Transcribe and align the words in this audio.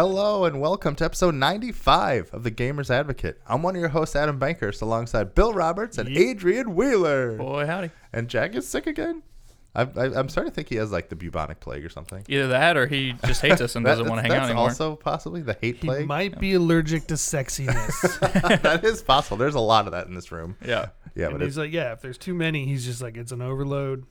Hello 0.00 0.46
and 0.46 0.62
welcome 0.62 0.94
to 0.94 1.04
episode 1.04 1.34
95 1.34 2.30
of 2.32 2.42
the 2.42 2.50
Gamers 2.50 2.88
Advocate. 2.88 3.38
I'm 3.46 3.62
one 3.62 3.76
of 3.76 3.80
your 3.80 3.90
hosts, 3.90 4.16
Adam 4.16 4.40
Bankhurst, 4.40 4.80
alongside 4.80 5.34
Bill 5.34 5.52
Roberts 5.52 5.98
and 5.98 6.08
Adrian 6.16 6.74
Wheeler. 6.74 7.36
Boy, 7.36 7.66
howdy. 7.66 7.90
And 8.10 8.26
Jack 8.26 8.54
is 8.54 8.66
sick 8.66 8.86
again. 8.86 9.22
I, 9.74 9.82
I, 9.82 10.04
I'm 10.18 10.30
starting 10.30 10.52
to 10.52 10.54
think 10.54 10.70
he 10.70 10.76
has 10.76 10.90
like 10.90 11.10
the 11.10 11.16
bubonic 11.16 11.60
plague 11.60 11.84
or 11.84 11.90
something. 11.90 12.24
Either 12.28 12.48
that 12.48 12.78
or 12.78 12.86
he 12.86 13.12
just 13.26 13.42
hates 13.42 13.60
us 13.60 13.76
and 13.76 13.84
That- 13.84 13.90
doesn't 13.98 14.08
want 14.08 14.20
to 14.20 14.22
hang 14.22 14.30
out 14.30 14.40
that's 14.40 14.48
anymore. 14.52 14.68
also 14.70 14.96
possibly 14.96 15.42
the 15.42 15.58
hate 15.60 15.76
He 15.82 15.86
plague. 15.86 16.06
might 16.06 16.40
be 16.40 16.54
allergic 16.54 17.06
to 17.08 17.14
sexiness. 17.16 18.60
that 18.62 18.82
is 18.82 19.02
possible. 19.02 19.36
There's 19.36 19.54
a 19.54 19.60
lot 19.60 19.84
of 19.84 19.92
that 19.92 20.06
in 20.06 20.14
this 20.14 20.32
room. 20.32 20.56
yeah, 20.64 20.86
Yeah, 21.14 21.26
and 21.26 21.34
but 21.34 21.40
he's 21.42 21.48
it's, 21.48 21.56
like, 21.58 21.72
yeah, 21.74 21.92
if 21.92 22.00
there's 22.00 22.16
too 22.16 22.32
many, 22.32 22.64
he's 22.64 22.86
just 22.86 23.02
like, 23.02 23.18
it's 23.18 23.32
an 23.32 23.42
overload. 23.42 24.06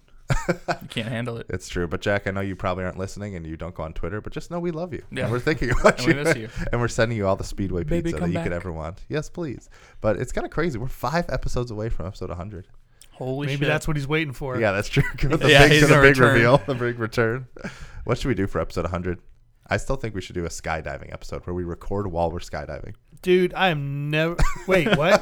You 0.48 0.88
can't 0.90 1.08
handle 1.08 1.38
it. 1.38 1.48
it's 1.50 1.68
true. 1.70 1.88
But 1.88 2.02
Jack, 2.02 2.28
I 2.28 2.32
know 2.32 2.42
you 2.42 2.56
probably 2.56 2.84
aren't 2.84 2.98
listening 2.98 3.36
and 3.36 3.46
you 3.46 3.58
don't 3.58 3.74
go 3.76 3.84
on 3.84 3.94
Twitter, 3.94 4.22
but 4.22 4.32
just 4.34 4.52
know 4.52 4.60
we 4.60 4.72
love 4.72 4.94
you. 4.94 5.04
Yeah. 5.12 5.24
And 5.24 5.32
we're 5.32 5.40
thinking 5.40 5.72
about 5.80 6.00
And 6.00 6.08
you. 6.08 6.14
we 6.16 6.24
miss 6.24 6.36
you. 6.38 6.50
and 6.72 6.80
we're 6.82 6.88
sending 6.88 7.18
you 7.18 7.28
all 7.28 7.36
the 7.36 7.44
Speedway 7.44 7.84
Baby, 7.84 8.04
pizza 8.12 8.16
that 8.18 8.22
come 8.22 8.32
you 8.32 8.42
could 8.44 8.54
ever 8.54 8.72
want. 8.72 9.02
Yes, 9.10 9.30
please. 9.30 9.70
But 10.02 10.18
it's 10.18 10.32
kind 10.32 10.46
of 10.46 10.52
crazy. 10.52 10.78
We're 10.78 10.88
five 10.88 11.26
episodes 11.30 11.72
away 11.72 11.90
from 11.90 12.06
episode 12.06 12.30
100. 12.30 12.68
Holy 13.14 13.48
shit. 13.48 13.54
Maybe 13.54 13.66
shit. 13.66 13.68
that's 13.74 13.88
what 13.88 13.98
he's 13.98 14.08
waiting 14.08 14.34
for. 14.34 14.60
Yeah, 14.60 14.72
that's 14.72 14.88
true. 14.90 15.04
the 15.22 15.50
Yeah, 15.50 15.64
big, 15.68 15.72
he's 15.74 15.82
the 15.90 15.96
big 15.96 16.04
return. 16.18 16.34
reveal, 16.34 16.58
the 16.66 16.76
big 16.76 17.00
return. 17.00 17.48
What 18.06 18.18
should 18.18 18.28
we 18.30 18.36
do 18.36 18.48
for 18.48 18.62
episode 18.62 18.84
100? 18.86 19.20
I 19.68 19.78
still 19.78 19.98
think 19.98 20.16
we 20.16 20.22
should 20.22 20.36
do 20.36 20.46
a 20.46 20.50
skydiving 20.50 21.12
episode 21.14 21.46
where 21.46 21.54
we 21.54 21.64
record 21.64 22.08
while 22.12 22.32
we're 22.32 22.40
skydiving. 22.40 22.96
Dude, 23.22 23.54
I 23.54 23.70
am 23.70 24.10
never. 24.10 24.36
Wait, 24.68 24.96
what? 24.98 25.22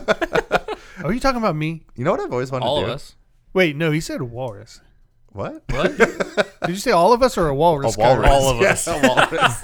Are 1.04 1.12
you 1.12 1.20
talking 1.20 1.40
about 1.40 1.56
me? 1.56 1.82
You 1.96 2.04
know 2.06 2.12
what 2.12 2.20
I've 2.20 2.32
always 2.32 2.52
wanted 2.52 2.66
all 2.66 2.78
to 2.78 2.84
of 2.84 2.88
do? 2.90 2.94
us. 2.94 3.16
Wait, 3.54 3.76
no, 3.76 3.90
he 3.92 4.00
said 4.00 4.22
walrus. 4.22 4.80
What? 5.38 5.62
What? 5.70 5.96
Did 6.62 6.70
you 6.70 6.76
say 6.78 6.90
all 6.90 7.14
of 7.14 7.22
us 7.22 7.38
or 7.38 7.48
a 7.48 7.54
walrus? 7.54 7.96
A 7.96 8.00
walrus. 8.00 8.28
All 8.32 8.50
of 8.50 8.60
Yes, 8.60 8.88
us. 8.88 9.04
a 9.04 9.08
walrus. 9.08 9.64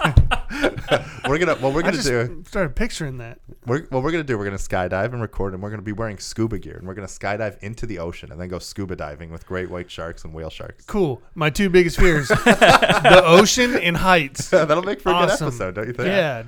we're 1.27 1.39
gonna. 1.39 1.55
What 1.55 1.73
we're 1.73 1.81
gonna 1.81 1.93
just 1.93 2.07
do. 2.07 2.43
started 2.47 2.75
picturing 2.75 3.17
that. 3.17 3.39
We're, 3.65 3.81
what 3.87 4.03
we're 4.03 4.11
gonna 4.11 4.23
do. 4.23 4.37
We're 4.37 4.43
gonna 4.45 4.57
skydive 4.57 5.13
and 5.13 5.21
record, 5.21 5.55
and 5.55 5.63
we're 5.63 5.71
gonna 5.71 5.81
be 5.81 5.91
wearing 5.91 6.19
scuba 6.19 6.59
gear, 6.59 6.75
and 6.77 6.87
we're 6.87 6.93
gonna 6.93 7.07
skydive 7.07 7.57
into 7.63 7.87
the 7.87 7.97
ocean, 7.97 8.31
and 8.31 8.39
then 8.39 8.49
go 8.49 8.59
scuba 8.59 8.95
diving 8.95 9.31
with 9.31 9.47
great 9.47 9.71
white 9.71 9.89
sharks 9.89 10.23
and 10.23 10.31
whale 10.31 10.51
sharks. 10.51 10.85
Cool. 10.85 11.23
My 11.33 11.49
two 11.49 11.71
biggest 11.71 11.97
fears: 11.99 12.27
the 12.27 13.21
ocean 13.25 13.75
and 13.75 13.97
heights. 13.97 14.51
That'll 14.51 14.83
make 14.83 15.01
for 15.01 15.09
a 15.09 15.13
Awesome. 15.13 15.49
good 15.49 15.53
episode, 15.55 15.73
don't 15.75 15.87
you 15.87 15.93
think? 15.93 16.07
Yeah, 16.09 16.43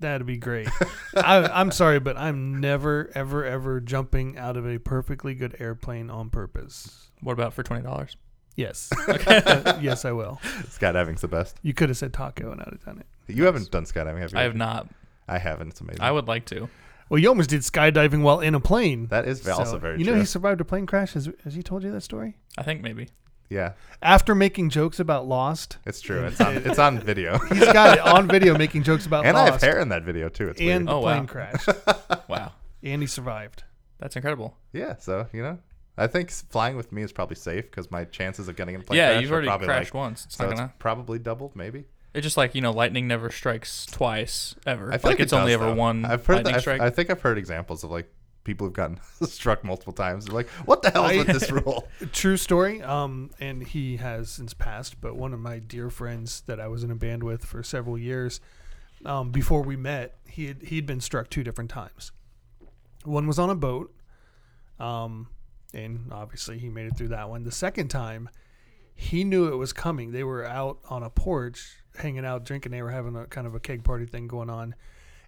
that'd 0.00 0.26
be 0.26 0.36
great. 0.36 0.68
I, 1.16 1.38
I'm 1.54 1.70
sorry, 1.70 2.00
but 2.00 2.18
I'm 2.18 2.60
never, 2.60 3.10
ever, 3.14 3.46
ever 3.46 3.80
jumping 3.80 4.36
out 4.36 4.58
of 4.58 4.66
a 4.66 4.78
perfectly 4.78 5.34
good 5.34 5.56
airplane 5.58 6.10
on 6.10 6.28
purpose. 6.28 7.08
what 7.22 7.32
about 7.32 7.54
for 7.54 7.62
twenty 7.62 7.82
dollars? 7.82 8.14
Yes. 8.58 8.90
Uh, 9.08 9.78
yes, 9.82 10.04
I 10.04 10.10
will. 10.12 10.40
Skydiving's 10.68 11.20
the 11.20 11.28
best. 11.28 11.56
You 11.62 11.72
could 11.72 11.88
have 11.90 11.96
said 11.96 12.12
taco 12.12 12.50
and 12.50 12.60
I'd 12.60 12.68
have 12.72 12.84
done 12.84 12.98
it. 12.98 13.06
You 13.32 13.44
haven't 13.44 13.70
done 13.70 13.84
skydiving, 13.84 14.20
have 14.20 14.32
you? 14.32 14.38
I 14.38 14.42
have 14.42 14.56
not. 14.56 14.88
I 15.28 15.38
haven't. 15.38 15.68
It's 15.68 15.80
amazing. 15.80 16.00
I 16.02 16.10
would 16.10 16.26
like 16.26 16.44
to. 16.46 16.68
Well, 17.08 17.20
you 17.20 17.28
almost 17.28 17.50
did 17.50 17.60
skydiving 17.60 18.22
while 18.22 18.40
in 18.40 18.54
a 18.56 18.60
plane. 18.60 19.06
that 19.08 19.26
is 19.28 19.46
also 19.48 19.64
So, 19.72 19.78
very 19.78 19.98
You 19.98 20.04
true. 20.04 20.14
know, 20.14 20.18
he 20.20 20.26
survived 20.26 20.60
a 20.60 20.64
plane 20.64 20.86
crash. 20.86 21.12
Has, 21.14 21.30
has 21.44 21.54
he 21.54 21.62
told 21.62 21.84
you 21.84 21.92
that 21.92 22.00
story? 22.02 22.36
I 22.58 22.62
think 22.64 22.82
maybe. 22.82 23.08
yeah, 23.48 23.74
After 24.02 24.34
making 24.34 24.70
jokes 24.70 24.98
about 25.00 25.26
Lost, 25.28 25.78
it's 25.86 26.00
true. 26.00 26.24
It's 26.24 26.40
on. 26.40 26.56
it's 26.56 26.78
on 26.80 26.98
video, 26.98 27.38
he's 27.50 27.72
got 27.72 27.96
it 27.96 28.00
on 28.00 28.26
video 28.28 28.58
making 28.64 28.82
jokes 28.82 29.06
about 29.06 29.24
and 29.24 29.36
I 29.38 29.44
have 29.50 29.60
hair 29.62 29.78
in 29.78 29.88
that 29.90 30.02
video 30.02 30.28
too. 30.28 30.48
It's 30.48 30.60
and 30.60 30.66
weird. 30.66 30.86
the 30.88 30.92
Oh, 30.92 31.00
plane 31.02 31.20
wow. 31.20 31.26
crash. 31.26 31.66
Wow, 32.28 32.52
and 32.82 33.00
he 33.02 33.06
survived. 33.06 33.62
that's 34.00 34.16
incredible. 34.16 34.56
Yeah, 34.72 34.96
so 34.98 35.28
you 35.32 35.42
know, 35.42 35.58
I 35.98 36.06
think 36.06 36.30
flying 36.30 36.76
with 36.76 36.92
me 36.92 37.02
is 37.02 37.12
probably 37.12 37.36
safe 37.36 37.64
because 37.64 37.90
my 37.90 38.04
chances 38.04 38.48
of 38.48 38.56
getting 38.56 38.74
in 38.74 38.80
a 38.80 38.84
plane 38.84 38.98
yeah, 38.98 39.10
crash 39.10 39.22
you've 39.22 39.30
are 39.30 39.34
already 39.34 39.48
probably 39.48 39.66
crashed 39.66 39.94
like, 39.94 40.02
once. 40.02 40.24
It's 40.26 40.36
so 40.36 40.48
not 40.48 40.56
gonna. 40.56 40.74
probably 40.78 41.18
doubled, 41.18 41.56
maybe. 41.56 41.84
It's 42.14 42.24
just 42.24 42.36
like 42.36 42.54
you 42.54 42.60
know, 42.60 42.72
lightning 42.72 43.06
never 43.06 43.30
strikes 43.30 43.86
twice 43.86 44.54
ever. 44.66 44.92
I 44.92 44.98
feel 44.98 45.10
like, 45.10 45.20
it's 45.20 45.32
it 45.32 45.36
only 45.36 45.52
ever 45.52 45.66
though. 45.66 45.74
one 45.74 46.04
I've 46.04 46.24
heard. 46.24 46.36
lightning 46.36 46.54
That, 46.54 46.60
strike. 46.60 46.80
I 46.80 46.90
think 46.90 47.10
I've 47.10 47.20
heard 47.20 47.36
examples 47.36 47.84
of 47.84 47.90
like 47.90 48.10
people 48.44 48.66
who've 48.66 48.74
gotten 48.74 48.98
struck 49.26 49.62
multiple 49.62 49.92
times. 49.92 50.24
They're 50.24 50.34
like, 50.34 50.48
"What 50.64 50.82
the 50.82 50.90
hell 50.90 51.04
is 51.06 51.12
I- 51.12 51.18
with 51.18 51.26
this 51.26 51.50
rule?" 51.52 51.86
True 52.12 52.36
story. 52.36 52.82
Um, 52.82 53.30
and 53.40 53.62
he 53.62 53.98
has 53.98 54.30
since 54.30 54.54
passed. 54.54 55.00
But 55.00 55.16
one 55.16 55.34
of 55.34 55.40
my 55.40 55.58
dear 55.58 55.90
friends 55.90 56.42
that 56.46 56.58
I 56.58 56.68
was 56.68 56.82
in 56.82 56.90
a 56.90 56.96
band 56.96 57.22
with 57.22 57.44
for 57.44 57.62
several 57.62 57.98
years, 57.98 58.40
um, 59.04 59.30
before 59.30 59.62
we 59.62 59.76
met, 59.76 60.16
he 60.26 60.46
had, 60.46 60.62
he'd 60.62 60.86
been 60.86 61.00
struck 61.00 61.28
two 61.28 61.44
different 61.44 61.70
times. 61.70 62.12
One 63.04 63.26
was 63.26 63.38
on 63.38 63.50
a 63.50 63.54
boat, 63.54 63.94
um, 64.80 65.28
and 65.74 66.10
obviously 66.12 66.58
he 66.58 66.68
made 66.68 66.86
it 66.86 66.96
through 66.96 67.08
that 67.08 67.28
one. 67.28 67.44
The 67.44 67.52
second 67.52 67.88
time, 67.88 68.28
he 68.94 69.24
knew 69.24 69.46
it 69.52 69.56
was 69.56 69.72
coming. 69.72 70.12
They 70.12 70.24
were 70.24 70.44
out 70.44 70.78
on 70.88 71.02
a 71.02 71.10
porch, 71.10 71.76
hanging 71.96 72.24
out, 72.24 72.44
drinking. 72.44 72.72
They 72.72 72.82
were 72.82 72.90
having 72.90 73.14
a 73.16 73.26
kind 73.26 73.46
of 73.46 73.54
a 73.54 73.60
keg 73.60 73.84
party 73.84 74.06
thing 74.06 74.26
going 74.26 74.50
on, 74.50 74.74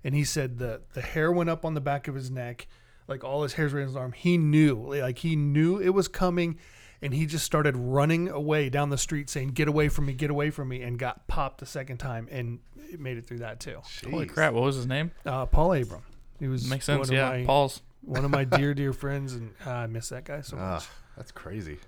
and 0.03 0.15
he 0.15 0.25
said 0.25 0.59
the 0.59 0.81
the 0.95 1.01
hair 1.03 1.31
went 1.31 1.51
up 1.51 1.65
on 1.65 1.75
the 1.75 1.81
back 1.81 2.09
of 2.09 2.15
his 2.15 2.31
neck, 2.31 2.67
like 3.07 3.23
all 3.23 3.43
his 3.43 3.55
hairs 3.55 3.73
were 3.73 3.81
in 3.81 3.87
his 3.87 3.97
arm. 3.97 4.13
He 4.13 4.39
knew, 4.39 4.95
like 4.99 5.19
he 5.19 5.37
knew 5.37 5.79
it 5.79 5.91
was 5.91 6.09
coming, 6.09 6.59
and 7.03 7.15
he 7.15 7.27
just 7.27 7.45
started 7.45 7.77
running 7.77 8.29
away 8.29 8.71
down 8.71 8.91
the 8.91 8.99
street, 8.99 9.31
saying, 9.31 9.51
"Get 9.51 9.69
away 9.69 9.89
from 9.89 10.07
me! 10.07 10.15
Get 10.15 10.31
away 10.31 10.51
from 10.51 10.69
me!" 10.69 10.83
and 10.83 10.99
got 10.99 11.27
popped 11.29 11.59
the 11.59 11.67
second 11.67 11.99
time, 11.99 12.27
and 12.31 12.59
it 12.77 12.99
made 12.99 13.19
it 13.19 13.27
through 13.27 13.39
that 13.39 13.61
too. 13.61 13.79
Holy 14.11 14.27
crap! 14.27 14.53
What 14.53 14.65
was 14.65 14.77
his 14.77 14.87
name? 14.87 15.13
Uh, 15.25 15.47
Paul 15.47 15.75
Abram. 15.75 16.03
He 16.41 16.49
was 16.49 16.69
Makes 16.69 16.87
sense. 16.87 17.09
of 17.09 17.15
Yeah, 17.15 17.29
my, 17.29 17.45
Paul's. 17.45 17.83
One 18.03 18.25
of 18.25 18.31
my 18.31 18.45
dear 18.45 18.75
dear 18.75 18.93
friends, 18.93 19.35
and 19.35 19.53
uh, 19.67 19.71
I 19.71 19.87
miss 19.87 20.09
that 20.11 20.25
guy 20.25 20.41
so 20.41 20.57
Ah, 20.59 20.75
much. 20.75 20.87
that's 21.17 21.33
crazy. 21.33 21.79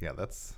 Yeah, 0.00 0.12
that's 0.12 0.54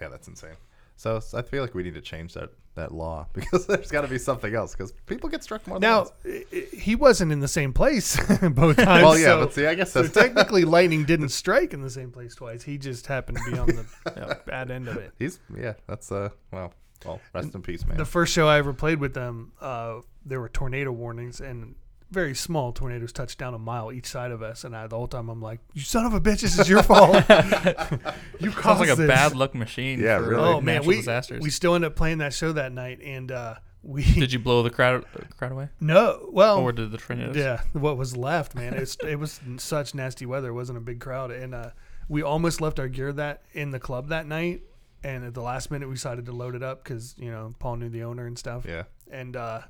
yeah, 0.00 0.08
that's 0.08 0.28
insane. 0.28 0.56
So 0.96 1.20
I 1.34 1.42
feel 1.42 1.62
like 1.62 1.74
we 1.74 1.82
need 1.82 1.94
to 1.94 2.00
change 2.00 2.34
that 2.34 2.50
that 2.76 2.92
law 2.92 3.26
because 3.32 3.66
there's 3.66 3.90
got 3.90 4.00
to 4.02 4.08
be 4.08 4.18
something 4.18 4.52
else 4.54 4.72
because 4.72 4.92
people 5.06 5.28
get 5.30 5.42
struck 5.44 5.64
more 5.68 5.78
than 5.78 5.88
Now 5.88 5.98
once. 5.98 6.12
i- 6.26 6.44
i- 6.52 6.76
he 6.76 6.96
wasn't 6.96 7.30
in 7.30 7.38
the 7.40 7.46
same 7.48 7.72
place 7.72 8.16
both 8.42 8.76
times. 8.76 9.04
Well, 9.04 9.16
yeah, 9.18 9.24
so- 9.26 9.40
but 9.44 9.54
see, 9.54 9.66
I 9.66 9.74
guess 9.74 9.92
So 9.92 10.02
that's 10.02 10.14
technically, 10.22 10.64
lightning 10.64 11.04
didn't 11.04 11.28
strike 11.28 11.72
in 11.72 11.82
the 11.82 11.90
same 11.90 12.10
place 12.10 12.34
twice. 12.34 12.62
He 12.64 12.76
just 12.78 13.06
happened 13.06 13.38
to 13.44 13.50
be 13.52 13.58
on 13.58 13.66
the 13.68 14.38
bad 14.46 14.70
end 14.72 14.88
of 14.88 14.96
it. 14.96 15.12
he's 15.18 15.38
yeah, 15.56 15.74
that's 15.86 16.10
uh 16.10 16.30
well, 16.52 16.72
well, 17.04 17.20
rest 17.32 17.54
in 17.54 17.62
peace, 17.62 17.86
man. 17.86 17.96
The 17.96 18.04
first 18.04 18.32
show 18.32 18.48
I 18.48 18.58
ever 18.58 18.72
played 18.72 18.98
with 18.98 19.14
them, 19.14 19.52
uh, 19.60 20.00
there 20.24 20.40
were 20.40 20.48
tornado 20.48 20.90
warnings 20.90 21.40
and 21.40 21.74
very 22.10 22.34
small 22.34 22.72
tornadoes 22.72 23.12
touched 23.12 23.38
down 23.38 23.54
a 23.54 23.58
mile 23.58 23.90
each 23.92 24.06
side 24.06 24.30
of 24.30 24.42
us. 24.42 24.64
And 24.64 24.76
I, 24.76 24.86
the 24.86 24.96
whole 24.96 25.08
time 25.08 25.28
I'm 25.28 25.42
like, 25.42 25.60
"You 25.72 25.82
son 25.82 26.04
of 26.06 26.14
a 26.14 26.20
bitch! 26.20 26.40
This 26.42 26.58
is 26.58 26.68
your 26.68 26.82
fault. 26.82 27.14
you 27.28 27.30
caused 27.30 27.80
Sounds 28.40 28.54
caused 28.54 28.80
like 28.80 28.90
a 28.90 28.96
this." 28.96 29.08
bad 29.08 29.34
luck 29.34 29.54
machine. 29.54 30.00
Yeah, 30.00 30.18
for, 30.18 30.28
really. 30.28 30.42
Oh 30.42 30.60
man, 30.60 30.76
natural 30.76 30.88
we 30.88 30.96
disasters. 30.96 31.42
we 31.42 31.50
still 31.50 31.74
ended 31.74 31.90
up 31.90 31.96
playing 31.96 32.18
that 32.18 32.32
show 32.32 32.52
that 32.52 32.72
night, 32.72 33.00
and 33.02 33.32
uh, 33.32 33.54
we 33.82 34.02
Did 34.14 34.32
you 34.32 34.38
blow 34.38 34.62
the 34.62 34.70
crowd 34.70 35.04
crowd 35.36 35.52
away, 35.52 35.68
no 35.80 36.28
well 36.32 36.58
or 36.58 36.72
did 36.72 36.90
the 36.90 36.98
tornadoes? 36.98 37.36
Yeah, 37.36 37.62
what 37.72 37.96
was 37.96 38.16
left, 38.16 38.54
man. 38.54 38.74
It's 38.74 38.96
it 38.96 39.16
was 39.16 39.40
such 39.58 39.94
nasty 39.94 40.26
weather. 40.26 40.48
It 40.48 40.54
wasn't 40.54 40.78
a 40.78 40.82
big 40.82 41.00
crowd, 41.00 41.30
and 41.30 41.54
uh, 41.54 41.70
we 42.08 42.22
almost 42.22 42.60
left 42.60 42.78
our 42.78 42.88
gear 42.88 43.12
that 43.12 43.42
in 43.52 43.70
the 43.70 43.80
club 43.80 44.08
that 44.08 44.26
night. 44.26 44.62
And 45.02 45.22
at 45.22 45.34
the 45.34 45.42
last 45.42 45.70
minute, 45.70 45.86
we 45.86 45.94
decided 45.96 46.24
to 46.26 46.32
load 46.32 46.54
it 46.54 46.62
up 46.62 46.82
because 46.82 47.14
you 47.18 47.30
know 47.30 47.52
Paul 47.58 47.76
knew 47.76 47.90
the 47.90 48.04
owner 48.04 48.26
and 48.26 48.38
stuff. 48.38 48.64
yeah. 48.66 48.84
And 49.10 49.36
uh, 49.36 49.60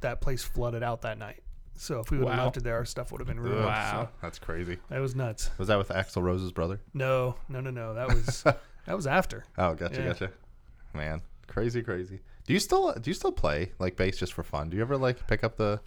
that 0.00 0.20
place 0.20 0.42
flooded 0.44 0.82
out 0.82 1.00
that 1.02 1.16
night. 1.18 1.42
So 1.76 2.00
if 2.00 2.10
we 2.10 2.18
would 2.18 2.28
have 2.28 2.38
Wow. 2.38 2.44
left 2.44 2.56
it 2.56 2.64
there, 2.64 2.76
our 2.76 2.84
stuff 2.84 3.12
would 3.12 3.20
have 3.20 3.28
been 3.28 3.40
ruined. 3.40 3.64
Wow. 3.64 4.04
so 4.04 4.08
that's 4.22 4.38
crazy. 4.38 4.78
That 4.88 5.00
was 5.00 5.14
nuts. 5.14 5.50
Was 5.58 5.68
that 5.68 5.78
with 5.78 5.88
Axl 5.88 6.22
Rose's 6.22 6.52
brother? 6.52 6.80
No, 6.94 7.36
no, 7.48 7.60
no, 7.60 7.70
no. 7.70 7.94
That 7.94 8.08
was 8.08 8.42
that 8.86 8.96
was 8.96 9.06
after. 9.06 9.44
Oh, 9.58 9.74
gotcha, 9.74 10.00
Yeah. 10.00 10.06
gotcha. 10.08 10.30
Man, 10.94 11.20
crazy, 11.46 11.82
crazy. 11.82 12.20
Do 12.46 12.52
you 12.52 12.60
still 12.60 12.92
do 12.94 13.10
you 13.10 13.14
still 13.14 13.32
play 13.32 13.72
like 13.78 13.96
bass 13.96 14.16
just 14.18 14.32
for 14.32 14.42
fun? 14.42 14.70
Do 14.70 14.76
you 14.76 14.82
ever 14.82 14.96
like 14.96 15.26
pick 15.26 15.44
up 15.44 15.56
the? 15.56 15.80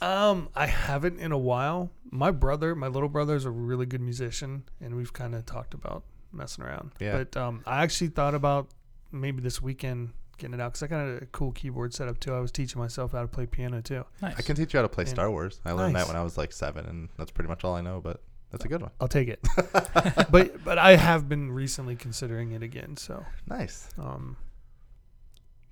Um, 0.00 0.50
I 0.54 0.66
haven't 0.66 1.20
in 1.20 1.32
a 1.32 1.38
while. 1.38 1.90
My 2.10 2.30
brother, 2.30 2.74
my 2.74 2.86
little 2.86 3.08
brother, 3.08 3.34
is 3.34 3.44
a 3.46 3.50
really 3.50 3.86
good 3.86 4.02
musician, 4.02 4.64
and 4.80 4.94
we've 4.94 5.12
kind 5.12 5.34
of 5.34 5.46
talked 5.46 5.72
about 5.74 6.02
messing 6.32 6.64
around. 6.64 6.92
Yeah. 7.00 7.16
But 7.16 7.36
um, 7.36 7.62
I 7.66 7.82
actually 7.82 8.08
thought 8.08 8.34
about 8.34 8.68
maybe 9.10 9.40
this 9.40 9.62
weekend 9.62 10.10
getting 10.38 10.54
it 10.54 10.60
out 10.60 10.72
because 10.72 10.82
I 10.82 10.86
got 10.86 11.04
a 11.22 11.26
cool 11.32 11.52
keyboard 11.52 11.94
setup 11.94 12.20
too. 12.20 12.34
I 12.34 12.40
was 12.40 12.52
teaching 12.52 12.80
myself 12.80 13.12
how 13.12 13.22
to 13.22 13.28
play 13.28 13.46
piano 13.46 13.80
too. 13.80 14.04
Nice. 14.22 14.36
I 14.38 14.42
can 14.42 14.56
teach 14.56 14.72
you 14.74 14.78
how 14.78 14.82
to 14.82 14.88
play 14.88 15.04
Yeah. 15.04 15.10
Star 15.10 15.30
Wars. 15.30 15.60
I 15.64 15.72
learned 15.72 15.92
Nice. 15.94 16.04
that 16.04 16.08
when 16.12 16.20
I 16.20 16.24
was 16.24 16.36
like 16.38 16.52
seven, 16.52 16.86
and 16.86 17.08
that's 17.16 17.30
pretty 17.30 17.48
much 17.48 17.64
all 17.64 17.74
I 17.74 17.80
know. 17.80 18.00
But 18.00 18.22
that's 18.50 18.64
a 18.64 18.68
good 18.68 18.80
one. 18.82 18.90
I'll 19.00 19.08
take 19.08 19.28
it. 19.28 19.40
but 20.30 20.62
but 20.64 20.78
I 20.78 20.96
have 20.96 21.28
been 21.28 21.50
recently 21.52 21.96
considering 21.96 22.52
it 22.52 22.62
again. 22.62 22.96
So 22.96 23.24
Nice. 23.46 23.88
um, 23.98 24.36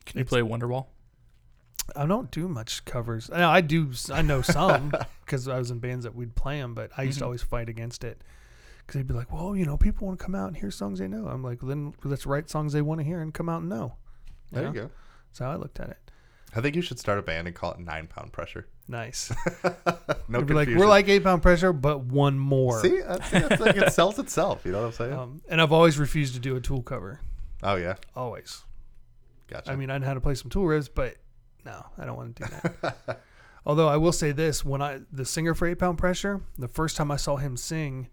Can 0.06 0.18
you 0.18 0.24
play 0.24 0.40
Wonderwall? 0.40 0.86
I 1.94 2.06
don't 2.06 2.30
do 2.30 2.48
much 2.48 2.84
covers. 2.86 3.28
Now, 3.30 3.50
I 3.50 3.60
do. 3.60 3.90
I 4.10 4.22
know 4.22 4.40
some 4.40 4.90
because 5.24 5.46
I 5.48 5.58
was 5.58 5.70
in 5.70 5.80
bands 5.80 6.04
that 6.04 6.14
we'd 6.14 6.34
play 6.34 6.58
them, 6.58 6.74
but 6.74 6.90
I 6.96 7.02
used 7.02 7.18
to 7.18 7.22
Mhm. 7.24 7.26
always 7.26 7.42
fight 7.42 7.68
against 7.68 8.04
it 8.04 8.22
because 8.78 8.98
they'd 8.98 9.06
be 9.06 9.12
like, 9.12 9.30
"Well, 9.30 9.54
you 9.54 9.66
know, 9.66 9.76
people 9.76 10.06
want 10.06 10.18
to 10.18 10.24
come 10.24 10.34
out 10.34 10.48
and 10.48 10.56
hear 10.56 10.70
songs 10.70 10.98
they 10.98 11.08
know." 11.08 11.26
I'm 11.28 11.42
like, 11.42 11.60
"Then 11.60 11.92
let's 12.02 12.24
write 12.24 12.48
songs 12.48 12.72
they 12.72 12.80
want 12.80 13.00
to 13.00 13.04
hear 13.04 13.20
and 13.20 13.34
come 13.34 13.50
out 13.50 13.60
and 13.60 13.68
know." 13.68 13.96
There 14.52 14.62
know? 14.62 14.68
you 14.68 14.74
go. 14.74 14.90
That's 15.28 15.38
how 15.40 15.50
I 15.50 15.56
looked 15.56 15.80
at 15.80 15.90
it. 15.90 15.98
I 16.56 16.60
think 16.60 16.76
you 16.76 16.82
should 16.82 16.98
start 17.00 17.18
a 17.18 17.22
band 17.22 17.48
and 17.48 17.56
call 17.56 17.72
it 17.72 17.80
Nine 17.80 18.06
Pound 18.06 18.32
Pressure. 18.32 18.68
Nice. 18.86 19.32
no 20.28 20.42
be 20.42 20.54
like, 20.54 20.68
"We're 20.68 20.86
like 20.86 21.08
eight 21.08 21.24
pound 21.24 21.42
pressure, 21.42 21.72
but 21.72 22.00
one 22.04 22.38
more." 22.38 22.80
See, 22.82 23.00
that's, 23.00 23.30
that's 23.30 23.60
like 23.60 23.76
it 23.76 23.92
sells 23.92 24.18
itself. 24.18 24.64
You 24.64 24.72
know 24.72 24.80
what 24.80 24.86
I'm 24.86 24.92
saying? 24.92 25.12
Um, 25.14 25.42
and 25.48 25.60
I've 25.60 25.72
always 25.72 25.98
refused 25.98 26.34
to 26.34 26.40
do 26.40 26.54
a 26.56 26.60
Tool 26.60 26.82
cover. 26.82 27.20
oh 27.62 27.76
yeah, 27.76 27.94
Always. 28.14 28.62
gotcha. 29.48 29.72
I 29.72 29.76
mean, 29.76 29.90
I 29.90 29.98
know 29.98 30.06
how 30.06 30.14
to 30.14 30.20
play 30.20 30.34
some 30.34 30.50
Tool 30.50 30.64
riffs, 30.64 30.90
but 30.94 31.16
no, 31.64 31.86
I 31.96 32.04
don't 32.04 32.16
want 32.16 32.36
to 32.36 32.42
do 32.44 32.50
that. 32.82 33.20
Although 33.66 33.88
I 33.88 33.96
will 33.96 34.12
say 34.12 34.32
this: 34.32 34.64
when 34.64 34.82
I 34.82 35.00
the 35.10 35.24
singer 35.24 35.54
for 35.54 35.66
Eight 35.66 35.78
Pound 35.78 35.96
Pressure, 35.96 36.42
the 36.58 36.68
first 36.68 36.96
time 36.96 37.10
I 37.10 37.16
saw 37.16 37.36
him 37.36 37.56
sing, 37.56 38.08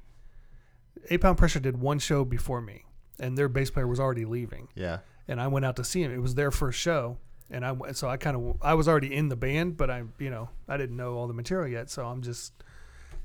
Eight 1.10 1.20
Pound 1.22 1.38
Pressure 1.38 1.60
did 1.60 1.82
one 1.82 2.00
show 2.00 2.24
before 2.24 2.62
me, 2.62 2.86
and 3.20 3.38
their 3.38 3.50
bass 3.50 3.70
player 3.70 3.88
was 3.88 4.00
already 4.00 4.24
leaving, 4.26 4.70
Yeah. 4.74 5.00
And 5.28 5.40
I 5.42 5.48
went 5.48 5.66
out 5.66 5.76
to 5.78 5.84
see 5.84 6.02
him. 6.04 6.12
It 6.14 6.22
was 6.22 6.36
their 6.36 6.52
first 6.52 6.80
show, 6.80 7.18
and 7.50 7.66
I 7.66 7.72
went- 7.72 7.98
so 7.98 8.08
I 8.10 8.18
kind 8.18 8.36
of 8.38 8.58
I 8.62 8.74
was 8.74 8.88
already 8.88 9.14
in 9.14 9.30
the 9.30 9.36
band, 9.36 9.78
but 9.78 9.90
I 9.90 10.04
you 10.20 10.30
know 10.30 10.50
I 10.68 10.78
didn't 10.78 10.98
know 10.98 11.16
all 11.16 11.28
the 11.28 11.34
material 11.34 11.68
yet, 11.72 11.90
so 11.90 12.06
I'm 12.06 12.22
just 12.22 12.54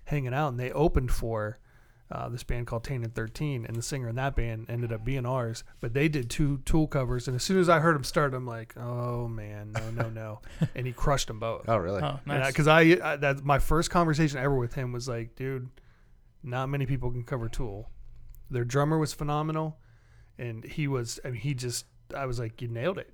hanging 0.04 0.34
out, 0.34 0.48
and 0.48 0.60
they 0.60 0.72
opened 0.72 1.10
for. 1.12 1.58
Uh, 2.08 2.28
this 2.28 2.44
band 2.44 2.68
called 2.68 2.84
Tainted 2.84 3.16
13, 3.16 3.66
and 3.66 3.74
the 3.74 3.82
singer 3.82 4.08
in 4.08 4.14
that 4.14 4.36
band 4.36 4.66
ended 4.68 4.92
up 4.92 5.04
being 5.04 5.26
ours. 5.26 5.64
But 5.80 5.92
they 5.92 6.06
did 6.06 6.30
two 6.30 6.58
Tool 6.58 6.86
covers, 6.86 7.26
and 7.26 7.34
as 7.34 7.42
soon 7.42 7.58
as 7.58 7.68
I 7.68 7.80
heard 7.80 7.96
him 7.96 8.04
start, 8.04 8.32
I'm 8.32 8.46
like, 8.46 8.76
"Oh 8.76 9.26
man, 9.26 9.72
no, 9.72 9.90
no, 9.90 10.08
no!" 10.10 10.40
and 10.76 10.86
he 10.86 10.92
crushed 10.92 11.26
them 11.26 11.40
both. 11.40 11.64
Oh, 11.66 11.76
really? 11.78 12.00
Oh, 12.00 12.20
nice. 12.24 12.46
Because 12.46 12.68
I, 12.68 12.96
I 13.02 13.16
that's 13.16 13.42
my 13.42 13.58
first 13.58 13.90
conversation 13.90 14.38
ever 14.38 14.54
with 14.54 14.74
him 14.74 14.92
was 14.92 15.08
like, 15.08 15.34
dude, 15.34 15.68
not 16.44 16.68
many 16.68 16.86
people 16.86 17.10
can 17.10 17.24
cover 17.24 17.48
Tool. 17.48 17.90
Their 18.52 18.64
drummer 18.64 18.98
was 18.98 19.12
phenomenal, 19.12 19.76
and 20.38 20.64
he 20.64 20.88
was. 20.88 21.18
I 21.24 21.30
mean, 21.30 21.40
he 21.40 21.54
just. 21.54 21.86
I 22.14 22.26
was 22.26 22.38
like, 22.38 22.62
you 22.62 22.68
nailed 22.68 22.98
it, 22.98 23.12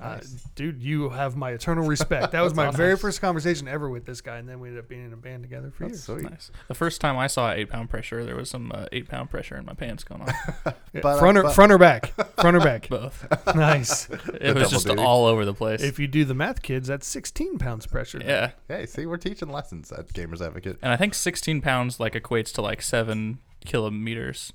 uh, 0.00 0.18
dude. 0.56 0.82
You 0.82 1.10
have 1.10 1.36
my 1.36 1.50
eternal 1.52 1.86
respect. 1.86 2.32
That 2.32 2.40
was 2.44 2.54
my 2.54 2.66
awesome. 2.66 2.76
very 2.76 2.96
first 2.96 3.20
conversation 3.20 3.68
ever 3.68 3.88
with 3.88 4.04
this 4.04 4.20
guy, 4.20 4.38
and 4.38 4.48
then 4.48 4.58
we 4.58 4.66
ended 4.68 4.82
up 4.82 4.88
being 4.88 5.04
in 5.06 5.12
a 5.12 5.16
band 5.16 5.44
together 5.44 5.70
for 5.70 5.84
That's 5.86 6.08
years. 6.08 6.20
sweet. 6.20 6.30
nice. 6.30 6.50
The 6.66 6.74
first 6.74 7.00
time 7.00 7.16
I 7.16 7.28
saw 7.28 7.52
eight 7.52 7.68
pound 7.70 7.88
pressure, 7.88 8.24
there 8.24 8.34
was 8.34 8.50
some 8.50 8.72
uh, 8.74 8.86
eight 8.90 9.08
pound 9.08 9.30
pressure 9.30 9.56
in 9.56 9.64
my 9.64 9.74
pants 9.74 10.02
going 10.02 10.22
on. 10.22 10.32
But, 10.94 11.04
uh, 11.06 11.18
front 11.20 11.38
or 11.38 11.44
but- 11.44 11.54
front 11.54 11.72
or 11.72 11.78
back, 11.78 12.06
front 12.40 12.54
or 12.56 12.60
back. 12.60 12.88
Both. 12.88 13.26
nice. 13.54 14.10
It 14.10 14.54
was 14.54 14.70
just 14.70 14.86
duty. 14.86 15.00
all 15.00 15.24
over 15.24 15.44
the 15.46 15.54
place. 15.54 15.82
If 15.82 15.98
you 15.98 16.06
do 16.06 16.24
the 16.26 16.34
math, 16.34 16.60
kids, 16.62 16.88
that's 16.88 17.06
16 17.06 17.58
pounds 17.58 17.86
pressure. 17.86 18.20
yeah. 18.22 18.50
Hey, 18.68 18.84
see, 18.86 19.06
we're 19.06 19.16
teaching 19.16 19.48
lessons 19.48 19.90
at 19.90 20.08
Gamers 20.08 20.44
Advocate. 20.44 20.78
And 20.82 20.92
I 20.92 20.96
think 20.96 21.14
16 21.14 21.62
pounds 21.62 21.98
like 21.98 22.12
equates 22.12 22.52
to 22.54 22.60
like 22.62 22.82
seven 22.82 23.38
kilometers, 23.64 24.52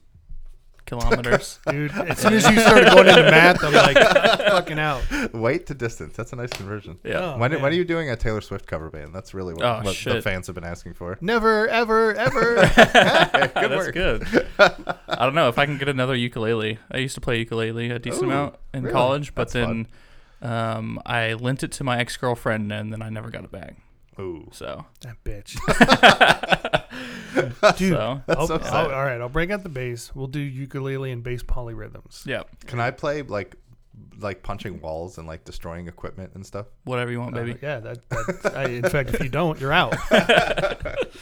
kilometers. 0.87 1.59
dude. 1.69 1.91
As 1.91 2.17
soon 2.21 2.33
as 2.33 2.49
you 2.49 2.59
started 2.59 2.89
going 2.89 3.07
into 3.07 3.23
math, 3.23 3.63
I'm 3.63 3.73
like, 3.73 3.95
fucking 3.97 4.79
out. 4.79 5.03
Weight 5.33 5.67
to 5.67 5.75
distance. 5.75 6.15
That's 6.15 6.33
a 6.33 6.35
nice 6.35 6.49
conversion. 6.49 6.97
yeah. 7.03 7.33
Oh, 7.35 7.37
when, 7.37 7.51
man. 7.51 7.61
when 7.61 7.71
are 7.71 7.75
you 7.75 7.85
doing 7.85 8.09
a 8.09 8.15
Taylor 8.15 8.41
Swift 8.41 8.65
cover 8.65 8.89
band? 8.89 9.13
That's 9.13 9.33
really 9.35 9.53
what, 9.53 9.63
Oh, 9.63 9.81
what 9.83 9.95
the 9.95 10.21
fans 10.21 10.47
have 10.47 10.55
been 10.55 10.63
asking 10.63 10.95
for. 10.95 11.17
Never, 11.21 11.67
ever, 11.67 12.15
ever. 12.15 12.55
good 12.55 12.71
That's 12.73 13.69
work. 13.75 13.93
good. 13.93 14.47
I 14.57 15.25
don't 15.25 15.35
know 15.35 15.49
if 15.49 15.59
I 15.59 15.65
can 15.65 15.77
get 15.77 15.89
another 15.89 16.15
ukulele. 16.15 16.79
I 16.91 16.97
used 16.97 17.15
to 17.15 17.21
play 17.21 17.37
ukulele 17.39 17.91
a 17.91 17.99
decent 17.99 18.23
Ooh, 18.23 18.31
amount 18.31 18.55
in 18.73 18.83
really? 18.83 18.93
college, 18.93 19.35
but 19.35 19.51
That's 19.51 19.53
then 19.53 19.87
um, 20.41 20.99
I 21.05 21.33
lent 21.33 21.63
it 21.63 21.71
to 21.73 21.83
my 21.83 21.99
ex 21.99 22.17
girlfriend 22.17 22.71
and 22.71 22.91
then 22.91 23.01
I 23.01 23.09
never 23.09 23.29
got 23.29 23.43
it 23.43 23.51
back. 23.51 23.75
Ooh. 24.19 24.49
So, 24.51 24.85
that 25.01 25.23
bitch. 25.23 25.57
Dude, 27.77 27.93
so 27.93 28.21
I'll- 28.27 28.47
so 28.47 28.55
I'll- 28.55 28.91
all 28.91 29.03
right, 29.03 29.21
I'll 29.21 29.29
break 29.29 29.51
out 29.51 29.63
the 29.63 29.69
bass. 29.69 30.11
We'll 30.15 30.27
do 30.27 30.39
ukulele 30.39 31.11
and 31.11 31.23
bass 31.23 31.43
polyrhythms. 31.43 32.25
yeah, 32.25 32.43
Can 32.65 32.79
I 32.79 32.91
play 32.91 33.21
like 33.21 33.55
like 34.19 34.41
punching 34.43 34.81
walls 34.81 35.17
and 35.17 35.27
like 35.27 35.43
destroying 35.45 35.87
equipment 35.87 36.31
and 36.35 36.45
stuff? 36.45 36.65
whatever 36.85 37.11
you 37.11 37.19
want, 37.19 37.37
Uh, 37.37 37.43
baby. 37.43 37.59
yeah, 37.61 37.79
that. 37.79 38.09
that 38.09 38.55
I, 38.55 38.65
in 38.65 38.83
fact, 38.89 39.13
if 39.13 39.21
you 39.21 39.29
don't, 39.29 39.59
you're 39.59 39.73
out. 39.73 39.93
if 40.11 41.13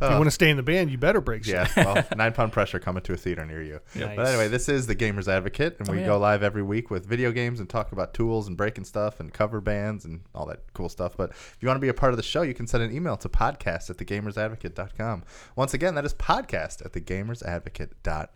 you 0.00 0.06
Uh, 0.06 0.10
want 0.18 0.24
to 0.24 0.30
stay 0.30 0.50
in 0.50 0.56
the 0.56 0.62
band, 0.62 0.90
you 0.90 0.98
better 0.98 1.20
break 1.20 1.44
shit. 1.44 1.54
Yeah, 1.54 1.68
well, 1.76 2.04
nine 2.16 2.32
pound 2.32 2.52
pressure 2.52 2.78
coming 2.78 3.02
to 3.04 3.12
a 3.14 3.16
theater 3.16 3.44
near 3.46 3.62
you. 3.62 3.80
Nice. 3.94 4.16
But 4.16 4.26
anyway, 4.28 4.48
this 4.48 4.68
is 4.68 4.86
the 4.86 4.94
Gamers 4.96 5.26
Advocate, 5.28 5.76
and 5.78 5.88
Oh, 5.88 5.92
we 5.92 6.00
yeah. 6.00 6.06
go 6.06 6.18
live 6.18 6.42
every 6.42 6.62
week 6.62 6.90
with 6.90 7.06
video 7.06 7.32
games 7.32 7.60
and 7.60 7.68
talk 7.68 7.92
about 7.92 8.12
tools 8.12 8.46
and 8.48 8.56
breaking 8.56 8.84
stuff 8.84 9.20
and 9.20 9.32
cover 9.32 9.60
bands 9.60 10.04
and 10.04 10.20
all 10.34 10.46
that 10.46 10.60
cool 10.74 10.88
stuff. 10.88 11.16
But 11.16 11.30
if 11.30 11.56
you 11.60 11.68
want 11.68 11.76
to 11.76 11.80
be 11.80 11.88
a 11.88 11.94
part 11.94 12.12
of 12.12 12.16
the 12.18 12.22
show, 12.22 12.42
you 12.42 12.54
can 12.54 12.66
send 12.66 12.82
an 12.82 12.92
email 12.94 13.16
to 13.18 13.28
podcast 13.28 13.88
at 13.90 13.96
thegamersadvocate.com. 13.96 15.24
Once 15.54 15.72
again, 15.74 15.94
that 15.94 16.04
is 16.04 16.12
podcast 16.14 16.84
at 16.84 16.92
thegamersadvocate.com. 16.92 18.26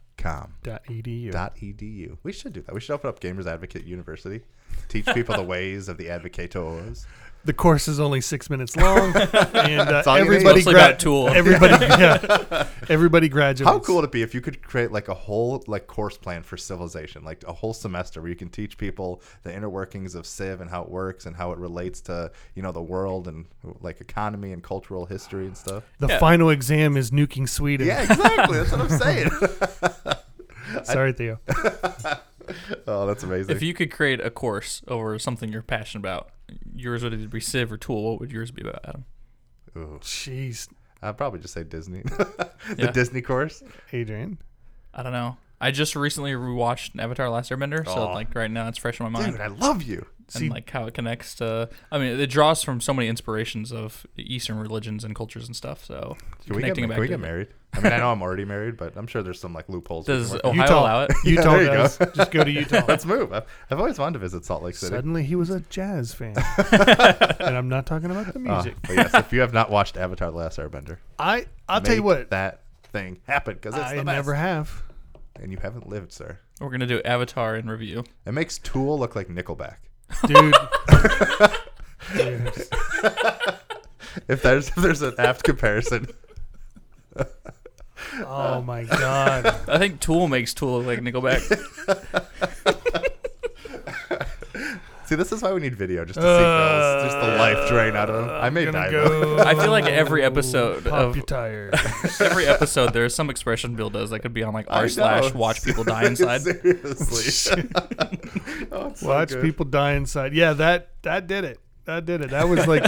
Dot 0.62 0.84
edu. 0.88 1.32
Dot 1.32 1.56
edu. 1.56 2.16
We 2.22 2.32
should 2.32 2.52
do 2.52 2.62
that. 2.62 2.74
We 2.74 2.80
should 2.80 2.94
open 2.94 3.08
up 3.08 3.20
Gamers 3.20 3.46
Advocate 3.46 3.84
University, 3.84 4.42
teach 4.88 5.06
people 5.06 5.34
the 5.36 5.42
ways 5.42 5.88
of 5.88 5.96
the 5.98 6.06
advocators. 6.06 7.06
The 7.42 7.54
course 7.54 7.88
is 7.88 7.98
only 7.98 8.20
six 8.20 8.50
minutes 8.50 8.76
long, 8.76 9.16
and 9.54 9.88
uh, 9.88 10.02
all 10.06 10.18
you 10.18 10.24
need. 10.24 10.30
everybody 10.34 10.44
Mostly 10.58 10.72
gra- 10.74 10.84
about 10.88 10.98
Tool. 11.00 11.28
Everybody, 11.28 11.72
yeah, 11.86 12.66
everybody 12.90 13.28
graduates. 13.30 13.70
How 13.70 13.78
cool 13.78 13.96
would 13.96 14.04
it 14.04 14.12
be 14.12 14.20
if 14.20 14.34
you 14.34 14.42
could 14.42 14.62
create 14.62 14.92
like 14.92 15.08
a 15.08 15.14
whole 15.14 15.64
like 15.66 15.86
course 15.86 16.18
plan 16.18 16.42
for 16.42 16.58
civilization, 16.58 17.24
like 17.24 17.42
a 17.48 17.52
whole 17.54 17.72
semester 17.72 18.20
where 18.20 18.28
you 18.28 18.36
can 18.36 18.50
teach 18.50 18.76
people 18.76 19.22
the 19.42 19.54
inner 19.54 19.70
workings 19.70 20.14
of 20.14 20.26
Civ 20.26 20.60
and 20.60 20.68
how 20.70 20.82
it 20.82 20.90
works 20.90 21.24
and 21.24 21.34
how 21.34 21.52
it 21.52 21.58
relates 21.58 22.02
to 22.02 22.30
you 22.54 22.62
know 22.62 22.72
the 22.72 22.82
world 22.82 23.26
and 23.26 23.46
like 23.80 24.02
economy 24.02 24.52
and 24.52 24.62
cultural 24.62 25.06
history 25.06 25.46
and 25.46 25.56
stuff. 25.56 25.82
The 25.98 26.08
Yeah. 26.08 26.18
final 26.18 26.50
exam 26.50 26.96
is 26.98 27.10
nuking 27.10 27.48
Sweden. 27.48 27.86
Yeah, 27.86 28.02
exactly. 28.02 28.58
That's 28.58 28.72
what 28.72 28.80
I'm 28.82 28.98
saying. 28.98 29.30
Sorry, 30.84 31.12
Theo. 31.14 31.38
oh, 32.86 33.06
that's 33.06 33.22
amazing. 33.22 33.54
If 33.56 33.62
you 33.62 33.74
could 33.74 33.90
create 33.90 34.20
a 34.20 34.30
course 34.30 34.82
over 34.88 35.18
something 35.18 35.50
you're 35.52 35.62
passionate 35.62 36.00
about, 36.02 36.30
yours 36.80 37.02
would 37.02 37.12
either 37.14 37.28
be 37.28 37.40
Civ 37.40 37.70
or 37.72 37.76
Tool. 37.76 38.10
What 38.12 38.20
would 38.20 38.32
yours 38.32 38.50
be 38.50 38.62
about, 38.62 38.80
Adam? 38.86 39.04
Ooh, 39.76 39.98
Jeez, 40.02 40.68
I'd 41.02 41.16
probably 41.16 41.38
just 41.40 41.54
say 41.54 41.62
Disney, 41.64 42.02
the 42.04 42.50
Yeah. 42.76 42.90
Disney 42.90 43.22
course. 43.22 43.62
Adrian. 43.92 44.38
I 44.92 45.02
don't 45.02 45.12
know. 45.12 45.36
I 45.60 45.70
just 45.70 45.94
recently 45.94 46.32
rewatched 46.32 46.98
Avatar: 46.98 47.28
Last 47.30 47.50
Airbender, 47.50 47.84
so 47.84 48.10
like 48.12 48.34
right 48.34 48.50
now 48.50 48.66
it's 48.68 48.78
fresh 48.78 48.98
in 48.98 49.04
my 49.04 49.10
mind. 49.10 49.32
Dude, 49.32 49.40
I 49.40 49.48
love 49.48 49.82
you. 49.82 50.06
and 50.18 50.30
See- 50.30 50.48
like 50.48 50.68
how 50.70 50.86
it 50.86 50.94
connects 50.94 51.34
to 51.36 51.68
I 51.92 51.98
mean 51.98 52.18
it 52.18 52.28
draws 52.30 52.64
from 52.64 52.80
so 52.80 52.92
many 52.94 53.08
inspirations 53.08 53.70
of 53.72 54.06
Eastern 54.16 54.58
religions 54.58 55.04
and 55.04 55.14
cultures 55.14 55.46
and 55.46 55.54
stuff. 55.54 55.84
So 55.84 56.16
Can 56.46 56.56
we 56.56 56.62
get, 56.62 56.74
connecting 56.74 56.88
can 56.88 56.98
we 57.00 57.06
to 57.06 57.12
get 57.12 57.20
married? 57.20 57.48
I 57.72 57.80
mean, 57.80 57.92
I 57.92 57.98
know 57.98 58.10
I'm 58.10 58.20
already 58.20 58.44
married, 58.44 58.76
but 58.76 58.96
I'm 58.96 59.06
sure 59.06 59.22
there's 59.22 59.38
some 59.40 59.52
like 59.54 59.68
loopholes. 59.68 60.08
we 60.08 60.14
can 60.14 60.22
Does 60.22 60.32
work- 60.32 60.44
Ohio 60.44 60.62
Utah. 60.62 60.80
allow 60.80 61.02
it? 61.04 61.12
Yeah, 61.24 61.30
Utah 61.30 61.50
there 61.52 61.60
you 61.62 61.66
go. 61.68 61.74
does. 61.76 61.98
Just 62.14 62.30
go 62.32 62.42
to 62.44 62.50
Utah. 62.50 62.82
Let's 62.88 63.04
move. 63.06 63.32
I've, 63.32 63.44
I've 63.70 63.78
always 63.78 63.98
wanted 63.98 64.14
to 64.14 64.18
visit 64.18 64.44
Salt 64.44 64.62
Lake 64.62 64.74
City. 64.74 64.90
Suddenly, 64.94 65.22
he 65.22 65.36
was 65.36 65.50
a 65.50 65.60
jazz 65.60 66.12
fan, 66.12 66.34
and 66.72 67.56
I'm 67.56 67.68
not 67.68 67.86
talking 67.86 68.10
about 68.10 68.26
the 68.32 68.38
Uh, 68.40 68.54
music. 68.54 68.74
but 68.82 68.96
yes, 68.96 69.14
if 69.14 69.32
you 69.32 69.40
have 69.40 69.52
not 69.52 69.70
watched 69.70 69.96
Avatar: 69.96 70.30
The 70.32 70.36
Last 70.36 70.58
Airbender, 70.58 70.98
I 71.18 71.46
I'll 71.68 71.80
tell 71.80 71.94
you 71.94 72.02
what. 72.02 72.30
that 72.30 72.62
thing 72.84 73.20
happened 73.28 73.60
because 73.60 73.76
it's 73.78 73.84
I 73.90 73.96
the 73.96 74.04
best. 74.04 74.16
never 74.16 74.34
have. 74.34 74.82
and 75.40 75.52
you 75.52 75.58
haven't 75.62 75.88
lived, 75.88 76.12
sir. 76.12 76.38
We're 76.60 76.70
gonna 76.70 76.86
do 76.88 77.00
Avatar 77.04 77.54
in 77.56 77.70
review. 77.70 78.02
It 78.26 78.32
makes 78.32 78.58
Tool 78.58 78.98
look 78.98 79.14
like 79.14 79.28
Nickelback. 79.28 79.76
dude. 80.26 80.54
Dude. 82.16 82.52
If 84.28 84.42
there's 84.42 84.68
if 84.68 84.74
there's 84.74 85.02
an 85.02 85.14
apt 85.18 85.44
comparison, 85.44 86.08
Oh 88.18 88.62
my 88.62 88.84
god. 88.84 89.46
I 89.68 89.78
think 89.78 90.00
Tool 90.00 90.28
makes 90.28 90.54
Tool 90.54 90.82
look 90.82 90.86
like 90.86 91.00
Nickelback. 91.00 91.40
see, 95.06 95.14
this 95.14 95.32
is 95.32 95.42
why 95.42 95.52
we 95.52 95.60
need 95.60 95.74
video 95.74 96.04
just 96.04 96.18
to 96.18 96.22
see 96.22 96.28
Bill's 96.28 97.04
just 97.12 97.20
the 97.26 97.36
life 97.36 97.68
drain 97.68 97.96
out 97.96 98.10
of 98.10 98.26
them. 98.26 98.34
I 98.34 98.50
may 98.50 98.66
Uh, 98.66 98.72
die. 98.72 98.90
though. 98.90 99.36
go 99.36 99.42
I 99.42 99.54
feel 99.54 99.70
like 99.70 99.86
every 99.86 100.22
episode 100.22 100.84
pop 100.84 100.92
of- 100.92 101.16
your 101.16 101.24
tires. 101.24 101.74
Every 102.20 102.46
episode 102.46 102.92
there's 102.92 103.14
some 103.14 103.30
expression 103.30 103.74
Bill 103.76 103.90
does 103.90 104.10
that 104.10 104.20
could 104.20 104.34
be 104.34 104.42
on 104.42 104.52
like 104.54 104.66
I 104.68 104.80
r 104.80 104.88
slash 104.88 105.32
watch 105.34 105.62
people 105.64 105.84
die 105.84 106.04
inside. 106.06 106.42
Seriously. 106.42 107.68
oh, 108.72 108.88
it's 108.88 109.00
so 109.00 109.08
Watch 109.08 109.30
good. 109.30 109.42
people 109.42 109.64
die 109.66 109.92
inside. 109.94 110.32
Yeah, 110.34 110.52
that 110.54 110.90
that 111.02 111.26
did 111.26 111.44
it. 111.44 111.58
That 111.86 112.04
did 112.06 112.20
it. 112.20 112.30
That 112.30 112.48
was 112.48 112.66
like 112.66 112.84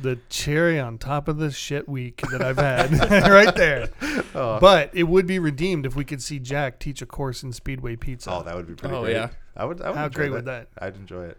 the 0.00 0.18
cherry 0.28 0.78
on 0.78 0.98
top 0.98 1.28
of 1.28 1.38
the 1.38 1.50
shit 1.50 1.88
week 1.88 2.20
that 2.30 2.42
I've 2.42 2.56
had 2.58 2.92
right 3.28 3.54
there. 3.54 3.88
Oh. 4.34 4.58
But 4.60 4.90
it 4.94 5.04
would 5.04 5.26
be 5.26 5.38
redeemed 5.38 5.86
if 5.86 5.96
we 5.96 6.04
could 6.04 6.22
see 6.22 6.38
Jack 6.38 6.78
teach 6.78 7.02
a 7.02 7.06
course 7.06 7.42
in 7.42 7.52
Speedway 7.52 7.96
Pizza. 7.96 8.30
Oh, 8.32 8.42
that 8.42 8.54
would 8.54 8.66
be 8.66 8.74
pretty 8.74 8.94
Oh, 8.94 9.02
great. 9.02 9.14
yeah. 9.14 9.30
I 9.56 9.64
would. 9.64 9.80
I 9.82 9.88
would 9.90 9.96
How 9.98 10.08
great 10.08 10.28
that. 10.28 10.32
would 10.34 10.44
that? 10.44 10.68
I'd 10.78 10.94
enjoy 10.96 11.24
it. 11.24 11.38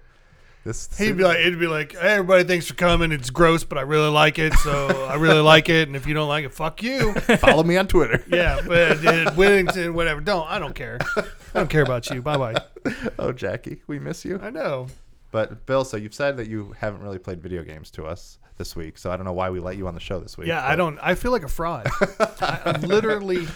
This 0.66 0.89
He'd 0.98 1.16
be 1.16 1.24
like, 1.24 1.38
it'd 1.39 1.58
be 1.58 1.68
like, 1.68 1.94
hey, 1.94 2.16
everybody, 2.16 2.44
thanks 2.44 2.68
for 2.68 2.74
coming. 2.74 3.13
It's 3.13 3.30
gross, 3.30 3.63
but 3.63 3.78
I 3.78 3.82
really 3.82 4.10
like 4.10 4.39
it, 4.39 4.54
so 4.56 5.06
I 5.10 5.16
really 5.16 5.39
like 5.39 5.70
it. 5.70 5.88
And 5.88 5.96
if 5.96 6.06
you 6.06 6.13
don't 6.13 6.28
like 6.28 6.44
it, 6.44 6.54
fuck 6.54 6.84
you. 6.84 7.13
follow 7.38 7.63
me 7.63 7.78
on 7.78 7.88
Twitter. 7.88 8.22
Yeah, 8.30 8.60
but 8.68 8.92
uh, 9.06 9.32
Wittington, 9.32 9.94
whatever. 9.94 10.20
Don't. 10.20 10.46
I 10.50 10.60
don't 10.60 10.75
care. 10.75 10.98
I 11.16 11.24
don't 11.54 11.70
care 11.70 11.82
about 11.84 12.10
you. 12.10 12.22
Bye 12.22 12.36
bye. 12.38 12.56
oh, 13.18 13.32
Jackie, 13.32 13.82
we 13.88 14.00
miss 14.00 14.25
you. 14.25 14.38
I 14.44 14.50
know. 14.50 14.88
But 15.32 15.66
Bill, 15.66 15.86
so 15.86 15.96
you've 15.96 16.13
said 16.13 16.36
that 16.38 16.50
you 16.50 16.75
haven't 16.78 17.01
really 17.04 17.20
played 17.20 17.42
video 17.42 17.63
games 17.63 17.89
to 17.92 18.06
us 18.06 18.38
this 18.60 18.75
week, 18.75 19.00
so 19.00 19.10
I 19.10 19.18
don't 19.18 19.25
know 19.25 19.34
why 19.34 19.50
we 19.50 19.60
let 19.60 19.75
you 19.78 19.88
on 19.88 19.96
the 19.96 20.00
show 20.00 20.20
this 20.20 20.38
week. 20.38 20.48
Yeah, 20.48 20.63
I 20.63 20.75
don't. 20.75 21.00
I 21.01 21.16
feel 21.16 21.32
like 21.32 21.44
a 21.44 21.48
fraud. 21.48 21.88
I, 22.20 22.62
I'm 22.66 22.82
literally 22.82 23.48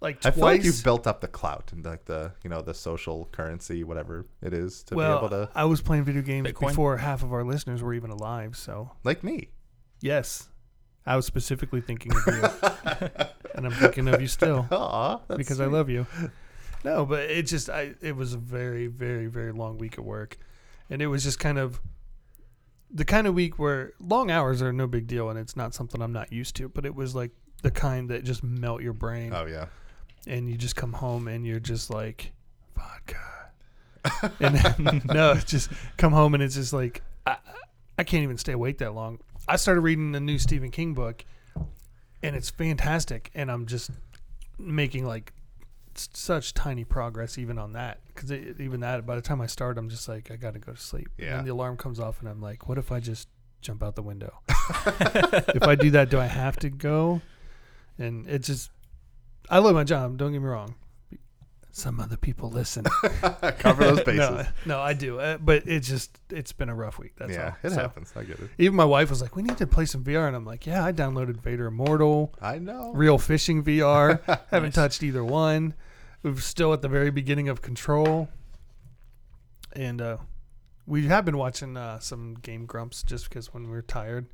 like 0.00 0.16
I 0.24 0.30
twice. 0.30 0.34
feel 0.34 0.44
like 0.44 0.64
you've 0.64 0.82
built 0.82 1.06
up 1.06 1.20
the 1.20 1.28
clout 1.28 1.70
and 1.72 1.84
like 1.84 2.06
the 2.06 2.32
you 2.42 2.50
know 2.50 2.62
the 2.62 2.74
social 2.74 3.28
currency, 3.32 3.84
whatever 3.84 4.26
it 4.42 4.52
is, 4.52 4.82
to 4.84 4.94
well, 4.96 5.20
be 5.20 5.26
able 5.26 5.46
to 5.46 5.50
I 5.54 5.66
was 5.66 5.80
playing 5.80 6.04
video 6.04 6.22
games 6.22 6.48
Bitcoin? 6.48 6.68
before 6.68 6.96
half 6.96 7.22
of 7.22 7.32
our 7.32 7.44
listeners 7.44 7.82
were 7.82 7.94
even 7.94 8.10
alive. 8.10 8.56
So 8.56 8.90
like 9.04 9.22
me. 9.22 9.50
yes, 10.00 10.48
I 11.06 11.16
was 11.16 11.26
specifically 11.26 11.82
thinking 11.82 12.12
of 12.12 12.26
you, 12.26 12.42
and 13.54 13.66
I'm 13.66 13.72
thinking 13.72 14.08
of 14.08 14.20
you 14.20 14.26
still 14.26 14.66
Aw, 14.72 15.20
that's 15.28 15.38
because 15.38 15.60
I 15.60 15.66
love 15.66 15.90
you. 15.90 16.06
No, 16.82 17.04
but 17.04 17.30
it 17.30 17.42
just 17.46 17.68
I 17.68 17.94
it 18.00 18.16
was 18.16 18.32
a 18.32 18.38
very 18.38 18.86
very 18.86 19.26
very 19.26 19.52
long 19.52 19.76
week 19.76 19.98
at 19.98 20.04
work, 20.04 20.38
and 20.88 21.02
it 21.02 21.08
was 21.08 21.22
just 21.22 21.38
kind 21.38 21.58
of 21.58 21.78
the 22.92 23.04
kind 23.04 23.26
of 23.26 23.34
week 23.34 23.58
where 23.58 23.92
long 24.00 24.30
hours 24.30 24.62
are 24.62 24.72
no 24.72 24.86
big 24.86 25.06
deal 25.06 25.30
and 25.30 25.38
it's 25.38 25.56
not 25.56 25.74
something 25.74 26.02
I'm 26.02 26.12
not 26.12 26.32
used 26.32 26.56
to, 26.56 26.68
but 26.68 26.84
it 26.84 26.94
was 26.94 27.14
like 27.14 27.30
the 27.62 27.70
kind 27.70 28.10
that 28.10 28.24
just 28.24 28.42
melt 28.42 28.82
your 28.82 28.92
brain 28.92 29.32
Oh 29.34 29.46
yeah. 29.46 29.66
and 30.26 30.48
you 30.48 30.56
just 30.56 30.76
come 30.76 30.92
home 30.94 31.28
and 31.28 31.46
you're 31.46 31.60
just 31.60 31.90
like 31.90 32.32
vodka. 32.76 34.32
and 34.40 34.54
then, 34.56 35.02
no, 35.12 35.34
just 35.34 35.70
come 35.98 36.12
home 36.12 36.34
and 36.34 36.42
it's 36.42 36.54
just 36.54 36.72
like 36.72 37.02
I, 37.26 37.36
I 37.98 38.04
can't 38.04 38.22
even 38.22 38.38
stay 38.38 38.52
awake 38.52 38.78
that 38.78 38.94
long. 38.94 39.20
I 39.46 39.56
started 39.56 39.82
reading 39.82 40.12
the 40.12 40.20
new 40.20 40.38
Stephen 40.38 40.70
King 40.70 40.94
book 40.94 41.24
and 42.22 42.34
it's 42.34 42.50
fantastic 42.50 43.30
and 43.34 43.50
I'm 43.50 43.66
just 43.66 43.90
making 44.58 45.06
like 45.06 45.32
such 45.94 46.54
tiny 46.54 46.84
progress 46.84 47.36
even 47.38 47.58
on 47.58 47.72
that 47.74 48.00
because 48.08 48.30
even 48.32 48.80
that 48.80 49.04
by 49.06 49.14
the 49.16 49.22
time 49.22 49.40
I 49.40 49.46
start 49.46 49.76
I'm 49.78 49.88
just 49.88 50.08
like 50.08 50.30
I 50.30 50.36
got 50.36 50.54
to 50.54 50.60
go 50.60 50.72
to 50.72 50.78
sleep. 50.80 51.08
And 51.18 51.26
Yeah. 51.26 51.36
then 51.36 51.44
the 51.46 51.52
alarm 51.52 51.76
comes 51.76 51.98
off 52.00 52.20
and 52.20 52.28
I'm 52.28 52.40
like 52.40 52.68
what 52.68 52.78
if 52.78 52.90
I 52.92 53.00
just 53.00 53.28
jump 53.60 53.82
out 53.82 53.96
the 53.96 54.02
window? 54.02 54.40
if 54.48 55.62
I 55.64 55.74
do 55.74 55.90
that 55.92 56.10
do 56.10 56.18
I 56.18 56.26
have 56.26 56.56
to 56.60 56.70
go? 56.70 57.20
And 57.98 58.26
it 58.28 58.40
just 58.42 58.70
I 59.48 59.58
love 59.58 59.74
my 59.74 59.84
job, 59.84 60.16
don't 60.16 60.32
get 60.32 60.40
me 60.40 60.46
wrong. 60.48 60.74
Some 61.72 62.00
other 62.00 62.16
people 62.16 62.50
listen. 62.50 62.84
Cover 63.58 63.84
those 63.84 64.00
bases. 64.04 64.18
no, 64.18 64.46
no, 64.66 64.80
I 64.80 64.92
do. 64.92 65.20
Uh, 65.20 65.38
but 65.38 65.62
it's 65.66 65.88
just 65.88 66.18
it's 66.30 66.52
been 66.52 66.68
a 66.68 66.74
rough 66.74 66.98
week. 66.98 67.12
That's 67.16 67.32
yeah, 67.32 67.50
all. 67.50 67.56
it 67.62 67.70
So, 67.70 67.76
happens. 67.80 68.12
I 68.16 68.24
get 68.24 68.40
it. 68.40 68.50
Even 68.58 68.74
my 68.76 68.84
wife 68.84 69.08
was 69.10 69.22
like, 69.22 69.36
"We 69.36 69.42
need 69.42 69.56
to 69.58 69.66
play 69.66 69.84
some 69.86 70.02
VR," 70.02 70.26
and 70.26 70.34
I'm 70.34 70.44
like, 70.44 70.66
"Yeah, 70.66 70.84
I 70.84 70.92
downloaded 70.92 71.40
Vader 71.40 71.66
Immortal, 71.66 72.34
I 72.42 72.58
know. 72.58 72.92
Real 72.92 73.18
Fishing 73.18 73.62
VR. 73.62 74.20
Haven't 74.50 74.70
Nice. 74.70 74.74
touched 74.74 75.02
either 75.04 75.24
one. 75.24 75.74
We're 76.22 76.36
still 76.36 76.72
at 76.72 76.82
the 76.82 76.88
very 76.88 77.10
beginning 77.10 77.48
of 77.48 77.62
Control, 77.62 78.28
and 79.72 80.00
uh, 80.00 80.16
we 80.86 81.06
have 81.06 81.24
been 81.24 81.38
watching 81.38 81.76
uh, 81.76 81.98
some 82.00 82.34
Game 82.34 82.66
Grumps 82.66 83.02
just 83.02 83.28
because 83.28 83.54
when 83.54 83.68
we're 83.70 83.82
tired, 83.82 84.26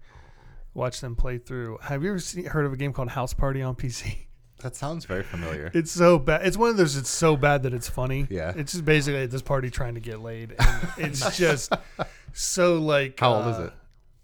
watch 0.74 1.00
them 1.00 1.14
play 1.16 1.38
through. 1.38 1.78
Have 1.82 2.02
you 2.02 2.10
ever 2.10 2.18
seen, 2.18 2.46
heard 2.46 2.64
of 2.66 2.72
a 2.72 2.76
game 2.76 2.92
called 2.92 3.10
House 3.10 3.34
Party 3.34 3.62
on 3.62 3.74
PC? 3.76 4.26
That 4.62 4.75
sounds 4.75 5.04
very 5.04 5.22
familiar. 5.22 5.70
It's 5.75 5.90
so 5.90 6.18
bad. 6.18 6.46
It's 6.46 6.56
one 6.56 6.70
of 6.70 6.76
those. 6.76 6.96
It's 6.96 7.10
so 7.10 7.36
bad 7.36 7.64
that 7.64 7.75
it's 7.75 7.88
funny. 7.88 8.26
Yeah. 8.30 8.52
It's 8.56 8.72
just 8.72 8.84
basically 8.84 9.22
at 9.22 9.30
this 9.30 9.42
party 9.42 9.70
trying 9.70 9.94
to 9.94 10.00
get 10.00 10.20
laid, 10.20 10.54
and 10.58 10.88
it's 10.98 11.36
just 11.36 11.72
so 12.32 12.78
like. 12.78 13.20
How 13.20 13.34
old 13.34 13.46
is 13.48 13.56
uh, 13.56 13.62
it? 13.64 13.72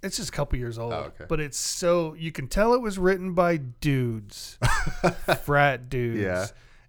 It's 0.03 0.17
just 0.17 0.31
a 0.31 0.33
couple 0.33 0.59
years 0.59 0.79
old. 0.79 0.93
Oh, 0.93 0.97
okay. 0.97 1.27
But 1.29 1.41
it's 1.41 1.59
so 1.59 2.15
you 2.15 2.33
can 2.33 2.49
tell 2.49 2.75
it 2.75 2.81
was 2.81 2.99
written 2.99 3.35
by 3.35 3.59
dudes, 3.59 4.59
frat 5.45 5.89
dudes. 5.89 6.21
Yeah. 6.21 6.47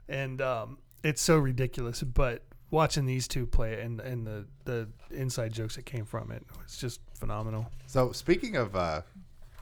And 0.07 0.41
um, 0.41 0.77
it's 1.03 1.21
so 1.21 1.37
ridiculous. 1.37 2.01
But 2.01 2.43
watching 2.71 3.05
these 3.05 3.27
two 3.27 3.45
play 3.45 3.73
it 3.73 3.79
and 3.85 3.99
and 3.99 4.25
the 4.25 4.45
the 4.63 4.87
inside 5.11 5.53
jokes 5.53 5.75
that 5.75 5.85
came 5.85 6.05
from 6.05 6.31
it, 6.31 6.43
it's 6.63 6.77
just 6.77 7.01
phenomenal. 7.13 7.69
So 7.87 8.13
speaking 8.13 8.55
of 8.55 8.75
uh, 8.75 9.01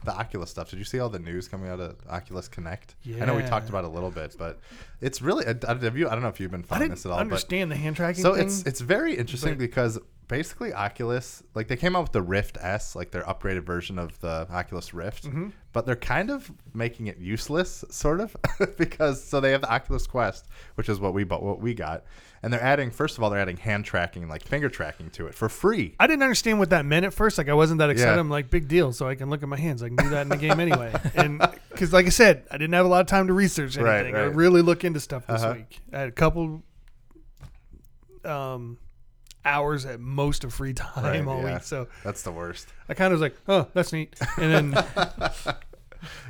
the 0.04 0.12
Oculus 0.12 0.50
stuff, 0.50 0.70
did 0.70 0.78
you 0.78 0.84
see 0.84 0.98
all 0.98 1.08
the 1.08 1.18
news 1.18 1.48
coming 1.48 1.68
out 1.70 1.80
of 1.80 1.96
Oculus 2.08 2.48
Connect? 2.48 2.94
Yeah. 3.02 3.22
I 3.22 3.26
know 3.26 3.34
we 3.34 3.42
talked 3.42 3.68
about 3.68 3.84
it 3.84 3.88
a 3.88 3.90
little 3.90 4.10
bit, 4.10 4.34
but 4.38 4.58
it's 5.00 5.22
really. 5.22 5.46
I, 5.46 5.54
I- 5.68 5.74
have 5.74 5.96
you? 5.96 6.08
I 6.08 6.12
don't 6.12 6.22
know 6.22 6.28
if 6.28 6.40
you've 6.40 6.50
been 6.50 6.62
I 6.62 6.66
following 6.66 6.88
didn't 6.88 6.96
this 6.96 7.06
at 7.06 7.12
all, 7.12 7.18
understand 7.18 7.70
the 7.70 7.76
hand 7.76 7.96
tracking 7.96 8.22
so 8.22 8.34
thing. 8.34 8.46
it's 8.46 8.62
it's 8.64 8.80
very 8.80 9.16
interesting 9.16 9.56
because 9.58 9.98
basically 10.28 10.72
Oculus, 10.72 11.42
like 11.54 11.68
they 11.68 11.76
came 11.76 11.94
out 11.96 12.02
with 12.02 12.12
the 12.12 12.22
Rift 12.22 12.56
S, 12.60 12.94
like 12.96 13.10
their 13.10 13.22
upgraded 13.24 13.64
version 13.64 13.98
of 13.98 14.18
the 14.20 14.46
Oculus 14.50 14.94
Rift, 14.94 15.24
Mm-hmm. 15.24 15.48
but 15.72 15.84
they're 15.84 15.96
kind 15.96 16.30
of 16.30 16.50
making 16.74 17.06
it 17.08 17.18
useless, 17.18 17.84
sort 17.90 18.20
of, 18.20 18.36
because 18.78 19.22
so 19.22 19.40
they 19.40 19.50
have 19.52 19.60
the 19.60 19.70
Oculus 19.72 20.06
Quest, 20.06 20.46
which 20.76 20.88
is 20.88 20.98
what 21.00 21.12
we 21.14 21.24
bought, 21.24 21.42
what 21.42 21.60
we 21.60 21.74
got, 21.74 22.04
and 22.42 22.52
they're 22.52 22.62
adding 22.62 22.90
first 22.90 23.18
of 23.18 23.22
all 23.24 23.30
they're 23.30 23.38
adding 23.40 23.56
hand 23.58 23.84
tracking, 23.84 24.28
like 24.28 24.42
finger 24.42 24.68
tracking 24.68 25.10
to 25.10 25.26
it 25.26 25.34
for 25.34 25.48
free. 25.48 25.94
I 26.00 26.06
didn't 26.06 26.22
understand 26.22 26.58
what 26.58 26.70
that 26.70 26.84
meant 26.86 27.04
at 27.04 27.12
first. 27.12 27.36
Like 27.38 27.48
I 27.48 27.54
wasn't 27.54 27.78
that 27.80 27.90
excited. 27.90 28.14
Yeah. 28.14 28.20
I'm 28.20 28.30
like, 28.30 28.48
big 28.50 28.68
deal. 28.68 28.92
So 28.92 29.06
I 29.08 29.14
can 29.14 29.28
look 29.30 29.42
at 29.42 29.48
my 29.48 29.58
hands. 29.58 29.82
I 29.82 29.88
can 29.88 29.96
do 29.96 30.08
that 30.10 30.22
in 30.22 30.28
the 30.28 30.36
game 30.36 30.58
anyway. 30.58 30.92
And 31.14 31.38
because, 31.70 31.92
like 31.92 32.06
I 32.06 32.10
said, 32.10 32.44
I 32.50 32.56
didn't 32.58 32.74
have 32.74 32.86
a 32.86 32.88
lot 32.88 33.00
of 33.02 33.06
time 33.06 33.26
to 33.28 33.32
research 33.32 33.76
Right, 33.76 34.00
anything. 34.06 34.16
I 34.16 34.24
really 34.24 34.62
look 34.62 34.82
into 34.84 34.98
stuff 34.98 35.26
this 35.26 35.42
Uh-huh. 35.42 35.54
week. 35.58 35.78
I 35.92 35.98
had 36.00 36.08
a 36.08 36.12
couple 36.12 36.62
um, 38.24 38.78
hours 39.44 39.84
at 39.86 40.00
most 40.00 40.44
of 40.44 40.52
free 40.54 40.72
time 40.74 41.04
Right, 41.04 41.26
all 41.26 41.42
yeah. 41.42 41.54
week. 41.54 41.62
So 41.62 41.88
That's 42.04 42.22
the 42.22 42.32
worst. 42.32 42.68
I 42.88 42.94
kind 42.94 43.12
of 43.12 43.20
was 43.20 43.22
like, 43.22 43.36
oh, 43.48 43.66
that's 43.74 43.92
neat. 43.92 44.16
And 44.36 44.74
then 44.74 44.84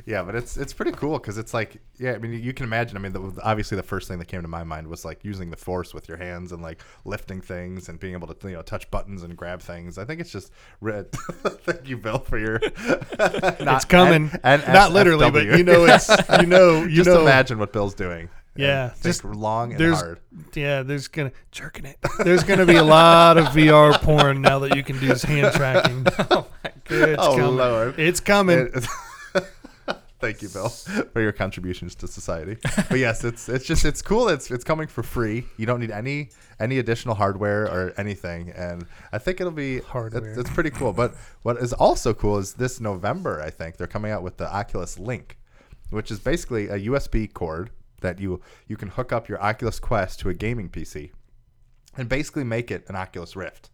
Yeah, 0.04 0.22
but 0.22 0.34
it's 0.34 0.56
it's 0.56 0.72
pretty 0.74 0.92
cool 0.92 1.18
because 1.18 1.38
it's 1.38 1.54
like 1.54 1.80
yeah, 1.98 2.12
I 2.12 2.18
mean 2.18 2.32
you 2.42 2.52
can 2.52 2.64
imagine. 2.64 2.96
I 2.96 3.00
mean, 3.00 3.12
the, 3.12 3.40
obviously 3.42 3.76
the 3.76 3.82
first 3.82 4.06
thing 4.06 4.18
that 4.18 4.26
came 4.28 4.42
to 4.42 4.48
my 4.48 4.64
mind 4.64 4.86
was 4.86 5.04
like 5.04 5.24
using 5.24 5.50
the 5.50 5.56
force 5.56 5.94
with 5.94 6.08
your 6.08 6.18
hands 6.18 6.52
and 6.52 6.62
like 6.62 6.82
lifting 7.06 7.40
things 7.40 7.88
and 7.88 7.98
being 7.98 8.12
able 8.12 8.26
to 8.34 8.48
you 8.48 8.54
know 8.54 8.62
touch 8.62 8.90
buttons 8.90 9.22
and 9.22 9.34
grab 9.36 9.62
things. 9.62 9.96
I 9.96 10.04
think 10.04 10.20
it's 10.20 10.30
just 10.30 10.52
thank 10.84 11.88
you, 11.88 11.96
Bill, 11.96 12.18
for 12.18 12.38
your. 12.38 12.60
it's 12.62 13.84
coming. 13.86 14.30
and 14.44 14.62
Not 14.68 14.92
literally, 14.92 15.30
but 15.30 15.46
you 15.46 15.64
know, 15.64 15.86
it's 15.86 16.10
you 16.40 16.46
know, 16.46 16.82
you 16.82 16.96
just 16.96 17.08
know. 17.08 17.22
imagine 17.22 17.58
what 17.58 17.72
Bill's 17.72 17.94
doing. 17.94 18.28
Yeah, 18.54 18.92
just- 19.02 19.24
long 19.24 19.72
and 19.72 19.80
there's- 19.80 20.00
hard. 20.00 20.20
Yeah, 20.54 20.82
there's 20.82 21.08
gonna 21.08 21.32
jerking 21.52 21.86
it. 21.86 21.96
There's 22.22 22.44
gonna 22.44 22.66
be 22.66 22.76
a 22.76 22.84
lot 22.84 23.38
of 23.38 23.46
VR 23.46 23.92
porn 24.00 24.42
now 24.42 24.58
that 24.60 24.76
you 24.76 24.82
can 24.82 24.98
do 24.98 25.06
this 25.06 25.22
hand 25.22 25.54
tracking. 25.54 26.06
oh 26.30 26.46
my 26.64 26.70
god, 26.84 27.08
it's 27.08 27.22
Oh, 27.22 27.36
coming. 27.36 27.56
Lord. 27.56 27.98
It's 27.98 28.20
coming. 28.20 28.70
It- 28.74 28.86
Thank 30.20 30.40
you, 30.40 30.48
Bill, 30.50 30.68
for 30.68 31.20
your 31.20 31.32
contributions 31.32 31.96
to 31.96 32.06
society. 32.06 32.56
But 32.88 32.98
yes, 33.00 33.24
it's 33.24 33.48
it's 33.48 33.64
just 33.64 33.84
it's 33.84 34.00
cool. 34.02 34.28
It's 34.28 34.52
it's 34.52 34.62
coming 34.62 34.86
for 34.86 35.02
free. 35.02 35.44
You 35.56 35.66
don't 35.66 35.80
need 35.80 35.90
any 35.90 36.28
any 36.60 36.78
additional 36.78 37.16
hardware 37.16 37.64
or 37.64 37.92
anything, 37.96 38.50
and 38.50 38.86
I 39.12 39.18
think 39.18 39.40
it'll 39.40 39.50
be 39.52 39.80
Hardware. 39.80 40.30
It's, 40.30 40.38
it's 40.38 40.50
pretty 40.50 40.70
cool. 40.70 40.92
But 40.92 41.14
what 41.42 41.56
is 41.56 41.72
also 41.72 42.14
cool 42.14 42.38
is 42.38 42.54
this 42.54 42.80
November. 42.80 43.42
I 43.42 43.50
think 43.50 43.78
they're 43.78 43.88
coming 43.88 44.12
out 44.12 44.22
with 44.22 44.36
the 44.36 44.48
Oculus 44.54 44.96
Link, 44.96 45.38
which 45.90 46.12
is 46.12 46.20
basically 46.20 46.68
a 46.68 46.78
USB 46.78 47.32
cord 47.32 47.70
that 48.02 48.20
you 48.20 48.40
you 48.66 48.76
can 48.76 48.88
hook 48.88 49.12
up 49.12 49.28
your 49.28 49.42
Oculus 49.42 49.80
Quest 49.80 50.20
to 50.20 50.28
a 50.28 50.34
gaming 50.34 50.68
PC, 50.68 51.10
and 51.96 52.08
basically 52.08 52.44
make 52.44 52.70
it 52.70 52.84
an 52.88 52.96
Oculus 52.96 53.34
Rift. 53.34 53.70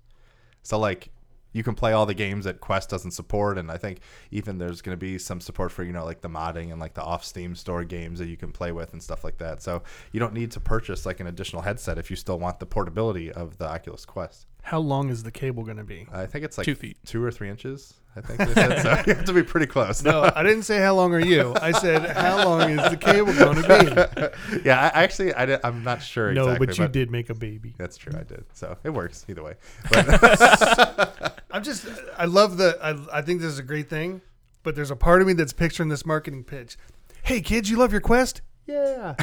So 0.63 0.79
like 0.79 1.11
you 1.53 1.63
can 1.63 1.75
play 1.75 1.93
all 1.93 2.07
the 2.07 2.15
games 2.15 2.45
that 2.45 2.61
Quest 2.61 2.91
doesn't 2.91 3.13
support, 3.13 3.59
and 3.59 3.71
I 3.71 3.79
think 3.79 4.01
even 4.31 4.59
there's 4.59 4.83
going 4.83 4.97
to 4.97 5.01
be 5.01 5.19
some 5.19 5.41
support 5.41 5.73
for 5.73 5.83
you 5.83 5.93
know 5.93 6.05
like 6.05 6.21
the 6.21 6.29
modding 6.29 6.71
and 6.71 6.81
like 6.81 6.95
the 6.95 7.03
off 7.03 7.25
Steam 7.25 7.55
store 7.55 7.85
games 7.85 8.19
that 8.19 8.29
you 8.29 8.37
can 8.37 8.53
play 8.53 8.73
with 8.73 8.93
and 8.93 9.03
stuff 9.03 9.25
like 9.25 9.39
that. 9.39 9.63
So 9.63 9.83
you 10.13 10.21
don't 10.21 10.35
need 10.35 10.51
to 10.53 10.61
purchase 10.61 11.07
like 11.07 11.21
an 11.21 11.27
additional 11.27 11.63
headset 11.63 11.99
if 11.99 12.11
you 12.11 12.17
still 12.17 12.39
want 12.39 12.61
the 12.61 12.67
portability 12.67 13.33
of 13.33 13.59
the 13.59 13.69
Oculus 13.69 14.05
Quest. 14.05 14.47
How 14.69 14.81
long 14.81 15.09
is 15.09 15.23
the 15.23 15.31
cable 15.31 15.63
gonna 15.63 15.83
be? 15.83 16.07
I 16.13 16.27
think 16.27 16.45
it's 16.45 16.59
like 16.59 16.67
Two 16.67 16.75
feet. 16.75 16.99
two 17.07 17.25
or 17.25 17.31
three 17.31 17.49
inches. 17.49 17.95
I 18.15 18.21
think 18.21 18.39
they 18.39 18.47
said 18.53 18.83
so. 18.83 19.03
You 19.07 19.15
have 19.15 19.25
to 19.25 19.33
be 19.33 19.43
pretty 19.43 19.65
close. 19.65 20.03
No, 20.03 20.31
I 20.37 20.43
didn't 20.43 20.65
say 20.65 20.79
how 20.79 20.95
long 20.95 21.15
are 21.15 21.21
you. 21.21 21.55
I 21.59 21.73
said 21.73 22.05
how 22.11 22.45
long 22.45 22.79
is 22.79 22.91
the 22.91 22.99
cable 22.99 23.33
going 23.33 23.63
to 23.63 24.31
be? 24.53 24.63
yeah, 24.69 24.91
I, 24.95 25.05
actually, 25.05 25.33
I 25.33 25.47
did, 25.47 25.61
I'm 25.65 25.83
not 25.85 26.03
sure. 26.03 26.35
No, 26.35 26.43
exactly. 26.43 26.67
but 26.67 26.79
you 26.79 26.89
did 26.89 27.11
make 27.11 27.31
a 27.31 27.35
baby. 27.35 27.77
That's 27.79 27.97
true. 27.97 28.13
I 28.15 28.25
did. 28.25 28.45
So 28.53 28.77
it 28.85 28.91
works 28.91 29.25
either 29.27 29.43
way. 29.43 29.55
But 29.91 31.43
I'm 31.51 31.63
just, 31.63 31.87
I 32.19 32.27
love 32.27 32.59
the, 32.59 32.77
I, 32.83 33.21
I 33.21 33.23
think 33.23 33.41
this 33.41 33.51
is 33.51 33.59
a 33.59 33.63
great 33.63 33.89
thing, 33.89 34.21
but 34.65 34.77
there's 34.77 34.91
a 34.91 34.97
part 34.97 35.23
of 35.23 35.27
me 35.27 35.33
that's 35.33 35.55
picturing 35.55 35.89
this 35.89 36.05
marketing 36.05 36.45
pitch. 36.45 36.77
Hey 37.23 37.41
kids, 37.41 37.71
you 37.71 37.79
love 37.79 37.91
your 37.93 38.03
Quest? 38.03 38.43
Yeah. 38.67 39.15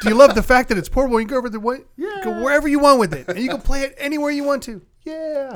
Do 0.00 0.08
you 0.08 0.14
love 0.14 0.34
the 0.34 0.42
fact 0.42 0.70
that 0.70 0.78
it's 0.78 0.88
portable? 0.88 1.20
You 1.20 1.26
can 1.26 1.34
go 1.34 1.38
over 1.38 1.50
the 1.50 1.60
what? 1.60 1.80
Yeah. 1.98 2.22
Go 2.24 2.42
wherever 2.42 2.66
you 2.66 2.78
want 2.78 3.00
with 3.00 3.12
it, 3.12 3.28
and 3.28 3.38
you 3.38 3.50
can 3.50 3.60
play 3.60 3.82
it 3.82 3.94
anywhere 3.98 4.30
you 4.30 4.44
want 4.44 4.62
to. 4.62 4.80
Yeah. 5.04 5.52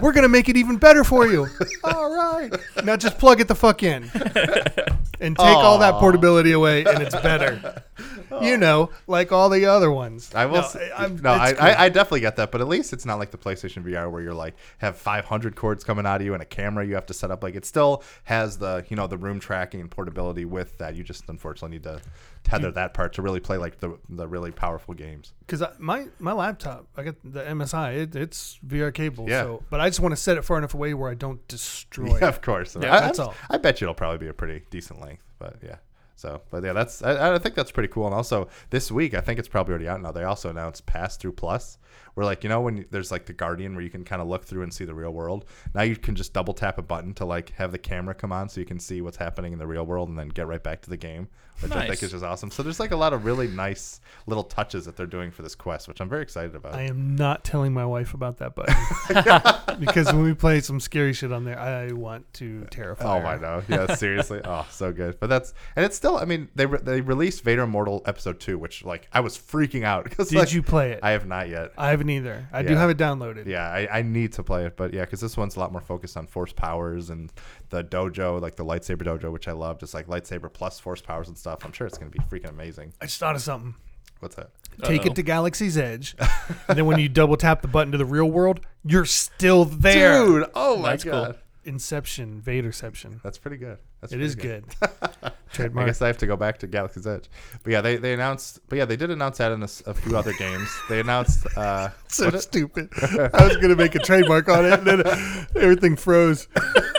We're 0.00 0.12
gonna 0.12 0.28
make 0.28 0.48
it 0.48 0.56
even 0.56 0.76
better 0.76 1.04
for 1.04 1.26
you. 1.26 1.46
All 1.84 2.14
right. 2.14 2.52
Now 2.84 2.96
just 2.96 3.18
plug 3.18 3.40
it 3.40 3.48
the 3.48 3.54
fuck 3.54 3.82
in, 3.82 4.10
and 5.22 5.36
take 5.38 5.46
all 5.46 5.78
that 5.78 5.94
portability 5.94 6.52
away, 6.52 6.84
and 6.84 7.02
it's 7.02 7.14
better. 7.16 7.82
You 8.40 8.56
know, 8.56 8.88
like 9.06 9.30
all 9.30 9.50
the 9.50 9.66
other 9.66 9.92
ones. 9.92 10.34
I 10.34 10.46
will. 10.46 10.54
No, 10.54 10.60
s- 10.60 10.76
I'm- 10.96 11.20
no, 11.22 11.32
I, 11.32 11.52
cool. 11.52 11.62
I, 11.64 11.74
I 11.84 11.88
definitely 11.90 12.20
get 12.20 12.36
that, 12.36 12.50
but 12.50 12.62
at 12.62 12.66
least 12.66 12.94
it's 12.94 13.04
not 13.04 13.18
like 13.18 13.30
the 13.30 13.36
PlayStation 13.36 13.84
VR 13.84 14.10
where 14.10 14.22
you're 14.22 14.32
like 14.32 14.54
have 14.78 14.96
500 14.96 15.54
cords 15.54 15.84
coming 15.84 16.06
out 16.06 16.22
of 16.22 16.26
you 16.26 16.32
and 16.32 16.42
a 16.42 16.46
camera 16.46 16.84
you 16.84 16.94
have 16.94 17.04
to 17.06 17.14
set 17.14 17.30
up. 17.30 17.42
Like 17.42 17.54
it 17.56 17.66
still 17.66 18.02
has 18.24 18.56
the 18.56 18.86
you 18.88 18.96
know 18.96 19.06
the 19.06 19.18
room 19.18 19.38
tracking 19.38 19.82
and 19.82 19.90
portability 19.90 20.46
with 20.46 20.78
that. 20.78 20.96
You 20.96 21.04
just 21.04 21.24
unfortunately 21.28 21.76
need 21.76 21.82
to 21.84 22.00
tether 22.42 22.72
that 22.72 22.94
part 22.94 23.12
to 23.12 23.22
really 23.22 23.38
play 23.38 23.58
like 23.58 23.80
the 23.80 23.98
the 24.08 24.26
really 24.26 24.50
powerful 24.50 24.94
games. 24.94 25.34
because 25.46 25.62
my 25.78 26.06
my 26.18 26.32
laptop, 26.32 26.86
I 26.96 27.02
got 27.02 27.16
the 27.22 27.42
MSI. 27.42 27.96
It, 27.98 28.16
it's 28.16 28.58
VR 28.66 28.92
cable. 28.94 29.28
Yeah. 29.28 29.42
So, 29.42 29.62
but 29.68 29.80
I 29.80 29.90
just 29.90 30.00
want 30.00 30.12
to 30.12 30.20
set 30.20 30.38
it 30.38 30.42
far 30.42 30.56
enough 30.56 30.72
away 30.72 30.94
where 30.94 31.10
I 31.10 31.14
don't 31.14 31.46
destroy. 31.48 32.06
Yeah, 32.06 32.16
it. 32.16 32.22
of 32.22 32.40
course. 32.40 32.74
Yeah, 32.80 32.96
I, 32.96 33.00
that's 33.00 33.18
I, 33.18 33.24
all. 33.24 33.34
I 33.50 33.58
bet 33.58 33.82
you 33.82 33.84
it'll 33.84 33.94
probably 33.94 34.18
be 34.18 34.28
a 34.28 34.32
pretty 34.32 34.64
decent 34.70 35.02
length, 35.02 35.11
but 35.42 35.56
yeah. 35.62 35.76
So, 36.14 36.40
but 36.50 36.62
yeah, 36.62 36.72
that's 36.72 37.02
I, 37.02 37.34
I 37.34 37.38
think 37.38 37.56
that's 37.56 37.72
pretty 37.72 37.88
cool. 37.88 38.06
And 38.06 38.14
also 38.14 38.48
this 38.70 38.92
week, 38.92 39.14
I 39.14 39.20
think 39.20 39.38
it's 39.40 39.48
probably 39.48 39.72
already 39.72 39.88
out 39.88 40.00
now. 40.00 40.12
They 40.12 40.22
also 40.22 40.50
announced 40.50 40.86
Pass 40.86 41.16
Through 41.16 41.32
Plus, 41.32 41.78
where 42.14 42.26
like 42.26 42.42
you 42.42 42.48
know 42.48 42.60
when 42.60 42.84
there's 42.90 43.10
like 43.10 43.26
the 43.26 43.32
Guardian 43.32 43.74
where 43.74 43.82
you 43.84 43.90
can 43.90 44.04
kind 44.04 44.20
of 44.22 44.28
look 44.28 44.44
through 44.44 44.62
and 44.62 44.72
see 44.72 44.84
the 44.84 44.94
real 44.94 45.12
world. 45.12 45.44
Now 45.74 45.82
you 45.82 45.96
can 45.96 46.14
just 46.14 46.32
double 46.32 46.54
tap 46.54 46.78
a 46.78 46.82
button 46.82 47.14
to 47.14 47.24
like 47.24 47.50
have 47.56 47.72
the 47.72 47.78
camera 47.78 48.14
come 48.14 48.32
on 48.32 48.48
so 48.48 48.60
you 48.60 48.66
can 48.66 48.78
see 48.78 49.00
what's 49.00 49.16
happening 49.16 49.52
in 49.52 49.58
the 49.58 49.66
real 49.66 49.84
world 49.86 50.08
and 50.08 50.18
then 50.18 50.28
get 50.28 50.46
right 50.46 50.62
back 50.62 50.82
to 50.82 50.90
the 50.90 50.96
game, 50.96 51.28
which 51.60 51.72
I 51.72 51.86
think 51.88 52.02
is 52.02 52.10
just 52.10 52.24
awesome. 52.24 52.50
So 52.50 52.62
there's 52.62 52.80
like 52.80 52.90
a 52.90 52.96
lot 52.96 53.12
of 53.12 53.24
really 53.24 53.48
nice 53.48 54.00
little 54.26 54.44
touches 54.44 54.84
that 54.84 54.96
they're 54.96 55.06
doing 55.06 55.30
for 55.30 55.42
this 55.42 55.54
quest, 55.54 55.88
which 55.88 56.00
I'm 56.00 56.08
very 56.08 56.22
excited 56.22 56.54
about. 56.54 56.74
I 56.74 56.82
am 56.82 57.16
not 57.16 57.44
telling 57.44 57.72
my 57.72 57.86
wife 57.86 58.14
about 58.14 58.38
that 58.38 58.54
button 58.54 58.74
because 59.80 60.06
when 60.12 60.22
we 60.22 60.34
play 60.34 60.60
some 60.60 60.80
scary 60.80 61.12
shit 61.12 61.32
on 61.32 61.44
there, 61.44 61.58
I 61.58 61.92
want 61.92 62.32
to 62.34 62.64
terrify 62.70 63.04
Oh, 63.04 63.20
her. 63.20 63.26
I 63.26 63.38
know. 63.38 63.62
Yeah, 63.72 63.94
seriously. 63.94 64.40
oh, 64.44 64.66
so 64.70 64.92
good. 64.92 65.18
But 65.20 65.28
that's 65.28 65.54
and 65.76 65.84
it's 65.84 65.96
still. 65.96 66.16
I 66.18 66.24
mean, 66.24 66.48
they 66.54 66.66
re- 66.66 66.80
they 66.82 67.00
released 67.00 67.42
Vader 67.42 67.62
Immortal 67.62 68.02
episode 68.06 68.38
two, 68.40 68.58
which 68.58 68.84
like 68.84 69.08
I 69.12 69.20
was 69.20 69.38
freaking 69.38 69.82
out 69.84 70.04
because 70.08 70.28
Did 70.28 70.38
like, 70.38 70.52
you 70.52 70.62
play 70.62 70.92
it? 70.92 71.00
I 71.02 71.10
have 71.12 71.26
not 71.26 71.48
yet. 71.48 71.72
I 71.78 71.90
haven't 72.02 72.26
either. 72.26 72.48
I 72.52 72.62
do 72.62 72.74
have 72.74 72.90
it 72.90 72.98
downloaded. 72.98 73.46
Yeah, 73.46 73.68
I, 73.68 73.98
I 73.98 74.02
need 74.02 74.32
to 74.34 74.42
play 74.42 74.64
it, 74.66 74.76
but 74.76 74.92
yeah, 74.92 75.02
because 75.02 75.20
this 75.20 75.36
one's 75.36 75.56
a 75.56 75.60
lot 75.60 75.72
more 75.72 75.80
focused 75.80 76.16
on 76.16 76.26
force 76.26 76.52
powers 76.52 77.10
and 77.10 77.32
the 77.70 77.82
dojo, 77.84 78.40
like 78.40 78.56
the 78.56 78.64
lightsaber 78.64 79.02
dojo, 79.02 79.32
which 79.32 79.48
I 79.48 79.52
love, 79.52 79.78
just 79.78 79.94
like 79.94 80.06
lightsaber 80.06 80.52
plus 80.52 80.78
force 80.80 81.00
powers 81.00 81.28
and 81.28 81.36
stuff. 81.36 81.64
I'm 81.64 81.72
sure 81.72 81.86
it's 81.86 81.98
gonna 81.98 82.10
be 82.10 82.20
freaking 82.20 82.50
amazing. 82.50 82.92
I 83.00 83.06
just 83.06 83.18
thought 83.18 83.34
of 83.36 83.42
something. 83.42 83.74
What's 84.20 84.36
that? 84.36 84.50
Take 84.84 85.02
Uh-oh. 85.02 85.08
it 85.08 85.14
to 85.16 85.22
Galaxy's 85.22 85.76
Edge, 85.76 86.14
and 86.68 86.78
then 86.78 86.86
when 86.86 86.98
you 86.98 87.08
double 87.08 87.36
tap 87.36 87.60
the 87.60 87.68
button 87.68 87.92
to 87.92 87.98
the 87.98 88.04
real 88.04 88.30
world, 88.30 88.60
you're 88.84 89.04
still 89.04 89.64
there. 89.64 90.24
Dude, 90.24 90.46
oh 90.54 90.76
my 90.76 90.90
That's 90.90 91.04
cool. 91.04 91.34
God, 91.64 91.68
Inception, 91.68 92.42
Vaderception. 92.44 93.22
that's 93.22 93.38
pretty 93.38 93.56
good. 93.56 93.78
That's 94.00 94.12
It 94.12 94.16
pretty 94.16 94.26
is 94.26 94.34
good. 94.34 94.64
I 95.22 95.30
Trademark. 95.52 95.86
guess 95.86 96.02
I 96.02 96.06
have 96.08 96.18
to 96.18 96.26
go 96.26 96.36
back 96.36 96.58
to 96.58 96.66
Galaxy's 96.66 97.06
Edge. 97.06 97.28
But 97.62 97.72
yeah, 97.72 97.80
they, 97.82 97.96
they 97.96 98.14
announced. 98.14 98.60
But 98.68 98.78
yeah, 98.78 98.84
they 98.84 98.96
did 98.96 99.10
announce 99.10 99.38
that 99.38 99.52
in 99.52 99.62
a 99.62 99.68
few 99.68 100.16
other 100.16 100.32
games. 100.32 100.68
They 100.88 101.00
announced. 101.00 101.46
Uh, 101.56 101.90
so 102.08 102.30
stupid. 102.30 102.88
I 103.34 103.46
was 103.46 103.56
gonna 103.58 103.76
make 103.76 103.94
a 103.94 103.98
trademark 104.00 104.48
on 104.48 104.64
it, 104.66 104.72
and 104.72 104.86
then 104.86 105.46
everything 105.56 105.96
froze. 105.96 106.48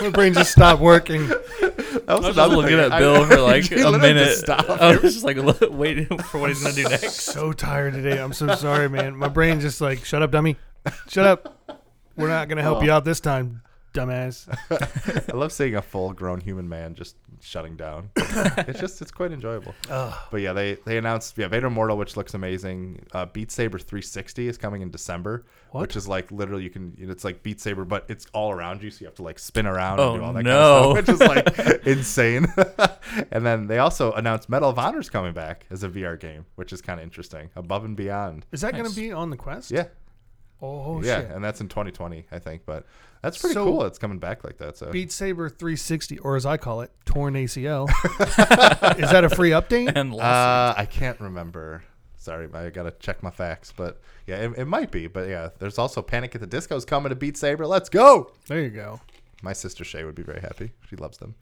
My 0.02 0.10
brain 0.10 0.34
just 0.34 0.52
stopped 0.52 0.82
working. 0.82 1.28
that 1.28 2.04
I 2.08 2.16
was 2.16 2.26
just 2.26 2.38
another 2.38 2.56
looking 2.56 2.78
thing. 2.78 2.92
at 2.92 3.00
Bill 3.00 3.26
for 3.26 3.40
like 3.42 3.70
a 3.72 3.92
minute. 3.98 4.26
just 4.26 4.42
stopped. 4.42 4.70
I 4.70 4.96
was 4.98 5.14
just 5.14 5.26
like 5.26 5.38
waiting 5.72 6.18
for 6.20 6.40
what 6.40 6.50
he's 6.50 6.62
gonna 6.62 6.76
do 6.76 6.84
next. 6.84 7.22
So 7.22 7.52
tired 7.54 7.94
today. 7.94 8.20
I'm 8.22 8.34
so 8.34 8.54
sorry, 8.56 8.90
man. 8.90 9.16
My 9.16 9.28
brain 9.30 9.60
just 9.60 9.82
like, 9.82 10.06
shut 10.06 10.22
up, 10.22 10.32
dummy. 10.32 10.58
Shut 11.08 11.26
up. 11.26 11.80
We're 12.16 12.28
not 12.28 12.48
gonna 12.48 12.62
help 12.62 12.84
you 12.84 12.92
out 12.92 13.04
this 13.06 13.20
time, 13.20 13.62
dumbass. 13.94 14.48
I 15.34 15.36
love 15.38 15.52
seeing 15.52 15.76
a 15.76 15.82
full-grown 15.82 16.42
human 16.42 16.68
man 16.68 16.96
just 16.96 17.16
shutting 17.42 17.76
down. 17.76 18.10
it's 18.16 18.80
just 18.80 19.02
it's 19.02 19.12
quite 19.12 19.32
enjoyable. 19.32 19.74
Ugh. 19.90 20.14
But 20.32 20.42
yeah, 20.42 20.54
they 20.54 20.76
they 20.86 20.98
announced 20.98 21.38
yeah 21.38 21.48
Vader 21.48 21.68
Immortal, 21.68 21.98
which 21.98 22.18
looks 22.18 22.34
amazing. 22.34 23.06
Uh, 23.12 23.26
Beat 23.26 23.52
Saber 23.52 23.78
360 23.80 24.48
is 24.48 24.58
coming 24.58 24.82
in 24.82 24.90
December, 24.92 25.46
What? 25.72 25.82
which 25.82 25.96
is 25.96 26.08
like 26.08 26.32
literally 26.32 26.64
you 26.64 26.70
can 26.70 26.96
it's 26.98 27.24
like 27.24 27.44
Beat 27.44 27.60
Saber, 27.62 27.86
but 27.86 28.06
it's 28.10 28.26
all 28.34 28.52
around 28.52 28.82
you, 28.84 28.90
so 28.92 29.02
you 29.02 29.06
have 29.08 29.16
to 29.16 29.24
like 29.24 29.40
spin 29.40 29.66
around 29.68 30.00
Oh, 30.00 30.14
and 30.14 30.20
do 30.22 30.26
all 30.26 30.34
that 30.34 30.44
no. 30.44 30.94
kind 30.96 31.10
of 31.10 31.16
stuff, 31.18 31.36
which 31.36 31.58
is 31.58 31.68
like 31.68 31.86
insane. 31.88 32.48
and 33.32 33.46
then 33.46 33.68
they 33.68 33.80
also 33.80 34.12
announced 34.14 34.50
Medal 34.50 34.70
of 34.70 34.80
Honor's 34.80 35.10
coming 35.10 35.34
back 35.34 35.66
as 35.70 35.84
a 35.84 35.90
VR 35.90 36.20
game, 36.20 36.46
which 36.56 36.74
is 36.74 36.82
kind 36.82 37.00
of 37.00 37.04
interesting. 37.04 37.50
Above 37.56 37.86
and 37.86 37.96
Beyond. 37.96 38.46
Is 38.52 38.62
that 38.62 38.74
gonna 38.76 38.90
be 38.90 39.12
on 39.12 39.30
the 39.30 39.38
quest? 39.38 39.70
Yeah, 39.72 39.86
Oh 40.62 41.02
yeah, 41.04 41.22
shit. 41.22 41.32
and 41.32 41.44
that's 41.44 41.60
in 41.62 41.68
2020, 41.68 42.26
I 42.32 42.40
think. 42.40 42.62
But 42.66 42.86
that's 43.24 43.40
pretty 43.40 43.56
So- 43.56 43.66
cool. 43.66 43.86
It's 43.86 43.98
coming 43.98 44.20
back 44.20 44.44
like 44.44 44.58
that. 44.60 44.78
So 44.78 44.92
Beat 44.92 45.12
Saber 45.12 45.50
360, 45.50 46.20
or 46.20 46.36
as 46.36 46.46
I 46.46 46.58
call 46.58 46.82
it, 46.82 46.92
torn 47.06 47.34
ACL. 47.34 47.90
Is 49.00 49.10
that 49.12 49.24
a 49.24 49.30
free 49.30 49.50
update? 49.50 49.92
And. 49.96 50.14
Uh, 50.14 50.76
I 50.78 50.86
can't 50.86 51.20
remember. 51.20 51.84
Sorry, 52.18 52.48
I 52.54 52.70
gotta 52.70 52.92
check 52.92 53.22
my 53.24 53.32
facts, 53.32 53.74
but 53.76 54.00
yeah, 54.28 54.38
it, 54.38 54.54
it 54.60 54.66
might 54.66 54.92
be. 54.92 55.08
But 55.08 55.28
yeah, 55.28 55.50
there's 55.60 55.78
also 55.78 56.02
Panic 56.02 56.36
at 56.36 56.42
the 56.42 56.48
Disco's 56.48 56.86
coming 56.86 57.10
to 57.10 57.16
Beat 57.16 57.36
Saber. 57.36 57.66
Let's 57.68 57.90
go! 57.90 58.32
There 58.48 58.62
you 58.62 58.70
go. 58.70 59.02
My 59.42 59.52
sister 59.52 59.84
Shay 59.84 60.06
would 60.06 60.16
be 60.16 60.24
very 60.24 60.40
happy. 60.40 60.72
She 60.90 60.96
loves 60.96 61.18
them. 61.18 61.36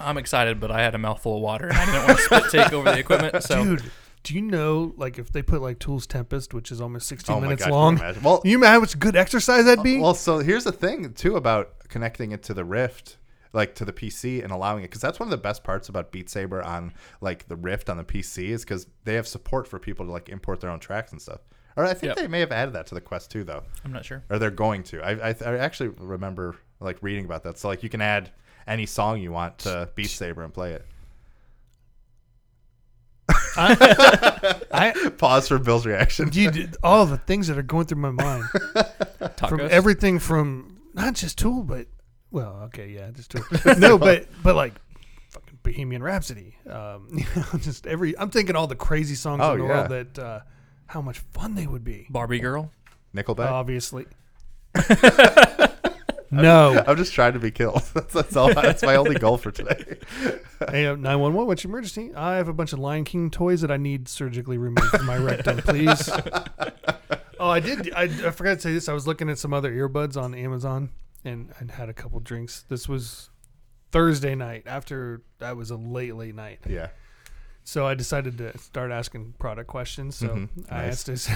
I'm 0.00 0.16
excited, 0.16 0.58
but 0.60 0.70
I 0.70 0.80
had 0.82 0.94
a 0.94 0.98
mouthful 0.98 1.36
of 1.36 1.42
water 1.42 1.66
and 1.68 1.76
I 1.76 1.84
didn't 1.86 2.06
want 2.06 2.18
to 2.18 2.24
spit 2.24 2.44
take 2.50 2.72
over 2.72 2.90
the 2.90 2.98
equipment. 2.98 3.42
So 3.42 3.62
Dude, 3.64 3.82
do 4.26 4.34
you 4.34 4.42
know 4.42 4.92
like 4.96 5.18
if 5.18 5.30
they 5.30 5.40
put 5.42 5.62
like 5.62 5.78
Tools 5.78 6.06
Tempest, 6.06 6.52
which 6.52 6.72
is 6.72 6.80
almost 6.80 7.06
16 7.06 7.32
Oh 7.34 7.38
my 7.40 7.46
minutes 7.46 7.60
God, 7.62 7.66
can 7.66 7.72
you 7.72 7.78
long? 7.78 7.98
imagine? 7.98 8.22
Well- 8.24 8.42
you 8.44 8.58
know 8.58 8.66
how 8.66 8.80
much 8.80 8.98
good 8.98 9.14
exercise 9.16 9.64
that'd 9.66 9.84
be? 9.84 9.98
Well, 10.00 10.14
so 10.14 10.38
here's 10.38 10.64
the 10.64 10.72
thing 10.72 11.12
too 11.12 11.36
about 11.36 11.78
connecting 11.88 12.32
it 12.32 12.42
to 12.44 12.54
the 12.54 12.64
Rift, 12.64 13.18
like 13.52 13.74
to 13.76 13.84
the 13.84 13.92
PC 13.92 14.42
and 14.42 14.50
allowing 14.52 14.82
it, 14.82 14.88
because 14.88 15.00
that's 15.00 15.20
one 15.20 15.28
of 15.28 15.30
the 15.30 15.36
best 15.36 15.62
parts 15.62 15.88
about 15.88 16.10
Beat 16.10 16.28
Saber 16.28 16.60
on 16.62 16.92
like 17.20 17.46
the 17.46 17.56
Rift 17.56 17.88
on 17.88 17.96
the 17.98 18.04
PC 18.04 18.48
is 18.48 18.64
because 18.64 18.86
they 19.04 19.14
have 19.14 19.28
support 19.28 19.68
for 19.68 19.78
people 19.78 20.04
to 20.06 20.10
like 20.12 20.28
import 20.28 20.60
their 20.60 20.70
own 20.70 20.80
tracks 20.80 21.12
and 21.12 21.22
stuff. 21.22 21.40
Or 21.76 21.84
I 21.84 21.92
think 21.94 22.10
Yep. 22.10 22.16
they 22.16 22.26
may 22.26 22.40
have 22.40 22.52
added 22.52 22.74
that 22.74 22.86
to 22.88 22.94
the 22.96 23.00
Quest 23.02 23.30
too, 23.30 23.44
though. 23.44 23.62
I'm 23.84 23.92
not 23.92 24.04
sure. 24.04 24.24
or 24.30 24.38
they're 24.38 24.50
going 24.50 24.82
to. 24.84 25.00
I, 25.02 25.28
I, 25.30 25.34
I 25.44 25.58
actually 25.58 25.90
remember 25.98 26.56
like 26.80 26.98
reading 27.02 27.26
about 27.26 27.42
that. 27.44 27.58
So 27.58 27.68
like 27.68 27.82
you 27.82 27.88
can 27.90 28.00
add 28.00 28.30
any 28.66 28.86
song 28.86 29.20
you 29.20 29.30
want 29.30 29.58
to 29.58 29.88
Beat 29.94 30.08
Saber 30.10 30.42
and 30.42 30.52
play 30.52 30.72
it. 30.72 30.84
I, 33.58 35.10
Pause 35.18 35.48
for 35.48 35.58
Bill's 35.58 35.86
reaction. 35.86 36.28
dude, 36.28 36.76
all 36.82 37.06
the 37.06 37.16
things 37.18 37.46
that 37.48 37.58
are 37.58 37.62
going 37.62 37.86
through 37.86 38.00
my 38.00 38.10
mind 38.10 38.44
Tacos. 38.54 39.48
from 39.48 39.60
everything 39.70 40.18
from 40.18 40.78
not 40.94 41.14
just 41.14 41.38
Tool, 41.38 41.62
but 41.62 41.86
well, 42.30 42.62
okay, 42.66 42.88
yeah, 42.90 43.10
just 43.10 43.30
Tool. 43.30 43.42
no, 43.78 43.98
but 43.98 44.26
but 44.42 44.54
like 44.56 44.74
fucking 45.30 45.58
Bohemian 45.62 46.02
Rhapsody. 46.02 46.56
Um, 46.68 47.08
you 47.12 47.24
know, 47.36 47.58
just 47.58 47.86
every. 47.86 48.16
I'm 48.18 48.30
thinking 48.30 48.56
all 48.56 48.66
the 48.66 48.76
crazy 48.76 49.14
songs 49.14 49.40
Oh, 49.42 49.52
in 49.52 49.58
the 49.60 49.64
yeah. 49.64 49.70
world 49.70 49.88
that 49.90 50.18
uh, 50.18 50.40
how 50.86 51.00
much 51.02 51.18
fun 51.32 51.54
they 51.54 51.66
would 51.66 51.84
be. 51.84 52.06
Barbie 52.10 52.38
girl. 52.40 52.70
Nickelback. 53.14 53.50
Obviously. 53.50 54.06
No. 56.30 56.82
I'm 56.86 56.96
just 56.96 57.12
trying 57.12 57.32
to 57.34 57.38
be 57.38 57.50
killed. 57.50 57.82
That's, 57.94 58.12
that's 58.12 58.36
all. 58.36 58.52
That's 58.52 58.82
my 58.82 58.96
only 58.96 59.14
goal 59.16 59.38
for 59.38 59.50
today. 59.50 59.98
Hey, 60.70 60.86
uh, 60.86 60.94
911, 60.96 61.46
what's 61.46 61.64
your 61.64 61.70
emergency? 61.70 62.14
I 62.14 62.36
have 62.36 62.48
a 62.48 62.52
bunch 62.54 62.72
of 62.72 62.78
Lion 62.78 63.04
King 63.04 63.30
toys 63.30 63.60
that 63.60 63.70
I 63.70 63.76
need 63.76 64.08
surgically 64.08 64.56
removed 64.56 64.88
from 64.88 65.04
my 65.04 65.18
rectum, 65.18 65.58
please. 65.58 66.08
oh, 67.38 67.50
I 67.50 67.60
did. 67.60 67.92
I, 67.94 68.04
I 68.04 68.30
forgot 68.30 68.54
to 68.54 68.60
say 68.60 68.72
this. 68.72 68.88
I 68.88 68.94
was 68.94 69.06
looking 69.06 69.28
at 69.28 69.36
some 69.38 69.52
other 69.52 69.70
earbuds 69.70 70.16
on 70.16 70.34
Amazon 70.34 70.88
and 71.26 71.52
I 71.60 71.70
had 71.70 71.90
a 71.90 71.92
couple 71.92 72.20
drinks. 72.20 72.64
This 72.70 72.88
was 72.88 73.28
Thursday 73.92 74.34
night 74.34 74.62
after 74.66 75.20
that 75.40 75.58
was 75.58 75.70
a 75.70 75.76
late, 75.76 76.16
late 76.16 76.34
night. 76.34 76.60
Yeah. 76.66 76.88
So 77.64 77.86
I 77.86 77.92
decided 77.94 78.38
to 78.38 78.56
start 78.56 78.90
asking 78.90 79.34
product 79.38 79.68
questions. 79.68 80.16
So 80.16 80.28
Mhm, 80.28 80.48
I 80.70 80.76
nice. 80.84 80.92
asked 80.92 81.06
this. 81.06 81.30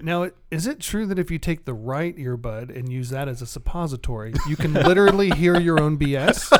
Now, 0.00 0.30
is 0.50 0.66
it 0.66 0.80
true 0.80 1.06
that 1.06 1.18
if 1.18 1.30
you 1.30 1.38
take 1.38 1.64
the 1.64 1.74
right 1.74 2.16
earbud 2.16 2.76
and 2.76 2.92
use 2.92 3.10
that 3.10 3.28
as 3.28 3.40
a 3.42 3.46
suppository, 3.46 4.34
you 4.48 4.56
can 4.56 4.72
literally 4.72 5.30
hear 5.30 5.58
your 5.58 5.80
own 5.80 5.96
BS? 5.98 6.50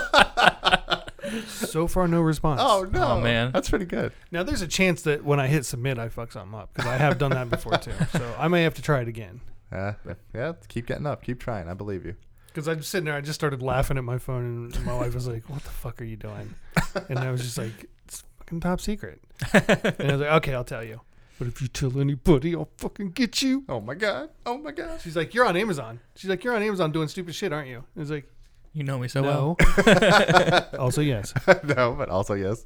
so 1.47 1.87
far, 1.89 2.07
no 2.07 2.21
response. 2.21 2.61
Oh 2.63 2.87
no, 2.91 3.05
Oh, 3.13 3.21
man. 3.21 3.51
that's 3.53 3.71
pretty 3.71 3.87
good. 3.87 4.13
Now, 4.31 4.43
there's 4.45 4.63
a 4.63 4.69
chance 4.69 5.03
that 5.03 5.25
when 5.25 5.41
I 5.41 5.49
hit 5.49 5.65
submit, 5.67 5.99
I 5.99 6.09
fuck 6.09 6.33
something 6.33 6.59
up 6.59 6.73
because 6.75 6.89
I 6.89 6.97
have 6.97 7.19
done 7.19 7.31
that 7.33 7.51
before 7.51 7.77
too. 7.79 7.93
So 8.13 8.35
I 8.39 8.49
may 8.49 8.63
have 8.63 8.75
to 8.75 8.83
try 8.83 9.01
it 9.01 9.09
again. 9.09 9.41
Yeah, 9.73 9.95
yeah. 10.33 10.53
Keep 10.69 10.87
getting 10.87 11.07
up. 11.07 11.23
Keep 11.23 11.41
trying. 11.41 11.69
I 11.69 11.75
believe 11.75 12.07
you. 12.07 12.15
Because 12.47 12.69
I'm 12.69 12.83
sitting 12.83 13.07
there, 13.07 13.15
I 13.15 13.21
just 13.21 13.35
started 13.35 13.61
laughing 13.63 13.99
at 13.99 14.05
my 14.05 14.19
phone, 14.19 14.71
and 14.73 14.87
my 14.87 14.95
wife 14.95 15.13
was 15.15 15.27
like, 15.27 15.49
"What 15.51 15.65
the 15.65 15.71
fuck 15.71 16.01
are 16.01 16.05
you 16.05 16.17
doing?" 16.17 16.55
And 17.09 17.19
I 17.19 17.33
was 17.33 17.43
just 17.43 17.59
like, 17.59 17.87
"It's 18.05 18.23
fucking 18.39 18.61
top 18.61 18.81
secret." 18.81 19.21
And 19.53 19.65
I 19.99 20.13
was 20.13 20.21
like, 20.21 20.31
"Okay, 20.35 20.55
I'll 20.55 20.63
tell 20.63 20.85
you." 20.85 21.01
But 21.39 21.49
if 21.49 21.61
you 21.61 21.69
tell 21.69 22.01
anybody, 22.01 22.55
I'll 22.55 22.69
fucking 22.77 23.11
get 23.11 23.43
you. 23.43 23.65
Oh 23.69 23.81
my 23.81 23.95
god. 23.95 24.31
Oh 24.47 24.57
my 24.59 24.71
god. 24.71 25.01
She's 25.01 25.17
like, 25.17 25.35
"You're 25.35 25.47
on 25.47 25.57
Amazon." 25.57 26.01
She's 26.15 26.31
like, 26.31 26.45
"You're 26.45 26.55
on 26.55 26.63
Amazon 26.63 26.93
doing 26.93 27.09
stupid 27.09 27.35
shit, 27.35 27.53
aren't 27.53 27.69
you?" 27.69 27.85
I 27.97 28.01
was 28.01 28.11
like, 28.11 28.31
You 28.73 28.85
know 28.85 28.99
me 28.99 29.09
so 29.09 29.23
well. 29.23 29.57
Also, 30.79 31.01
yes. 31.01 31.33
no, 31.65 31.93
but 31.93 32.09
also 32.09 32.35
yes. 32.35 32.65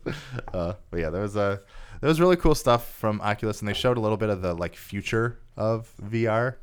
Uh, 0.53 0.75
but 0.91 1.01
yeah, 1.01 1.11
there 1.11 1.23
was 1.23 1.37
a 1.37 1.61
there 2.01 2.09
was 2.09 2.21
really 2.21 2.37
cool 2.37 2.55
stuff 2.55 2.93
from 2.95 3.21
Oculus, 3.21 3.61
and 3.61 3.69
they 3.69 3.75
showed 3.75 3.97
a 3.97 4.01
little 4.01 4.17
bit 4.17 4.29
of 4.31 4.43
the 4.43 4.55
like 4.55 4.77
future 4.77 5.39
of 5.57 5.91
VR, 6.03 6.57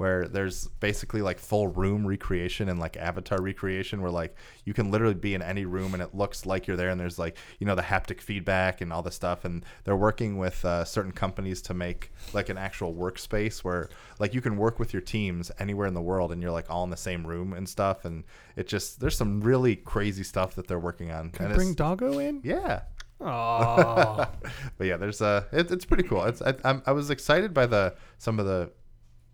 where 0.00 0.26
there's 0.26 0.66
basically 0.80 1.20
like 1.20 1.38
full 1.38 1.68
room 1.68 2.06
recreation 2.06 2.70
and 2.70 2.80
like 2.80 2.96
avatar 2.96 3.38
recreation, 3.42 4.00
where 4.00 4.10
like 4.10 4.34
you 4.64 4.72
can 4.72 4.90
literally 4.90 5.12
be 5.12 5.34
in 5.34 5.42
any 5.42 5.66
room 5.66 5.92
and 5.92 6.02
it 6.02 6.14
looks 6.14 6.46
like 6.46 6.66
you're 6.66 6.76
there, 6.78 6.88
and 6.88 6.98
there's 6.98 7.18
like 7.18 7.36
you 7.58 7.66
know 7.66 7.74
the 7.74 7.82
haptic 7.82 8.22
feedback 8.22 8.80
and 8.80 8.94
all 8.94 9.02
this 9.02 9.14
stuff, 9.14 9.44
and 9.44 9.62
they're 9.84 9.94
working 9.94 10.38
with 10.38 10.64
uh, 10.64 10.86
certain 10.86 11.12
companies 11.12 11.60
to 11.60 11.74
make 11.74 12.10
like 12.32 12.48
an 12.48 12.56
actual 12.56 12.94
workspace 12.94 13.58
where 13.58 13.90
like 14.18 14.32
you 14.32 14.40
can 14.40 14.56
work 14.56 14.78
with 14.78 14.94
your 14.94 15.02
teams 15.02 15.52
anywhere 15.58 15.86
in 15.86 15.92
the 15.92 16.00
world, 16.00 16.32
and 16.32 16.40
you're 16.40 16.50
like 16.50 16.70
all 16.70 16.82
in 16.82 16.88
the 16.88 16.96
same 16.96 17.26
room 17.26 17.52
and 17.52 17.68
stuff, 17.68 18.06
and 18.06 18.24
it 18.56 18.66
just 18.66 19.00
there's 19.00 19.18
some 19.18 19.42
really 19.42 19.76
crazy 19.76 20.22
stuff 20.22 20.54
that 20.54 20.66
they're 20.66 20.78
working 20.80 21.10
on. 21.10 21.28
Can 21.28 21.44
and 21.44 21.54
bring 21.54 21.74
Doggo 21.74 22.18
in? 22.18 22.40
yeah. 22.42 22.80
Oh, 23.20 24.26
but 24.78 24.86
yeah, 24.86 24.96
there's 24.96 25.20
a 25.20 25.46
it, 25.52 25.70
it's 25.70 25.84
pretty 25.84 26.04
cool. 26.04 26.24
It's 26.24 26.40
I, 26.40 26.54
I'm, 26.64 26.82
I 26.86 26.92
was 26.92 27.10
excited 27.10 27.52
by 27.52 27.66
the 27.66 27.94
some 28.16 28.40
of 28.40 28.46
the 28.46 28.70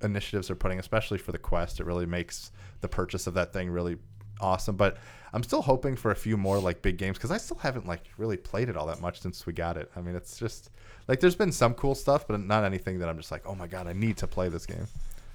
initiatives 0.02 0.48
they're 0.48 0.56
putting, 0.56 0.78
especially 0.78 1.18
for 1.18 1.32
the 1.32 1.38
Quest. 1.38 1.80
It 1.80 1.87
really 1.87 2.06
makes 2.06 2.52
the 2.80 2.88
purchase 2.88 3.26
of 3.26 3.35
that 3.35 3.52
thing 3.52 3.70
really 3.70 3.96
awesome. 4.40 4.76
But 4.76 4.98
I'm 5.32 5.42
still 5.42 5.62
hoping 5.62 5.96
for 5.96 6.11
a 6.11 6.16
few 6.16 6.37
more 6.37 6.59
like 6.59 6.82
big 6.82 6.98
games 6.98 7.18
because 7.18 7.30
I 7.30 7.38
still 7.38 7.59
haven't 7.59 7.87
like 7.87 8.04
really 8.18 8.37
played 8.37 8.68
it 8.68 8.76
all 8.76 8.87
that 8.87 9.00
much 9.00 9.20
since 9.20 9.46
we 9.46 9.52
got 9.52 9.76
it. 9.76 9.90
I 9.96 10.00
mean, 10.00 10.14
it's 10.14 10.38
just 10.38 10.70
like 11.09 11.20
there's 11.20 11.37
been 11.37 11.52
some 11.52 11.74
cool 11.74 11.94
stuff, 11.94 12.26
but 12.26 12.40
not 12.40 12.64
anything 12.64 12.98
that 13.00 13.09
I'm 13.09 13.16
just 13.16 13.30
like, 13.30 13.46
oh 13.46 13.54
my 13.54 13.66
god, 13.66 13.87
I 13.87 13.92
need 13.92 14.16
to 14.18 14.26
play 14.26 14.48
this 14.48 14.66
game. 14.66 14.87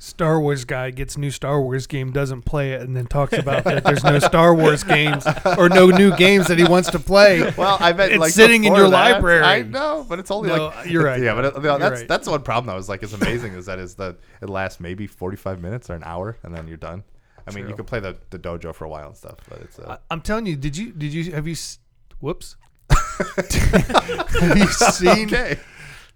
Star 0.04 0.42
Wars 0.42 0.66
guy 0.66 0.90
gets 0.90 1.16
new 1.16 1.30
Star 1.30 1.62
Wars 1.62 1.86
game, 1.86 2.12
doesn't 2.12 2.42
play 2.42 2.72
it, 2.72 2.82
and 2.82 2.98
then 2.98 3.06
talks 3.06 3.34
about 3.38 3.64
that 3.66 3.84
there's 3.84 4.04
no 4.04 4.18
Star 4.18 4.56
Wars 4.56 4.84
games 4.84 5.28
or 5.60 5.70
no 5.70 5.88
new 5.88 6.16
games 6.18 6.48
that 6.48 6.58
he 6.58 6.64
wants 6.66 6.90
to 6.90 6.98
play. 6.98 7.54
Well, 7.56 7.78
I 7.80 7.92
bet 7.92 8.10
It's 8.12 8.20
like 8.20 8.32
sitting 8.32 8.64
in 8.64 8.74
your 8.74 8.90
that. 8.90 9.14
library. 9.14 9.44
I 9.44 9.62
know, 9.62 10.04
but 10.10 10.18
it's 10.18 10.32
only 10.32 10.50
No, 10.50 10.68
like 10.70 10.90
you're 10.90 11.04
right. 11.04 11.22
Yeah, 11.22 11.36
but 11.36 11.46
it, 11.46 11.54
You're 11.64 11.78
that's 11.78 12.00
right. 12.02 12.08
that's 12.08 12.26
the 12.26 12.32
one 12.32 12.42
problem 12.42 12.66
that 12.66 12.76
was 12.76 12.90
like 12.90 13.04
is 13.04 13.14
amazing 13.14 13.54
is 13.54 13.68
that 13.68 13.78
is 13.78 13.94
that 13.96 14.18
it 14.42 14.50
lasts 14.50 14.80
maybe 14.80 15.06
45 15.06 15.62
minutes 15.62 15.88
or 15.92 15.94
an 15.94 16.04
hour 16.04 16.36
and 16.42 16.56
then 16.56 16.68
you're 16.68 16.78
done. 16.78 17.04
I 17.48 17.52
mean, 17.54 17.70
you 17.70 17.76
can 17.76 17.86
play 17.86 18.00
the, 18.00 18.18
the 18.32 18.40
dojo 18.40 18.74
for 18.74 18.86
a 18.86 18.90
while 18.90 19.08
and 19.10 19.16
stuff, 19.16 19.36
but 19.48 19.62
it's 19.62 19.78
uh, 19.78 19.98
I, 20.10 20.14
I'm 20.14 20.22
telling 20.22 20.48
you, 20.48 20.56
did 20.56 20.76
you 20.76 20.94
did 20.94 21.14
you 21.14 21.32
have 21.34 21.46
you 21.46 21.54
s- 21.54 21.78
whoops? 22.20 22.56
have 22.90 24.58
you 24.58 24.68
seen 24.68 25.28
okay. 25.28 25.60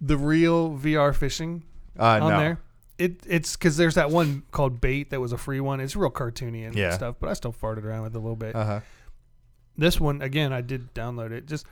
the 0.02 0.18
real 0.18 0.72
VR 0.76 1.14
fishing 1.16 1.64
Uh, 2.00 2.04
on 2.04 2.32
no. 2.32 2.40
there? 2.40 2.60
It 2.98 3.22
it's 3.28 3.56
because 3.58 3.76
there's 3.78 3.96
that 3.96 4.10
one 4.10 4.44
called 4.52 4.80
Bait 4.80 5.10
that 5.10 5.20
was 5.20 5.32
a 5.34 5.38
free 5.38 5.60
one. 5.60 5.80
It's 5.82 5.96
real 5.96 6.10
cartoony 6.12 6.66
and 6.66 6.76
Yeah. 6.76 6.92
stuff, 6.92 7.16
but 7.20 7.30
I 7.30 7.34
still 7.34 7.52
farted 7.54 7.84
around 7.84 8.04
with 8.04 8.16
it 8.16 8.18
a 8.18 8.22
little 8.22 8.36
bit. 8.38 8.56
Uh 8.56 8.66
huh. 8.66 8.80
this 9.78 10.00
one 10.00 10.22
again, 10.22 10.54
I 10.54 10.62
did 10.62 10.94
download 10.94 11.32
it. 11.32 11.46
Just 11.46 11.66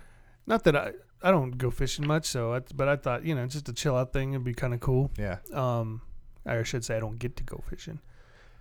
not 0.45 0.63
that 0.65 0.75
I 0.75 0.91
I 1.21 1.31
don't 1.31 1.51
go 1.57 1.71
fishing 1.71 2.05
much, 2.05 2.25
so 2.25 2.53
I, 2.53 2.59
but 2.75 2.89
I 2.89 2.97
thought 2.97 3.23
you 3.23 3.33
know 3.35 3.45
just 3.47 3.69
a 3.69 3.73
chill 3.73 3.95
out 3.95 4.11
thing 4.11 4.31
would 4.31 4.43
be 4.43 4.53
kind 4.53 4.73
of 4.73 4.81
cool. 4.81 5.11
Yeah. 5.17 5.37
Um, 5.53 6.01
I 6.45 6.61
should 6.63 6.83
say 6.83 6.97
I 6.97 6.99
don't 6.99 7.17
get 7.17 7.37
to 7.37 7.43
go 7.45 7.63
fishing, 7.69 7.99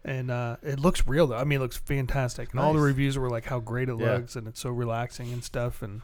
and 0.04 0.30
uh, 0.30 0.58
it 0.62 0.78
looks 0.78 1.04
real 1.08 1.26
though. 1.26 1.36
I 1.38 1.42
mean, 1.42 1.56
it 1.58 1.62
looks 1.62 1.76
fantastic, 1.76 2.52
and 2.52 2.60
all 2.60 2.72
the 2.72 2.78
reviews 2.78 3.18
were 3.18 3.28
like 3.28 3.46
how 3.46 3.58
great 3.58 3.88
it 3.88 3.98
Yeah. 3.98 4.12
looks, 4.12 4.36
and 4.36 4.46
it's 4.46 4.60
so 4.60 4.70
relaxing 4.70 5.32
and 5.32 5.42
stuff. 5.42 5.82
And 5.82 6.02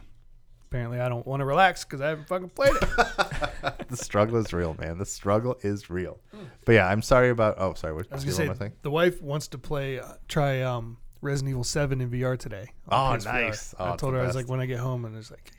apparently, 0.69 0.99
I 0.99 1.09
don't 1.09 1.25
want 1.25 1.41
to 1.41 1.45
relax 1.45 1.83
because 1.83 2.01
I 2.01 2.09
haven't 2.09 2.27
fucking 2.27 2.49
played 2.49 2.73
it. 2.73 2.81
the 3.89 3.97
struggle 3.97 4.37
is 4.37 4.53
real, 4.53 4.75
man. 4.79 4.97
The 4.97 5.05
struggle 5.05 5.57
is 5.61 5.89
real. 5.89 6.19
But 6.65 6.73
yeah, 6.73 6.87
I'm 6.87 7.01
sorry 7.01 7.29
about. 7.29 7.55
Oh, 7.57 7.73
sorry. 7.73 7.93
What 7.93 8.07
I 8.11 8.15
was 8.15 8.23
gonna 8.23 8.35
say 8.35 8.53
thing? 8.53 8.73
the 8.83 8.91
wife 8.91 9.21
wants 9.21 9.47
to 9.49 9.57
play, 9.57 9.99
uh, 9.99 10.13
try 10.27 10.61
um, 10.61 10.97
Resident 11.21 11.51
Evil 11.51 11.63
Seven 11.63 12.01
in 12.01 12.09
VR 12.09 12.37
today. 12.37 12.67
Oh, 12.89 13.17
nice. 13.23 13.73
Oh, 13.79 13.93
I 13.93 13.95
told 13.95 14.13
her 14.13 14.21
I 14.21 14.27
was 14.27 14.35
like 14.35 14.47
when 14.47 14.59
I 14.59 14.65
get 14.65 14.79
home, 14.79 15.05
and 15.05 15.17
it's 15.17 15.31
like 15.31 15.51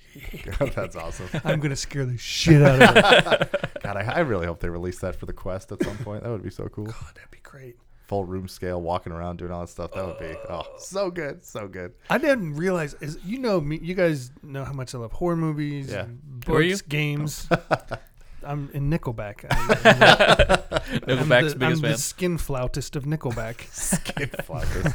That's 0.74 0.96
awesome. 0.96 1.28
I'm 1.44 1.60
gonna 1.60 1.76
scare 1.76 2.06
the 2.06 2.16
shit 2.16 2.62
out 2.62 2.80
of 2.80 2.94
her. 2.94 3.48
God, 3.82 3.96
I, 3.96 4.02
I 4.02 4.18
really 4.20 4.46
hope 4.46 4.60
they 4.60 4.68
release 4.68 5.00
that 5.00 5.16
for 5.16 5.26
the 5.26 5.32
Quest 5.32 5.72
at 5.72 5.82
some 5.82 5.96
point. 5.98 6.22
That 6.22 6.30
would 6.30 6.42
be 6.42 6.50
so 6.50 6.68
cool. 6.68 6.86
God, 6.86 7.14
that'd 7.14 7.30
be 7.30 7.38
great. 7.42 7.76
Full 8.10 8.24
room 8.24 8.48
scale, 8.48 8.82
walking 8.82 9.12
around 9.12 9.36
doing 9.38 9.52
all 9.52 9.60
that 9.60 9.68
stuff. 9.68 9.92
That 9.92 10.04
would 10.04 10.18
be 10.18 10.34
oh, 10.48 10.64
so 10.78 11.12
good, 11.12 11.44
so 11.44 11.68
good. 11.68 11.94
I 12.10 12.18
didn't 12.18 12.56
realize 12.56 12.94
is 12.94 13.20
you 13.24 13.38
know 13.38 13.60
me 13.60 13.78
you 13.80 13.94
guys 13.94 14.32
know 14.42 14.64
how 14.64 14.72
much 14.72 14.96
I 14.96 14.98
love 14.98 15.12
horror 15.12 15.36
movies, 15.36 15.92
Yeah. 15.92 16.06
and 16.06 16.20
books, 16.44 16.64
you? 16.64 16.76
games. 16.88 17.48
I'm 18.44 18.68
in 18.74 18.90
Nickelback. 18.90 19.44
I, 19.50 19.54
I'm, 19.54 21.00
Nickelback's 21.02 21.52
the, 21.52 21.58
biggest 21.60 21.84
I'm 21.84 21.90
the 21.92 21.98
skin 21.98 22.36
flautist 22.36 22.96
of 22.96 23.04
Nickelback. 23.04 23.70
Skin 23.72 24.28
floppers. 24.42 24.92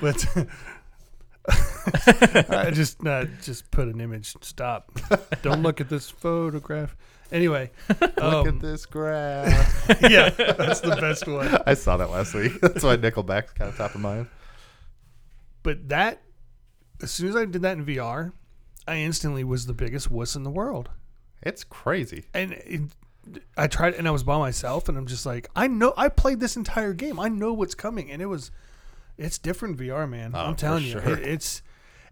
but 0.00 0.26
I 2.50 2.72
just 2.72 3.06
uh, 3.06 3.26
just 3.40 3.70
put 3.70 3.86
an 3.86 4.00
image. 4.00 4.34
Stop. 4.40 4.90
Don't 5.42 5.62
look 5.62 5.80
at 5.80 5.88
this 5.88 6.10
photograph. 6.10 6.96
Anyway, 7.32 7.70
Look 8.00 8.22
um, 8.22 8.46
at 8.46 8.60
this 8.60 8.84
graph. 8.84 9.86
yeah, 10.02 10.28
that's 10.28 10.80
the 10.80 10.96
best 11.00 11.26
one. 11.26 11.58
I 11.66 11.72
saw 11.72 11.96
that 11.96 12.10
last 12.10 12.34
week. 12.34 12.60
That's 12.60 12.84
why 12.84 12.98
Nickelback's 12.98 13.54
kind 13.54 13.70
of 13.70 13.76
top 13.76 13.94
of 13.94 14.02
mind. 14.02 14.26
But 15.62 15.88
that, 15.88 16.20
as 17.00 17.10
soon 17.10 17.30
as 17.30 17.36
I 17.36 17.46
did 17.46 17.62
that 17.62 17.78
in 17.78 17.86
VR, 17.86 18.32
I 18.86 18.96
instantly 18.96 19.44
was 19.44 19.64
the 19.64 19.72
biggest 19.72 20.10
wuss 20.10 20.36
in 20.36 20.42
the 20.42 20.50
world. 20.50 20.90
It's 21.42 21.64
crazy. 21.64 22.26
and 22.34 22.52
it, 22.52 22.82
I 23.56 23.66
tried, 23.66 23.94
and 23.94 24.06
I 24.06 24.10
was 24.10 24.24
by 24.24 24.38
myself, 24.38 24.90
and 24.90 24.98
I'm 24.98 25.06
just 25.06 25.24
like, 25.24 25.48
I 25.56 25.68
know, 25.68 25.94
I 25.96 26.10
played 26.10 26.38
this 26.38 26.56
entire 26.56 26.92
game. 26.92 27.18
I 27.18 27.28
know 27.28 27.54
what's 27.54 27.74
coming, 27.74 28.10
and 28.10 28.20
it 28.20 28.26
was, 28.26 28.50
it's 29.16 29.38
different 29.38 29.78
VR, 29.78 30.08
man. 30.08 30.32
Oh, 30.34 30.40
I'm 30.40 30.56
telling 30.56 30.84
you, 30.84 30.92
sure. 30.92 31.14
it, 31.14 31.20
it's, 31.20 31.62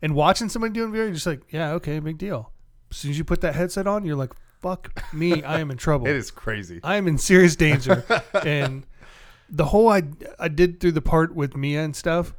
and 0.01 0.15
watching 0.15 0.49
somebody 0.49 0.73
doing 0.73 0.93
VR, 0.93 0.95
you're 0.95 1.13
just 1.13 1.27
like, 1.27 1.43
yeah, 1.51 1.73
okay, 1.73 1.99
big 1.99 2.17
deal. 2.17 2.53
As 2.91 2.97
soon 2.97 3.11
as 3.11 3.19
you 3.19 3.25
put 3.25 3.43
that 3.43 3.55
headset 3.55 3.87
on, 3.87 4.07
you're 4.07 4.17
like, 4.17 4.33
fuck 4.61 5.03
me, 5.13 5.43
I 5.43 5.61
am 5.61 5.71
in 5.71 5.77
trouble. 5.77 6.07
It 6.07 6.17
is 6.17 6.31
crazy. 6.31 6.81
I 6.83 6.97
am 6.97 7.07
in 7.09 7.19
serious 7.19 7.57
danger, 7.57 8.05
and 8.45 8.87
the 9.49 9.67
whole 9.67 9.89
I 9.89 10.03
I 10.39 10.49
did 10.49 10.81
through 10.81 10.93
the 10.93 11.03
part 11.03 11.35
with 11.35 11.57
Mia 11.57 11.83
and 11.83 11.95
stuff. 11.95 12.35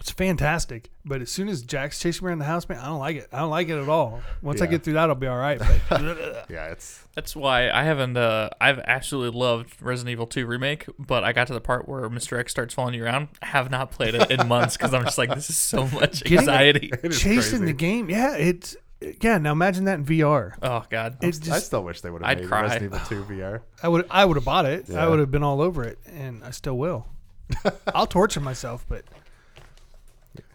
It's 0.00 0.10
fantastic, 0.10 0.90
but 1.04 1.22
as 1.22 1.30
soon 1.30 1.48
as 1.48 1.62
Jack's 1.62 2.00
chasing 2.00 2.24
me 2.26 2.30
around 2.30 2.40
the 2.40 2.46
house, 2.46 2.68
man, 2.68 2.78
I 2.78 2.86
don't 2.86 2.98
like 2.98 3.16
it. 3.16 3.28
I 3.32 3.38
don't 3.38 3.50
like 3.50 3.68
it 3.68 3.80
at 3.80 3.88
all. 3.88 4.20
Once 4.42 4.60
I 4.60 4.66
get 4.66 4.82
through 4.82 4.94
that, 4.94 5.08
I'll 5.08 5.14
be 5.14 5.28
all 5.28 5.38
right. 5.38 5.58
But 5.58 6.00
Yeah, 6.50 6.66
it's 6.66 7.04
That's 7.14 7.36
why 7.36 7.70
I 7.70 7.84
haven't. 7.84 8.16
Uh, 8.16 8.50
I've 8.60 8.80
absolutely 8.80 9.38
loved 9.38 9.80
Resident 9.80 10.10
Evil 10.10 10.26
2 10.26 10.46
remake, 10.46 10.86
but 10.98 11.22
I 11.22 11.32
got 11.32 11.46
to 11.46 11.52
the 11.52 11.60
part 11.60 11.88
where 11.88 12.10
Mr. 12.10 12.38
X 12.38 12.50
starts 12.50 12.74
following 12.74 12.94
you 12.94 13.04
around. 13.04 13.28
I 13.40 13.46
have 13.46 13.70
not 13.70 13.92
played 13.92 14.16
it 14.16 14.32
in 14.32 14.48
months 14.48 14.76
because 14.76 14.92
I'm 14.92 15.04
just 15.04 15.16
like, 15.16 15.32
this 15.32 15.48
is 15.48 15.56
so 15.56 15.86
much 15.86 16.28
anxiety. 16.28 16.90
it 17.02 17.12
is 17.12 17.20
chasing 17.20 17.60
crazy. 17.60 17.64
the 17.64 17.72
game. 17.72 18.10
Yeah, 18.10 18.34
it's 18.36 18.76
yeah. 19.20 19.38
Now 19.38 19.52
imagine 19.52 19.84
that 19.84 19.94
in 19.98 20.04
VR. 20.04 20.52
Oh 20.62 20.84
God, 20.90 21.18
It's 21.22 21.38
I 21.42 21.44
just 21.54 21.66
still 21.66 21.82
wish 21.84 22.00
they 22.00 22.10
would 22.10 22.22
have 22.22 22.30
I'd 22.30 22.40
made 22.40 22.48
cry. 22.48 22.62
Resident 22.62 22.94
Evil 22.94 23.06
2 23.08 23.24
VR. 23.24 23.60
I 23.82 23.88
would 23.88 24.06
I 24.10 24.24
would 24.24 24.36
have 24.36 24.44
bought 24.44 24.66
it. 24.66 24.86
Yeah. 24.88 25.04
I 25.04 25.08
would 25.08 25.18
have 25.18 25.30
been 25.30 25.42
all 25.42 25.60
over 25.60 25.84
it, 25.84 25.98
and 26.06 26.42
I 26.44 26.50
still 26.50 26.76
will. 26.78 27.06
I'll 27.94 28.06
torture 28.06 28.40
myself. 28.40 28.84
But 28.88 29.04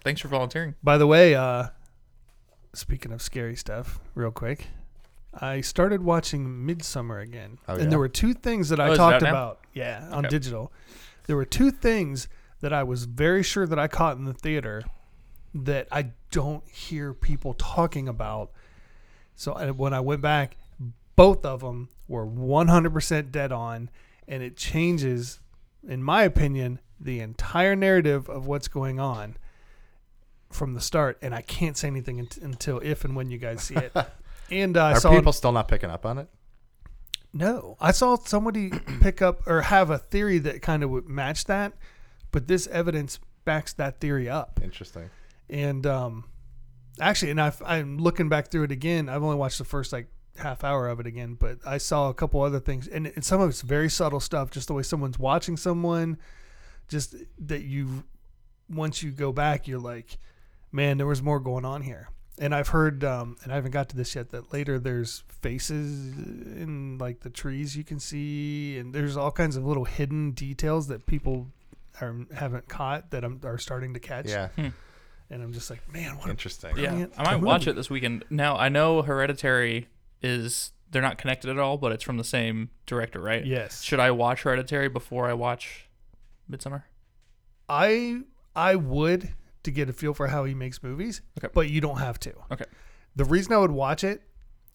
thanks 0.04 0.22
for 0.22 0.28
volunteering. 0.28 0.76
by 0.84 0.98
the 0.98 1.08
way, 1.08 1.36
uh, 1.36 1.68
speaking 2.74 3.12
of 3.12 3.22
scary 3.22 3.56
stuff, 3.56 4.00
real 4.16 4.32
quick, 4.32 4.68
I 5.34 5.62
started 5.62 6.02
watching 6.04 6.46
Midsommar 6.66 7.22
again, 7.22 7.60
Oh, 7.68 7.74
and 7.74 7.84
yeah? 7.84 7.90
there 7.90 8.00
were 8.00 8.10
two 8.10 8.34
things 8.34 8.70
that 8.70 8.80
Oh, 8.80 8.84
I 8.84 8.88
is 8.90 8.94
it 8.94 8.98
talked 8.98 9.14
out 9.16 9.22
now? 9.24 9.30
about. 9.30 9.60
Yeah, 9.74 10.08
on 10.12 10.26
Okay. 10.26 10.30
digital. 10.30 10.72
There 11.28 11.36
were 11.36 11.46
two 11.46 11.72
things 11.72 12.28
that 12.62 12.74
I 12.74 12.84
was 12.84 13.06
very 13.06 13.44
sure 13.44 13.68
that 13.68 13.78
I 13.80 13.88
caught 13.88 14.18
in 14.18 14.26
the 14.26 14.34
theater 14.34 14.84
that 15.54 15.88
I 15.92 16.12
don't 16.32 16.68
hear 16.70 17.14
people 17.14 17.54
talking 17.54 18.08
about. 18.08 18.52
So 19.36 19.54
I, 19.54 19.72
when 19.72 19.94
I 19.94 20.00
went 20.00 20.22
back, 20.22 20.58
both 21.16 21.46
of 21.46 21.62
them 21.62 21.90
were 22.08 22.26
100% 22.26 23.32
dead 23.32 23.52
on, 23.52 23.90
and 24.28 24.44
it 24.44 24.58
changes, 24.58 25.40
in 25.88 26.04
my 26.04 26.24
opinion, 26.24 26.80
the 27.00 27.20
entire 27.20 27.76
narrative 27.76 28.30
of 28.30 28.48
what's 28.48 28.68
going 28.68 29.00
on 29.00 29.38
from 30.52 30.74
the 30.74 30.82
start. 30.82 31.18
And 31.22 31.34
I 31.34 31.42
can't 31.42 31.78
say 31.78 31.88
anything 31.88 32.20
unt- 32.20 32.38
until 32.38 32.80
if 32.80 33.06
and 33.06 33.16
when 33.16 33.30
you 33.30 33.38
guys 33.38 33.64
see 33.64 33.76
it. 33.76 33.94
And 34.52 34.78
uh, 34.78 34.86
Are 34.86 35.00
saw 35.00 35.12
people 35.12 35.32
still 35.32 35.52
not 35.52 35.68
picking 35.68 35.92
up 35.92 36.08
on 36.08 36.18
it? 36.18 36.28
no, 37.34 37.78
I 37.80 37.92
saw 37.92 38.18
somebody 38.18 38.72
pick 39.02 39.22
up 39.22 39.46
or 39.46 39.62
have 39.62 39.90
a 39.90 40.00
theory 40.00 40.40
that 40.40 40.62
kind 40.62 40.84
of 40.84 40.90
would 40.90 41.08
match 41.08 41.46
that, 41.46 41.74
but 42.32 42.48
this 42.48 42.66
evidence 42.68 43.20
backs 43.46 43.74
that 43.74 44.00
theory 44.00 44.28
up. 44.28 44.60
Interesting. 44.64 45.10
And 45.50 45.86
um, 45.86 46.26
actually, 47.00 47.32
and 47.32 47.42
I've, 47.42 47.62
I'm 47.66 47.98
looking 47.98 48.30
back 48.30 48.50
through 48.50 48.64
it 48.64 48.72
again. 48.72 49.10
I've 49.10 49.24
only 49.24 49.38
watched 49.38 49.58
the 49.58 49.66
first 49.66 49.92
like 49.92 50.08
half 50.38 50.64
hour 50.64 50.88
of 50.88 51.00
it 51.00 51.08
again, 51.08 51.36
but 51.40 51.58
I 51.66 51.78
saw 51.78 52.10
a 52.10 52.14
couple 52.14 52.42
other 52.42 52.60
things, 52.60 52.88
and, 52.88 53.08
and 53.08 53.24
some 53.26 53.42
of 53.42 53.50
it's 53.50 53.62
very 53.62 53.90
subtle 53.90 54.20
stuff. 54.20 54.52
Just 54.52 54.68
the 54.68 54.74
way 54.74 54.84
someone's 54.84 55.20
watching 55.20 55.58
someone, 55.58 56.18
just 56.88 57.16
that 57.40 57.64
you 57.64 58.04
once 58.70 59.02
you 59.02 59.12
go 59.12 59.32
back, 59.32 59.68
you're 59.68 59.80
like, 59.80 60.18
man, 60.72 60.98
there 60.98 61.08
was 61.08 61.22
more 61.22 61.40
going 61.40 61.66
on 61.66 61.82
here. 61.82 62.10
And 62.38 62.56
I've 62.56 62.70
heard, 62.70 63.04
um, 63.04 63.36
and 63.44 63.52
I 63.52 63.56
haven't 63.56 63.72
got 63.72 63.90
to 63.90 63.98
this 63.98 64.16
yet, 64.16 64.30
that 64.30 64.54
later 64.54 64.80
there's 64.80 65.24
faces 65.42 66.14
in 66.16 66.98
like 66.98 67.20
the 67.20 67.30
trees 67.30 67.76
you 67.76 67.84
can 67.84 68.00
see, 68.00 68.78
and 68.78 68.94
there's 68.94 69.18
all 69.18 69.32
kinds 69.32 69.58
of 69.58 69.66
little 69.66 69.86
hidden 69.86 70.32
details 70.32 70.88
that 70.88 71.06
people 71.06 71.48
are, 72.00 72.16
haven't 72.34 72.70
caught 72.70 73.12
that 73.12 73.26
I'm, 73.26 73.42
are 73.44 73.58
starting 73.58 73.94
to 73.94 74.00
catch. 74.00 74.30
Yeah. 74.30 74.50
And 75.32 75.44
I'm 75.44 75.54
just 75.54 75.70
like, 75.70 75.82
man, 75.94 76.18
what 76.18 76.28
a 76.28 76.32
Interesting. 76.32 76.76
Yeah, 76.78 77.06
I 77.18 77.24
might 77.24 77.42
watch 77.42 77.68
it 77.68 77.76
this 77.76 77.90
weekend. 77.90 78.26
Now 78.30 78.58
I 78.58 78.70
know 78.70 79.02
Hereditary 79.04 79.88
is 80.22 80.72
they're 80.92 81.02
not 81.04 81.18
connected 81.20 81.50
at 81.52 81.60
all, 81.60 81.78
but 81.78 81.92
it's 81.92 82.04
from 82.04 82.18
the 82.18 82.24
same 82.24 82.70
director, 82.88 83.20
right? 83.22 83.46
Yes. 83.46 83.84
Should 83.84 84.00
I 84.00 84.10
watch 84.12 84.42
Hereditary 84.42 84.90
before 84.90 85.30
I 85.30 85.34
watch 85.34 85.88
Midsommar? 86.52 86.84
I 87.68 88.22
I 88.56 88.76
would 88.76 89.34
to 89.64 89.72
get 89.72 89.90
a 89.90 89.94
feel 89.94 90.14
for 90.14 90.28
how 90.28 90.46
he 90.46 90.56
makes 90.56 90.82
movies, 90.82 91.22
Okay. 91.38 91.50
but 91.54 91.70
you 91.70 91.82
don't 91.82 92.00
have 92.00 92.20
to. 92.22 92.34
Okay. 92.52 92.66
The 93.16 93.26
reason 93.26 93.54
I 93.54 93.58
would 93.58 93.72
watch 93.72 94.04
it 94.04 94.24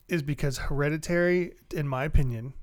is 0.08 0.22
because 0.22 0.58
Hereditary, 0.58 1.54
in 1.72 1.88
my 1.88 2.04
opinion, 2.04 2.54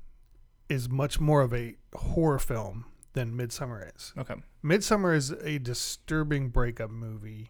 is 0.69 0.87
much 0.89 1.19
more 1.19 1.41
of 1.41 1.53
a 1.53 1.75
horror 1.93 2.39
film 2.39 2.85
than 3.13 3.33
Midsommar 3.33 3.89
is. 3.95 4.13
Okay. 4.17 4.35
Midsommar 4.63 5.15
is 5.15 5.31
a 5.31 5.57
disturbing 5.59 6.49
breakup 6.49 6.91
movie 6.91 7.49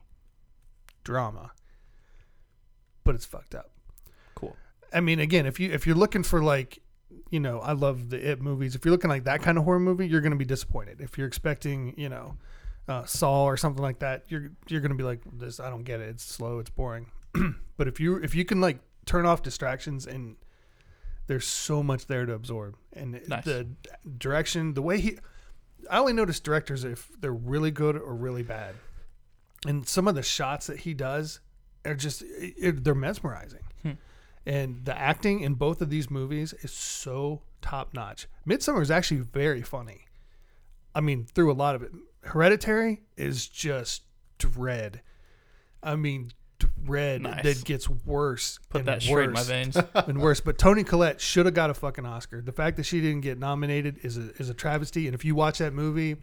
drama, 1.03 1.51
but 3.03 3.15
it's 3.15 3.25
fucked 3.25 3.55
up. 3.55 3.71
Cool. 4.35 4.55
I 4.93 4.99
mean, 5.01 5.19
again, 5.19 5.45
if 5.45 5.59
you 5.59 5.71
if 5.71 5.85
you're 5.85 5.95
looking 5.95 6.23
for 6.23 6.41
like, 6.43 6.79
you 7.29 7.39
know, 7.39 7.59
I 7.59 7.73
love 7.73 8.09
the 8.09 8.31
It 8.31 8.41
movies. 8.41 8.75
If 8.75 8.85
you're 8.85 8.91
looking 8.91 9.09
like 9.09 9.23
that 9.25 9.41
kind 9.41 9.57
of 9.57 9.63
horror 9.63 9.79
movie, 9.79 10.07
you're 10.07 10.21
going 10.21 10.31
to 10.31 10.37
be 10.37 10.45
disappointed. 10.45 11.01
If 11.01 11.17
you're 11.17 11.27
expecting, 11.27 11.93
you 11.97 12.09
know, 12.09 12.37
uh, 12.87 13.05
Saw 13.05 13.43
or 13.45 13.57
something 13.57 13.81
like 13.81 13.99
that, 13.99 14.23
you're 14.27 14.51
you're 14.67 14.81
gonna 14.81 14.95
be 14.95 15.03
like, 15.03 15.21
this 15.33 15.59
I 15.59 15.69
don't 15.69 15.83
get 15.83 15.99
it. 15.99 16.09
It's 16.09 16.23
slow. 16.23 16.59
It's 16.59 16.69
boring. 16.69 17.11
but 17.77 17.87
if 17.87 17.99
you 17.99 18.17
if 18.17 18.35
you 18.35 18.45
can 18.45 18.59
like 18.61 18.79
turn 19.05 19.25
off 19.25 19.41
distractions 19.41 20.05
and 20.07 20.35
there's 21.27 21.47
so 21.47 21.81
much 21.81 22.07
there 22.07 22.25
to 22.25 22.33
absorb 22.33 22.75
and 22.93 23.21
Nice. 23.27 23.45
the 23.45 23.67
direction, 24.17 24.73
the 24.73 24.81
way 24.81 24.99
he. 24.99 25.17
I 25.89 25.99
only 25.99 26.13
notice 26.13 26.39
directors 26.39 26.83
if 26.83 27.09
they're 27.19 27.33
really 27.33 27.71
good 27.71 27.95
or 27.95 28.13
really 28.13 28.43
bad, 28.43 28.75
and 29.67 29.87
some 29.87 30.07
of 30.07 30.15
the 30.15 30.23
shots 30.23 30.67
that 30.67 30.79
he 30.81 30.93
does 30.93 31.39
are 31.85 31.95
just 31.95 32.23
it, 32.25 32.83
they're 32.83 32.95
mesmerizing. 32.95 33.63
Hmm. 33.83 33.91
And 34.45 34.85
the 34.85 34.97
acting 34.97 35.41
in 35.41 35.53
both 35.53 35.81
of 35.81 35.89
these 35.89 36.09
movies 36.09 36.53
is 36.61 36.71
so 36.71 37.41
top 37.61 37.93
notch. 37.93 38.27
Midsommar 38.47 38.81
is 38.81 38.89
actually 38.91 39.21
very 39.21 39.61
funny. 39.61 40.05
I 40.95 41.01
mean, 41.01 41.25
through 41.25 41.51
a 41.51 41.53
lot 41.53 41.75
of 41.75 41.83
it. 41.83 41.91
Hereditary 42.23 43.01
is 43.17 43.47
just 43.47 44.03
dread. 44.37 45.01
I 45.81 45.95
mean, 45.95 46.31
dread 46.83 47.21
Nice. 47.21 47.43
that 47.43 47.63
gets 47.65 47.89
worse. 47.89 48.59
Put 48.69 48.79
and 48.79 48.87
that 48.87 49.01
straight 49.01 49.25
in 49.25 49.33
my 49.33 49.43
veins. 49.43 49.77
and 49.95 50.19
worse. 50.19 50.41
But 50.41 50.57
Toni 50.57 50.83
Collette 50.83 51.21
should 51.21 51.45
have 51.45 51.55
got 51.55 51.69
a 51.69 51.73
fucking 51.73 52.05
Oscar. 52.05 52.41
The 52.41 52.51
fact 52.51 52.77
that 52.77 52.83
she 52.83 53.01
didn't 53.01 53.21
get 53.21 53.39
nominated 53.39 53.99
is 54.03 54.17
a, 54.17 54.31
is 54.37 54.49
a 54.49 54.53
travesty. 54.53 55.07
And 55.07 55.15
if 55.15 55.23
you 55.25 55.35
watch 55.35 55.59
that 55.59 55.73
movie, 55.73 56.17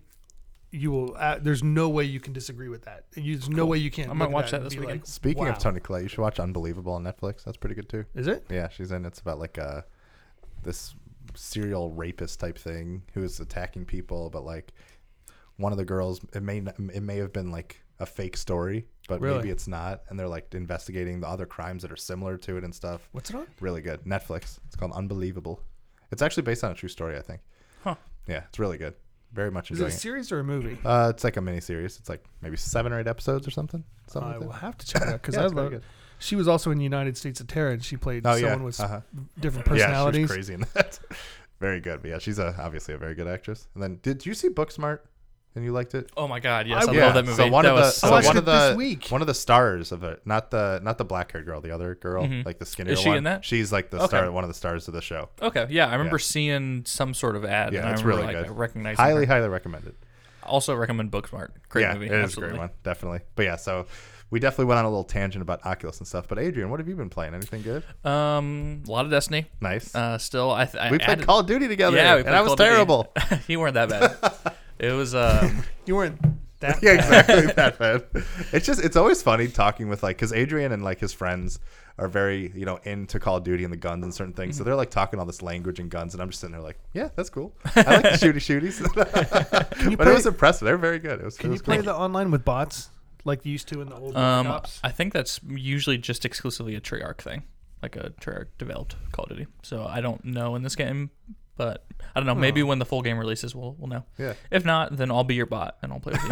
you 0.70 0.90
will. 0.90 1.16
Uh, 1.16 1.38
there's 1.40 1.62
no 1.62 1.88
way 1.88 2.04
you 2.04 2.20
can 2.20 2.32
disagree 2.32 2.68
with 2.68 2.82
that. 2.84 3.04
You, 3.16 3.36
there's 3.36 3.48
no 3.48 3.66
way 3.66 3.78
you 3.78 3.90
can't. 3.90 4.10
I 4.10 4.12
might 4.12 4.26
look 4.26 4.30
at 4.30 4.34
watch 4.34 4.50
that 4.50 4.50
that 4.50 4.56
and 4.62 4.66
this 4.66 4.74
be 4.74 4.80
weekend. 4.80 5.00
like, 5.00 5.06
Speaking 5.06 5.44
wow. 5.44 5.50
of 5.50 5.58
Toni 5.58 5.80
Collette, 5.80 6.02
you 6.02 6.08
should 6.08 6.20
watch 6.20 6.38
Unbelievable 6.38 6.92
on 6.92 7.04
Netflix. 7.04 7.44
That's 7.44 7.56
pretty 7.56 7.74
good 7.74 7.88
too. 7.88 8.04
is 8.14 8.26
it? 8.26 8.44
Yeah, 8.50 8.68
she's 8.68 8.90
in. 8.92 9.04
It's 9.06 9.20
about 9.20 9.38
like 9.38 9.58
a 9.58 9.84
this 10.62 10.94
serial 11.34 11.90
rapist 11.92 12.40
type 12.40 12.58
thing 12.58 13.02
who 13.14 13.22
is 13.22 13.40
attacking 13.40 13.84
people, 13.84 14.30
but 14.30 14.44
like 14.44 14.72
one 15.56 15.72
of 15.72 15.78
the 15.78 15.84
girls, 15.84 16.20
it 16.34 16.42
may 16.42 16.60
not, 16.60 16.74
it 16.92 17.02
may 17.02 17.16
have 17.16 17.32
been 17.32 17.50
like 17.50 17.80
a 18.00 18.06
fake 18.06 18.36
story, 18.36 18.86
but 19.08 19.20
Really? 19.20 19.38
maybe 19.38 19.50
it's 19.50 19.66
not, 19.66 20.02
and 20.08 20.18
they're 20.18 20.28
like 20.28 20.54
investigating 20.54 21.20
the 21.20 21.28
other 21.28 21.46
crimes 21.46 21.82
that 21.82 21.90
are 21.90 21.96
similar 21.96 22.36
to 22.38 22.56
it 22.56 22.64
and 22.64 22.74
stuff. 22.74 23.08
What's 23.12 23.30
it 23.30 23.36
on? 23.36 23.46
Really 23.60 23.80
good. 23.80 24.02
Netflix. 24.04 24.58
It's 24.66 24.76
called 24.76 24.92
Unbelievable. 24.92 25.60
It's 26.12 26.22
actually 26.22 26.44
based 26.44 26.62
on 26.64 26.70
a 26.70 26.74
true 26.74 26.88
story, 26.88 27.16
I 27.18 27.22
think. 27.22 27.40
Huh. 27.82 27.96
Yeah, 28.26 28.44
it's 28.48 28.58
really 28.58 28.78
good. 28.78 28.94
Very 29.38 29.52
much 29.52 29.70
Is 29.70 29.80
it 29.80 29.84
a 29.84 29.86
it. 29.86 29.92
series 29.92 30.32
or 30.32 30.40
a 30.40 30.44
movie? 30.44 30.76
Uh, 30.84 31.12
it's 31.14 31.22
like 31.22 31.36
a 31.36 31.40
mini 31.40 31.60
series. 31.60 31.96
It's 32.00 32.08
like 32.08 32.24
maybe 32.42 32.56
seven 32.56 32.92
or 32.92 32.98
eight 32.98 33.06
episodes 33.06 33.46
or 33.46 33.52
something. 33.52 33.84
Something 34.08 34.30
I 34.32 34.34
like 34.34 34.40
will 34.40 34.48
that. 34.48 34.58
have 34.62 34.76
to 34.78 34.84
check 34.86 35.02
it 35.02 35.08
out 35.10 35.22
because 35.22 35.34
Yeah, 35.36 35.42
I 35.42 35.44
it's 35.44 35.54
love. 35.54 35.70
good. 35.70 35.82
She 36.18 36.34
was 36.34 36.48
also 36.48 36.72
in 36.72 36.80
United 36.80 37.16
States 37.16 37.38
of 37.38 37.46
Tara, 37.46 37.70
and 37.72 37.84
she 37.84 37.96
played 37.96 38.26
Oh 38.26 38.34
someone 38.36 38.58
yeah, 38.58 38.64
with 38.64 38.80
uh-huh. 38.80 39.00
different 39.38 39.64
Yeah, 39.68 39.72
personalities. 39.86 40.22
she's 40.22 40.30
crazy 40.32 40.54
in 40.54 40.64
that. 40.74 40.98
very 41.60 41.78
good. 41.78 42.02
But 42.02 42.10
yeah, 42.10 42.18
she's 42.18 42.40
a, 42.40 42.52
obviously 42.60 42.94
a 42.94 42.98
very 42.98 43.14
good 43.14 43.28
actress. 43.28 43.68
And 43.74 43.82
then, 43.84 44.00
did 44.02 44.26
you 44.26 44.34
see 44.34 44.48
Booksmart? 44.48 44.98
And 45.54 45.64
you 45.64 45.72
liked 45.72 45.94
it? 45.94 46.10
Oh 46.16 46.28
my 46.28 46.38
god, 46.40 46.68
yes, 46.68 46.86
I- 46.86 46.92
I, 46.92 46.94
yeah. 46.94 47.04
love 47.06 47.14
that 47.14 47.24
movie. 47.24 47.36
So 47.36 47.48
one 47.48 47.64
that 47.64 47.70
of 47.70 47.76
the 47.76 47.82
was 47.82 47.96
so 47.96 48.08
I 48.08 48.10
watched 48.12 48.26
one 48.28 48.36
it 48.36 48.40
of 48.40 48.44
the 48.44 48.68
this 48.68 48.76
week. 48.76 49.08
one 49.08 49.20
of 49.22 49.26
the 49.26 49.34
stars 49.34 49.90
of 49.90 50.04
it, 50.04 50.20
not 50.24 50.50
the 50.52 50.78
not 50.84 50.98
the 50.98 51.04
black 51.04 51.32
haired 51.32 51.46
girl, 51.46 51.60
the 51.60 51.72
other 51.72 51.94
girl, 51.96 52.24
Mhm. 52.24 52.44
like 52.46 52.58
the 52.58 52.66
skinnier 52.66 52.92
Is 52.92 53.00
she 53.00 53.08
one. 53.08 53.18
in 53.18 53.24
that? 53.24 53.44
She's 53.44 53.72
like 53.72 53.90
the 53.90 53.96
Okay. 53.98 54.06
star, 54.06 54.30
one 54.30 54.44
of 54.44 54.48
the 54.48 54.54
stars 54.54 54.86
of 54.86 54.94
the 54.94 55.02
show. 55.02 55.30
okay. 55.42 55.66
Yeah, 55.70 55.88
I 55.88 55.92
remember 55.94 56.16
Yeah. 56.16 56.22
seeing 56.22 56.84
some 56.84 57.12
sort 57.12 57.34
of 57.34 57.44
ad. 57.44 57.72
Yeah, 57.72 57.80
and 57.80 57.90
it's 57.90 58.02
remember, 58.02 58.22
really 58.24 58.34
like, 58.36 58.46
good. 58.48 58.56
Recognizing 58.56 58.96
Highly, 59.04 59.26
her. 59.26 59.34
highly 59.34 59.48
recommended. 59.48 59.94
Also 60.44 60.74
recommend 60.76 61.10
Booksmart. 61.10 61.48
Great 61.68 61.82
yeah, 61.82 61.94
movie. 61.94 62.06
it 62.06 62.12
is 62.12 62.24
absolutely. 62.24 62.54
a 62.54 62.58
great 62.58 62.60
one, 62.68 62.70
definitely. 62.84 63.20
But 63.34 63.42
yeah, 63.46 63.56
so 63.56 63.86
we 64.30 64.38
definitely 64.40 64.66
went 64.66 64.78
on 64.78 64.84
a 64.84 64.88
little 64.88 65.04
tangent 65.04 65.42
about 65.42 65.66
Oculus 65.66 65.98
and 65.98 66.06
stuff. 66.06 66.26
But 66.28 66.38
Adrian, 66.38 66.70
what 66.70 66.78
have 66.78 66.88
you 66.88 66.94
been 66.94 67.10
playing? 67.10 67.34
Anything 67.34 67.62
good? 67.62 67.82
Um, 68.04 68.82
a 68.86 68.90
lot 68.90 69.04
of 69.06 69.10
Destiny. 69.10 69.46
Nice. 69.60 69.92
Uh, 69.94 70.18
still, 70.18 70.50
I, 70.52 70.66
th- 70.66 70.76
I 70.76 70.90
we 70.90 70.98
played 70.98 71.10
added- 71.10 71.26
Call 71.26 71.40
of 71.40 71.46
Duty 71.46 71.66
together. 71.68 71.96
Yeah, 71.96 72.12
we 72.14 72.20
and 72.20 72.26
played 72.28 72.36
I 72.36 72.40
was 72.42 72.48
Call 72.50 72.56
Duty. 72.56 72.70
terrible. 72.70 73.12
you 73.48 73.58
weren't 73.60 73.74
that 73.74 73.88
bad. 73.88 74.54
it 74.78 74.92
was. 74.92 75.14
Um, 75.14 75.62
You 75.86 75.96
weren't 75.96 76.20
that. 76.60 76.82
yeah, 76.82 76.92
exactly 76.92 77.46
that 77.46 77.78
bad. 77.78 78.04
It's 78.52 78.66
just 78.66 78.84
it's 78.84 78.96
always 78.96 79.22
funny 79.22 79.48
talking 79.48 79.88
with 79.88 80.02
like 80.02 80.16
because 80.16 80.34
Adrian 80.34 80.70
and 80.72 80.84
like 80.84 80.98
his 81.00 81.14
friends 81.14 81.60
are 81.96 82.08
very 82.08 82.52
you 82.54 82.66
know 82.66 82.78
into 82.84 83.18
Call 83.18 83.36
of 83.38 83.44
Duty 83.44 83.64
and 83.64 83.72
the 83.72 83.76
guns 83.78 84.04
and 84.04 84.12
certain 84.14 84.34
things, 84.34 84.58
so 84.58 84.64
they're 84.64 84.76
like 84.76 84.90
talking 84.90 85.18
all 85.18 85.24
this 85.24 85.40
language 85.40 85.80
and 85.80 85.90
guns, 85.90 86.12
and 86.12 86.22
I'm 86.22 86.28
just 86.28 86.40
sitting 86.42 86.52
there 86.52 86.60
like, 86.60 86.78
yeah, 86.92 87.08
that's 87.16 87.30
cool. 87.30 87.54
I 87.74 87.82
like 87.96 88.02
the 88.02 88.08
shooty 88.10 88.34
shooties. 88.36 88.82
But 88.94 89.70
play? 89.70 90.10
it 90.10 90.14
was 90.14 90.26
impressive. 90.26 90.66
They're 90.66 90.76
very 90.76 90.98
good. 90.98 91.20
It 91.20 91.24
was. 91.24 91.38
can 91.38 91.46
it 91.46 91.48
you 91.48 91.52
was 91.52 91.62
play 91.62 91.76
cool. 91.76 91.84
the 91.86 91.94
online 91.96 92.30
with 92.30 92.44
bots 92.44 92.90
like 93.24 93.46
you 93.46 93.52
used 93.52 93.68
to 93.68 93.80
in 93.80 93.88
the 93.88 93.96
old 93.96 94.14
um, 94.14 94.44
Black 94.46 94.56
Ops? 94.58 94.80
I 94.84 94.90
think 94.90 95.14
that's 95.14 95.40
usually 95.48 95.96
just 95.96 96.26
exclusively 96.26 96.74
a 96.74 96.80
Treyarch 96.82 97.22
thing, 97.22 97.44
like 97.82 97.96
a 97.96 98.10
Treyarch 98.20 98.48
developed 98.58 98.96
Call 99.12 99.24
of 99.24 99.30
Duty. 99.30 99.46
So 99.62 99.86
I 99.86 100.02
don't 100.02 100.22
know 100.24 100.54
in 100.54 100.62
this 100.62 100.76
game, 100.76 101.10
but 101.58 101.84
I 102.16 102.20
don't 102.20 102.26
know. 102.26 102.34
Maybe 102.34 102.62
when 102.62 102.78
the 102.78 102.86
full 102.86 103.02
game 103.02 103.18
releases, 103.18 103.54
we'll 103.54 103.74
we'll 103.78 103.88
know. 103.88 104.04
Yeah, 104.18 104.32
If 104.50 104.64
not, 104.64 104.96
then 104.96 105.10
I'll 105.10 105.24
be 105.24 105.34
your 105.34 105.44
bot 105.46 105.76
and 105.82 105.92
I'll 105.92 106.00
play 106.00 106.14
with 106.14 106.22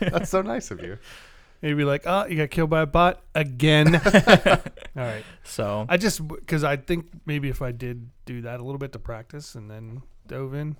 you. 0.00 0.10
that's 0.10 0.30
so 0.30 0.42
nice 0.42 0.70
of 0.70 0.80
you. 0.80 0.98
You'd 1.62 1.78
be 1.78 1.84
like, 1.84 2.02
oh, 2.06 2.26
you 2.26 2.36
got 2.36 2.50
killed 2.50 2.68
by 2.70 2.82
a 2.82 2.86
bot 2.86 3.22
again. 3.34 3.96
All 4.04 4.60
right. 4.94 5.24
So 5.42 5.86
I 5.88 5.96
just 5.96 6.26
because 6.28 6.62
I 6.62 6.76
think 6.76 7.06
maybe 7.24 7.48
if 7.48 7.62
I 7.62 7.72
did 7.72 8.10
do 8.26 8.42
that 8.42 8.60
a 8.60 8.62
little 8.62 8.78
bit 8.78 8.92
to 8.92 8.98
practice 8.98 9.54
and 9.54 9.70
then 9.70 10.02
dove 10.28 10.52
in, 10.54 10.76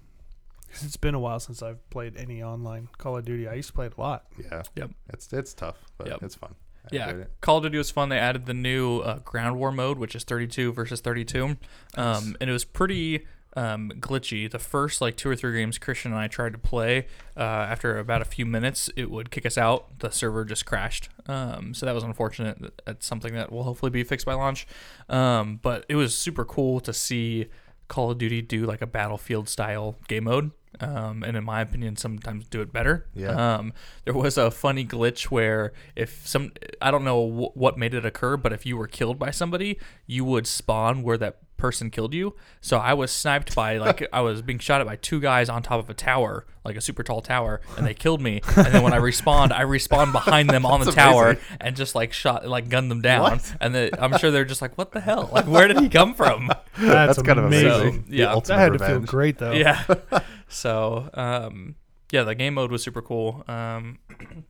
'cause 0.70 0.84
it's 0.84 0.98
been 0.98 1.14
a 1.14 1.18
while 1.18 1.40
since 1.40 1.62
I've 1.62 1.88
played 1.90 2.16
any 2.16 2.42
online 2.42 2.88
Call 2.98 3.16
of 3.16 3.24
Duty. 3.24 3.48
I 3.48 3.54
used 3.54 3.68
to 3.68 3.72
play 3.74 3.86
it 3.86 3.94
a 3.96 4.00
lot. 4.00 4.26
Yeah. 4.38 4.62
Yep. 4.76 4.90
It's 5.14 5.32
it's 5.32 5.54
tough, 5.54 5.76
but 5.96 6.08
Yep. 6.08 6.22
it's 6.22 6.34
fun. 6.34 6.54
I 6.84 6.88
yeah, 6.94 7.04
enjoyed 7.08 7.22
it. 7.22 7.30
Call 7.40 7.56
of 7.56 7.62
Duty 7.64 7.78
was 7.78 7.90
fun. 7.90 8.10
They 8.10 8.18
added 8.18 8.44
the 8.46 8.54
new 8.54 8.98
uh, 8.98 9.18
ground 9.20 9.58
war 9.58 9.72
mode, 9.72 9.98
which 9.98 10.14
is 10.14 10.22
32 10.24 10.72
versus 10.72 11.00
32, 11.00 11.56
um, 11.96 12.36
and 12.40 12.48
it 12.50 12.52
was 12.52 12.64
pretty 12.64 13.26
um, 13.56 13.90
glitchy. 13.98 14.48
The 14.48 14.58
first 14.58 15.00
like 15.00 15.16
two 15.16 15.28
or 15.28 15.34
three 15.34 15.58
games 15.58 15.78
Christian 15.78 16.12
and 16.12 16.20
I 16.20 16.28
tried 16.28 16.52
to 16.52 16.58
play, 16.58 17.06
uh, 17.36 17.40
after 17.40 17.98
about 17.98 18.22
a 18.22 18.26
few 18.26 18.46
minutes, 18.46 18.90
it 18.96 19.10
would 19.10 19.30
kick 19.30 19.46
us 19.46 19.58
out. 19.58 19.98
The 19.98 20.10
server 20.10 20.44
just 20.44 20.66
crashed. 20.66 21.08
Um, 21.26 21.74
so 21.74 21.86
that 21.86 21.94
was 21.94 22.04
unfortunate. 22.04 22.80
That's 22.84 23.06
something 23.06 23.34
that 23.34 23.50
will 23.50 23.64
hopefully 23.64 23.90
be 23.90 24.04
fixed 24.04 24.26
by 24.26 24.34
launch. 24.34 24.66
Um, 25.08 25.58
but 25.62 25.86
it 25.88 25.96
was 25.96 26.16
super 26.16 26.44
cool 26.44 26.78
to 26.80 26.92
see 26.92 27.46
Call 27.88 28.10
of 28.10 28.18
Duty 28.18 28.42
do 28.42 28.66
like 28.66 28.82
a 28.82 28.86
battlefield 28.86 29.48
style 29.48 29.96
game 30.06 30.24
mode. 30.24 30.50
Um, 30.78 31.22
and 31.22 31.38
in 31.38 31.44
my 31.44 31.62
opinion, 31.62 31.96
sometimes 31.96 32.46
do 32.48 32.60
it 32.60 32.70
better. 32.70 33.06
Yeah. 33.14 33.30
Um, 33.30 33.72
there 34.04 34.12
was 34.12 34.36
a 34.36 34.50
funny 34.50 34.84
glitch 34.84 35.24
where 35.24 35.72
if 35.94 36.26
some, 36.26 36.52
I 36.82 36.90
don't 36.90 37.04
know 37.04 37.26
wh- 37.26 37.56
what 37.56 37.78
made 37.78 37.94
it 37.94 38.04
occur, 38.04 38.36
but 38.36 38.52
if 38.52 38.66
you 38.66 38.76
were 38.76 38.86
killed 38.86 39.18
by 39.18 39.30
somebody, 39.30 39.78
you 40.06 40.26
would 40.26 40.46
spawn 40.46 41.02
where 41.02 41.16
that 41.16 41.38
person 41.56 41.90
killed 41.90 42.14
you. 42.14 42.34
So 42.60 42.78
I 42.78 42.94
was 42.94 43.10
sniped 43.10 43.54
by 43.54 43.78
like 43.78 44.06
I 44.12 44.20
was 44.20 44.42
being 44.42 44.58
shot 44.58 44.80
at 44.80 44.86
by 44.86 44.96
two 44.96 45.20
guys 45.20 45.48
on 45.48 45.62
top 45.62 45.80
of 45.80 45.90
a 45.90 45.94
tower, 45.94 46.46
like 46.64 46.76
a 46.76 46.80
super 46.80 47.02
tall 47.02 47.22
tower, 47.22 47.60
and 47.76 47.86
they 47.86 47.94
killed 47.94 48.20
me. 48.20 48.42
And 48.56 48.66
then 48.66 48.82
when 48.82 48.92
I 48.92 48.98
respawned, 48.98 49.52
I 49.52 49.62
respawned 49.62 50.12
behind 50.12 50.50
them 50.50 50.66
on 50.66 50.80
the 50.80 50.86
That's 50.86 50.96
tower 50.96 51.30
amazing. 51.30 51.56
and 51.60 51.76
just 51.76 51.94
like 51.94 52.12
shot, 52.12 52.46
like 52.46 52.68
gunned 52.68 52.90
them 52.90 53.00
down. 53.02 53.22
What? 53.22 53.56
And 53.60 53.74
the, 53.74 53.90
I'm 54.02 54.16
sure 54.18 54.30
they're 54.30 54.44
just 54.44 54.62
like, 54.62 54.76
what 54.78 54.92
the 54.92 55.00
hell? 55.00 55.30
Like 55.32 55.46
where 55.46 55.68
did 55.68 55.80
he 55.80 55.88
come 55.88 56.14
from? 56.14 56.48
That's, 56.78 57.16
That's 57.16 57.22
kind 57.22 57.38
of 57.38 57.46
amazing. 57.46 57.70
amazing. 57.70 58.04
So, 58.08 58.12
yeah. 58.12 58.34
The 58.34 58.40
that 58.40 58.58
had 58.58 58.72
to 58.74 58.78
feel 58.78 59.00
great 59.00 59.38
though. 59.38 59.52
Yeah. 59.52 59.82
so, 60.48 61.10
um, 61.14 61.76
yeah, 62.12 62.22
the 62.22 62.34
game 62.34 62.54
mode 62.54 62.70
was 62.70 62.82
super 62.82 63.02
cool. 63.02 63.44
Um, 63.48 63.98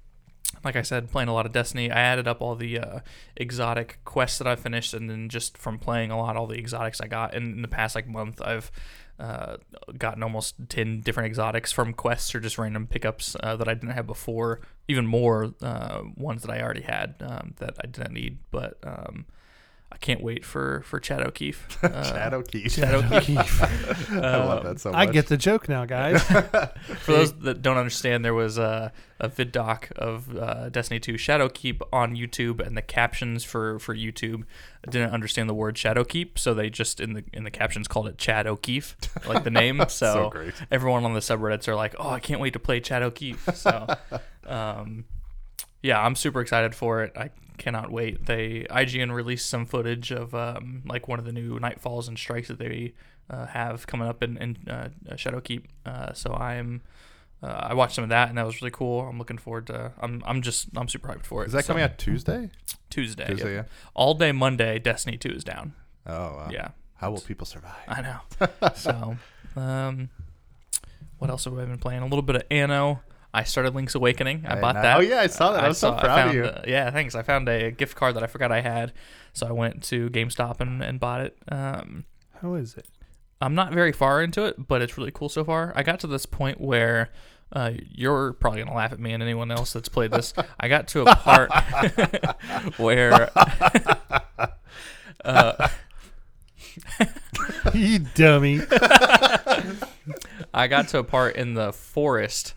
like 0.65 0.77
I 0.77 0.83
said, 0.83 1.11
playing 1.11 1.29
a 1.29 1.35
lot 1.35 1.47
of 1.47 1.53
Destiny. 1.53 1.91
I 1.91 2.01
added 2.01 2.27
up 2.29 2.41
all 2.41 2.55
the 2.55 2.79
uh, 2.79 3.01
exotic 3.37 3.99
quests 4.05 4.39
that 4.39 4.47
I 4.47 4.57
finished, 4.57 4.95
and 4.95 5.09
then 5.09 5.29
just 5.29 5.57
from 5.59 5.79
playing 5.79 6.11
a 6.11 6.19
lot, 6.19 6.37
all 6.37 6.47
the 6.47 6.59
exotics 6.59 7.01
I 7.01 7.07
got. 7.07 7.35
And 7.35 7.55
in 7.55 7.63
the 7.63 7.69
past 7.69 7.95
like 7.95 8.07
month, 8.07 8.41
I've 8.43 8.71
uh, 9.19 9.57
gotten 9.97 10.23
almost 10.23 10.57
ten 10.69 11.01
different 11.01 11.27
exotics 11.29 11.73
from 11.73 11.93
quests 11.93 12.35
or 12.35 12.41
just 12.41 12.59
random 12.59 12.87
pickups 12.87 13.37
uh, 13.43 13.57
that 13.57 13.69
I 13.69 13.75
didn't 13.75 13.91
have 13.91 14.07
before. 14.07 14.61
Even 14.89 15.07
more 15.07 15.55
uh, 15.63 16.03
ones 16.17 16.43
that 16.43 16.51
I 16.51 16.61
already 16.61 16.83
had 16.83 17.17
um, 17.21 17.55
that 17.57 17.77
I 17.83 17.87
didn't 17.87 18.13
need, 18.13 18.39
but. 18.51 18.79
Um, 18.83 19.27
I 19.93 19.99
can't 19.99 20.21
wait 20.23 20.45
for 20.45 20.83
for 20.85 20.99
Chad 21.01 21.21
O'Keefe. 21.27 21.79
Uh, 21.87 22.03
Chad 22.13 22.35
O'Keefe. 22.35 22.75
Chad 22.75 22.95
O'Keefe. 22.95 23.63
I 24.13 24.37
love 24.37 24.65
Uh, 24.67 24.73
that 24.73 24.81
so 24.81 24.91
much. 24.91 25.09
I 25.09 25.11
get 25.11 25.29
the 25.29 25.37
joke 25.37 25.69
now, 25.69 25.85
guys. 25.85 26.23
For 27.01 27.13
those 27.13 27.39
that 27.41 27.63
don't 27.63 27.77
understand, 27.77 28.25
there 28.25 28.35
was 28.35 28.59
a, 28.59 28.93
a 29.21 29.29
vid 29.29 29.53
doc 29.53 29.91
of 29.97 30.37
uh, 30.37 30.69
Destiny 30.71 30.99
2 31.01 31.15
Shadowkeep 31.15 31.81
on 31.93 32.17
YouTube, 32.17 32.65
and 32.67 32.77
the 32.77 32.83
captions 32.83 33.45
for, 33.45 33.79
for 33.79 33.95
YouTube 33.95 34.43
didn't 34.91 35.13
understand 35.13 35.49
the 35.49 35.55
word 35.55 35.77
Shadowkeep, 35.77 36.39
so 36.39 36.53
they 36.55 36.69
just 36.71 37.01
in 37.01 37.13
the 37.15 37.25
in 37.33 37.45
the 37.45 37.51
captions 37.51 37.87
called 37.89 38.09
it 38.09 38.19
Chad 38.19 38.47
O'Keefe, 38.47 38.97
like 39.27 39.45
the 39.45 39.51
name. 39.51 39.79
So, 39.89 40.13
so 40.13 40.31
great. 40.31 40.55
everyone 40.71 41.05
on 41.05 41.15
the 41.15 41.21
subreddits 41.21 41.69
are 41.69 41.75
like, 41.77 41.95
"Oh, 41.99 42.11
I 42.11 42.21
can't 42.21 42.41
wait 42.41 42.53
to 42.55 42.59
play 42.59 42.81
Chad 42.81 43.03
O'Keefe." 43.03 43.49
So, 43.55 43.87
um, 44.47 45.05
yeah, 45.87 46.01
I'm 46.03 46.15
super 46.17 46.41
excited 46.41 46.75
for 46.75 47.03
it. 47.05 47.13
I 47.17 47.31
cannot 47.59 47.91
wait. 47.91 48.27
They 48.27 48.67
IGN 48.69 49.13
released 49.13 49.49
some 49.49 49.65
footage 49.67 50.11
of 50.11 50.35
um, 50.35 50.83
like 50.87 51.09
one 51.09 51.19
of 51.19 51.25
the 51.25 51.33
new 51.33 51.59
Nightfalls 51.59 52.09
and 52.09 52.19
Strikes 52.19 52.49
that 52.49 52.59
they 52.59 52.93
uh, 53.31 53.47
have 53.47 53.87
coming 53.87 54.09
up 54.09 54.23
in, 54.23 54.37
in 54.39 54.57
uh, 54.69 54.89
Shadowkeep. 55.13 55.65
Uh, 55.85 56.13
so 56.13 56.35
I'm. 56.35 56.83
Uh, 57.43 57.69
I 57.71 57.75
watched 57.75 57.95
some 57.95 58.03
of 58.03 58.09
that 58.11 58.31
and 58.31 58.39
that 58.39 58.47
was 58.47 58.63
really 58.63 58.71
cool. 58.73 59.03
I'm 59.03 59.19
looking 59.19 59.39
forward 59.39 59.67
to. 59.69 59.93
I'm. 60.01 60.23
I'm 60.27 60.43
just. 60.43 60.69
I'm 60.77 60.89
super 60.89 61.09
hyped 61.09 61.25
for 61.25 61.43
it. 61.45 61.47
Is 61.49 61.53
that 61.53 61.65
So, 61.65 61.69
coming 61.69 61.85
out 61.85 61.99
Tuesday? 61.99 62.51
Tuesday? 62.91 63.27
Tuesday, 63.27 63.55
yeah. 63.55 63.65
All 63.95 64.15
day 64.15 64.33
Monday. 64.33 64.79
Destiny 64.79 65.17
Two 65.17 65.31
is 65.31 65.45
down. 65.45 65.75
Oh, 66.07 66.13
wow. 66.37 66.49
Yeah. 66.51 66.69
How 66.97 67.11
will 67.11 67.21
people 67.21 67.47
survive? 67.47 67.75
I 67.89 68.01
know. 68.01 68.19
so, 68.75 69.17
um, 69.55 70.09
what 71.19 71.31
else 71.31 71.45
have 71.45 71.59
I 71.59 71.65
been 71.67 71.79
playing? 71.79 72.01
A 72.03 72.07
little 72.07 72.23
bit 72.23 72.37
of 72.37 72.43
Anno. 72.51 73.01
I 73.35 73.45
started 73.45 73.75
Link's 73.75 73.95
Awakening. 73.95 74.45
I 74.47 74.55
Hey, 74.57 74.61
bought 74.61 74.75
that. 74.77 74.97
oh, 74.97 75.01
yeah, 75.01 75.21
I 75.21 75.27
saw 75.27 75.53
that. 75.53 75.65
I 75.65 75.69
was 75.69 75.79
so 75.79 75.91
saw- 75.91 76.01
proud 76.01 76.29
of 76.29 76.35
you. 76.35 76.51
yeah, 76.67 76.91
thanks. 76.91 77.15
I 77.15 77.23
found 77.23 77.49
a 77.49 77.71
gift 77.71 77.95
card 77.97 78.17
that 78.17 78.23
I 78.23 78.27
forgot 78.27 78.51
I 78.53 78.61
had, 78.63 78.93
so 79.33 79.47
I 79.47 79.53
went 79.53 79.83
to 79.85 80.09
GameStop 80.11 80.61
and, 80.61 80.83
and 80.83 80.99
bought 80.99 81.21
it. 81.21 81.37
Um, 81.51 82.05
How 82.41 82.55
is 82.55 82.75
it? 82.77 82.87
I'm 83.41 83.55
not 83.55 83.73
very 83.75 83.93
far 83.93 84.23
into 84.23 84.45
it, 84.47 84.67
but 84.67 84.81
it's 84.81 84.97
really 84.97 85.11
cool 85.11 85.29
so 85.29 85.45
far. 85.45 85.73
I 85.77 85.83
got 85.83 86.01
to 86.01 86.07
this 86.07 86.25
point 86.25 86.59
where 86.61 87.11
uh, 87.53 87.73
you're 87.93 88.33
probably 88.33 88.63
gonna 88.63 88.75
laugh 88.75 88.93
at 88.93 88.99
me 88.99 89.13
and 89.13 89.23
anyone 89.23 89.51
else 89.51 89.75
that's 89.75 89.91
played 89.91 90.11
this. 90.11 90.33
I 90.61 90.69
got 90.69 90.89
to 90.89 91.03
a 91.03 91.15
part 91.17 91.51
where 92.79 93.29
uh, 95.25 95.69
you 97.75 97.99
dummy. 98.15 98.61
I 100.55 100.67
got 100.69 100.89
to 100.89 100.99
a 100.99 101.05
part 101.05 101.37
in 101.37 101.53
the 101.55 101.73
forest 101.75 102.55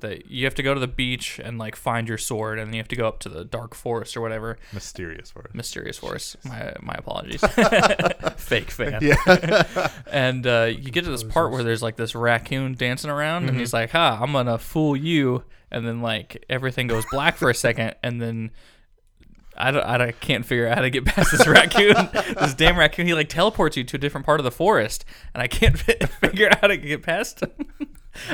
that 0.00 0.30
you 0.30 0.44
have 0.44 0.54
to 0.56 0.62
go 0.62 0.74
to 0.74 0.80
the 0.80 0.86
beach 0.88 1.40
and 1.42 1.58
like 1.58 1.76
find 1.76 2.08
your 2.08 2.18
sword, 2.18 2.58
and 2.58 2.68
then 2.68 2.74
you 2.74 2.80
have 2.80 2.88
to 2.88 2.96
go 2.96 3.06
up 3.08 3.18
to 3.20 3.28
the 3.28 3.44
dark 3.44 3.74
forest 3.74 4.16
or 4.16 4.20
whatever 4.20 4.58
Mysterious 4.72 5.30
forest. 5.30 5.54
mysterious 5.54 5.98
forest. 5.98 6.36
My 6.44 6.74
my 6.80 6.94
apologies. 6.98 7.40
Fake 8.36 8.70
fan. 8.70 8.98
Yeah. 9.02 9.88
and 10.10 10.46
uh, 10.46 10.68
you 10.70 10.90
get 10.90 11.04
to 11.04 11.10
this 11.10 11.24
part 11.24 11.50
where 11.52 11.62
there's 11.62 11.82
like 11.82 11.96
this 11.96 12.14
raccoon 12.14 12.74
dancing 12.74 13.10
around, 13.10 13.48
and 13.48 13.58
he's 13.58 13.72
like, 13.72 13.90
"Ha, 13.90 14.18
I'm 14.20 14.32
gonna 14.32 14.58
fool 14.58 14.96
you," 14.96 15.44
and 15.70 15.86
then 15.86 16.00
like 16.02 16.44
everything 16.48 16.86
goes 16.86 17.04
black 17.10 17.36
for 17.36 17.50
a 17.50 17.54
second, 17.54 17.94
and 18.02 18.20
then. 18.20 18.50
I, 19.54 19.70
don't, 19.70 19.84
I 19.84 19.98
don't- 19.98 20.18
can't 20.18 20.46
figure 20.46 20.66
out 20.66 20.76
how 20.76 20.80
to 20.82 20.88
get 20.88 21.04
past 21.04 21.30
this 21.30 21.46
raccoon. 21.46 21.92
this 22.40 22.54
damn 22.54 22.78
raccoon, 22.78 23.06
he 23.06 23.12
like 23.12 23.28
teleports 23.28 23.76
you 23.76 23.84
to 23.84 23.96
a 23.96 24.00
different 24.00 24.24
part 24.24 24.40
of 24.40 24.44
the 24.44 24.50
forest, 24.50 25.04
and 25.34 25.42
I 25.42 25.46
can't 25.46 25.78
fi- 25.78 26.06
figure 26.26 26.48
out 26.48 26.60
how 26.62 26.68
to 26.68 26.78
get 26.78 27.02
past 27.02 27.40
him. 27.42 27.50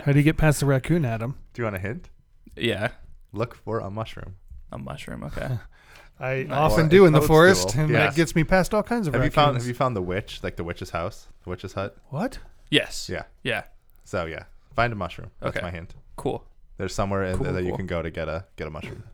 How 0.04 0.12
do 0.12 0.18
you 0.18 0.24
get 0.24 0.36
past 0.36 0.60
the 0.60 0.66
raccoon, 0.66 1.04
Adam? 1.04 1.36
Do 1.54 1.62
you 1.62 1.64
want 1.64 1.76
a 1.76 1.80
hint? 1.80 2.10
yeah, 2.56 2.90
Look 3.32 3.54
for 3.54 3.78
a 3.80 3.90
mushroom. 3.90 4.36
a 4.72 4.78
mushroom. 4.78 5.22
Okay. 5.24 5.58
I 6.20 6.42
Nice. 6.48 6.50
often 6.50 6.88
do 6.88 7.06
in 7.06 7.12
the 7.12 7.20
toadstool. 7.20 7.36
forest, 7.36 7.74
and 7.76 7.90
Yeah. 7.90 7.98
that 8.06 8.16
gets 8.16 8.34
me 8.34 8.42
past 8.42 8.74
all 8.74 8.82
kinds 8.82 9.06
of 9.06 9.14
Have 9.14 9.20
you 9.22 9.26
raccoons. 9.26 9.34
found 9.34 9.56
Have 9.58 9.66
you 9.66 9.74
found 9.74 9.94
the 9.96 10.02
witch, 10.02 10.40
like 10.42 10.56
the 10.56 10.64
witch's 10.64 10.90
house, 10.90 11.28
the 11.44 11.50
witch's 11.50 11.74
hut? 11.74 11.96
what? 12.08 12.38
Yes. 12.70 13.08
Yeah. 13.08 13.22
Yeah. 13.44 13.64
So 14.04 14.24
yeah, 14.26 14.44
find 14.74 14.92
a 14.92 14.96
mushroom. 14.96 15.30
That's 15.40 15.56
Okay. 15.56 15.64
my 15.64 15.70
hint. 15.70 15.94
Cool. 16.16 16.44
There's 16.76 16.94
somewhere 16.94 17.24
in 17.24 17.36
Cool, 17.36 17.44
there 17.44 17.52
that 17.54 17.62
you 17.62 17.68
cool. 17.70 17.76
can 17.78 17.86
go 17.86 18.02
to 18.02 18.10
get 18.10 18.28
a 18.28 18.44
get 18.56 18.66
a 18.66 18.70
mushroom. 18.70 19.04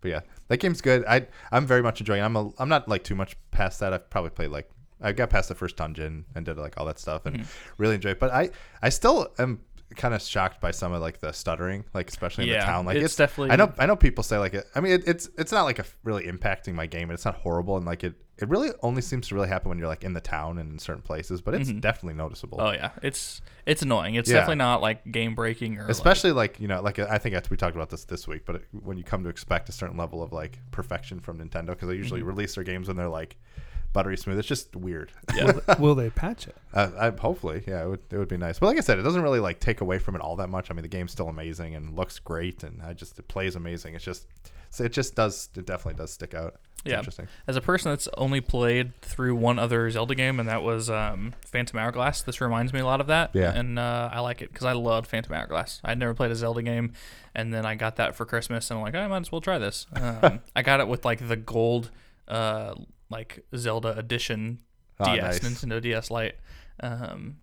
But 0.00 0.10
yeah, 0.10 0.20
that 0.48 0.58
game's 0.58 0.80
good. 0.80 1.04
I 1.06 1.26
I'm 1.50 1.66
very 1.66 1.82
much 1.82 2.00
enjoying. 2.00 2.20
It. 2.20 2.24
I'm 2.24 2.36
a 2.36 2.50
I'm 2.58 2.68
not 2.68 2.88
like 2.88 3.02
too 3.04 3.14
much 3.16 3.36
past 3.50 3.80
that. 3.80 3.92
I've 3.92 4.08
probably 4.10 4.30
played 4.30 4.50
like 4.50 4.68
I 5.00 5.10
got 5.12 5.30
past 5.30 5.48
the 5.48 5.54
first 5.56 5.76
dungeon 5.76 6.26
and 6.34 6.44
did 6.46 6.58
like 6.58 6.74
all 6.78 6.86
that 6.86 6.98
stuff 7.00 7.26
and 7.26 7.38
Mm-hmm. 7.40 7.48
really 7.78 7.96
enjoy 7.96 8.10
it. 8.10 8.20
But 8.20 8.30
I 8.32 8.50
I 8.82 8.88
still 8.90 9.32
am 9.38 9.60
kind 9.96 10.14
of 10.14 10.22
shocked 10.22 10.60
by 10.60 10.70
some 10.70 10.92
of 10.92 11.00
like 11.00 11.20
the 11.20 11.32
stuttering, 11.32 11.84
like 11.94 12.08
especially 12.08 12.44
in 12.44 12.50
Yeah, 12.50 12.60
the 12.60 12.66
town. 12.66 12.86
Like 12.86 12.96
it's 12.96 13.16
definitely- 13.16 13.50
I 13.52 13.56
know 13.56 13.72
I 13.78 13.86
know 13.86 13.96
people 13.96 14.24
say 14.24 14.38
like 14.38 14.54
it. 14.54 14.66
I 14.74 14.80
mean 14.80 14.92
it, 14.92 15.08
it's 15.08 15.28
it's 15.38 15.52
not 15.52 15.62
like 15.62 15.78
a 15.78 15.84
really 16.04 16.24
impacting 16.24 16.74
my 16.74 16.86
game. 16.86 17.10
and 17.10 17.12
It's 17.12 17.24
not 17.24 17.36
horrible 17.36 17.76
and 17.76 17.86
like 17.86 18.04
it 18.04 18.14
it 18.38 18.48
really 18.48 18.70
only 18.82 19.02
seems 19.02 19.28
to 19.28 19.34
really 19.34 19.48
happen 19.48 19.68
when 19.68 19.78
you're 19.78 19.88
like 19.88 20.02
in 20.02 20.14
the 20.14 20.20
town 20.20 20.58
and 20.58 20.72
in 20.72 20.78
certain 20.78 21.02
places. 21.02 21.40
But 21.40 21.54
it's 21.54 21.68
mm-hmm. 21.68 21.80
definitely 21.80 22.14
noticeable. 22.14 22.60
Oh 22.60 22.72
yeah, 22.72 22.90
it's 23.02 23.40
it's 23.66 23.82
annoying. 23.82 24.14
It's 24.14 24.28
Yeah. 24.28 24.38
definitely 24.38 24.56
not 24.56 24.80
like 24.80 25.10
game 25.10 25.34
breaking 25.34 25.78
or 25.78 25.86
especially 25.88 26.32
like, 26.32 26.58
you 26.58 26.68
know 26.68 26.80
like 26.80 26.98
i 26.98 27.18
think 27.18 27.36
we 27.50 27.56
talked 27.56 27.76
about 27.76 27.90
this 27.90 28.04
this 28.04 28.28
week 28.28 28.44
but 28.44 28.56
it, 28.56 28.64
when 28.82 28.96
you 28.96 29.04
come 29.04 29.22
to 29.24 29.28
expect 29.28 29.68
a 29.68 29.72
certain 29.72 29.96
level 29.96 30.22
of 30.22 30.32
like 30.32 30.58
perfection 30.70 31.20
from 31.20 31.38
nintendo 31.38 31.68
because 31.68 31.88
they 31.88 31.94
usually 31.94 32.20
mm-hmm. 32.20 32.28
release 32.28 32.54
their 32.54 32.64
games 32.64 32.88
when 32.88 32.96
they're 32.96 33.08
like 33.08 33.36
buttery 33.92 34.16
smooth 34.16 34.38
it's 34.38 34.48
just 34.48 34.74
weird 34.74 35.12
yeah. 35.34 35.52
Will 35.78 35.94
they 35.94 36.10
patch 36.10 36.46
it? 36.48 36.56
uh, 36.74 36.90
I, 36.98 37.10
hopefully 37.10 37.62
yeah 37.66 37.84
it 37.84 37.88
would, 37.88 38.00
it 38.10 38.16
would 38.16 38.28
be 38.28 38.36
nice 38.38 38.58
but 38.58 38.66
like 38.66 38.78
i 38.78 38.80
said 38.80 38.98
it 38.98 39.02
doesn't 39.02 39.22
really 39.22 39.40
like 39.40 39.60
take 39.60 39.80
away 39.80 39.98
from 39.98 40.14
it 40.16 40.20
all 40.22 40.36
that 40.36 40.48
much 40.48 40.70
i 40.70 40.74
mean 40.74 40.82
the 40.82 40.88
game's 40.88 41.12
still 41.12 41.28
amazing 41.28 41.74
and 41.74 41.94
looks 41.96 42.18
great 42.18 42.62
and 42.62 42.80
i 42.82 42.92
just 42.92 43.18
it 43.18 43.28
plays 43.28 43.54
amazing 43.56 43.94
it's 43.94 44.04
just 44.04 44.26
it 44.78 44.92
just 44.92 45.14
does 45.14 45.50
it 45.56 45.66
definitely 45.66 45.98
does 45.98 46.10
stick 46.12 46.32
out 46.34 46.54
it's 46.84 46.90
Yeah. 46.90 46.98
interesting 46.98 47.28
As 47.46 47.54
a 47.56 47.60
person 47.60 47.92
that's 47.92 48.08
only 48.16 48.40
played 48.40 48.98
through 49.02 49.36
one 49.36 49.56
other 49.60 49.88
Zelda 49.90 50.16
game, 50.16 50.40
and 50.40 50.48
that 50.48 50.64
was 50.64 50.90
um, 50.90 51.32
Phantom 51.46 51.78
Hourglass, 51.78 52.22
this 52.22 52.40
reminds 52.40 52.72
me 52.72 52.80
a 52.80 52.84
lot 52.84 53.00
of 53.00 53.06
that. 53.06 53.30
Yeah. 53.34 53.52
And 53.54 53.78
uh, 53.78 54.10
I 54.12 54.18
like 54.18 54.42
it 54.42 54.50
because 54.52 54.64
I 54.66 54.72
loved 54.72 55.06
Phantom 55.06 55.32
Hourglass. 55.32 55.80
I'd 55.84 56.00
never 56.00 56.12
played 56.12 56.32
a 56.32 56.34
Zelda 56.34 56.60
game, 56.60 56.94
and 57.36 57.54
then 57.54 57.64
I 57.64 57.76
got 57.76 57.94
that 57.96 58.16
for 58.16 58.26
Christmas, 58.26 58.68
and 58.68 58.78
I'm 58.78 58.82
like, 58.82 58.96
I 58.96 59.06
might 59.06 59.20
as 59.20 59.30
well 59.30 59.40
try 59.40 59.58
this. 59.58 59.86
Um, 59.94 60.40
I 60.56 60.62
got 60.62 60.80
it 60.80 60.88
with 60.88 61.04
like 61.04 61.28
the 61.28 61.36
gold, 61.36 61.92
uh, 62.26 62.74
like 63.12 63.44
Zelda 63.54 63.96
edition 63.96 64.58
Oh, 65.00 65.14
DS, 65.14 65.42
nice. 65.42 65.64
Nintendo 65.64 65.80
DS 65.80 66.10
Lite. 66.10 66.34
Um, 66.80 67.36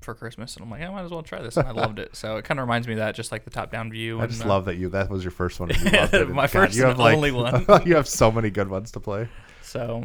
for 0.00 0.14
Christmas, 0.14 0.56
and 0.56 0.64
I'm 0.64 0.70
like, 0.70 0.82
I 0.82 0.90
might 0.90 1.04
as 1.04 1.12
well 1.12 1.22
try 1.22 1.40
this, 1.40 1.56
and 1.56 1.68
I 1.68 1.70
loved 1.70 2.00
it. 2.00 2.16
So 2.16 2.36
it 2.36 2.44
kind 2.44 2.58
of 2.58 2.64
reminds 2.64 2.88
me 2.88 2.94
of 2.94 2.98
that, 2.98 3.14
just 3.14 3.30
like 3.30 3.44
the 3.44 3.50
top-down 3.50 3.90
view. 3.92 4.18
i 4.18 4.24
and, 4.24 4.32
just 4.32 4.44
uh, 4.44 4.48
love 4.48 4.64
that 4.64 4.74
you 4.74 4.88
that 4.88 5.08
was 5.08 5.22
your 5.22 5.30
first 5.30 5.60
one 5.60 5.68
you 5.68 5.90
loved 5.92 6.14
it. 6.14 6.28
My 6.28 6.42
God, 6.42 6.50
first 6.50 6.74
you 6.74 6.82
and 6.82 6.90
have 6.90 6.98
like 6.98 7.14
only 7.14 7.30
one. 7.30 7.64
you 7.86 7.94
have 7.94 8.08
so 8.08 8.32
many 8.32 8.50
good 8.50 8.68
ones 8.68 8.90
to 8.92 9.00
play 9.00 9.28
So, 9.62 10.04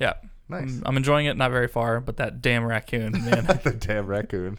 yeah, 0.00 0.14
nice 0.48 0.62
I'm, 0.62 0.82
I'm 0.86 0.96
enjoying 0.96 1.26
it. 1.26 1.36
Not 1.36 1.50
very 1.50 1.68
far, 1.68 2.00
but 2.00 2.16
that 2.16 2.40
damn 2.40 2.64
raccoon, 2.64 3.12
man, 3.24 3.44
the 3.62 3.76
damn 3.78 4.06
raccoon. 4.06 4.58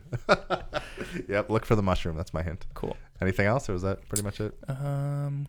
yep, 1.27 1.49
look 1.49 1.65
for 1.65 1.75
the 1.75 1.83
mushroom. 1.83 2.15
That's 2.15 2.33
my 2.33 2.43
hint. 2.43 2.67
cool. 2.75 2.95
Anything 3.19 3.47
else, 3.47 3.67
or 3.67 3.73
was 3.73 3.81
that 3.81 4.07
pretty 4.09 4.23
much 4.23 4.39
it? 4.39 4.53
Um, 4.67 5.47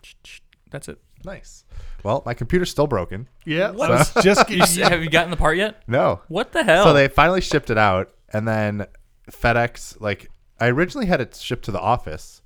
that's 0.70 0.88
it. 0.88 0.98
Nice. 1.24 1.64
Well, 2.02 2.22
my 2.26 2.34
computer's 2.34 2.70
still 2.70 2.86
broken. 2.86 3.28
Yeah, 3.44 3.68
I 3.68 3.70
was 3.72 4.12
just 4.22 4.50
You 4.50 4.62
s- 4.62 4.76
have 4.76 5.02
you 5.02 5.10
gotten 5.10 5.30
the 5.30 5.36
part 5.36 5.56
yet? 5.56 5.82
No. 5.86 6.20
What 6.28 6.52
the 6.52 6.64
hell? 6.64 6.84
So 6.84 6.92
they 6.92 7.08
finally 7.08 7.40
shipped 7.40 7.70
it 7.70 7.78
out, 7.78 8.10
and 8.32 8.46
then 8.46 8.86
FedEx, 9.30 10.00
like, 10.00 10.30
I 10.60 10.68
originally 10.68 11.06
had 11.06 11.20
it 11.20 11.34
shipped 11.36 11.64
to 11.66 11.70
the 11.70 11.80
office, 11.80 12.42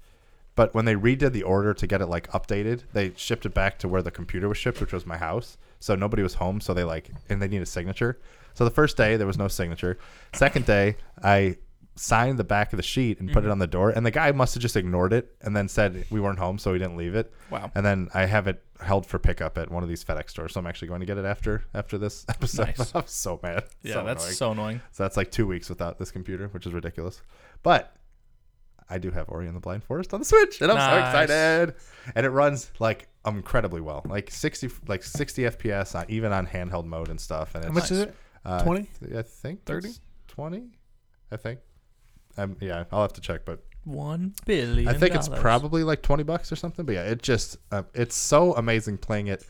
but 0.55 0.75
when 0.75 0.85
they 0.85 0.95
redid 0.95 1.33
the 1.33 1.43
order 1.43 1.75
to 1.75 1.87
get 1.87 2.01
it 2.01 2.07
like 2.07 2.31
updated, 2.33 2.83
they 2.93 3.13
shipped 3.17 3.45
it 3.47 3.55
back 3.55 3.79
to 3.81 3.89
where 3.89 4.03
the 4.03 4.11
computer 4.11 4.49
was 4.49 4.59
shipped, 4.59 4.81
which 4.81 4.93
was 4.93 5.07
my 5.07 5.17
house. 5.17 5.59
So 5.81 5.95
nobody 5.95 6.23
was 6.23 6.35
home, 6.35 6.61
so 6.61 6.73
they 6.73 6.85
like, 6.85 7.11
and 7.29 7.41
they 7.43 7.49
need 7.49 7.61
a 7.63 7.67
signature. 7.67 8.19
So 8.55 8.65
the 8.65 8.71
first 8.71 8.97
day 8.97 9.17
there 9.19 9.27
was 9.27 9.37
no 9.37 9.49
signature. 9.49 9.99
Second 10.33 10.65
day, 10.65 10.97
I 11.23 11.57
signed 11.99 12.39
the 12.39 12.45
back 12.45 12.73
of 12.73 12.77
the 12.77 12.83
sheet 12.83 13.19
and 13.21 13.33
put 13.33 13.41
Mm-hmm. 13.41 13.49
it 13.49 13.53
on 13.53 13.59
the 13.59 13.67
door, 13.67 13.91
and 13.91 14.05
the 14.05 14.11
guy 14.11 14.31
must 14.33 14.55
have 14.55 14.61
just 14.63 14.77
ignored 14.77 15.13
it 15.13 15.35
and 15.41 15.57
then 15.57 15.67
said 15.69 16.05
we 16.11 16.21
weren't 16.21 16.39
home, 16.39 16.59
so 16.59 16.73
he 16.73 16.79
didn't 16.79 16.97
leave 16.97 17.15
it. 17.15 17.33
Wow. 17.51 17.71
And 17.75 17.85
then 17.87 18.09
I 18.15 18.27
have 18.27 18.47
it 18.47 18.63
held 18.81 19.07
for 19.07 19.19
pickup 19.19 19.57
at 19.57 19.71
one 19.71 19.83
of 19.83 19.89
these 19.89 20.05
FedEx 20.05 20.31
stores, 20.31 20.53
so 20.53 20.61
I'm 20.61 20.67
actually 20.67 20.89
going 20.89 21.01
to 21.01 21.07
get 21.07 21.17
it 21.19 21.25
after 21.25 21.65
after 21.75 21.97
this 21.99 22.25
episode. 22.29 22.67
Nice. 22.79 22.93
I'm 22.95 23.07
so 23.07 23.41
mad. 23.43 23.65
yeah, 23.83 23.95
So 23.95 24.05
that's 24.05 24.25
annoying. 24.25 24.35
so 24.37 24.51
annoying. 24.53 24.81
So 24.93 25.03
that's 25.05 25.17
like 25.17 25.31
two 25.31 25.47
weeks 25.47 25.69
without 25.71 25.99
this 25.99 26.11
computer, 26.11 26.49
which 26.49 26.67
is 26.67 26.73
ridiculous. 26.75 27.23
But 27.63 27.97
I 28.89 28.99
do 28.99 29.11
have 29.11 29.29
Ori 29.31 29.47
and 29.47 29.57
the 29.57 29.61
Blind 29.61 29.83
Forest 29.83 30.13
on 30.15 30.21
the 30.21 30.27
Switch, 30.27 30.61
and 30.61 30.71
I'm 30.71 30.79
so 30.79 30.99
excited. 30.99 31.75
And 32.15 32.25
it 32.27 32.31
runs 32.31 32.71
like 32.79 33.09
incredibly 33.27 33.81
well, 33.81 34.03
like 34.07 34.31
60, 34.31 34.69
like 34.87 35.03
60 35.03 35.43
FPS, 35.43 35.99
on, 35.99 36.05
even 36.09 36.33
on 36.33 36.47
handheld 36.47 36.85
mode 36.85 37.09
and 37.09 37.21
stuff. 37.21 37.55
And 37.55 37.65
How 37.65 37.71
it's, 37.71 37.75
much 37.75 37.91
is 37.91 37.99
it? 38.01 38.15
Uh, 38.45 38.63
20? 38.63 38.87
I 39.17 39.23
think 39.23 39.65
30? 39.65 39.89
20. 40.29 40.67
I 41.33 41.37
think. 41.37 41.59
Um, 42.37 42.57
yeah, 42.61 42.85
I'll 42.93 43.03
have 43.03 43.13
to 43.15 43.21
check, 43.21 43.45
but 43.45 43.65
One 43.85 44.35
billion. 44.45 44.89
I 44.89 44.95
think 44.95 45.15
it's 45.15 45.29
probably 45.29 45.83
like 45.85 46.03
20 46.03 46.23
bucks 46.25 46.51
or 46.53 46.57
something. 46.57 46.85
But 46.87 46.95
yeah, 46.97 47.05
it 47.05 47.23
just 47.23 47.57
uh, 47.73 47.83
it's 47.95 48.17
so 48.17 48.55
amazing 48.55 48.99
playing 48.99 49.29
it 49.29 49.45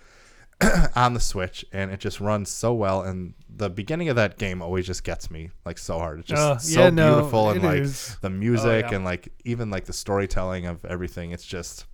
on 0.97 1.13
the 1.15 1.21
Switch 1.21 1.65
and 1.73 1.91
it 1.91 2.01
just 2.01 2.19
runs 2.21 2.49
so 2.49 2.73
well 2.73 3.03
and 3.03 3.35
the 3.55 3.69
beginning 3.69 4.09
of 4.09 4.17
that 4.17 4.39
game 4.39 4.63
always 4.63 4.87
just 4.87 5.05
gets 5.05 5.31
me 5.31 5.51
like 5.67 5.77
so 5.79 5.99
hard. 5.99 6.21
It's 6.21 6.29
just 6.29 6.41
Uh, 6.41 6.59
so 6.59 6.81
yeah, 6.81 6.91
no, 6.91 7.15
beautiful 7.17 7.51
and 7.51 7.63
like 7.63 7.81
is. 7.83 8.17
the 8.23 8.31
music 8.31 8.87
Oh, 8.87 8.89
yeah. 8.91 8.95
and 8.97 9.05
like 9.05 9.29
even 9.45 9.69
like 9.71 9.85
the 9.85 9.93
storytelling 9.93 10.65
of 10.67 10.85
everything. 10.87 11.31
It's 11.33 11.45
just 11.45 11.85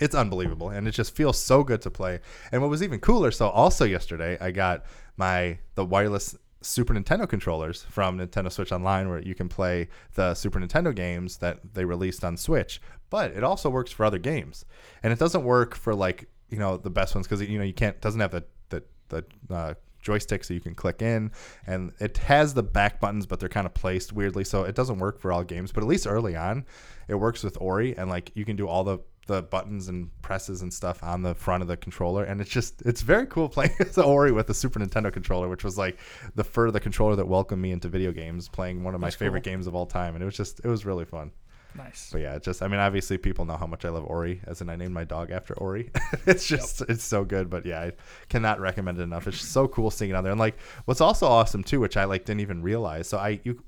it's 0.00 0.14
unbelievable 0.14 0.70
and 0.70 0.86
it 0.88 0.92
just 0.92 1.14
feels 1.14 1.38
so 1.40 1.62
good 1.64 1.82
to 1.82 1.90
play. 1.90 2.20
And 2.52 2.62
what 2.62 2.70
was 2.70 2.82
even 2.82 3.00
cooler, 3.00 3.30
so 3.32 3.48
also 3.48 3.84
yesterday 3.84 4.38
I 4.40 4.50
got 4.52 4.84
my 5.16 5.58
the 5.74 5.84
wireless 5.84 6.36
Super 6.68 6.92
Nintendo 6.92 7.26
controllers 7.26 7.84
from 7.84 8.18
Nintendo 8.18 8.52
Switch 8.52 8.72
Online 8.72 9.08
where 9.08 9.22
you 9.22 9.34
can 9.34 9.48
play 9.48 9.88
the 10.14 10.34
Super 10.34 10.60
Nintendo 10.60 10.94
games 10.94 11.38
that 11.38 11.60
they 11.74 11.84
released 11.84 12.22
on 12.24 12.36
Switch, 12.36 12.78
but 13.08 13.30
it 13.30 13.42
also 13.42 13.70
works 13.70 13.90
for 13.90 14.04
other 14.04 14.18
games. 14.18 14.66
And 15.02 15.10
it 15.10 15.18
doesn't 15.18 15.44
work 15.44 15.74
for 15.74 15.94
like, 15.94 16.28
you 16.50 16.58
know, 16.58 16.76
the 16.76 16.90
best 16.90 17.14
ones 17.14 17.26
cuz 17.26 17.40
you 17.40 17.58
know 17.58 17.64
you 17.64 17.72
can't 17.72 17.98
doesn't 18.02 18.20
have 18.20 18.32
the 18.32 18.44
the 18.68 18.84
the 19.08 19.24
uh 19.50 19.74
joystick 20.00 20.44
so 20.44 20.54
you 20.54 20.60
can 20.60 20.74
click 20.74 21.02
in 21.02 21.30
and 21.66 21.92
it 21.98 22.18
has 22.18 22.54
the 22.54 22.62
back 22.62 23.00
buttons 23.00 23.26
but 23.26 23.40
they're 23.40 23.48
kind 23.48 23.66
of 23.66 23.74
placed 23.74 24.12
weirdly 24.12 24.44
so 24.44 24.62
it 24.62 24.76
doesn't 24.76 24.98
work 24.98 25.18
for 25.18 25.32
all 25.32 25.42
games 25.42 25.72
but 25.72 25.82
at 25.82 25.88
least 25.88 26.06
early 26.06 26.36
on 26.36 26.64
it 27.08 27.16
works 27.16 27.42
with 27.42 27.58
ori 27.60 27.96
and 27.98 28.08
like 28.08 28.30
you 28.34 28.44
can 28.44 28.54
do 28.54 28.68
all 28.68 28.84
the 28.84 28.98
the 29.28 29.42
buttons 29.42 29.88
and 29.88 30.10
presses 30.20 30.62
and 30.62 30.74
stuff 30.74 31.02
on 31.04 31.22
the 31.22 31.34
front 31.34 31.62
of 31.62 31.68
the 31.68 31.76
controller 31.76 32.24
and 32.24 32.40
it's 32.40 32.50
just 32.50 32.82
it's 32.82 33.02
very 33.02 33.26
cool 33.26 33.48
playing 33.48 33.70
as 33.80 33.96
ori 33.96 34.32
with 34.32 34.46
the 34.48 34.54
super 34.54 34.80
nintendo 34.80 35.12
controller 35.12 35.48
which 35.48 35.62
was 35.62 35.78
like 35.78 35.98
the 36.34 36.42
fur 36.42 36.70
the 36.70 36.80
controller 36.80 37.14
that 37.14 37.28
welcomed 37.28 37.62
me 37.62 37.70
into 37.70 37.88
video 37.88 38.10
games 38.10 38.48
playing 38.48 38.82
one 38.82 38.94
of 38.94 39.00
my 39.00 39.06
That's 39.06 39.16
favorite 39.16 39.44
cool. 39.44 39.52
games 39.52 39.66
of 39.66 39.74
all 39.74 39.86
time 39.86 40.14
and 40.14 40.22
it 40.22 40.26
was 40.26 40.36
just 40.36 40.60
it 40.64 40.68
was 40.68 40.84
really 40.84 41.04
fun 41.04 41.30
nice. 41.74 42.08
but 42.10 42.20
yeah, 42.20 42.34
it 42.34 42.42
just 42.42 42.62
I 42.62 42.68
mean 42.68 42.80
obviously 42.80 43.18
people 43.18 43.44
know 43.44 43.56
how 43.56 43.66
much 43.66 43.84
I 43.84 43.90
love 43.90 44.04
Ori, 44.04 44.40
as 44.46 44.60
in 44.60 44.68
I 44.68 44.76
named 44.76 44.94
my 44.94 45.04
dog 45.04 45.30
after 45.30 45.54
Ori. 45.54 45.90
it's 46.26 46.46
just 46.46 46.80
it's 46.88 47.04
so 47.04 47.24
good, 47.24 47.48
but 47.48 47.64
yeah, 47.64 47.80
I 47.80 47.92
cannot 48.28 48.60
recommend 48.60 48.98
it 48.98 49.02
enough. 49.02 49.26
It's 49.28 49.40
so 49.46 49.68
cool 49.68 49.90
seeing 49.90 50.10
it 50.10 50.14
on 50.14 50.24
there. 50.24 50.32
And 50.32 50.40
like 50.40 50.58
what's 50.86 51.00
also 51.00 51.26
awesome 51.26 51.62
too, 51.62 51.80
which 51.80 51.96
I 51.96 52.04
like 52.04 52.24
didn't 52.24 52.40
even 52.40 52.62
realize. 52.62 53.08
So 53.08 53.18
I 53.18 53.40
you 53.44 53.62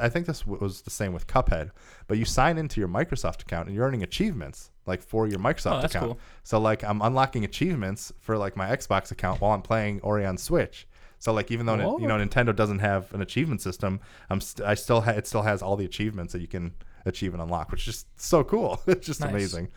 I 0.00 0.08
think 0.08 0.26
this 0.26 0.46
was 0.46 0.82
the 0.82 0.90
same 0.90 1.12
with 1.12 1.26
Cuphead, 1.26 1.70
but 2.06 2.18
you 2.18 2.24
sign 2.24 2.58
into 2.58 2.80
your 2.80 2.88
Microsoft 2.88 3.42
account 3.42 3.66
and 3.66 3.74
you're 3.76 3.86
earning 3.86 4.02
achievements 4.02 4.70
like 4.86 5.02
for 5.02 5.26
your 5.26 5.38
Microsoft 5.38 5.78
Oh, 5.78 5.80
that's 5.80 5.94
account. 5.94 6.12
cool. 6.12 6.18
So 6.42 6.58
like 6.60 6.82
I'm 6.84 7.00
unlocking 7.02 7.44
achievements 7.44 8.12
for 8.20 8.36
like 8.36 8.56
my 8.56 8.68
Xbox 8.68 9.10
account 9.10 9.40
while 9.40 9.52
I'm 9.52 9.62
playing 9.62 10.00
Ori 10.02 10.26
on 10.26 10.36
Switch. 10.36 10.86
So 11.18 11.32
like 11.32 11.50
even 11.50 11.66
though 11.66 11.98
you 11.98 12.06
know 12.06 12.16
Nintendo 12.16 12.54
doesn't 12.54 12.78
have 12.80 13.12
an 13.14 13.20
achievement 13.22 13.60
system, 13.60 14.00
I'm 14.30 14.40
st- 14.40 14.66
I 14.66 14.74
still 14.74 15.02
ha- 15.02 15.12
it 15.12 15.26
still 15.26 15.42
has 15.42 15.62
all 15.62 15.76
the 15.76 15.84
achievements 15.84 16.32
that 16.32 16.40
you 16.40 16.48
can 16.48 16.72
achieve 17.06 17.32
and 17.34 17.42
unlock, 17.42 17.70
which 17.70 17.80
is 17.80 17.86
just 17.86 18.20
so 18.20 18.42
cool. 18.44 18.80
it's 18.86 19.06
just 19.06 19.20
Nice. 19.20 19.30
amazing. 19.30 19.68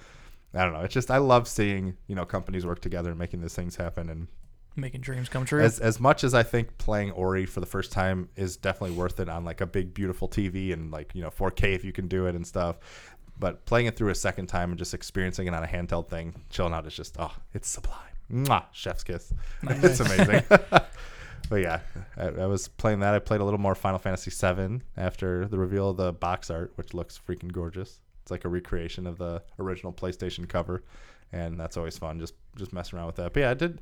I 0.54 0.64
don't 0.64 0.74
know. 0.74 0.82
It's 0.82 0.94
just 0.94 1.10
I 1.12 1.18
love 1.18 1.48
seeing 1.48 1.98
you 2.08 2.16
know 2.16 2.26
companies 2.26 2.66
work 2.66 2.80
together 2.80 3.10
and 3.10 3.20
making 3.20 3.42
these 3.42 3.56
things 3.56 3.76
happen. 3.76 4.10
And 4.10 4.28
Making 4.76 5.02
dreams 5.02 5.30
come 5.30 5.46
true. 5.46 5.62
as 5.62 5.80
as 5.80 6.00
much 6.00 6.24
as 6.24 6.34
I 6.34 6.42
think 6.42 6.78
playing 6.80 7.12
Ori 7.12 7.46
for 7.46 7.60
the 7.60 7.66
first 7.66 7.92
time 7.92 8.30
is 8.36 8.58
definitely 8.58 8.96
worth 8.96 9.20
it 9.20 9.30
on 9.30 9.46
like 9.46 9.62
a 9.62 9.68
big 9.68 9.94
beautiful 9.94 10.28
TV 10.28 10.74
and 10.74 10.90
like 10.90 11.14
you 11.14 11.22
know 11.22 11.30
4K 11.30 11.76
if 11.76 11.86
you 11.86 11.92
can 11.92 12.08
do 12.08 12.26
it 12.26 12.36
and 12.36 12.46
stuff. 12.46 12.78
But 13.38 13.66
playing 13.66 13.86
it 13.86 13.96
through 13.96 14.10
a 14.10 14.16
second 14.16 14.48
time 14.48 14.72
and 14.72 14.80
just 14.80 14.94
experiencing 14.94 15.48
it 15.48 15.54
on 15.54 15.64
a 15.64 15.68
handheld 15.68 16.08
thing, 16.08 16.34
chilling 16.50 16.74
out 16.74 16.88
is 16.88 16.96
just 16.96 17.18
oh, 17.20 17.34
it's 17.54 17.68
sublime. 17.68 18.00
Mwah, 18.32 18.66
chef's 18.72 19.04
kiss. 19.04 19.32
it's 19.64 20.00
amazing. 20.00 20.44
but 20.50 21.62
yeah, 21.62 21.80
I, 22.18 22.28
I 22.28 22.46
was 22.48 22.68
playing 22.68 23.00
that. 23.02 23.14
I 23.14 23.20
played 23.20 23.42
a 23.42 23.44
little 23.44 23.60
more 23.60 23.76
Final 23.76 24.00
Fantasy 24.00 24.32
VII 24.32 24.82
after 24.98 25.48
the 25.48 25.60
reveal 25.60 25.90
of 25.90 25.98
the 25.98 26.14
box 26.14 26.50
art, 26.50 26.72
which 26.76 26.94
looks 26.94 27.20
freaking 27.28 27.52
gorgeous. 27.52 28.00
It's 28.24 28.32
like 28.32 28.46
a 28.46 28.50
recreation 28.50 29.06
of 29.06 29.18
the 29.18 29.44
original 29.60 29.94
PlayStation 29.94 30.48
cover, 30.48 30.84
and 31.32 31.60
that's 31.60 31.78
always 31.78 31.98
fun. 31.98 32.20
Just 32.20 32.34
just 32.56 32.74
messing 32.74 32.98
around 32.98 33.08
with 33.08 33.18
that. 33.18 33.34
But 33.34 33.42
yeah, 33.42 33.52
I 33.52 33.54
did. 33.54 33.82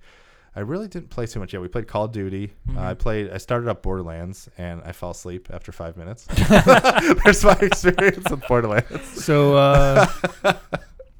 I 0.55 0.59
really 0.61 0.87
didn't 0.89 1.09
play 1.09 1.25
too 1.27 1.39
much 1.39 1.53
yet. 1.53 1.61
We 1.61 1.69
played 1.69 1.87
Call 1.87 2.05
of 2.05 2.11
Duty. 2.11 2.51
Uh, 2.75 2.81
I 2.81 2.93
played. 2.93 3.31
I 3.31 3.37
started 3.37 3.69
up 3.69 3.81
Borderlands, 3.81 4.49
and 4.57 4.81
I 4.83 4.91
fell 4.91 5.11
asleep 5.11 5.47
after 5.51 5.71
five 5.71 5.95
minutes. 5.95 6.25
There's 7.23 7.43
my 7.43 7.57
experience 7.61 8.29
with 8.29 8.45
Borderlands. 8.47 9.23
So 9.23 9.55
uh, 9.55 10.05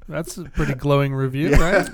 that's 0.08 0.36
a 0.36 0.44
pretty 0.44 0.74
glowing 0.74 1.14
review, 1.14 1.54
right? 1.56 1.88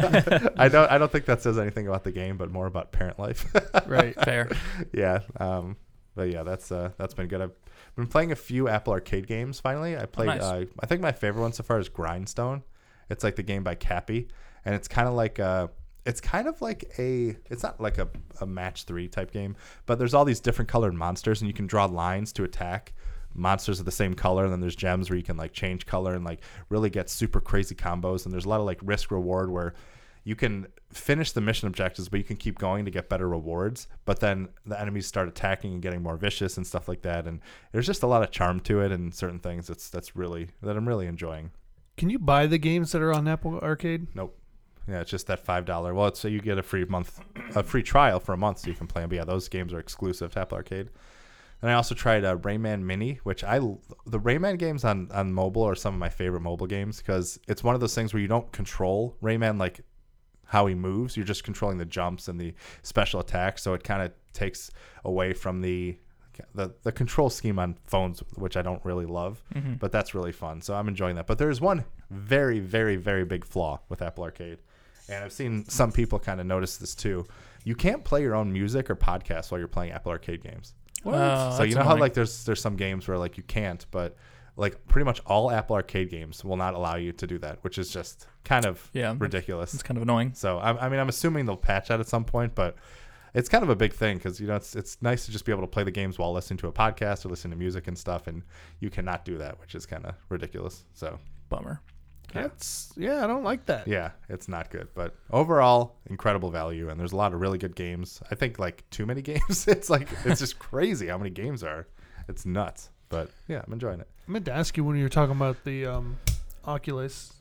I 0.58 0.68
don't. 0.68 0.90
I 0.90 0.98
don't 0.98 1.12
think 1.12 1.26
that 1.26 1.40
says 1.40 1.58
anything 1.58 1.86
about 1.86 2.02
the 2.02 2.10
game, 2.10 2.38
but 2.38 2.50
more 2.50 2.66
about 2.66 2.90
parent 2.90 3.20
life. 3.20 3.46
Right. 3.86 4.16
Fair. 4.24 4.50
yeah. 4.92 5.20
Um, 5.38 5.76
but 6.16 6.30
yeah, 6.30 6.42
that's 6.42 6.72
uh, 6.72 6.90
that's 6.98 7.14
been 7.14 7.28
good. 7.28 7.40
I've 7.40 7.52
been 7.94 8.08
playing 8.08 8.32
a 8.32 8.36
few 8.36 8.68
Apple 8.68 8.92
Arcade 8.92 9.28
games. 9.28 9.60
Finally, 9.60 9.96
I 9.96 10.06
played. 10.06 10.26
nice. 10.26 10.42
uh, 10.42 10.64
I 10.80 10.86
think 10.86 11.00
my 11.00 11.12
favorite 11.12 11.42
one 11.42 11.52
so 11.52 11.62
far 11.62 11.78
is 11.78 11.88
Grindstone. 11.88 12.64
It's 13.08 13.22
like 13.22 13.36
the 13.36 13.44
game 13.44 13.62
by 13.62 13.76
Capy, 13.76 14.26
and 14.64 14.74
it's 14.74 14.88
kind 14.88 15.06
of 15.06 15.14
like 15.14 15.38
a. 15.38 15.70
It's 16.08 16.20
kind 16.20 16.48
of 16.48 16.60
like 16.62 16.90
a. 16.98 17.36
It's 17.50 17.62
not 17.62 17.80
like 17.80 17.98
a, 17.98 18.08
a 18.40 18.46
match 18.46 18.84
three 18.84 19.08
type 19.08 19.30
game, 19.30 19.56
but 19.86 19.98
there's 19.98 20.14
all 20.14 20.24
these 20.24 20.40
different 20.40 20.68
colored 20.70 20.94
monsters, 20.94 21.42
and 21.42 21.48
you 21.48 21.54
can 21.54 21.66
draw 21.66 21.84
lines 21.84 22.32
to 22.32 22.44
attack 22.44 22.94
monsters 23.34 23.78
of 23.78 23.84
the 23.84 23.92
same 23.92 24.14
color. 24.14 24.44
And 24.44 24.52
then 24.52 24.60
there's 24.60 24.74
gems 24.74 25.10
where 25.10 25.16
you 25.16 25.22
can 25.22 25.36
like 25.36 25.52
change 25.52 25.86
color 25.86 26.14
and 26.14 26.24
like 26.24 26.40
really 26.70 26.90
get 26.90 27.10
super 27.10 27.40
crazy 27.40 27.74
combos. 27.74 28.24
And 28.24 28.32
there's 28.32 28.46
a 28.46 28.48
lot 28.48 28.60
of 28.60 28.66
like 28.66 28.80
risk 28.82 29.10
reward 29.10 29.50
where 29.50 29.74
you 30.24 30.34
can 30.34 30.66
finish 30.90 31.32
the 31.32 31.40
mission 31.40 31.68
objectives, 31.68 32.08
but 32.08 32.18
you 32.18 32.24
can 32.24 32.36
keep 32.36 32.58
going 32.58 32.84
to 32.84 32.90
get 32.90 33.08
better 33.08 33.28
rewards. 33.28 33.86
But 34.04 34.20
then 34.20 34.48
the 34.66 34.80
enemies 34.80 35.06
start 35.06 35.28
attacking 35.28 35.74
and 35.74 35.82
getting 35.82 36.02
more 36.02 36.16
vicious 36.16 36.56
and 36.56 36.66
stuff 36.66 36.88
like 36.88 37.02
that. 37.02 37.26
And 37.26 37.40
there's 37.72 37.86
just 37.86 38.02
a 38.02 38.06
lot 38.06 38.22
of 38.22 38.30
charm 38.30 38.60
to 38.60 38.80
it 38.80 38.92
and 38.92 39.14
certain 39.14 39.38
things 39.38 39.66
that's 39.66 39.88
that's 39.88 40.16
really 40.16 40.48
that 40.62 40.76
I'm 40.76 40.88
really 40.88 41.06
enjoying. 41.06 41.50
Can 41.96 42.10
you 42.10 42.18
buy 42.18 42.46
the 42.46 42.58
games 42.58 42.92
that 42.92 43.02
are 43.02 43.12
on 43.12 43.26
Apple 43.26 43.58
Arcade? 43.58 44.14
Nope. 44.14 44.38
Yeah, 44.88 45.00
it's 45.00 45.10
just 45.10 45.26
that 45.26 45.40
five 45.44 45.64
dollar. 45.64 45.92
Well, 45.94 46.06
it's 46.08 46.20
so 46.20 46.28
you 46.28 46.40
get 46.40 46.58
a 46.58 46.62
free 46.62 46.84
month, 46.84 47.20
a 47.54 47.62
free 47.62 47.82
trial 47.82 48.20
for 48.20 48.32
a 48.32 48.36
month, 48.38 48.60
so 48.60 48.68
you 48.68 48.74
can 48.74 48.86
play 48.86 49.02
them. 49.02 49.10
But 49.10 49.16
yeah, 49.16 49.24
those 49.24 49.48
games 49.48 49.72
are 49.72 49.78
exclusive 49.78 50.32
to 50.32 50.40
Apple 50.40 50.56
Arcade. 50.56 50.88
And 51.60 51.70
I 51.70 51.74
also 51.74 51.94
tried 51.94 52.24
uh, 52.24 52.36
Rayman 52.36 52.82
Mini, 52.82 53.20
which 53.24 53.42
I 53.42 53.58
the 53.58 54.20
Rayman 54.20 54.58
games 54.58 54.84
on 54.84 55.10
on 55.12 55.32
mobile 55.32 55.62
are 55.62 55.74
some 55.74 55.94
of 55.94 56.00
my 56.00 56.08
favorite 56.08 56.40
mobile 56.40 56.68
games 56.68 56.98
because 56.98 57.38
it's 57.48 57.64
one 57.64 57.74
of 57.74 57.80
those 57.80 57.94
things 57.94 58.14
where 58.14 58.22
you 58.22 58.28
don't 58.28 58.50
control 58.52 59.16
Rayman 59.22 59.58
like 59.58 59.80
how 60.46 60.66
he 60.66 60.74
moves. 60.74 61.16
You're 61.16 61.26
just 61.26 61.44
controlling 61.44 61.76
the 61.78 61.84
jumps 61.84 62.28
and 62.28 62.40
the 62.40 62.54
special 62.82 63.20
attacks, 63.20 63.62
so 63.62 63.74
it 63.74 63.84
kind 63.84 64.02
of 64.02 64.12
takes 64.32 64.70
away 65.04 65.32
from 65.34 65.60
the 65.60 65.98
the 66.54 66.72
the 66.84 66.92
control 66.92 67.28
scheme 67.28 67.58
on 67.58 67.76
phones, 67.86 68.20
which 68.36 68.56
I 68.56 68.62
don't 68.62 68.82
really 68.84 69.06
love. 69.06 69.42
But 69.80 69.90
that's 69.90 70.14
really 70.14 70.32
fun, 70.32 70.60
so 70.62 70.74
I'm 70.74 70.86
enjoying 70.86 71.16
that. 71.16 71.26
But 71.26 71.38
there's 71.38 71.60
one 71.60 71.84
very 72.10 72.60
very 72.60 72.94
very 72.94 73.24
big 73.24 73.44
flaw 73.44 73.80
with 73.88 74.00
Apple 74.00 74.22
Arcade, 74.22 74.58
and 75.08 75.24
I've 75.24 75.32
seen 75.32 75.64
some 75.68 75.92
people 75.92 76.18
kind 76.18 76.40
of 76.40 76.46
notice 76.46 76.76
this 76.76 76.94
too. 76.94 77.26
You 77.64 77.74
can't 77.74 78.04
play 78.04 78.22
your 78.22 78.34
own 78.34 78.52
music 78.52 78.88
or 78.90 78.96
podcasts 78.96 79.50
while 79.50 79.58
you're 79.58 79.68
playing 79.68 79.92
Apple 79.92 80.10
Arcade 80.12 80.42
games. 80.42 80.74
Oh, 81.04 81.56
so 81.56 81.62
you 81.62 81.74
know 81.74 81.82
how 81.84 81.96
like 81.96 82.14
there's 82.14 82.44
there's 82.44 82.60
some 82.60 82.76
games 82.76 83.06
where 83.08 83.18
like 83.18 83.36
you 83.36 83.42
can't, 83.44 83.84
but 83.90 84.16
like 84.56 84.84
pretty 84.88 85.04
much 85.04 85.20
all 85.26 85.50
Apple 85.50 85.76
Arcade 85.76 86.10
games 86.10 86.44
will 86.44 86.56
not 86.56 86.74
allow 86.74 86.96
you 86.96 87.12
to 87.12 87.26
do 87.26 87.38
that, 87.38 87.62
which 87.62 87.78
is 87.78 87.90
just 87.90 88.26
kind 88.44 88.66
of 88.66 88.90
Yeah. 88.92 89.14
ridiculous. 89.18 89.72
it's 89.74 89.82
kind 89.82 89.96
of 89.96 90.02
annoying. 90.02 90.32
So 90.34 90.58
I, 90.58 90.86
I 90.86 90.88
mean, 90.88 90.98
I'm 90.98 91.08
assuming 91.08 91.46
they'll 91.46 91.56
patch 91.56 91.88
that 91.88 92.00
at 92.00 92.08
some 92.08 92.24
point, 92.24 92.54
but 92.56 92.74
it's 93.34 93.48
kind 93.48 93.62
of 93.62 93.70
a 93.70 93.76
big 93.76 93.92
thing 93.92 94.16
because 94.16 94.40
you 94.40 94.46
know 94.48 94.56
it's 94.56 94.74
it's 94.74 95.00
nice 95.00 95.26
to 95.26 95.30
just 95.32 95.44
be 95.44 95.52
able 95.52 95.62
to 95.62 95.68
play 95.68 95.84
the 95.84 95.90
games 95.92 96.18
while 96.18 96.32
listening 96.32 96.56
to 96.58 96.66
a 96.68 96.72
podcast 96.72 97.24
or 97.24 97.28
listening 97.28 97.52
to 97.52 97.58
music 97.58 97.86
and 97.86 97.96
stuff, 97.96 98.26
and 98.26 98.42
you 98.80 98.90
cannot 98.90 99.24
do 99.24 99.38
that, 99.38 99.60
which 99.60 99.74
is 99.76 99.86
kind 99.86 100.04
of 100.06 100.14
ridiculous. 100.30 100.84
So 100.94 101.18
Bummer. 101.48 101.80
That's 102.32 102.92
yeah, 102.96 103.24
I 103.24 103.26
don't 103.26 103.44
like 103.44 103.66
that. 103.66 103.88
yeah, 103.88 104.10
it's 104.28 104.48
not 104.48 104.70
good, 104.70 104.88
but 104.94 105.14
overall, 105.30 105.96
incredible 106.10 106.50
value, 106.50 106.90
and 106.90 106.98
there's 107.00 107.12
a 107.12 107.16
lot 107.16 107.32
of 107.32 107.40
really 107.40 107.58
good 107.58 107.74
games. 107.74 108.20
I 108.30 108.34
think 108.34 108.58
like 108.58 108.88
too 108.90 109.06
many 109.06 109.22
games. 109.32 109.66
it's 109.68 109.88
like 109.88 110.08
it's 110.24 110.40
just 110.40 110.58
crazy 110.58 111.06
how 111.08 111.18
many 111.18 111.30
games 111.30 111.62
are. 111.62 111.86
It's 112.28 112.44
nuts, 112.44 112.90
but 113.08 113.30
yeah, 113.48 113.62
I'm 113.66 113.72
enjoying 113.72 114.00
it. 114.00 114.08
I 114.26 114.30
meant 114.30 114.44
to 114.46 114.52
ask 114.52 114.76
you 114.76 114.84
when 114.84 114.96
you 114.96 115.02
were 115.04 115.08
talking 115.08 115.34
about 115.34 115.64
the 115.64 115.86
um, 115.86 116.18
Oculus. 116.64 117.32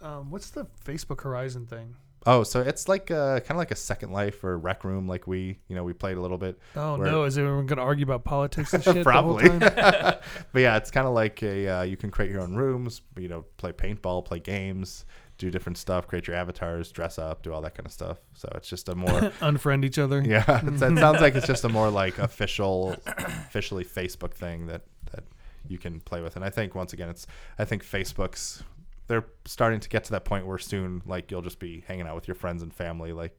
Um, 0.00 0.30
what's 0.30 0.50
the 0.50 0.66
Facebook 0.84 1.20
Horizon 1.22 1.66
thing? 1.66 1.94
Oh, 2.26 2.42
so 2.42 2.60
it's 2.60 2.86
like 2.86 3.06
kind 3.06 3.42
of 3.50 3.56
like 3.56 3.70
a 3.70 3.76
Second 3.76 4.12
Life 4.12 4.44
or 4.44 4.58
Rec 4.58 4.84
Room, 4.84 5.08
like 5.08 5.26
we, 5.26 5.58
you 5.68 5.74
know, 5.74 5.82
we 5.84 5.92
played 5.94 6.18
a 6.18 6.20
little 6.20 6.36
bit. 6.36 6.58
Oh 6.76 6.98
Where- 6.98 7.10
no, 7.10 7.24
is 7.24 7.38
everyone 7.38 7.66
going 7.66 7.78
to 7.78 7.82
argue 7.82 8.04
about 8.04 8.24
politics 8.24 8.74
and 8.74 8.84
shit? 8.84 9.02
Probably. 9.04 9.48
The 9.48 9.70
whole 9.70 9.70
time? 9.70 10.14
But 10.52 10.60
yeah, 10.62 10.76
it's 10.76 10.90
kind 10.90 11.06
of 11.06 11.14
like 11.14 11.42
a 11.42 11.68
uh, 11.68 11.82
you 11.82 11.96
can 11.96 12.10
create 12.10 12.30
your 12.30 12.42
own 12.42 12.54
rooms, 12.56 13.00
you 13.18 13.28
know, 13.28 13.44
play 13.56 13.72
paintball, 13.72 14.24
play 14.26 14.38
games, 14.38 15.06
do 15.38 15.50
different 15.50 15.78
stuff, 15.78 16.06
create 16.06 16.26
your 16.26 16.36
avatars, 16.36 16.92
dress 16.92 17.18
up, 17.18 17.42
do 17.42 17.54
all 17.54 17.62
that 17.62 17.74
kind 17.74 17.86
of 17.86 17.92
stuff. 17.92 18.18
So 18.34 18.50
it's 18.54 18.68
just 18.68 18.90
a 18.90 18.94
more 18.94 19.08
Unfriend 19.40 19.84
each 19.86 19.98
other. 19.98 20.20
yeah, 20.20 20.60
it 20.66 20.78
sounds 20.78 21.00
like 21.22 21.34
it's 21.34 21.46
just 21.46 21.64
a 21.64 21.68
more 21.70 21.88
like 21.88 22.18
official, 22.18 22.96
officially 23.06 23.84
Facebook 23.84 24.34
thing 24.34 24.66
that 24.66 24.82
that 25.12 25.24
you 25.66 25.78
can 25.78 26.00
play 26.00 26.20
with. 26.20 26.36
And 26.36 26.44
I 26.44 26.50
think 26.50 26.74
once 26.74 26.92
again, 26.92 27.08
it's 27.08 27.26
I 27.58 27.64
think 27.64 27.82
Facebook's 27.82 28.62
they're 29.10 29.26
starting 29.44 29.80
to 29.80 29.88
get 29.88 30.04
to 30.04 30.12
that 30.12 30.24
point 30.24 30.46
where 30.46 30.56
soon 30.56 31.02
like 31.04 31.30
you'll 31.30 31.42
just 31.42 31.58
be 31.58 31.82
hanging 31.86 32.06
out 32.06 32.14
with 32.14 32.28
your 32.28 32.36
friends 32.36 32.62
and 32.62 32.72
family 32.72 33.12
like 33.12 33.36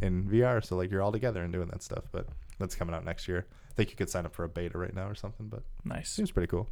in 0.00 0.24
VR. 0.24 0.64
So 0.64 0.76
like 0.76 0.90
you're 0.90 1.02
all 1.02 1.12
together 1.12 1.42
and 1.42 1.52
doing 1.52 1.68
that 1.68 1.82
stuff. 1.82 2.04
But 2.10 2.26
that's 2.58 2.74
coming 2.74 2.94
out 2.94 3.04
next 3.04 3.28
year. 3.28 3.46
I 3.70 3.74
think 3.74 3.90
you 3.90 3.96
could 3.96 4.08
sign 4.10 4.24
up 4.26 4.34
for 4.34 4.44
a 4.44 4.48
beta 4.48 4.78
right 4.78 4.94
now 4.94 5.06
or 5.08 5.14
something. 5.14 5.46
But 5.48 5.62
Nice. 5.84 6.10
seems 6.10 6.30
pretty 6.30 6.46
cool. 6.48 6.68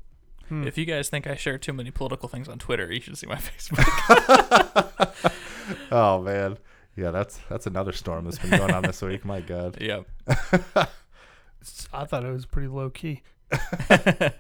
Hmm. 0.49 0.67
If 0.67 0.79
you 0.79 0.87
guys 0.87 1.11
think 1.11 1.27
I 1.27 1.37
share 1.37 1.59
too 1.59 1.75
many 1.75 1.91
political 1.91 2.27
things 2.29 2.49
on 2.49 2.59
Twitter, 2.59 2.91
you 2.91 3.01
should 3.03 3.19
see 3.19 3.27
my 3.27 3.37
Facebook. 3.37 3.85
Oh 5.93 6.23
man. 6.23 6.57
Yeah, 6.97 7.11
that's 7.11 7.39
that's 7.51 7.67
another 7.67 7.93
storm 7.93 8.25
that's 8.25 8.39
been 8.39 8.51
going 8.59 8.73
on 8.73 8.83
this 8.83 9.03
week. 9.03 9.25
My 9.25 9.41
God. 9.43 9.77
yep. 9.83 10.07
I 11.93 12.05
thought 12.07 12.25
it 12.25 12.33
was 12.33 12.47
pretty 12.47 12.69
low 12.69 12.89
key. 12.89 13.23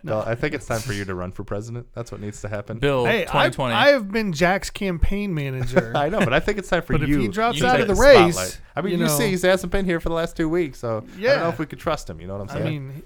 Well, 0.04 0.22
I 0.26 0.34
think 0.34 0.54
it's 0.54 0.66
time 0.66 0.80
for 0.80 0.92
you 0.92 1.04
to 1.04 1.14
run 1.14 1.32
for 1.32 1.44
president. 1.44 1.86
That's 1.94 2.12
what 2.12 2.20
needs 2.20 2.40
to 2.42 2.48
happen. 2.48 2.78
Bill 2.78 3.04
hey, 3.06 3.22
I've, 3.22 3.52
2020. 3.52 3.74
I 3.74 3.88
have 3.90 4.10
been 4.12 4.32
Jack's 4.32 4.70
campaign 4.70 5.34
manager. 5.34 5.92
I 5.96 6.08
know, 6.08 6.18
but 6.18 6.32
I 6.34 6.40
think 6.40 6.58
it's 6.58 6.68
time 6.68 6.82
for 6.82 6.92
But 6.94 7.02
if 7.04 7.08
you. 7.08 7.18
he 7.20 7.28
drops 7.28 7.58
to 7.58 7.66
out 7.66 7.72
take 7.78 7.82
of 7.82 7.88
the 7.88 7.94
race, 7.94 8.34
spotlight. 8.34 8.60
I 8.76 8.80
mean, 8.82 8.92
you 8.92 8.98
you, 8.98 9.04
know- 9.04 9.10
see, 9.18 9.28
he 9.34 9.46
hasn't 9.46 9.72
been 9.72 9.84
here 9.84 10.00
for 10.00 10.08
the 10.10 10.14
last 10.14 10.36
two 10.36 10.48
weeks, 10.48 10.78
so 10.80 10.88
I 10.88 11.00
don't 11.00 11.08
know 11.16 11.22
Yeah. 11.22 11.48
if 11.48 11.58
we 11.58 11.66
could 11.66 11.78
trust 11.78 12.08
him. 12.10 12.20
You 12.20 12.26
know 12.26 12.36
what 12.38 12.50
I'm 12.50 12.56
I 12.56 12.60
saying? 12.62 12.88
mean, 12.88 13.02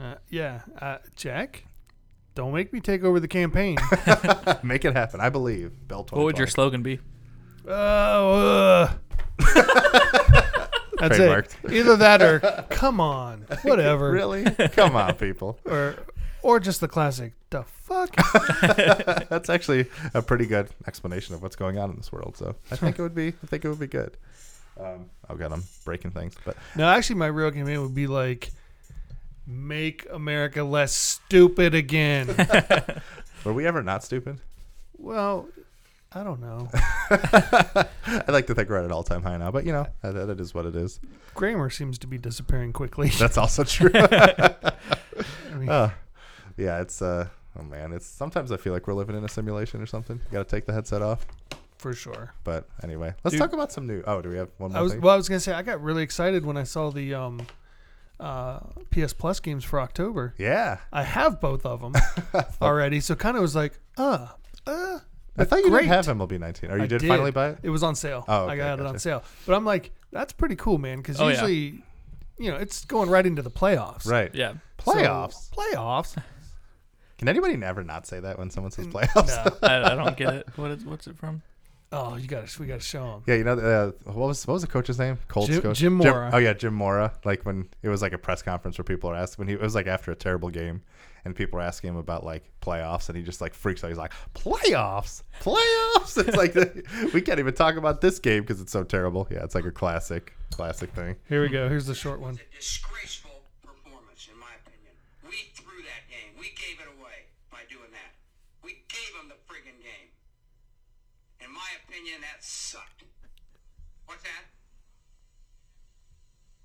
uh, 0.00 0.14
yeah, 0.30 0.60
uh, 0.80 0.98
Jack, 1.16 1.64
don't 2.34 2.52
make 2.54 2.72
me 2.72 2.80
take 2.80 3.02
over 3.04 3.18
the 3.20 3.28
campaign. 3.28 3.76
Make 4.62 4.84
it 4.84 4.94
happen. 4.94 5.20
I 5.20 5.30
believe. 5.30 5.72
Bill. 5.88 6.06
what 6.10 6.24
would 6.24 6.38
your 6.38 6.46
slogan 6.46 6.82
be? 6.82 7.00
Oh, 7.66 8.90
uh. 8.90 8.92
that's 10.98 11.18
Trademarked. 11.18 11.56
it. 11.64 11.72
Either 11.72 11.96
that 11.96 12.22
or 12.22 12.40
come 12.70 13.00
on, 13.00 13.46
whatever. 13.62 14.10
Really? 14.10 14.44
Come 14.68 14.96
on, 14.96 15.14
people. 15.14 15.58
Or 15.66 15.96
or 16.42 16.60
just 16.60 16.80
the 16.80 16.86
classic. 16.88 17.32
The 17.50 17.64
fuck? 17.64 18.14
That's 19.28 19.50
actually 19.50 19.86
a 20.14 20.22
pretty 20.22 20.46
good 20.46 20.68
explanation 20.86 21.34
of 21.34 21.42
what's 21.42 21.56
going 21.56 21.76
on 21.76 21.90
in 21.90 21.96
this 21.96 22.12
world. 22.12 22.36
So 22.36 22.54
I 22.70 22.76
think 22.76 22.98
it 22.98 23.02
would 23.02 23.14
be. 23.16 23.28
I 23.28 23.46
think 23.46 23.64
it 23.64 23.68
would 23.68 23.80
be 23.80 23.88
good. 23.88 24.16
Um, 24.78 25.06
oh 25.28 25.34
god, 25.34 25.52
I'm 25.52 25.64
breaking 25.84 26.12
things, 26.12 26.34
but 26.44 26.56
no, 26.76 26.86
actually, 26.86 27.16
my 27.16 27.26
real 27.26 27.50
campaign 27.50 27.80
would 27.82 27.94
be 27.94 28.06
like, 28.06 28.50
make 29.46 30.06
America 30.12 30.62
less 30.62 30.92
stupid 30.92 31.74
again. 31.74 32.28
were 33.44 33.52
we 33.52 33.66
ever 33.66 33.82
not 33.82 34.04
stupid? 34.04 34.38
well, 34.98 35.48
I 36.12 36.22
don't 36.24 36.40
know. 36.40 36.68
I 37.10 38.24
like 38.28 38.46
to 38.46 38.54
think 38.54 38.68
we're 38.70 38.78
at 38.78 38.84
an 38.84 38.92
all-time 38.92 39.22
high 39.22 39.36
now, 39.36 39.50
but 39.50 39.66
you 39.66 39.72
know 39.72 39.86
that, 40.02 40.12
that 40.12 40.40
is 40.40 40.54
what 40.54 40.64
it 40.64 40.74
is. 40.76 40.98
Grammar 41.34 41.68
seems 41.70 41.98
to 41.98 42.06
be 42.06 42.16
disappearing 42.16 42.72
quickly. 42.72 43.08
That's 43.18 43.36
also 43.36 43.64
true. 43.64 43.90
funny. 45.50 45.68
Uh, 45.68 45.90
yeah, 46.56 46.80
it's 46.80 47.02
uh 47.02 47.28
oh 47.58 47.62
man, 47.62 47.92
it's 47.92 48.06
sometimes 48.06 48.52
I 48.52 48.56
feel 48.56 48.72
like 48.72 48.86
we're 48.86 48.94
living 48.94 49.16
in 49.16 49.24
a 49.24 49.28
simulation 49.28 49.82
or 49.82 49.86
something. 49.86 50.16
You 50.26 50.32
got 50.32 50.48
to 50.48 50.56
take 50.56 50.64
the 50.66 50.72
headset 50.72 51.02
off. 51.02 51.26
for 51.76 51.92
sure. 51.92 52.32
But 52.44 52.68
anyway, 52.82 53.14
let's 53.24 53.32
Dude. 53.32 53.40
talk 53.40 53.52
about 53.52 53.72
some 53.72 53.86
new. 53.86 54.02
Oh, 54.06 54.22
do 54.22 54.30
we 54.30 54.36
have 54.36 54.50
one 54.58 54.70
more 54.72 54.78
I 54.78 54.82
was 54.82 54.92
thing? 54.92 55.00
well. 55.02 55.12
I 55.14 55.16
was 55.16 55.28
gonna 55.28 55.40
say 55.40 55.52
I 55.52 55.62
got 55.62 55.82
really 55.82 56.02
excited 56.02 56.46
when 56.46 56.56
I 56.56 56.62
saw 56.62 56.90
the 56.90 57.12
um, 57.14 57.46
uh, 58.20 58.60
PS 58.90 59.12
Plus 59.12 59.40
games 59.40 59.64
for 59.64 59.80
October. 59.80 60.34
yeah, 60.38 60.78
I 60.92 61.02
have 61.02 61.40
both 61.40 61.66
of 61.66 61.82
them 61.82 61.94
already, 62.62 63.00
so 63.00 63.14
kind 63.16 63.36
of 63.36 63.42
was 63.42 63.54
like, 63.56 63.78
uh, 63.98 64.28
uh. 64.66 65.00
I 65.38 65.44
thought 65.44 65.58
you 65.60 65.70
great. 65.70 65.82
didn't 65.88 66.06
have 66.06 66.16
MLB 66.16 66.38
19. 66.40 66.70
Or 66.70 66.78
you 66.78 66.84
I 66.84 66.86
did, 66.86 67.02
finally 67.02 67.30
buy 67.30 67.50
it. 67.50 67.58
It 67.62 67.70
was 67.70 67.82
on 67.82 67.94
sale. 67.94 68.24
Oh, 68.28 68.46
I 68.46 68.52
okay, 68.54 68.56
got 68.58 68.80
it 68.80 68.86
on 68.86 68.98
sale. 68.98 69.22
But 69.46 69.54
I'm 69.54 69.64
like, 69.64 69.92
that's 70.12 70.32
pretty 70.32 70.56
cool, 70.56 70.78
man. 70.78 70.98
Because 70.98 71.20
Oh, 71.20 71.24
yeah. 71.28 71.32
usually, 71.32 71.82
you 72.38 72.50
know, 72.50 72.56
it's 72.56 72.84
going 72.84 73.10
right 73.10 73.26
into 73.26 73.42
the 73.42 73.50
playoffs. 73.50 74.06
Right. 74.06 74.34
Yeah. 74.34 74.54
So- 74.84 74.92
Playoffs. 74.92 75.50
playoffs. 75.50 76.16
Can 77.18 77.28
anybody 77.28 77.56
never 77.56 77.82
not 77.82 78.06
say 78.06 78.20
that 78.20 78.38
when 78.38 78.50
someone 78.50 78.70
says 78.72 78.86
playoffs? 78.88 79.28
No. 79.28 79.56
I, 79.68 79.92
I 79.92 79.94
don't 79.94 80.16
get 80.16 80.34
it. 80.34 80.48
What 80.56 80.70
is 80.70 80.84
what's 80.84 81.06
it 81.06 81.16
from? 81.16 81.42
Oh, 81.92 82.16
you 82.16 82.26
got 82.28 82.46
to. 82.46 82.60
We 82.60 82.66
got 82.66 82.80
to 82.80 82.84
show 82.86 83.04
them. 83.04 83.22
Yeah, 83.26 83.34
you 83.36 83.44
know 83.44 83.54
uh, 83.58 84.10
what 84.12 84.26
was 84.28 84.46
what 84.46 84.54
was 84.54 84.62
the 84.62 84.68
coach's 84.68 84.98
name? 84.98 85.18
Colts 85.28 85.48
Jim- 85.48 85.62
coach 85.62 85.78
Jim 85.78 85.94
Mora. 85.94 86.30
oh 86.32 86.36
yeah, 86.38 86.52
Jim 86.52 86.74
Mora. 86.74 87.12
Like 87.24 87.46
when 87.46 87.68
it 87.82 87.88
was 87.88 88.02
like 88.02 88.12
a 88.12 88.18
press 88.18 88.42
conference 88.42 88.76
where 88.76 88.84
people 88.84 89.08
were 89.10 89.16
asked 89.16 89.38
when 89.38 89.48
he 89.48 89.54
it 89.54 89.60
was 89.60 89.74
like 89.74 89.86
after 89.86 90.10
a 90.10 90.14
terrible 90.16 90.50
game, 90.50 90.82
and 91.26 91.34
people 91.34 91.58
are 91.58 91.62
asking 91.62 91.90
him 91.90 91.96
about 91.96 92.24
like 92.24 92.44
playoffs, 92.62 93.08
and 93.08 93.18
he 93.18 93.24
just 93.24 93.40
like 93.40 93.52
freaks 93.52 93.82
out. 93.82 93.88
He's 93.88 93.98
like, 93.98 94.12
playoffs, 94.34 95.22
playoffs. 95.42 96.16
It's 96.26 96.36
like 96.36 96.54
we 97.12 97.20
can't 97.20 97.40
even 97.40 97.52
talk 97.52 97.74
about 97.76 98.00
this 98.00 98.20
game 98.20 98.42
because 98.42 98.60
it's 98.60 98.70
so 98.70 98.84
terrible. 98.84 99.26
Yeah, 99.28 99.42
it's 99.42 99.56
like 99.56 99.66
a 99.66 99.72
classic, 99.72 100.34
classic 100.52 100.92
thing. 100.94 101.16
Here 101.28 101.42
we 101.42 101.48
go. 101.48 101.68
Here's 101.68 101.86
the 101.86 101.96
short 101.96 102.20
one. 102.20 102.38
a 102.38 102.56
disgraceful 102.56 103.42
performance, 103.60 104.28
in 104.32 104.38
my 104.38 104.54
opinion. 104.62 104.94
We 105.24 105.50
threw 105.58 105.82
that 105.82 106.06
game. 106.08 106.38
We 106.38 106.54
gave 106.54 106.78
it 106.78 106.86
away 106.96 107.26
by 107.50 107.66
doing 107.68 107.90
that. 107.90 108.14
We 108.62 108.86
gave 108.86 109.10
them 109.18 109.28
the 109.28 109.38
friggin' 109.50 109.82
game. 109.82 110.08
In 111.42 111.52
my 111.52 111.68
opinion, 111.84 112.22
that 112.22 112.38
sucked. 112.42 113.02
What's 114.06 114.22
that? 114.22 114.46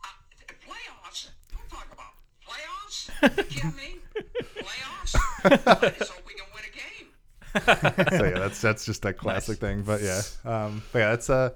Uh, 0.05 0.53
playoffs? 0.61 1.29
Don't 1.49 1.67
talk 1.67 1.87
about 1.91 2.13
playoffs. 2.45 3.09
You 3.37 3.43
kidding 3.43 3.75
me? 3.75 4.00
Playoffs? 4.63 5.83
I 5.83 5.89
just 5.97 6.11
hope 6.11 6.23
we 6.27 6.33
can 6.33 6.45
win 6.53 6.63
a 6.63 8.07
game. 8.07 8.09
so 8.19 8.25
yeah, 8.25 8.39
that's 8.39 8.61
that's 8.61 8.85
just 8.85 9.01
that 9.03 9.17
classic 9.17 9.59
thing. 9.59 9.81
But 9.83 10.01
yeah, 10.01 10.21
um, 10.45 10.81
but 10.93 10.99
yeah, 10.99 11.13
it's 11.13 11.29
uh, 11.29 11.49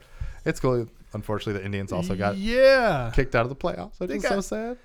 it's 0.45 0.59
cool. 0.59 0.87
Unfortunately, 1.13 1.59
the 1.59 1.65
Indians 1.65 1.93
also 1.93 2.15
got 2.15 2.35
yeah. 2.37 3.11
kicked 3.15 3.35
out 3.35 3.43
of 3.43 3.49
the 3.49 3.55
playoffs, 3.55 3.99
which 3.99 4.09
They 4.09 4.17
is 4.17 4.23
so 4.23 4.41
sad. 4.41 4.77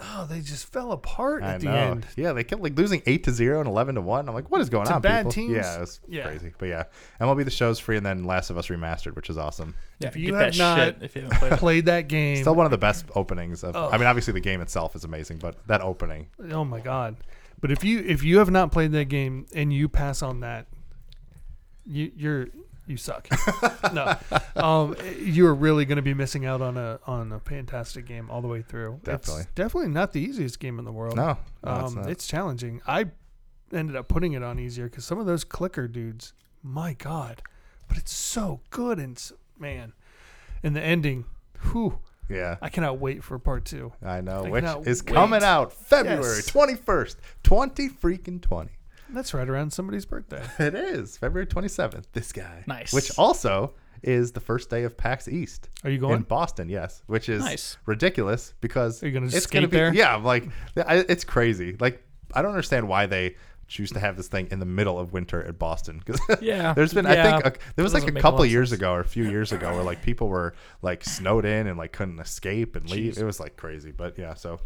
Oh, 0.00 0.26
they 0.30 0.40
just 0.40 0.72
fell 0.72 0.92
apart 0.92 1.42
I 1.42 1.54
at 1.54 1.62
know. 1.62 1.72
the 1.72 1.76
end. 1.76 2.06
Yeah, 2.16 2.32
they 2.32 2.44
kept 2.44 2.62
like 2.62 2.76
losing 2.78 3.02
eight 3.06 3.24
to 3.24 3.32
zero 3.32 3.58
and 3.58 3.68
eleven 3.68 3.96
to 3.96 4.00
one. 4.00 4.28
I'm 4.28 4.34
like, 4.34 4.48
what 4.48 4.60
is 4.60 4.68
going 4.70 4.86
To 4.86 4.94
on? 4.94 5.00
bad 5.00 5.18
people? 5.22 5.32
teams? 5.32 5.52
Yeah, 5.56 5.82
it's 5.82 6.00
Yeah. 6.08 6.22
crazy. 6.24 6.52
But 6.56 6.68
yeah, 6.68 6.84
MLB 7.20 7.44
the 7.44 7.50
show's 7.50 7.80
free, 7.80 7.96
and 7.96 8.06
then 8.06 8.22
Last 8.24 8.50
of 8.50 8.56
Us 8.58 8.68
remastered, 8.68 9.16
which 9.16 9.28
is 9.28 9.36
awesome. 9.38 9.74
Yeah, 9.98 10.08
If 10.08 10.16
you 10.16 10.30
get 10.32 10.34
have 10.40 10.52
that 10.54 10.58
not 10.58 10.78
shit 10.78 10.98
if 11.02 11.16
you 11.16 11.22
haven't 11.22 11.38
played. 11.38 11.52
Played 11.58 11.86
that 11.86 12.06
game. 12.08 12.36
Still 12.36 12.54
one 12.54 12.64
of 12.66 12.70
the 12.70 12.78
best 12.78 13.06
openings 13.16 13.64
of. 13.64 13.74
Oh. 13.74 13.88
I 13.90 13.98
mean, 13.98 14.06
obviously 14.06 14.32
the 14.32 14.40
game 14.40 14.60
itself 14.60 14.94
is 14.94 15.02
amazing, 15.04 15.38
but 15.38 15.56
that 15.66 15.80
opening, 15.80 16.28
Oh 16.52 16.64
my 16.64 16.78
god! 16.78 17.16
But 17.60 17.70
if 17.70 17.82
you 17.84 18.00
if 18.00 18.22
you 18.22 18.38
have 18.38 18.50
not 18.50 18.70
played 18.72 18.92
that 18.92 19.06
game 19.06 19.46
and 19.54 19.72
you 19.72 19.88
pass 19.88 20.22
on 20.22 20.40
that, 20.40 20.66
you 21.84 22.12
you're 22.16 22.48
you 22.88 22.96
suck. 22.96 23.28
no, 23.92 24.16
um, 24.56 24.96
you 25.18 25.46
are 25.46 25.54
really 25.54 25.84
going 25.84 25.96
to 25.96 26.02
be 26.02 26.14
missing 26.14 26.46
out 26.46 26.62
on 26.62 26.76
a 26.76 26.98
on 27.06 27.32
a 27.32 27.40
fantastic 27.40 28.06
game 28.06 28.30
all 28.30 28.40
the 28.40 28.48
way 28.48 28.62
through. 28.62 29.00
Definitely. 29.04 29.42
it's 29.42 29.52
definitely 29.52 29.90
not 29.90 30.12
the 30.12 30.20
easiest 30.20 30.58
game 30.58 30.78
in 30.78 30.84
the 30.84 30.92
world. 30.92 31.16
no, 31.16 31.38
no, 31.64 31.80
it's 31.80 31.90
um, 31.90 31.94
not. 31.96 32.10
it's 32.10 32.26
challenging. 32.26 32.80
I 32.86 33.06
ended 33.72 33.96
up 33.96 34.08
putting 34.08 34.32
it 34.32 34.42
on 34.42 34.58
easier 34.58 34.86
because 34.86 35.04
some 35.04 35.18
of 35.18 35.26
those 35.26 35.44
clicker 35.44 35.86
dudes, 35.86 36.32
my 36.62 36.94
god! 36.94 37.42
But 37.88 37.98
it's 37.98 38.12
so 38.12 38.60
good 38.70 38.98
and 38.98 39.20
man, 39.58 39.92
and 40.62 40.74
the 40.74 40.82
ending, 40.82 41.26
whew! 41.72 41.98
Yeah. 42.28 42.56
I 42.60 42.68
cannot 42.68 42.98
wait 42.98 43.22
for 43.24 43.38
part 43.38 43.64
two. 43.64 43.92
I 44.04 44.20
know, 44.20 44.44
I 44.46 44.50
which 44.50 44.64
is 44.86 45.02
wait. 45.04 45.14
coming 45.14 45.42
out 45.42 45.72
February 45.72 46.36
Yes. 46.36 46.46
twenty 46.46 46.74
first, 46.74 47.18
twenty 47.42 47.88
freaking 47.88 48.40
twenty. 48.40 48.72
That's 49.10 49.32
right 49.32 49.48
around 49.48 49.72
somebody's 49.72 50.04
birthday. 50.04 50.42
It 50.58 50.74
is 50.74 51.16
February 51.16 51.46
twenty 51.46 51.68
seventh. 51.68 52.08
This 52.12 52.32
guy, 52.32 52.64
Nice. 52.66 52.92
Which 52.92 53.16
also 53.18 53.74
is 54.02 54.32
the 54.32 54.40
first 54.40 54.70
day 54.70 54.84
of 54.84 54.96
PAX 54.96 55.26
East. 55.26 55.68
Are 55.82 55.90
you 55.90 55.98
going? 55.98 56.16
in? 56.18 56.22
Boston, 56.22 56.68
yes, 56.68 57.02
which 57.06 57.28
is 57.28 57.42
Nice. 57.42 57.76
ridiculous 57.86 58.54
because 58.60 59.02
Are 59.02 59.06
you 59.08 59.12
gonna 59.12 59.26
it's 59.26 59.42
skate 59.44 59.54
gonna 59.54 59.68
be, 59.68 59.76
there? 59.76 59.92
Yeah, 59.94 60.14
I'm 60.14 60.24
like 60.24 60.44
I, 60.76 60.98
it's 61.08 61.24
crazy. 61.24 61.76
Like 61.80 62.04
I 62.34 62.42
don't 62.42 62.50
understand 62.52 62.86
why 62.88 63.06
they 63.06 63.36
choose 63.68 63.90
to 63.92 64.00
have 64.00 64.16
this 64.16 64.26
thing 64.28 64.48
in 64.50 64.58
the 64.58 64.66
middle 64.66 64.98
of 64.98 65.12
winter 65.12 65.44
at 65.44 65.58
Boston. 65.58 66.00
'Cause 66.06 66.18
Yeah, 66.40 66.72
there's 66.76 66.92
been 66.94 67.04
yeah. 67.04 67.36
I 67.36 67.40
think 67.42 67.56
a, 67.56 67.60
there 67.76 67.82
was 67.84 67.94
like 67.94 68.02
a 68.02 68.06
make 68.06 68.16
a 68.16 68.20
couple 68.22 68.44
years 68.44 68.70
sense. 68.70 68.80
ago 68.80 68.92
or 68.94 69.00
a 69.00 69.04
few 69.04 69.28
years 69.28 69.52
ago 69.52 69.72
where 69.74 69.82
like 69.84 70.02
people 70.02 70.28
were 70.28 70.54
like 70.82 71.04
snowed 71.04 71.44
in 71.44 71.66
and 71.66 71.78
like 71.78 71.92
couldn't 71.92 72.18
escape 72.18 72.74
and 72.76 72.88
leave. 72.90 73.18
It 73.18 73.24
was 73.24 73.38
like 73.38 73.56
crazy, 73.56 73.92
but 73.92 74.18
yeah. 74.18 74.34
So 74.34 74.58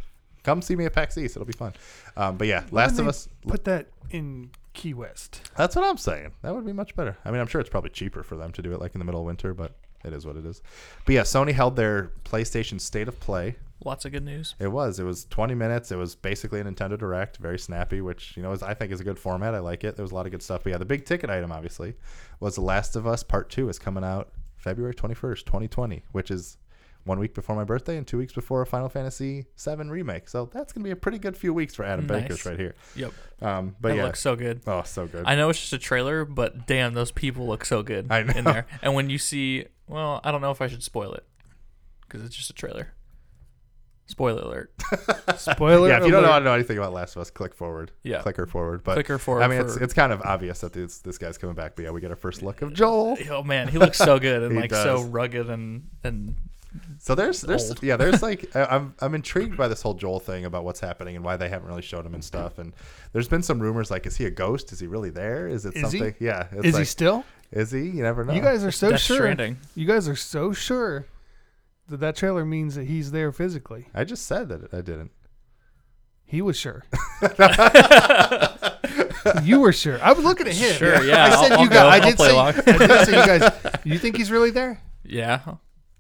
come 0.44 0.62
see 0.62 0.76
me 0.76 0.84
at 0.86 0.92
PAX 0.92 1.18
East. 1.18 1.36
It'll 1.36 1.46
be 1.46 1.53
fun. 1.53 1.72
Um, 2.16 2.36
but 2.36 2.46
yeah, 2.46 2.64
Why 2.70 2.82
Last 2.84 2.98
of 2.98 3.07
Us. 3.09 3.28
Put 3.46 3.64
that 3.64 3.88
in 4.11 4.50
Key 4.72 4.94
West. 4.94 5.50
That's 5.57 5.76
what 5.76 5.84
I'm 5.84 5.96
saying. 5.98 6.32
That 6.42 6.55
would 6.55 6.64
be 6.64 6.72
much 6.72 6.94
better. 6.96 7.16
I 7.24 7.30
mean, 7.30 7.40
I'm 7.40 7.46
sure 7.46 7.61
it's 7.61 7.70
probably 7.70 7.90
cheaper 7.90 8.22
for 8.22 8.36
them 8.36 8.53
to 8.53 8.62
do 8.62 8.72
it 8.72 8.80
like 8.80 8.94
in 8.94 8.98
the 9.00 9.05
middle 9.05 9.20
of 9.20 9.26
winter, 9.26 9.53
but 9.53 9.76
it 10.05 10.12
is 10.12 10.26
what 10.26 10.36
it 10.36 10.44
is. 10.44 10.62
But 11.05 11.14
yeah, 11.14 11.22
Sony 11.22 11.53
held 11.53 11.76
their 11.76 12.12
PlayStation 12.24 12.80
State 12.80 13.09
of 13.09 13.18
Play. 13.20 13.57
Lots 13.84 14.05
of 14.05 14.12
good 14.12 14.24
news. 14.24 14.55
It 14.61 14.68
was. 14.68 15.00
It 15.00 15.05
was 15.05 15.24
20 15.24 15.55
minutes. 15.55 15.90
It 15.90 15.96
was 15.96 16.14
basically 16.14 16.61
a 16.61 16.64
Nintendo 16.64 16.96
Direct, 16.96 17.38
very 17.38 17.59
snappy, 17.59 18.00
which 18.00 18.36
you 18.36 18.42
know 18.42 18.53
is 18.53 18.62
I 18.62 18.74
think 18.74 18.92
is 18.92 19.00
a 19.00 19.05
good 19.05 19.18
format. 19.18 19.55
I 19.55 19.59
like 19.59 19.82
it. 19.82 19.96
There 19.96 20.05
was 20.05 20.12
a 20.12 20.14
lot 20.14 20.26
of 20.26 20.32
good 20.32 20.42
stuff. 20.42 20.62
But 20.64 20.70
yeah, 20.70 20.78
the 20.78 20.84
big 20.84 21.05
ticket 21.05 21.30
item 21.30 21.50
obviously 21.50 21.94
was 22.38 22.55
The 22.55 22.61
Last 22.61 22.94
of 22.94 23.07
Us 23.07 23.22
Part 23.22 23.50
Two 23.50 23.68
is 23.68 23.78
coming 23.78 24.05
out 24.05 24.30
February 24.57 24.94
21st, 24.94 25.44
2020, 25.44 26.05
which 26.12 26.30
is 26.30 26.59
one 27.05 27.18
week 27.18 27.34
before 27.34 27.57
my 27.57 27.64
birthday 27.64 27.96
and 27.96 28.07
two 28.07 28.18
weeks 28.18 28.32
before 28.32 28.62
a 28.62 28.66
Final 28.66 28.88
Fantasy 28.88 29.46
VII 29.59 29.88
remake. 29.88 30.28
So 30.28 30.48
that's 30.53 30.72
gonna 30.72 30.84
be 30.84 30.90
a 30.92 30.96
pretty 30.96 31.18
good 31.18 31.36
few 31.36 31.53
weeks 31.53 31.74
for 31.74 31.84
Adam 31.84 32.07
Nice. 32.07 32.22
Bakers 32.22 32.46
right 32.46 32.59
here. 32.59 32.74
Yep. 32.94 33.12
Um, 33.40 33.76
but 33.80 33.88
That 33.90 33.96
yeah, 33.96 34.05
looks 34.05 34.20
so 34.20 34.36
good. 34.36 34.62
oh, 34.66 34.82
so 34.84 35.07
good. 35.07 35.24
I 35.26 35.34
know 35.34 35.48
it's 35.50 35.59
just 35.61 35.72
a 35.72 35.78
trailer, 35.78 36.24
but 36.24 36.66
damn, 36.66 36.94
those 36.94 37.11
people 37.11 37.46
look 37.46 37.64
so 37.64 37.82
good 37.82 38.07
I 38.11 38.22
know. 38.22 38.32
in 38.36 38.44
there. 38.44 38.66
And 38.82 38.94
when 38.94 39.11
you 39.11 39.18
see, 39.18 39.66
well, 39.88 40.20
I 40.22 40.30
don't 40.30 40.40
know 40.40 40.50
if 40.53 40.61
I 40.62 40.68
should 40.68 40.82
spoil 40.84 41.12
it 41.14 41.24
because 42.03 42.22
it's 42.24 42.36
just 42.36 42.50
a 42.50 42.55
trailer. 42.55 42.94
Spoiler 44.07 44.42
alert. 44.42 44.72
Spoiler. 45.38 45.88
yeah, 45.88 45.98
if 45.98 46.05
you 46.05 46.11
don't 46.11 46.22
know, 46.22 46.28
alert. 46.28 46.32
I 46.32 46.38
don't 46.40 46.44
know 46.44 46.55
anything 46.55 46.76
about 46.76 46.92
Last 46.92 47.16
of 47.16 47.22
Us, 47.22 47.30
click 47.30 47.55
forward. 47.55 47.92
Yeah. 48.03 48.20
clicker 48.20 48.46
forward. 48.46 48.82
But 48.84 48.94
Clicker 48.94 49.16
forward 49.16 49.42
I 49.42 49.48
mean, 49.48 49.61
it's 49.61 49.76
for- 49.76 49.82
it's 49.82 49.94
kind 49.94 50.12
of 50.12 50.20
obvious 50.22 50.61
that 50.61 50.72
this 50.72 50.98
this 50.98 51.18
guy's 51.18 51.38
coming 51.38 51.55
back. 51.55 51.76
But 51.76 51.84
yeah, 51.84 51.90
we 51.92 52.00
get 52.00 52.11
our 52.11 52.16
first 52.16 52.42
look 52.42 52.62
of 52.62 52.74
Joel. 52.74 53.16
Oh 53.30 53.42
man, 53.42 53.68
he 53.68 53.78
looks 53.78 53.96
so 53.98 54.18
good 54.18 54.42
and 54.42 54.53
He 54.53 54.61
like 54.61 54.72
so 54.74 55.03
rugged 55.05 55.48
and 55.48 55.88
and 56.05 56.34
So 56.99 57.14
there's 57.14 57.41
there's 57.43 57.68
Old. 57.70 57.83
yeah 57.83 57.97
there's 57.97 58.23
like 58.23 58.55
I- 58.57 58.64
I'm 58.66 58.95
I'm 59.01 59.14
intrigued 59.14 59.57
by 59.57 59.68
this 59.68 59.83
whole 59.83 59.95
Joel 59.95 60.20
thing 60.20 60.45
about 60.45 60.64
what's 60.64 60.81
happening 60.81 61.16
and 61.16 61.25
why 61.25 61.37
they 61.37 61.49
haven't 61.49 61.68
really 61.68 61.83
showed 61.83 62.07
him 62.07 62.14
and 62.14 62.25
stuff. 62.25 62.59
And 62.59 62.73
there's 63.12 63.29
been 63.29 63.43
some 63.43 63.61
rumors 63.61 63.91
like, 63.91 64.07
is 64.07 64.16
he 64.16 64.25
a 64.27 64.31
ghost? 64.31 64.73
Is 64.73 64.81
he 64.81 64.87
really 64.87 65.11
there? 65.11 65.49
Is 65.49 65.66
it 65.66 65.75
Is 65.77 65.93
he? 65.93 65.99
something? 65.99 66.14
Yeah. 66.20 66.47
It's 66.53 66.66
Is 66.66 66.75
he 66.75 66.81
like, 66.81 66.87
still? 66.87 67.25
Is 67.51 67.70
he? 67.70 67.81
You 67.81 68.03
never 68.03 68.25
know. 68.25 68.33
You 68.33 68.41
guys 68.41 68.64
are 68.64 68.70
so 68.70 68.91
Death 68.91 69.01
sure. 69.01 69.16
Stranding. 69.18 69.59
You 69.75 69.87
guys 69.87 70.09
are 70.09 70.16
so 70.16 70.53
sure 70.53 71.07
that 71.89 71.99
that 72.01 72.16
trailer 72.16 72.45
means 72.45 72.77
that 72.77 72.85
he's 72.85 73.11
there 73.11 73.33
physically. 73.33 73.89
I 73.95 74.05
just 74.05 74.25
said 74.27 74.49
that 74.49 74.73
I 74.73 74.81
didn't. 74.81 75.11
He 76.25 76.41
was 76.41 76.57
sure. 76.57 76.85
you 79.43 79.61
were 79.61 79.73
sure. 79.73 80.01
I 80.03 80.12
was 80.12 80.25
looking 80.25 80.47
at 80.49 80.55
him. 80.55 80.75
Sure, 80.77 81.03
yeah, 81.05 81.25
I 81.27 81.43
said 81.43 81.53
I'll- 81.53 81.59
you 81.61 81.64
I'll 81.64 81.68
guys. 81.68 81.70
go. 81.70 81.87
I 81.89 81.97
I'll 81.97 82.01
did 82.03 82.16
play 82.16 82.29
say. 82.29 82.33
along. 82.33 82.49
I 82.49 82.87
did 82.87 83.07
say 83.07 83.20
you 83.20 83.27
guys. 83.39 83.53
You 83.85 83.99
think 83.99 84.16
he's 84.16 84.31
really 84.31 84.51
there? 84.51 84.81
yeah, 85.05 85.41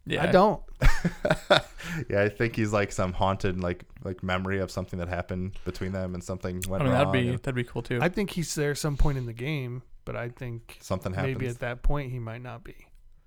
yeah. 0.06 0.24
I 0.24 0.26
don't. 0.26 0.62
Yeah, 2.08 2.22
I 2.22 2.28
think 2.28 2.56
he's 2.56 2.72
like 2.72 2.92
some 2.92 3.12
haunted 3.12 3.60
like 3.60 3.84
like 4.04 4.22
memory 4.22 4.58
of 4.60 4.70
something 4.70 4.98
that 4.98 5.08
happened 5.08 5.58
between 5.64 5.92
them 5.92 6.14
and 6.14 6.22
something 6.22 6.62
went 6.68 6.82
I 6.82 6.84
went 6.84 6.84
mean, 6.84 6.92
that'd 6.92 7.12
be 7.12 7.28
and 7.28 7.38
that'd 7.38 7.54
be 7.54 7.64
cool 7.64 7.82
too. 7.82 7.98
I 8.00 8.08
think 8.08 8.30
he's 8.30 8.54
there 8.54 8.74
some 8.74 8.96
point 8.96 9.18
in 9.18 9.26
the 9.26 9.32
game, 9.32 9.82
but 10.04 10.16
I 10.16 10.28
think 10.28 10.78
something 10.80 11.12
happens. 11.12 11.34
maybe 11.34 11.48
at 11.48 11.60
that 11.60 11.82
point 11.82 12.12
he 12.12 12.18
might 12.18 12.42
not 12.42 12.64
be. 12.64 12.74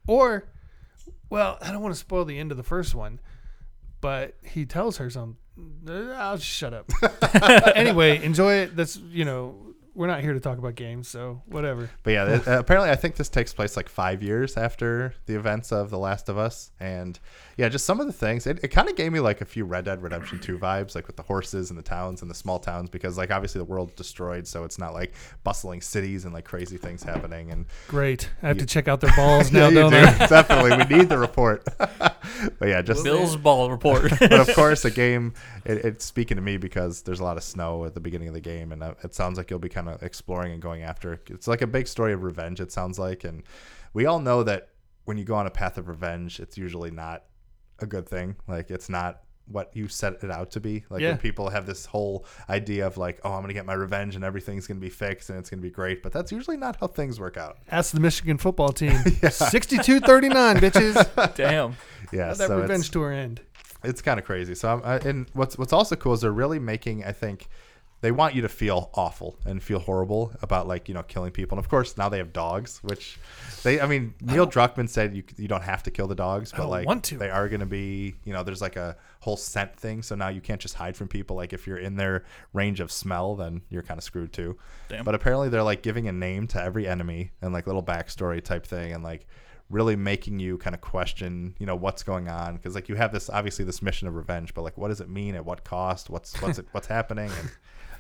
Or, 0.08 0.48
well, 1.30 1.58
I 1.62 1.72
don't 1.72 1.82
want 1.82 1.94
to 1.94 2.00
spoil 2.00 2.26
the 2.26 2.38
end 2.38 2.52
of 2.52 2.58
the 2.58 2.64
first 2.64 2.94
one, 2.94 3.20
but 4.02 4.36
he 4.44 4.66
tells 4.66 4.98
her 4.98 5.10
something. 5.10 5.38
Uh, 5.88 6.12
I'll 6.12 6.38
just 6.38 6.50
shut 6.50 6.74
up. 6.74 6.90
anyway, 7.76 8.24
enjoy 8.24 8.54
it. 8.54 8.76
That's 8.76 8.98
you 8.98 9.26
know 9.26 9.65
we're 9.96 10.08
not 10.08 10.22
here 10.22 10.34
to 10.34 10.40
talk 10.40 10.58
about 10.58 10.76
games, 10.76 11.08
so 11.08 11.42
whatever. 11.46 11.90
But 12.04 12.12
yeah, 12.12 12.26
th- 12.26 12.48
uh, 12.48 12.60
apparently 12.60 12.92
I 12.92 12.96
think 12.96 13.16
this 13.16 13.30
takes 13.30 13.54
place 13.54 13.78
like 13.78 13.88
five 13.90 14.22
years 14.22 14.58
after 14.58 15.16
the 15.26 15.36
events 15.36 15.72
of 15.72 15.90
The 15.90 15.98
Last 15.98 16.28
of 16.28 16.38
Us, 16.38 16.72
and 16.80 17.18
yeah, 17.58 17.70
just 17.70 17.86
some 17.86 18.00
of 18.02 18.06
the 18.08 18.14
things. 18.14 18.46
It, 18.46 18.60
it 18.62 18.68
kind 18.68 18.90
of 18.90 18.96
gave 18.96 19.12
me 19.12 19.22
like 19.22 19.42
a 19.42 19.46
few 19.46 19.64
Red 19.66 19.86
Dead 19.86 20.04
Redemption 20.04 20.40
Two 20.40 20.60
vibes, 20.60 20.96
like 20.96 21.08
with 21.08 21.16
the 21.16 21.24
horses 21.24 21.70
and 21.70 21.80
the 21.80 21.84
towns 21.84 22.22
and 22.22 22.30
the 22.30 22.36
small 22.36 22.60
towns, 22.60 22.90
because 22.90 23.18
like 23.18 23.32
obviously 23.32 23.60
the 23.60 23.66
world's 23.66 23.94
destroyed, 23.94 24.46
so 24.46 24.66
it's 24.66 24.78
not 24.78 24.94
like 24.94 25.14
bustling 25.44 25.82
cities 25.82 26.26
and 26.26 26.34
like 26.34 26.46
crazy 26.46 26.78
things 26.78 27.02
happening. 27.02 27.52
And 27.52 27.66
Great. 27.88 28.30
I 28.44 28.50
have 28.50 28.58
to 28.58 28.66
check 28.66 28.88
out 28.88 29.00
their 29.00 29.16
balls 29.16 29.52
now, 29.54 29.62
yeah, 29.62 29.70
you 29.70 29.76
don't 29.76 29.92
do 29.92 29.98
I? 29.98 30.28
definitely 30.28 30.78
we 30.78 30.98
need 30.98 31.10
the 31.10 31.18
report. 31.18 31.66
but 32.60 32.68
yeah, 32.68 32.82
just 32.82 33.04
Bill's 33.04 33.36
ball 33.36 33.70
report. 33.70 34.12
but 34.20 34.34
of 34.34 34.48
course, 34.56 34.86
a 34.86 34.92
game. 34.92 35.34
It, 35.66 35.86
it's 35.86 36.06
speaking 36.06 36.38
to 36.38 36.42
me 36.42 36.58
because 36.58 37.02
there's 37.04 37.20
a 37.20 37.24
lot 37.24 37.38
of 37.38 37.44
snow 37.44 37.86
at 37.86 37.94
the 37.94 38.00
beginning 38.00 38.28
of 38.28 38.34
the 38.34 38.42
game, 38.42 38.72
and 38.72 38.84
uh, 38.84 38.94
it 39.04 39.14
sounds 39.14 39.38
like 39.38 39.50
you'll 39.50 39.60
be 39.60 39.70
kind 39.70 39.90
of 39.90 40.02
exploring 40.04 40.52
and 40.54 40.62
going 40.62 40.84
after. 40.84 41.20
It's 41.30 41.48
like 41.48 41.62
a 41.62 41.68
big 41.68 41.88
story 41.88 42.14
of 42.14 42.24
revenge. 42.24 42.60
It 42.60 42.72
sounds 42.72 43.00
like, 43.00 43.24
and 43.24 43.44
we 43.94 44.06
all 44.06 44.20
know 44.20 44.44
that 44.44 44.70
when 45.06 45.18
you 45.18 45.24
go 45.24 45.36
on 45.36 45.48
a 45.48 45.52
path 45.52 45.78
of 45.78 45.88
revenge, 45.88 46.40
it's 46.40 46.58
usually 46.58 46.92
not 46.92 47.24
a 47.80 47.86
good 47.86 48.08
thing. 48.08 48.36
Like 48.48 48.72
it's 48.72 48.90
not 48.90 49.22
what 49.48 49.70
you 49.76 49.88
set 49.88 50.24
it 50.24 50.32
out 50.32 50.52
to 50.52 50.60
be. 50.60 50.84
Like 50.90 51.02
Yeah. 51.02 51.10
when 51.10 51.18
people 51.20 51.50
have 51.50 51.66
this 51.66 51.86
whole 51.86 52.26
idea 52.50 52.88
of 52.88 52.98
like, 52.98 53.20
oh, 53.24 53.34
I'm 53.34 53.42
gonna 53.42 53.54
get 53.54 53.66
my 53.66 53.74
revenge 53.74 54.16
and 54.16 54.24
everything's 54.24 54.66
gonna 54.68 54.80
be 54.80 54.90
fixed 54.90 55.30
and 55.30 55.38
it's 55.38 55.50
gonna 55.50 55.62
be 55.62 55.70
great, 55.70 56.02
but 56.02 56.12
that's 56.12 56.32
usually 56.32 56.58
not 56.58 56.78
how 56.80 56.88
things 56.88 57.20
work 57.20 57.38
out. 57.38 57.58
Ask 57.70 57.94
the 57.94 58.00
Michigan 58.00 58.38
football 58.38 58.70
team. 58.74 58.92
62-39, 59.52 60.58
bitches. 60.58 61.36
Damn. 61.36 61.76
Yeah, 62.12 62.28
How'd 62.28 62.38
that 62.38 62.48
so 62.48 62.60
revenge 62.62 62.92
tour 62.92 63.12
end? 63.12 63.42
it's 63.84 64.02
kind 64.02 64.20
of 64.20 64.26
crazy. 64.26 64.56
So, 64.56 64.70
I'm, 64.74 64.82
I, 64.84 64.96
and 64.98 65.28
what's 65.34 65.58
what's 65.58 65.74
also 65.74 65.96
cool 65.96 66.14
is 66.14 66.22
they're 66.22 66.32
really 66.32 66.60
making. 66.60 67.04
I 67.04 67.12
think 67.12 67.48
they 68.06 68.12
want 68.12 68.36
you 68.36 68.44
to 68.44 68.50
feel 68.50 68.92
awful 68.94 69.36
and 69.48 69.64
feel 69.64 69.80
horrible 69.80 70.32
about 70.44 70.68
like 70.68 70.88
you 70.88 70.94
know 70.94 71.02
killing 71.02 71.32
people. 71.32 71.58
And 71.58 71.66
of 71.66 71.70
course, 71.72 71.98
now 71.98 72.08
they 72.08 72.20
have 72.20 72.32
dogs, 72.32 72.78
which 72.84 73.18
they. 73.64 73.82
I 73.82 73.88
mean, 73.88 74.14
Neil 74.22 74.46
Druckmann 74.46 74.88
said 74.88 75.16
you 75.16 75.24
you 75.38 75.48
don't 75.48 75.64
have 75.64 75.82
to 75.84 75.92
kill 75.92 76.06
the 76.06 76.14
dogs, 76.14 76.54
but 76.56 76.70
like 76.70 76.86
want 76.86 77.04
to. 77.06 77.18
they 77.18 77.32
are 77.32 77.50
going 77.50 77.62
to 77.62 77.66
be. 77.66 78.14
You 78.24 78.34
know, 78.34 78.44
there's 78.44 78.62
like 78.62 78.76
a 78.76 78.96
whole 79.22 79.38
scent 79.38 79.76
thing. 79.76 80.04
So 80.04 80.14
now 80.14 80.28
you 80.28 80.40
can't 80.40 80.62
just 80.62 80.76
hide 80.76 80.96
from 80.96 81.08
people. 81.08 81.36
Like 81.36 81.52
if 81.52 81.66
you're 81.66 81.80
in 81.80 81.96
their 81.96 82.26
range 82.54 82.80
of 82.80 82.92
smell, 82.92 83.36
then 83.36 83.64
you're 83.72 83.82
kind 83.82 83.98
of 83.98 84.04
screwed 84.04 84.32
too. 84.32 84.56
Damn. 84.88 85.04
But 85.04 85.16
apparently, 85.16 85.50
they're 85.50 85.64
like 85.64 85.82
giving 85.82 86.08
a 86.08 86.12
name 86.12 86.46
to 86.50 86.62
every 86.62 86.88
enemy 86.88 87.32
and 87.42 87.54
like 87.54 87.66
little 87.66 87.82
backstory 87.82 88.44
type 88.44 88.68
thing, 88.68 88.94
and 88.94 89.04
like 89.04 89.26
really 89.72 89.96
making 89.96 90.38
you 90.38 90.60
kind 90.60 90.76
of 90.76 90.82
question, 90.82 91.56
you 91.58 91.66
know, 91.66 91.76
what's 91.76 92.04
going 92.04 92.30
on 92.30 92.56
because 92.56 92.76
like 92.76 92.88
you 92.88 92.94
have 92.94 93.12
this 93.12 93.32
obviously 93.32 93.66
this 93.66 93.82
mission 93.82 94.08
of 94.08 94.14
revenge, 94.14 94.54
but 94.54 94.62
like 94.62 94.78
what 94.78 94.90
does 94.90 95.02
it 95.02 95.10
mean 95.10 95.34
at 95.34 95.44
what 95.44 95.64
cost? 95.64 96.12
What's 96.12 96.40
what's 96.40 96.60
it 96.60 96.68
what's 96.72 96.86
happening? 96.86 97.32
And 97.40 97.50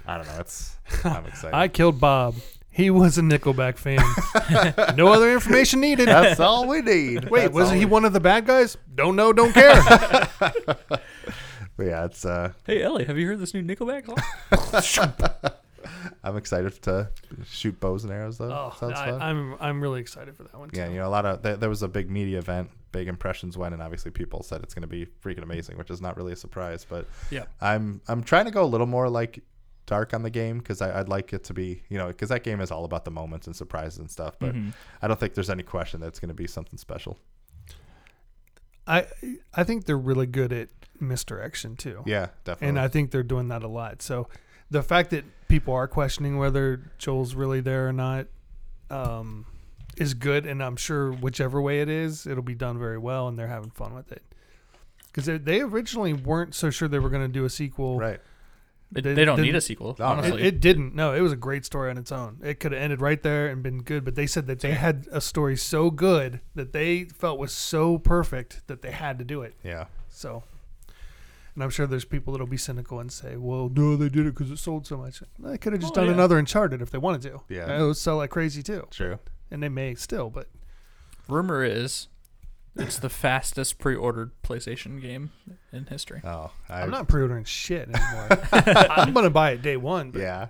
I 0.07 0.17
don't 0.17 0.27
know. 0.27 0.39
It's 0.39 0.75
I'm 1.05 1.25
excited. 1.25 1.55
I 1.55 1.67
killed 1.67 1.99
Bob. 1.99 2.35
He 2.69 2.89
was 2.89 3.17
a 3.17 3.21
Nickelback 3.21 3.77
fan. 3.77 4.95
no 4.97 5.07
other 5.07 5.31
information 5.31 5.79
needed. 5.79 6.09
That's 6.09 6.39
all 6.41 6.67
we 6.67 6.81
need. 6.81 7.29
Wait, 7.29 7.43
That's 7.43 7.53
was 7.53 7.67
all 7.69 7.73
he 7.73 7.85
we- 7.85 7.91
one 7.91 8.03
of 8.05 8.11
the 8.13 8.19
bad 8.19 8.45
guys? 8.45 8.75
Don't 8.93 9.15
know, 9.15 9.31
don't 9.31 9.53
care. 9.53 9.81
But 11.77 11.87
yeah, 11.87 12.05
it's 12.05 12.23
uh, 12.25 12.53
hey 12.65 12.81
Ellie, 12.83 13.03
have 13.05 13.17
you 13.17 13.27
heard 13.27 13.39
this 13.39 13.53
new 13.53 13.61
Nickelback 13.63 14.05
song? 14.83 15.13
I'm 16.23 16.37
excited 16.37 16.81
to 16.83 17.09
shoot 17.45 17.79
bows 17.79 18.03
and 18.03 18.13
arrows 18.13 18.37
though. 18.37 18.49
oh, 18.51 18.73
Sounds 18.79 18.97
I, 18.97 19.11
fun. 19.11 19.21
I'm 19.21 19.55
I'm 19.59 19.81
really 19.81 19.99
excited 20.01 20.35
for 20.35 20.43
that 20.43 20.57
one. 20.57 20.69
yeah, 20.73 20.87
too. 20.87 20.93
you 20.93 20.99
know, 20.99 21.07
a 21.07 21.09
lot 21.09 21.25
of 21.25 21.41
there, 21.41 21.55
there 21.57 21.69
was 21.69 21.83
a 21.83 21.87
big 21.87 22.09
media 22.09 22.39
event, 22.39 22.69
big 22.91 23.07
impressions 23.07 23.57
went, 23.57 23.73
and 23.73 23.83
obviously 23.83 24.09
people 24.11 24.41
said 24.41 24.63
it's 24.63 24.73
going 24.73 24.81
to 24.83 24.87
be 24.87 25.05
freaking 25.23 25.43
amazing, 25.43 25.77
which 25.77 25.89
is 25.91 26.01
not 26.01 26.15
really 26.17 26.31
a 26.33 26.35
surprise. 26.37 26.85
But 26.87 27.07
Yeah. 27.29 27.43
I'm 27.61 28.01
I'm 28.07 28.23
trying 28.23 28.45
to 28.45 28.51
go 28.51 28.63
a 28.63 28.65
little 28.67 28.87
more 28.87 29.09
like 29.09 29.43
dark 29.85 30.13
on 30.13 30.23
the 30.23 30.29
game 30.29 30.57
because 30.59 30.81
I'd 30.81 31.09
like 31.09 31.31
it 31.33 31.43
to 31.45 31.53
be, 31.53 31.83
you 31.89 31.97
know, 31.97 32.07
because 32.07 32.29
that 32.29 32.43
game 32.43 32.59
is 32.61 32.71
all 32.71 32.85
about 32.85 33.05
the 33.05 33.11
moments 33.11 33.47
and 33.47 33.55
surprises 33.55 33.99
and 33.99 34.09
stuff. 34.09 34.35
But 34.39 34.55
Mhm. 34.55 34.73
I 35.01 35.07
don't 35.07 35.19
think 35.19 35.33
there's 35.35 35.49
any 35.49 35.63
question 35.63 35.99
that 36.01 36.07
it's 36.07 36.19
going 36.19 36.29
to 36.29 36.33
be 36.35 36.47
something 36.47 36.77
special. 36.77 37.17
I 38.87 39.07
I 39.53 39.63
think 39.63 39.85
they're 39.85 39.97
really 39.97 40.27
good 40.27 40.53
at 40.53 40.69
misdirection 40.99 41.75
too. 41.75 42.03
Yeah, 42.05 42.27
definitely. 42.43 42.69
and 42.69 42.79
I 42.79 42.87
think 42.87 43.11
they're 43.11 43.23
doing 43.23 43.47
that 43.49 43.63
a 43.63 43.67
lot. 43.67 44.01
So 44.01 44.27
the 44.69 44.83
fact 44.83 45.09
that 45.11 45.25
people 45.47 45.73
are 45.73 45.87
questioning 45.87 46.37
whether 46.37 46.91
Joel's 46.97 47.35
really 47.35 47.61
there 47.61 47.87
or 47.87 47.93
not 47.93 48.27
um, 48.89 49.45
is 49.97 50.13
good, 50.13 50.45
and 50.45 50.63
I'm 50.63 50.75
sure 50.75 51.11
whichever 51.11 51.61
way 51.61 51.81
it 51.81 51.89
is, 51.89 52.27
it'll 52.27 52.43
be 52.43 52.53
done 52.55 52.77
very 52.77 52.97
well, 52.99 53.27
and 53.27 53.37
they're 53.37 53.47
having 53.47 53.71
fun 53.71 53.93
with 53.95 54.11
it. 54.11 54.21
Because 55.07 55.25
they, 55.25 55.37
they 55.37 55.61
originally 55.61 56.13
weren't 56.13 56.53
so 56.53 56.69
sure 56.69 56.87
they 56.87 56.99
were 56.99 57.09
going 57.09 57.23
to 57.23 57.27
do 57.31 57.45
a 57.45 57.49
sequel. 57.49 57.97
right. 57.97 58.19
They, 58.95 59.01
They- 59.01 59.13
they 59.13 59.25
don't 59.25 59.41
need 59.41 59.53
a 59.55 59.61
sequel, 59.61 59.95
No, 59.99 60.05
It, 60.05 60.07
honestly. 60.09 60.41
it 60.43 60.59
didn't. 60.61 60.95
No, 60.95 61.13
it 61.13 61.19
was 61.19 61.31
a 61.33 61.35
great 61.35 61.65
story 61.65 61.89
on 61.89 61.97
its 61.97 62.11
own. 62.11 62.39
It 62.41 62.59
could 62.61 62.71
have 62.71 62.81
ended 62.81 63.01
right 63.01 63.21
there 63.21 63.47
and 63.47 63.61
been 63.61 63.83
good, 63.83 64.03
but 64.05 64.15
they 64.15 64.25
said 64.25 64.47
that 64.47 64.61
they 64.61 64.71
had 64.71 65.07
a 65.11 65.19
story 65.21 65.57
so 65.57 65.91
good 65.91 66.39
that 66.55 66.71
they 66.71 67.03
felt 67.03 67.37
was 67.37 67.51
so 67.51 67.97
perfect 67.97 68.65
that 68.67 68.81
they 68.81 68.91
had 68.91 69.19
to 69.19 69.25
do 69.25 69.41
it. 69.41 69.53
Yeah. 69.63 69.85
So, 70.09 70.43
and 71.53 71.63
I'm 71.63 71.69
sure 71.69 71.85
there's 71.87 72.05
people 72.05 72.31
that'll 72.33 72.47
be 72.47 72.55
cynical 72.57 72.99
and 73.01 73.11
say, 73.11 73.35
"Well, 73.35 73.69
no, 73.73 73.97
they 73.97 74.07
did 74.09 74.25
it 74.27 74.33
because 74.33 74.49
it 74.49 74.57
sold 74.59 74.87
so 74.87 74.97
much." 74.97 75.21
They 75.39 75.57
could 75.57 75.73
have 75.73 75.81
just 75.81 75.91
Oh, 75.91 75.95
done 75.95 76.05
yeah. 76.07 76.13
another 76.13 76.37
Uncharted 76.37 76.81
if 76.81 76.89
they 76.89 76.97
wanted 76.97 77.21
to. 77.23 77.41
Yeah. 77.49 77.77
it 77.81 77.85
would 77.85 77.97
sell 77.97 78.15
like 78.17 78.29
crazy 78.29 78.63
too, 78.63 78.87
True. 78.91 79.19
and 79.51 79.61
they 79.61 79.69
may 79.69 79.95
still. 79.95 80.29
But 80.29 80.47
Rumor 81.27 81.63
is 81.65 82.07
it's 82.75 82.99
the 82.99 83.09
fastest 83.09 83.79
pre-ordered 83.79 84.31
PlayStation 84.43 85.01
game 85.01 85.31
in 85.71 85.85
history. 85.85 86.21
Oh, 86.23 86.51
I, 86.69 86.81
I'm 86.81 86.91
not 86.91 87.07
pre-ordering 87.07 87.45
shit 87.45 87.89
anymore. 87.89 88.39
I'm 88.51 89.13
gonna 89.13 89.29
buy 89.29 89.51
it 89.51 89.61
day 89.61 89.77
one. 89.77 90.11
But 90.11 90.21
Yeah. 90.21 90.47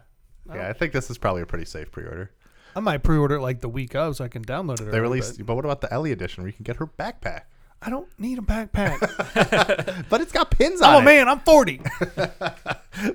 I 0.50 0.56
Yeah, 0.56 0.70
I 0.70 0.74
think 0.74 0.94
this 0.94 1.10
is 1.10 1.18
probably 1.18 1.42
a 1.42 1.46
pretty 1.46 1.66
safe 1.66 1.92
pre-order. 1.92 2.32
I 2.76 2.80
might 2.82 3.04
pre-order 3.04 3.36
it 3.36 3.42
like 3.42 3.62
the 3.62 3.70
week 3.70 3.96
of 3.96 4.18
so 4.18 4.26
I 4.26 4.28
can 4.28 4.44
download 4.44 4.82
it. 4.82 4.92
They 4.92 5.00
released, 5.00 5.38
but 5.38 5.46
but 5.46 5.56
what 5.56 5.66
about 5.66 5.82
the 5.82 5.92
Ellie 5.94 6.12
edition 6.12 6.44
where 6.44 6.50
you 6.50 6.54
can 6.54 6.64
get 6.64 6.76
her 6.78 6.88
backpack? 6.88 7.44
I 7.82 7.90
don't 7.90 8.08
need 8.20 8.40
a 8.40 8.42
backpack. 8.42 10.06
But 10.10 10.22
it's 10.22 10.32
got 10.32 10.52
pins 10.52 10.82
on 10.82 10.94
oh 10.94 10.98
it. 10.98 11.02
Oh 11.02 11.06
man, 11.06 11.30
I'm 11.30 11.40
40. 11.40 11.82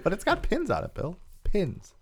But 0.02 0.12
it's 0.12 0.24
got 0.24 0.42
pins 0.42 0.70
on 0.70 0.84
it, 0.84 0.92
Bill. 0.92 1.16
Pins. 1.42 1.94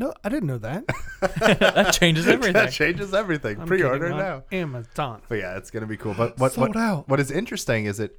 No, 0.00 0.14
I 0.24 0.30
didn't 0.30 0.46
know 0.46 0.56
that. 0.56 0.86
that 1.60 1.92
changes 1.92 2.26
everything. 2.26 2.54
that 2.54 2.72
changes 2.72 3.12
everything. 3.12 3.60
I'm 3.60 3.66
Pre-order 3.66 4.06
kidding, 4.06 4.16
now. 4.16 4.44
Amazon. 4.50 5.20
But 5.28 5.40
yeah, 5.40 5.58
it's 5.58 5.70
gonna 5.70 5.84
be 5.86 5.98
cool. 5.98 6.14
But 6.14 6.38
what 6.38 6.52
Sold 6.54 6.68
what, 6.68 6.76
out. 6.78 7.06
what 7.06 7.20
is 7.20 7.30
interesting 7.30 7.84
is 7.84 7.98
that 7.98 8.18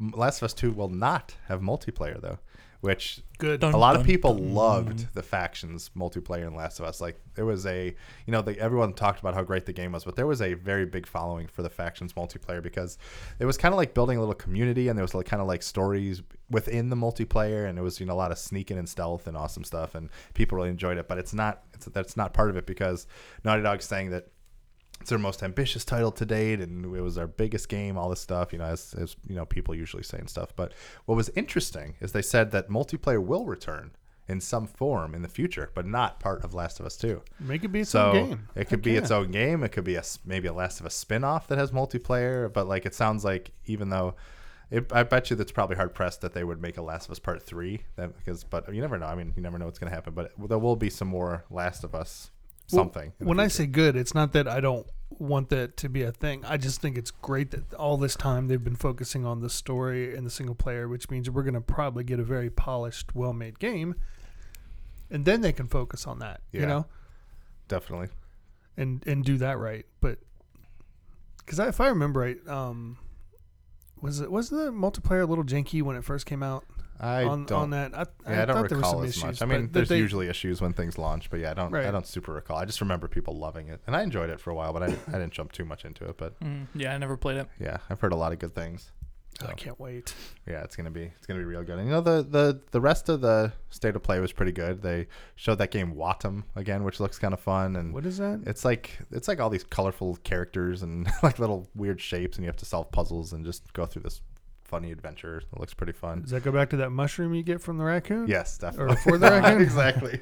Last 0.00 0.38
of 0.38 0.44
Us 0.46 0.54
Two 0.54 0.72
will 0.72 0.88
not 0.88 1.34
have 1.46 1.60
multiplayer 1.60 2.18
though, 2.18 2.38
which 2.80 3.22
Good. 3.38 3.60
Dun, 3.60 3.72
a 3.72 3.76
lot 3.76 3.96
of 3.96 4.04
people 4.04 4.34
dun. 4.34 4.54
loved 4.54 5.14
the 5.14 5.22
factions 5.22 5.90
multiplayer 5.96 6.46
in 6.46 6.54
Last 6.54 6.78
of 6.78 6.86
Us. 6.86 7.00
Like 7.00 7.20
there 7.34 7.44
was 7.44 7.66
a, 7.66 7.94
you 8.26 8.32
know, 8.32 8.42
the, 8.42 8.58
everyone 8.58 8.92
talked 8.92 9.20
about 9.20 9.34
how 9.34 9.42
great 9.42 9.66
the 9.66 9.72
game 9.72 9.92
was, 9.92 10.04
but 10.04 10.16
there 10.16 10.26
was 10.26 10.40
a 10.42 10.54
very 10.54 10.86
big 10.86 11.06
following 11.06 11.48
for 11.48 11.62
the 11.62 11.70
factions 11.70 12.12
multiplayer 12.12 12.62
because 12.62 12.98
it 13.38 13.46
was 13.46 13.56
kind 13.56 13.72
of 13.72 13.78
like 13.78 13.94
building 13.94 14.16
a 14.16 14.20
little 14.20 14.34
community, 14.34 14.88
and 14.88 14.96
there 14.96 15.04
was 15.04 15.14
like 15.14 15.26
kind 15.26 15.40
of 15.40 15.48
like 15.48 15.62
stories 15.62 16.22
within 16.50 16.88
the 16.88 16.96
multiplayer, 16.96 17.68
and 17.68 17.78
it 17.78 17.82
was 17.82 17.98
you 17.98 18.06
know 18.06 18.12
a 18.12 18.14
lot 18.14 18.30
of 18.30 18.38
sneaking 18.38 18.78
and 18.78 18.88
stealth 18.88 19.26
and 19.26 19.36
awesome 19.36 19.64
stuff, 19.64 19.94
and 19.94 20.08
people 20.34 20.56
really 20.56 20.70
enjoyed 20.70 20.98
it. 20.98 21.08
But 21.08 21.18
it's 21.18 21.34
not, 21.34 21.62
it's 21.74 21.86
that's 21.86 22.16
not 22.16 22.32
part 22.32 22.50
of 22.50 22.56
it 22.56 22.66
because 22.66 23.06
Naughty 23.44 23.62
Dog's 23.62 23.86
saying 23.86 24.10
that 24.10 24.28
it's 25.00 25.10
their 25.10 25.18
most 25.18 25.42
ambitious 25.42 25.84
title 25.84 26.10
to 26.12 26.26
date 26.26 26.60
and 26.60 26.84
it 26.84 27.00
was 27.00 27.16
our 27.18 27.26
biggest 27.26 27.68
game 27.68 27.96
all 27.96 28.08
this 28.08 28.20
stuff 28.20 28.52
you 28.52 28.58
know 28.58 28.64
as, 28.64 28.94
as 28.94 29.16
you 29.26 29.34
know 29.34 29.46
people 29.46 29.74
usually 29.74 30.02
say 30.02 30.18
and 30.18 30.28
stuff 30.28 30.54
but 30.56 30.72
what 31.06 31.14
was 31.14 31.30
interesting 31.30 31.94
is 32.00 32.12
they 32.12 32.22
said 32.22 32.50
that 32.50 32.68
multiplayer 32.68 33.22
will 33.22 33.46
return 33.46 33.92
in 34.26 34.40
some 34.40 34.66
form 34.66 35.14
in 35.14 35.22
the 35.22 35.28
future 35.28 35.70
but 35.74 35.86
not 35.86 36.20
part 36.20 36.44
of 36.44 36.52
last 36.52 36.80
of 36.80 36.86
us 36.86 36.96
2 36.96 37.22
Make 37.40 37.64
it 37.64 37.68
be 37.68 37.80
its 37.80 37.90
so 37.90 38.10
own 38.10 38.28
game. 38.28 38.48
it 38.54 38.64
could 38.68 38.82
be 38.82 38.96
its 38.96 39.10
own 39.10 39.30
game 39.30 39.62
it 39.62 39.70
could 39.70 39.84
be 39.84 39.94
a 39.94 40.02
maybe 40.24 40.48
a 40.48 40.52
last 40.52 40.80
of 40.80 40.86
us 40.86 40.94
spin-off 40.94 41.46
that 41.48 41.58
has 41.58 41.70
multiplayer 41.70 42.52
but 42.52 42.66
like 42.68 42.84
it 42.84 42.94
sounds 42.94 43.24
like 43.24 43.52
even 43.66 43.88
though 43.88 44.14
it, 44.70 44.92
I 44.92 45.02
bet 45.02 45.30
you 45.30 45.36
that's 45.36 45.52
probably 45.52 45.76
hard 45.76 45.94
pressed 45.94 46.20
that 46.20 46.34
they 46.34 46.44
would 46.44 46.60
make 46.60 46.76
a 46.76 46.82
Last 46.82 47.06
of 47.06 47.12
Us 47.12 47.18
Part 47.18 47.42
Three. 47.42 47.84
That 47.96 48.14
because, 48.18 48.44
but 48.44 48.70
you 48.74 48.82
never 48.82 48.98
know. 48.98 49.06
I 49.06 49.14
mean, 49.14 49.32
you 49.34 49.42
never 49.42 49.58
know 49.58 49.64
what's 49.64 49.78
going 49.78 49.88
to 49.90 49.94
happen. 49.94 50.12
But 50.12 50.32
there 50.46 50.58
will 50.58 50.76
be 50.76 50.90
some 50.90 51.08
more 51.08 51.44
Last 51.50 51.84
of 51.84 51.94
Us 51.94 52.30
something. 52.76 53.12
in 53.18 53.24
the 53.24 53.24
when 53.28 53.40
I 53.40 53.48
say 53.48 53.66
good, 53.66 53.96
it's 53.96 54.14
not 54.14 54.32
that 54.32 54.46
I 54.48 54.60
don't 54.60 54.86
want 55.10 55.48
that 55.48 55.76
to 55.78 55.88
be 55.88 56.02
a 56.02 56.12
thing. 56.12 56.44
I 56.44 56.56
just 56.56 56.80
think 56.80 56.96
it's 56.96 57.10
great 57.10 57.50
that 57.50 57.74
all 57.74 57.96
this 57.96 58.14
time 58.14 58.46
they've 58.48 58.62
been 58.62 58.76
focusing 58.76 59.24
on 59.26 59.40
the 59.40 59.50
story 59.50 60.14
and 60.16 60.24
the 60.26 60.30
single 60.30 60.54
player, 60.54 60.86
which 60.88 61.10
means 61.10 61.28
we're 61.30 61.42
going 61.42 61.54
to 61.54 61.60
probably 61.60 62.04
get 62.04 62.20
a 62.20 62.24
very 62.24 62.50
polished, 62.50 63.14
well 63.14 63.32
made 63.32 63.58
game. 63.58 63.94
And 65.10 65.24
then 65.24 65.40
they 65.40 65.52
can 65.52 65.66
focus 65.66 66.06
on 66.06 66.18
that, 66.18 66.42
Yeah. 66.52 66.60
you 66.60 66.66
know, 66.66 66.86
definitely. 67.66 68.08
and, 68.76 69.04
and 69.06 69.24
do 69.24 69.38
that 69.38 69.58
right. 69.58 69.86
But 70.00 70.18
because 71.38 71.58
if 71.58 71.80
I 71.80 71.88
remember 71.88 72.20
right, 72.20 72.46
um, 72.46 72.98
was 74.00 74.20
it 74.20 74.30
was 74.30 74.50
the 74.50 74.70
multiplayer 74.70 75.22
a 75.22 75.26
little 75.26 75.44
janky 75.44 75.82
when 75.82 75.96
it 75.96 76.04
first 76.04 76.26
came 76.26 76.42
out 76.42 76.64
I 77.00 77.24
on 77.24 77.46
don't. 77.46 77.58
on 77.62 77.70
that? 77.70 77.94
I, 77.94 78.06
Yeah, 78.30 78.42
I, 78.42 78.44
don't 78.44 78.56
thought 78.56 78.68
there 78.68 78.78
were 78.78 78.82
recall 78.82 79.02
as 79.02 79.10
issues, 79.10 79.24
much. 79.24 79.42
I 79.42 79.46
mean, 79.46 79.70
there's 79.72 79.88
they- 79.88 79.98
usually 79.98 80.28
issues 80.28 80.60
when 80.60 80.72
things 80.72 80.98
launch, 80.98 81.30
but 81.30 81.40
yeah, 81.40 81.52
I 81.52 81.54
don't. 81.54 81.74
I 81.74 81.90
don't 81.90 82.06
super 82.06 82.32
recall. 82.32 82.56
I 82.58 82.64
just 82.64 82.80
remember 82.80 83.08
people 83.08 83.36
loving 83.38 83.68
it, 83.68 83.80
and 83.86 83.94
I 83.96 84.02
enjoyed 84.02 84.30
it 84.30 84.40
for 84.40 84.50
a 84.50 84.54
while, 84.54 84.72
but 84.72 84.82
I, 84.82 84.86
I 84.86 85.12
didn't 85.18 85.32
jump 85.32 85.52
too 85.52 85.64
much 85.64 85.84
into 85.84 86.04
it. 86.08 86.16
But 86.18 86.38
Mm, 86.48 86.66
yeah, 86.74 86.94
I 86.94 86.98
never 86.98 87.16
played 87.16 87.36
it. 87.38 87.48
yeah, 87.60 87.78
I've 87.90 88.00
heard 88.00 88.12
a 88.12 88.16
lot 88.16 88.32
of 88.32 88.38
good 88.38 88.54
things. 88.54 88.90
I 89.40 89.52
can't 89.52 89.78
wait. 89.78 90.12
Yeah, 90.48 90.64
it's 90.64 90.74
gonna 90.74 90.90
be 90.90 91.04
it's 91.16 91.24
gonna 91.28 91.38
be 91.38 91.44
real 91.44 91.62
good. 91.62 91.78
And 91.78 91.86
you 91.86 91.92
know 91.94 92.00
the 92.00 92.24
the 92.28 92.60
the 92.72 92.80
rest 92.80 93.08
of 93.08 93.20
the 93.20 93.52
state 93.70 93.94
of 93.94 94.02
play 94.02 94.18
was 94.18 94.32
pretty 94.32 94.50
good. 94.50 94.82
They 94.82 95.06
showed 95.36 95.58
that 95.58 95.70
game 95.70 95.94
Wattam 95.94 96.42
again, 96.56 96.82
which 96.82 96.98
looks 96.98 97.20
kind 97.20 97.32
of 97.32 97.38
fun, 97.38 97.76
and 97.76 97.94
What 97.94 98.04
is 98.04 98.18
that? 98.18 98.40
it's 98.46 98.64
like 98.64 98.98
it's 99.12 99.28
like 99.28 99.38
all 99.38 99.48
these 99.48 99.62
colorful 99.62 100.16
characters 100.24 100.82
and 100.82 101.08
like 101.22 101.38
little 101.38 101.68
weird 101.76 102.00
shapes, 102.00 102.36
and 102.36 102.44
you 102.44 102.48
have 102.48 102.56
to 102.56 102.64
solve 102.64 102.90
puzzles 102.90 103.32
and 103.32 103.44
just 103.44 103.72
go 103.74 103.86
through 103.86 104.02
this 104.02 104.22
funny 104.68 104.92
adventure. 104.92 105.38
It 105.38 105.58
looks 105.58 105.74
pretty 105.74 105.92
fun. 105.94 106.22
Does 106.22 106.30
that 106.30 106.44
go 106.44 106.52
back 106.52 106.70
to 106.70 106.76
that 106.76 106.90
mushroom 106.90 107.34
you 107.34 107.42
get 107.42 107.60
from 107.60 107.78
the 107.78 107.84
raccoon? 107.84 108.28
Yes, 108.28 108.58
definitely. 108.58 108.96
for 108.96 109.18
the 109.18 109.30
raccoon? 109.30 109.62
exactly. 109.62 110.20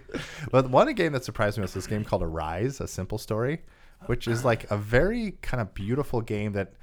But 0.50 0.70
one 0.70 0.92
game 0.94 1.12
that 1.12 1.24
surprised 1.24 1.58
me 1.58 1.62
was 1.62 1.74
this 1.74 1.86
game 1.86 2.04
called 2.04 2.22
Arise, 2.22 2.80
a 2.80 2.86
simple 2.88 3.18
story, 3.18 3.62
which 4.06 4.28
is 4.28 4.44
like 4.44 4.70
a 4.70 4.76
very 4.76 5.32
kind 5.42 5.60
of 5.60 5.74
beautiful 5.74 6.20
game 6.20 6.52
that 6.52 6.74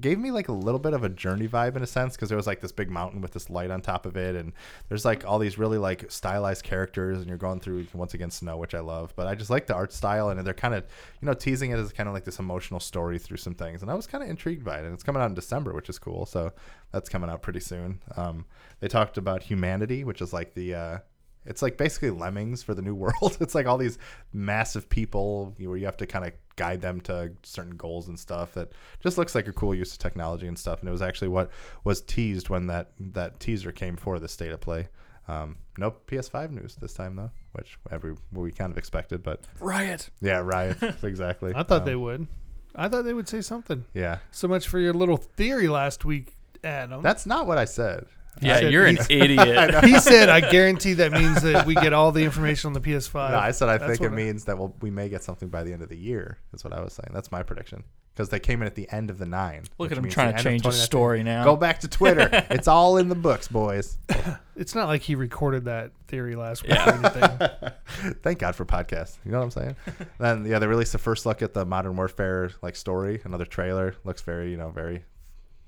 gave 0.00 0.18
me 0.18 0.30
like 0.30 0.48
a 0.48 0.52
little 0.52 0.78
bit 0.78 0.92
of 0.92 1.04
a 1.04 1.08
journey 1.08 1.48
vibe 1.48 1.76
in 1.76 1.82
a 1.82 1.86
sense 1.86 2.16
because 2.16 2.28
there 2.28 2.36
was 2.36 2.46
like 2.46 2.60
this 2.60 2.72
big 2.72 2.90
mountain 2.90 3.20
with 3.20 3.32
this 3.32 3.50
light 3.50 3.70
on 3.70 3.80
top 3.80 4.06
of 4.06 4.16
it, 4.16 4.34
and 4.36 4.52
there's 4.88 5.04
like 5.04 5.26
all 5.26 5.38
these 5.38 5.58
really 5.58 5.78
like 5.78 6.10
stylized 6.10 6.64
characters, 6.64 7.18
and 7.18 7.28
you're 7.28 7.38
going 7.38 7.60
through 7.60 7.86
once 7.92 8.14
again 8.14 8.30
snow, 8.30 8.56
which 8.56 8.74
I 8.74 8.80
love. 8.80 9.12
But 9.16 9.26
I 9.26 9.34
just 9.34 9.50
like 9.50 9.66
the 9.66 9.74
art 9.74 9.92
style, 9.92 10.30
and 10.30 10.44
they're 10.46 10.54
kind 10.54 10.74
of 10.74 10.84
you 11.20 11.26
know 11.26 11.34
teasing 11.34 11.70
it 11.70 11.78
as 11.78 11.92
kind 11.92 12.08
of 12.08 12.14
like 12.14 12.24
this 12.24 12.38
emotional 12.38 12.80
story 12.80 13.18
through 13.18 13.38
some 13.38 13.54
things, 13.54 13.82
and 13.82 13.90
I 13.90 13.94
was 13.94 14.06
kind 14.06 14.24
of 14.24 14.30
intrigued 14.30 14.64
by 14.64 14.78
it. 14.78 14.84
And 14.84 14.94
it's 14.94 15.02
coming 15.02 15.22
out 15.22 15.26
in 15.26 15.34
December, 15.34 15.72
which 15.72 15.88
is 15.88 15.98
cool. 15.98 16.26
So 16.26 16.52
that's 16.92 17.08
coming 17.08 17.30
out 17.30 17.42
pretty 17.42 17.60
soon. 17.60 18.00
Um, 18.16 18.46
they 18.80 18.88
talked 18.88 19.18
about 19.18 19.42
humanity, 19.42 20.04
which 20.04 20.20
is 20.20 20.32
like 20.32 20.54
the 20.54 20.74
uh, 20.74 20.98
it's 21.46 21.62
like 21.62 21.76
basically 21.76 22.10
lemmings 22.10 22.62
for 22.62 22.74
the 22.74 22.82
new 22.82 22.94
world. 23.04 23.36
It's 23.40 23.54
like 23.54 23.66
all 23.66 23.78
these 23.78 23.98
massive 24.32 24.88
people 24.88 25.54
where 25.58 25.76
you 25.76 25.84
have 25.86 25.96
to 25.98 26.06
kind 26.06 26.24
of 26.26 26.32
guide 26.56 26.80
them 26.82 27.00
to 27.02 27.32
certain 27.42 27.76
goals 27.76 28.08
and 28.08 28.18
stuff. 28.18 28.52
That 28.54 28.72
just 29.02 29.16
looks 29.18 29.34
like 29.34 29.48
a 29.48 29.52
cool 29.52 29.74
use 29.74 29.92
of 29.92 29.98
technology 29.98 30.46
and 30.46 30.58
stuff. 30.58 30.80
And 30.80 30.88
it 30.88 30.92
was 30.92 31.02
actually 31.02 31.28
what 31.28 31.50
was 31.84 32.00
teased 32.02 32.48
when 32.48 32.66
that 32.68 32.92
that 32.98 33.40
teaser 33.40 33.72
came 33.72 33.96
for 33.96 34.18
the 34.18 34.28
state 34.28 34.50
of 34.52 34.60
play. 34.60 34.88
Um, 35.28 35.56
no 35.78 35.92
PS5 36.08 36.50
news 36.50 36.76
this 36.76 36.92
time 36.92 37.14
though, 37.16 37.30
which 37.52 37.78
every 37.90 38.16
we 38.32 38.50
kind 38.52 38.72
of 38.72 38.78
expected. 38.78 39.22
But 39.22 39.40
Riot. 39.60 40.10
yeah, 40.20 40.38
riot. 40.38 40.76
exactly. 41.02 41.52
I 41.54 41.62
thought 41.62 41.80
Um, 41.82 41.86
they 41.86 41.96
would. 41.96 42.26
I 42.74 42.88
thought 42.88 43.02
they 43.04 43.14
would 43.14 43.28
say 43.28 43.40
something. 43.40 43.84
Yeah, 43.94 44.18
So 44.30 44.46
much 44.46 44.68
for 44.68 44.78
your 44.78 44.92
little 44.94 45.16
theory 45.16 45.66
last 45.68 46.04
week, 46.04 46.36
Adam. 46.62 47.02
that's 47.02 47.26
not 47.26 47.46
what 47.46 47.58
I 47.58 47.64
said. 47.64 48.06
Yeah, 48.40 48.60
said 48.60 48.72
you're 48.72 48.86
an 48.86 48.98
idiot. 49.10 49.84
he 49.84 49.98
said, 49.98 50.28
"I 50.28 50.40
guarantee 50.40 50.94
that 50.94 51.12
means 51.12 51.42
that 51.42 51.66
we 51.66 51.74
get 51.74 51.92
all 51.92 52.12
the 52.12 52.24
information 52.24 52.68
on 52.68 52.72
the 52.72 52.80
PS5." 52.80 53.30
No, 53.32 53.38
I 53.38 53.50
said 53.50 53.68
I 53.68 53.76
That's 53.78 53.90
think 53.92 54.00
it 54.00 54.04
what 54.04 54.12
means 54.16 54.44
that 54.44 54.56
we'll, 54.58 54.74
we 54.80 54.90
may 54.90 55.08
get 55.08 55.22
something 55.22 55.48
by 55.48 55.62
the 55.62 55.72
end 55.72 55.82
of 55.82 55.88
the 55.88 55.96
year. 55.98 56.38
Is 56.54 56.64
what 56.64 56.72
I 56.72 56.80
was 56.80 56.92
saying. 56.94 57.10
That's 57.12 57.30
my 57.30 57.42
prediction 57.42 57.84
because 58.14 58.28
they 58.30 58.40
came 58.40 58.60
in 58.60 58.66
at 58.66 58.74
the 58.74 58.88
end 58.90 59.10
of 59.10 59.18
the 59.18 59.26
nine. 59.26 59.64
Look 59.78 59.92
at 59.92 59.98
him 59.98 60.04
means 60.04 60.14
trying 60.14 60.36
to 60.36 60.42
change 60.42 60.64
his 60.64 60.80
story 60.80 61.22
now. 61.22 61.44
Go 61.44 61.56
back 61.56 61.80
to 61.80 61.88
Twitter. 61.88 62.28
it's 62.50 62.68
all 62.68 62.96
in 62.98 63.08
the 63.08 63.14
books, 63.14 63.48
boys. 63.48 63.98
It's 64.56 64.74
not 64.74 64.88
like 64.88 65.00
he 65.00 65.14
recorded 65.14 65.64
that 65.64 65.92
theory 66.06 66.36
last 66.36 66.64
week 66.64 66.72
Yeah. 66.72 66.90
or 66.90 66.92
anything. 66.92 68.14
Thank 68.22 68.40
God 68.40 68.54
for 68.54 68.66
podcasts. 68.66 69.16
You 69.24 69.32
know 69.32 69.38
what 69.38 69.44
I'm 69.44 69.50
saying? 69.52 69.76
then 70.18 70.44
yeah, 70.44 70.58
they 70.58 70.66
released 70.66 70.92
the 70.92 70.98
first 70.98 71.24
look 71.24 71.40
at 71.40 71.54
the 71.54 71.64
Modern 71.64 71.96
Warfare 71.96 72.50
like 72.60 72.76
story. 72.76 73.22
Another 73.24 73.46
trailer 73.46 73.94
looks 74.04 74.20
very 74.20 74.50
you 74.50 74.58
know 74.58 74.68
very 74.68 75.04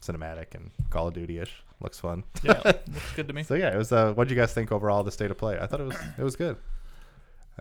cinematic 0.02 0.54
and 0.54 0.72
Call 0.90 1.08
of 1.08 1.14
Duty 1.14 1.38
ish. 1.38 1.62
Looks 1.82 1.98
fun. 1.98 2.24
yeah, 2.42 2.60
looks 2.64 3.12
good 3.16 3.28
to 3.28 3.34
me. 3.34 3.42
So 3.42 3.54
yeah, 3.54 3.74
it 3.74 3.76
was. 3.76 3.92
Uh, 3.92 4.12
what 4.14 4.28
do 4.28 4.34
you 4.34 4.40
guys 4.40 4.52
think 4.54 4.70
overall 4.72 5.00
of 5.00 5.06
the 5.06 5.12
state 5.12 5.30
of 5.30 5.38
play? 5.38 5.58
I 5.60 5.66
thought 5.66 5.80
it 5.80 5.86
was 5.86 5.96
it 6.18 6.22
was 6.22 6.36
good. 6.36 6.56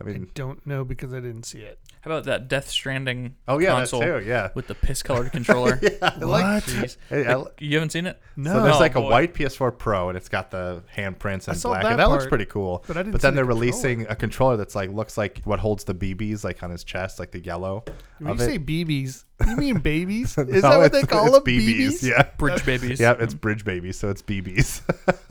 I 0.08 0.10
I 0.10 0.14
mean, 0.14 0.30
don't 0.34 0.66
know 0.66 0.84
because 0.84 1.14
I 1.14 1.20
didn't 1.20 1.44
see 1.44 1.60
it. 1.60 1.80
How 2.02 2.10
about 2.12 2.24
that 2.24 2.48
Death 2.48 2.68
Stranding 2.68 3.36
oh 3.48 3.60
yeah, 3.60 3.70
console 3.74 4.00
that 4.00 4.22
too. 4.22 4.26
Yeah. 4.28 4.50
with 4.56 4.66
the 4.66 4.74
piss 4.74 5.04
colored 5.04 5.32
controller? 5.32 5.78
yeah, 5.84 5.90
I 6.02 6.16
like 6.26 6.44
What? 6.44 6.64
Jeez. 6.64 6.98
Hey, 7.10 7.28
I- 7.32 7.44
You 7.60 7.76
haven't 7.76 7.92
seen 7.92 8.08
it? 8.08 8.20
No, 8.36 8.54
So 8.54 8.64
there's 8.64 8.78
oh, 8.78 8.80
like 8.80 8.96
a 8.96 9.02
boy. 9.02 9.10
white 9.12 9.34
PS4 9.36 9.78
Pro, 9.78 10.10
and 10.10 10.18
it's 10.18 10.28
got 10.30 10.50
the 10.50 10.82
handprints 10.98 11.48
I 11.48 11.52
and 11.54 11.62
black, 11.62 11.84
that 11.84 11.92
and 11.92 12.00
that 12.00 12.10
looks 12.10 12.26
pretty 12.26 12.46
cool. 12.46 12.84
but 12.88 12.98
I 12.98 13.02
didn't 13.02 13.12
But 13.12 13.22
then 13.22 13.34
the 13.36 13.36
they're 13.38 13.46
controller. 13.46 13.60
releasing 13.66 14.08
a 14.08 14.16
controller 14.16 14.58
that's 14.58 14.74
like 14.76 14.90
looks 14.92 15.16
like 15.16 15.42
what 15.44 15.60
holds 15.60 15.84
the 15.84 15.94
BBs 15.94 16.44
like 16.44 16.64
on 16.64 16.72
his 16.72 16.84
chest, 16.84 17.20
like 17.20 17.32
the 17.32 17.40
yellow. 17.40 17.84
when 18.18 18.36
you 18.36 18.44
it. 18.44 18.48
say 18.48 18.58
BBs, 18.58 19.24
you 19.48 19.56
mean 19.58 19.78
babies? 19.84 20.36
Is 20.40 20.64
that 20.64 20.78
what 20.80 20.92
they 20.92 21.04
call 21.04 21.28
it's 21.28 21.36
them? 21.36 21.44
BBs? 21.44 22.02
Yeah, 22.04 22.24
Bridge 22.40 22.66
babies. 22.66 23.00
yeah, 23.00 23.14
it's 23.20 23.36
bridge 23.36 23.64
babies, 23.64 23.98
so 24.00 24.10
it's 24.10 24.24
BBs. 24.24 24.82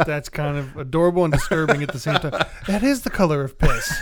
That's 0.07 0.29
kind 0.29 0.57
of 0.57 0.77
adorable 0.77 1.25
and 1.25 1.33
disturbing 1.33 1.83
at 1.83 1.93
the 1.93 1.99
same 1.99 2.15
time. 2.19 2.45
That 2.69 2.85
is 2.85 3.03
the 3.03 3.11
color 3.11 3.43
of 3.43 3.59
piss. 3.59 3.93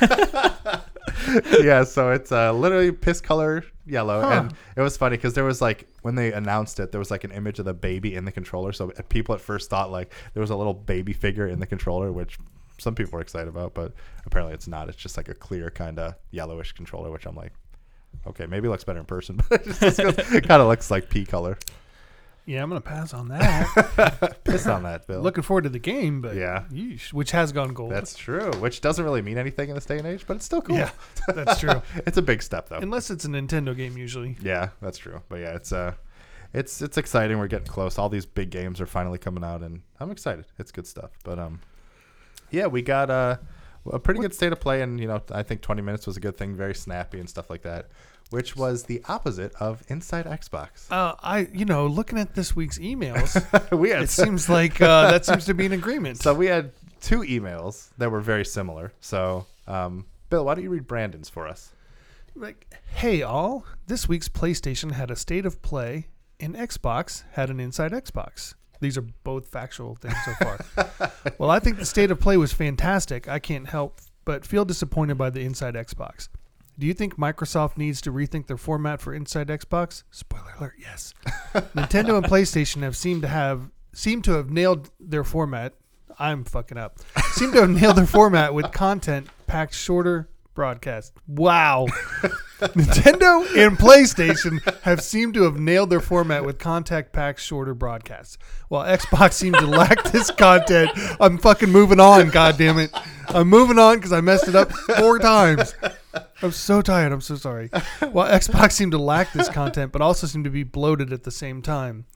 yeah, 1.63 1.85
so 1.85 2.11
it's 2.11 2.33
uh, 2.33 2.53
literally 2.53 2.93
piss 2.93 3.21
color 3.21 3.65
yellow, 3.87 4.21
Huh. 4.21 4.29
and 4.31 4.55
it 4.77 4.81
was 4.83 4.97
funny 4.97 5.17
because 5.17 5.35
there 5.35 5.45
was 5.45 5.61
like 5.61 5.89
when 6.03 6.15
they 6.15 6.33
announced 6.33 6.79
it, 6.81 6.93
there 6.93 6.99
was 6.99 7.11
like 7.11 7.25
an 7.25 7.31
image 7.33 7.59
of 7.59 7.65
the 7.65 7.75
baby 7.75 8.15
in 8.15 8.25
the 8.25 8.33
controller. 8.33 8.73
So 8.73 8.89
people 9.09 9.35
at 9.35 9.41
first 9.41 9.71
thought 9.71 9.91
like 9.91 10.13
there 10.35 10.41
was 10.41 10.51
a 10.51 10.57
little 10.57 10.75
baby 10.75 11.13
figure 11.13 11.47
in 11.47 11.61
the 11.61 11.67
controller, 11.67 12.13
which 12.13 12.39
some 12.79 12.95
people 12.95 13.13
were 13.17 13.21
excited 13.21 13.49
about, 13.49 13.75
but 13.75 13.93
apparently 14.27 14.55
it's 14.55 14.69
not. 14.69 14.89
It's 14.89 14.97
just 14.99 15.17
like 15.17 15.29
a 15.29 15.35
clear 15.35 15.71
kind 15.71 15.99
of 15.99 16.15
yellowish 16.31 16.73
controller, 16.73 17.11
which 17.11 17.27
I'm 17.27 17.35
like, 17.35 17.53
okay, 18.27 18.47
maybe 18.47 18.69
it 18.69 18.71
looks 18.71 18.85
better 18.85 19.01
in 19.01 19.05
person, 19.07 19.37
but 19.49 19.63
it 19.67 20.47
kind 20.47 20.63
of 20.63 20.69
looks 20.69 20.91
like 20.91 21.09
pea 21.11 21.25
color. 21.25 21.59
Yeah, 22.49 22.63
I'm 22.63 22.71
gonna 22.71 22.81
pass 22.81 23.13
on 23.13 23.29
that. 23.29 24.39
Piss 24.45 24.67
on 24.67 24.85
that, 24.85 25.07
Bill. 25.07 25.21
Looking 25.21 25.43
forward 25.43 25.65
to 25.65 25.69
the 25.69 25.79
game, 25.79 26.23
but 26.23 26.35
Yeah. 26.35 26.65
yeesh, 26.73 27.13
which 27.13 27.33
has 27.33 27.53
gone 27.53 27.75
gold. 27.75 27.93
That's 27.93 28.17
true, 28.17 28.51
which 28.53 28.81
doesn't 28.81 29.05
really 29.05 29.21
mean 29.21 29.37
anything 29.37 29.69
in 29.69 29.75
this 29.75 29.85
day 29.85 29.99
and 29.99 30.07
age, 30.07 30.25
but 30.27 30.37
it's 30.37 30.47
still 30.47 30.63
cool. 30.63 30.77
yeah, 30.77 30.91
that's 31.35 31.61
true. 31.61 31.83
it's 32.07 32.17
a 32.17 32.23
big 32.23 32.43
step 32.43 32.71
though. 32.71 32.79
Unless 32.79 33.11
it's 33.11 33.27
a 33.27 33.29
Nintendo 33.29 33.77
game, 33.77 33.99
usually. 33.99 34.37
Yeah, 34.41 34.71
that's 34.81 34.97
true. 34.97 35.21
But 35.29 35.41
yeah, 35.41 35.57
it's 35.57 35.73
uh 35.73 35.93
it's 36.55 36.81
it's 36.81 36.97
exciting. 36.97 37.39
We're 37.39 37.49
getting 37.49 37.67
close. 37.67 37.99
All 37.99 38.09
these 38.09 38.25
big 38.25 38.49
games 38.49 38.81
are 38.81 38.87
finally 38.87 39.19
coming 39.19 39.45
out 39.45 39.63
and 39.63 39.83
I'm 40.01 40.11
excited. 40.11 40.47
It's 40.59 40.73
good 40.73 40.87
stuff. 40.87 41.11
But 41.25 41.39
um 41.39 41.61
yeah, 42.51 42.67
we 42.67 42.81
got 42.81 43.11
uh 43.11 43.37
a 43.93 43.99
pretty 43.99 44.21
good 44.21 44.33
state 44.35 44.53
of 44.53 44.61
play 44.61 44.81
and 44.81 44.99
you 44.99 45.07
know, 45.07 45.21
I 45.31 45.43
think 45.43 45.61
20 45.61 45.83
minutes 45.83 46.07
was 46.07 46.17
a 46.17 46.21
good 46.21 46.39
thing, 46.39 46.55
very 46.57 46.75
snappy 46.75 47.21
and 47.21 47.29
stuff 47.29 47.51
like 47.51 47.63
that, 47.63 47.89
which 48.31 48.57
was 48.57 48.85
the 48.85 49.03
opposite 49.09 49.55
of 49.61 49.83
Inside 49.89 50.27
Xbox. 50.27 50.91
Uh, 50.91 51.15
I, 51.23 51.49
you 51.53 51.65
know, 51.65 51.87
looking 51.87 52.19
at 52.19 52.35
this 52.35 52.55
week's 52.55 52.79
emails, 52.79 53.33
we 53.79 53.91
had 53.91 54.03
it 54.03 54.11
seems 54.11 54.49
like 54.49 54.81
uh, 54.81 55.11
that 55.11 55.25
seems 55.25 55.45
to 55.47 55.55
be 55.55 55.67
an 55.67 55.73
agreement. 55.73 56.19
so 56.19 56.35
we 56.35 56.47
had 56.47 56.73
two 57.01 57.21
emails 57.21 57.89
that 57.99 58.11
were 58.11 58.21
very 58.21 58.45
similar. 58.45 58.93
So, 59.01 59.47
um 59.67 60.07
Bill, 60.31 60.45
why 60.45 60.55
don't 60.55 60.65
you 60.65 60.71
read 60.71 60.87
Brandon's 60.87 61.31
for 61.31 61.49
us? 61.49 61.73
like, 62.35 62.73
hey 62.95 63.23
all, 63.23 63.65
this 63.87 64.09
week's 64.09 64.29
PlayStation 64.29 64.93
had 64.93 65.11
a 65.11 65.17
state 65.17 65.45
of 65.45 65.61
play, 65.63 66.07
and 66.39 66.55
Xbox 66.55 67.25
had 67.33 67.51
an 67.51 67.59
Inside 67.61 67.93
Xbox. 67.93 68.55
These 68.81 68.97
are 68.97 69.05
both 69.25 69.49
factual 69.49 69.97
things 69.97 70.15
so 70.25 70.33
far. 70.35 71.11
well, 71.39 71.51
I 71.51 71.59
think 71.59 71.79
the 71.79 71.87
state 71.87 72.11
of 72.11 72.21
play 72.21 72.37
was 72.37 72.53
fantastic. 72.53 73.29
I 73.29 73.41
can't 73.41 73.67
help 73.69 74.01
but 74.25 74.45
feel 74.45 74.65
disappointed 74.65 75.19
by 75.19 75.31
the 75.31 75.41
Inside 75.41 75.75
Xbox. 75.75 76.29
Do 76.79 76.87
you 76.87 76.95
think 76.95 77.17
Microsoft 77.17 77.77
needs 77.77 78.01
to 78.03 78.13
rethink 78.13 78.47
their 78.47 78.57
format 78.57 79.01
for 79.01 79.13
Inside 79.13 79.49
Xbox? 79.49 80.05
Spoiler 80.13 80.55
alert, 80.59 80.75
yes. 80.79 81.13
Nintendo 81.75 82.17
and 82.19 82.25
PlayStation 82.25 82.83
have 82.83 82.97
seemed 82.97 83.23
to 83.23 83.29
have 83.29 83.71
seem 83.93 84.23
to 84.23 84.33
have 84.33 84.51
nailed 84.51 84.91
their 85.01 85.25
format. 85.25 85.75
I'm 86.21 86.45
fucking 86.45 86.79
up. 86.79 87.01
Seem 87.33 87.51
to 87.53 87.63
have 87.63 87.71
nailed 87.71 87.97
their 87.97 88.07
format 88.07 88.55
with 88.55 88.71
content 88.71 89.29
packed 89.49 89.75
shorter 89.75 90.29
broadcast. 90.59 91.13
Wow. 91.29 91.87
Nintendo 92.59 93.47
and 93.57 93.79
PlayStation 93.79 94.59
have 94.83 95.01
seemed 95.01 95.35
to 95.35 95.45
have 95.45 95.57
nailed 95.57 95.89
their 95.89 96.01
format 96.01 96.45
with 96.45 96.59
contact 96.59 97.13
packed 97.13 97.39
shorter 97.39 97.75
broadcasts. 97.75 98.39
While 98.67 98.85
Xbox 98.85 99.35
seemed 99.35 99.55
to 99.55 99.67
lack 99.69 100.03
this 100.11 100.33
content. 100.33 100.91
I'm 101.21 101.39
fucking 101.39 101.71
moving 101.71 102.01
on, 102.01 102.31
God 102.31 102.59
damn 102.59 102.81
it! 102.81 102.91
I'm 103.29 103.47
moving 103.47 103.79
on 103.79 103.99
because 103.99 104.13
I 104.13 104.21
messed 104.21 104.49
it 104.49 104.57
up 104.57 104.73
four 104.73 105.21
times. 105.21 105.77
I'm 106.43 106.51
so 106.51 106.83
tired. 106.83 107.13
I'm 107.13 107.21
so 107.21 107.37
sorry. 107.37 107.69
While 108.11 108.29
Xbox 108.29 108.73
seemed 108.73 108.91
to 108.93 108.99
lack 108.99 109.33
this 109.33 109.49
content, 109.49 109.93
but 109.93 110.03
also 110.03 110.27
seemed 110.27 110.45
to 110.45 110.51
be 110.51 110.65
bloated 110.65 111.13
at 111.13 111.23
the 111.23 111.31
same 111.31 111.63
time. 111.63 112.07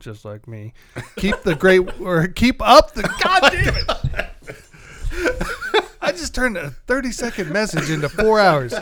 Just 0.00 0.24
like 0.24 0.48
me. 0.48 0.72
Keep 1.14 1.44
the 1.44 1.54
great 1.54 2.00
or 2.00 2.26
keep 2.26 2.60
up 2.60 2.92
the 2.94 3.02
God 3.22 3.52
damn 3.52 3.76
it. 5.76 5.80
I 6.04 6.12
just 6.12 6.34
turned 6.34 6.56
a 6.56 6.70
30 6.70 7.12
second 7.12 7.50
message 7.50 7.90
into 7.90 8.08
four 8.08 8.38
hours. 8.40 8.74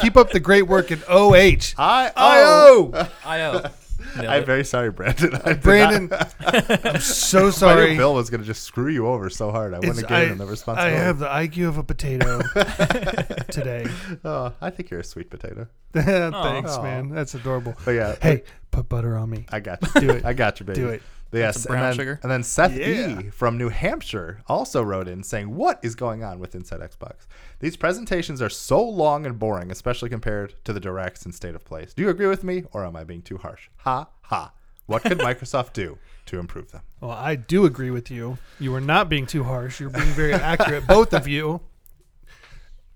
Keep 0.00 0.16
up 0.16 0.30
the 0.30 0.40
great 0.40 0.62
work 0.62 0.90
in 0.90 1.00
OH. 1.08 1.74
I 1.78 2.10
IO. 2.16 3.08
IO. 3.24 3.70
I'm 4.16 4.44
very 4.44 4.64
sorry, 4.64 4.90
Brandon. 4.90 5.34
I 5.36 5.38
did 5.38 5.46
not- 5.46 5.62
Brandon, 5.62 6.12
I'm 6.40 7.00
so 7.00 7.38
I 7.38 7.42
knew 7.44 7.50
sorry. 7.52 7.96
Bill 7.96 8.14
was 8.14 8.28
gonna 8.30 8.42
just 8.44 8.64
screw 8.64 8.88
you 8.88 9.06
over 9.06 9.30
so 9.30 9.50
hard. 9.50 9.72
I 9.74 9.78
wouldn't 9.78 9.94
have 9.96 10.04
It's- 10.04 10.20
given 10.20 10.32
him 10.32 10.38
the 10.38 10.44
I 10.46 10.50
responsibility. 10.50 10.96
have 10.96 11.18
the 11.18 11.28
IQ 11.28 11.68
of 11.68 11.78
a 11.78 11.82
potato 11.84 12.40
today. 13.50 13.86
Oh, 14.24 14.52
I 14.60 14.70
think 14.70 14.90
you're 14.90 15.00
a 15.00 15.04
sweet 15.04 15.30
potato. 15.30 15.66
Thanks, 15.94 16.72
Aw. 16.72 16.82
man. 16.82 17.08
That's 17.10 17.34
adorable. 17.34 17.74
But 17.84 17.92
yeah, 17.92 18.16
Hey, 18.20 18.42
put 18.70 18.88
butter 18.88 19.16
on 19.16 19.30
me. 19.30 19.46
I 19.50 19.60
got 19.60 19.80
you. 19.94 20.00
Do 20.00 20.10
it. 20.10 20.24
I 20.24 20.32
got 20.32 20.58
you, 20.60 20.66
baby. 20.66 20.80
Do 20.80 20.88
it. 20.88 21.02
Yes, 21.32 21.66
brown 21.66 21.78
and 21.78 21.86
then, 21.86 21.96
sugar. 21.96 22.20
and 22.22 22.30
then 22.30 22.42
Seth 22.42 22.76
Yeah. 22.76 23.20
E 23.20 23.30
from 23.30 23.56
New 23.58 23.68
Hampshire 23.70 24.42
also 24.46 24.82
wrote 24.82 25.08
in 25.08 25.22
saying, 25.22 25.54
"What 25.56 25.78
is 25.82 25.94
going 25.94 26.22
on 26.22 26.38
with 26.38 26.54
Inside 26.54 26.80
Xbox? 26.80 27.26
These 27.60 27.76
presentations 27.76 28.42
are 28.42 28.50
so 28.50 28.82
long 28.82 29.24
and 29.26 29.38
boring, 29.38 29.70
especially 29.70 30.08
compared 30.10 30.54
to 30.64 30.72
the 30.72 30.80
directs 30.80 31.24
and 31.24 31.34
state 31.34 31.54
of 31.54 31.64
plays. 31.64 31.94
Do 31.94 32.02
you 32.02 32.08
agree 32.10 32.26
with 32.26 32.44
me, 32.44 32.64
or 32.72 32.84
am 32.84 32.96
I 32.96 33.04
being 33.04 33.22
too 33.22 33.38
harsh? 33.38 33.68
Ha 33.78 34.08
ha! 34.22 34.52
What 34.86 35.02
could 35.02 35.18
Microsoft 35.20 35.72
do 35.72 35.98
to 36.26 36.38
improve 36.38 36.72
them? 36.72 36.82
Well, 37.00 37.12
I 37.12 37.34
do 37.36 37.64
agree 37.64 37.90
with 37.90 38.10
you. 38.10 38.38
You 38.60 38.74
are 38.74 38.80
not 38.80 39.08
being 39.08 39.26
too 39.26 39.44
harsh. 39.44 39.80
You're 39.80 39.90
being 39.90 40.06
very 40.08 40.34
accurate, 40.34 40.86
both 40.86 41.12
of 41.14 41.26
you. 41.28 41.60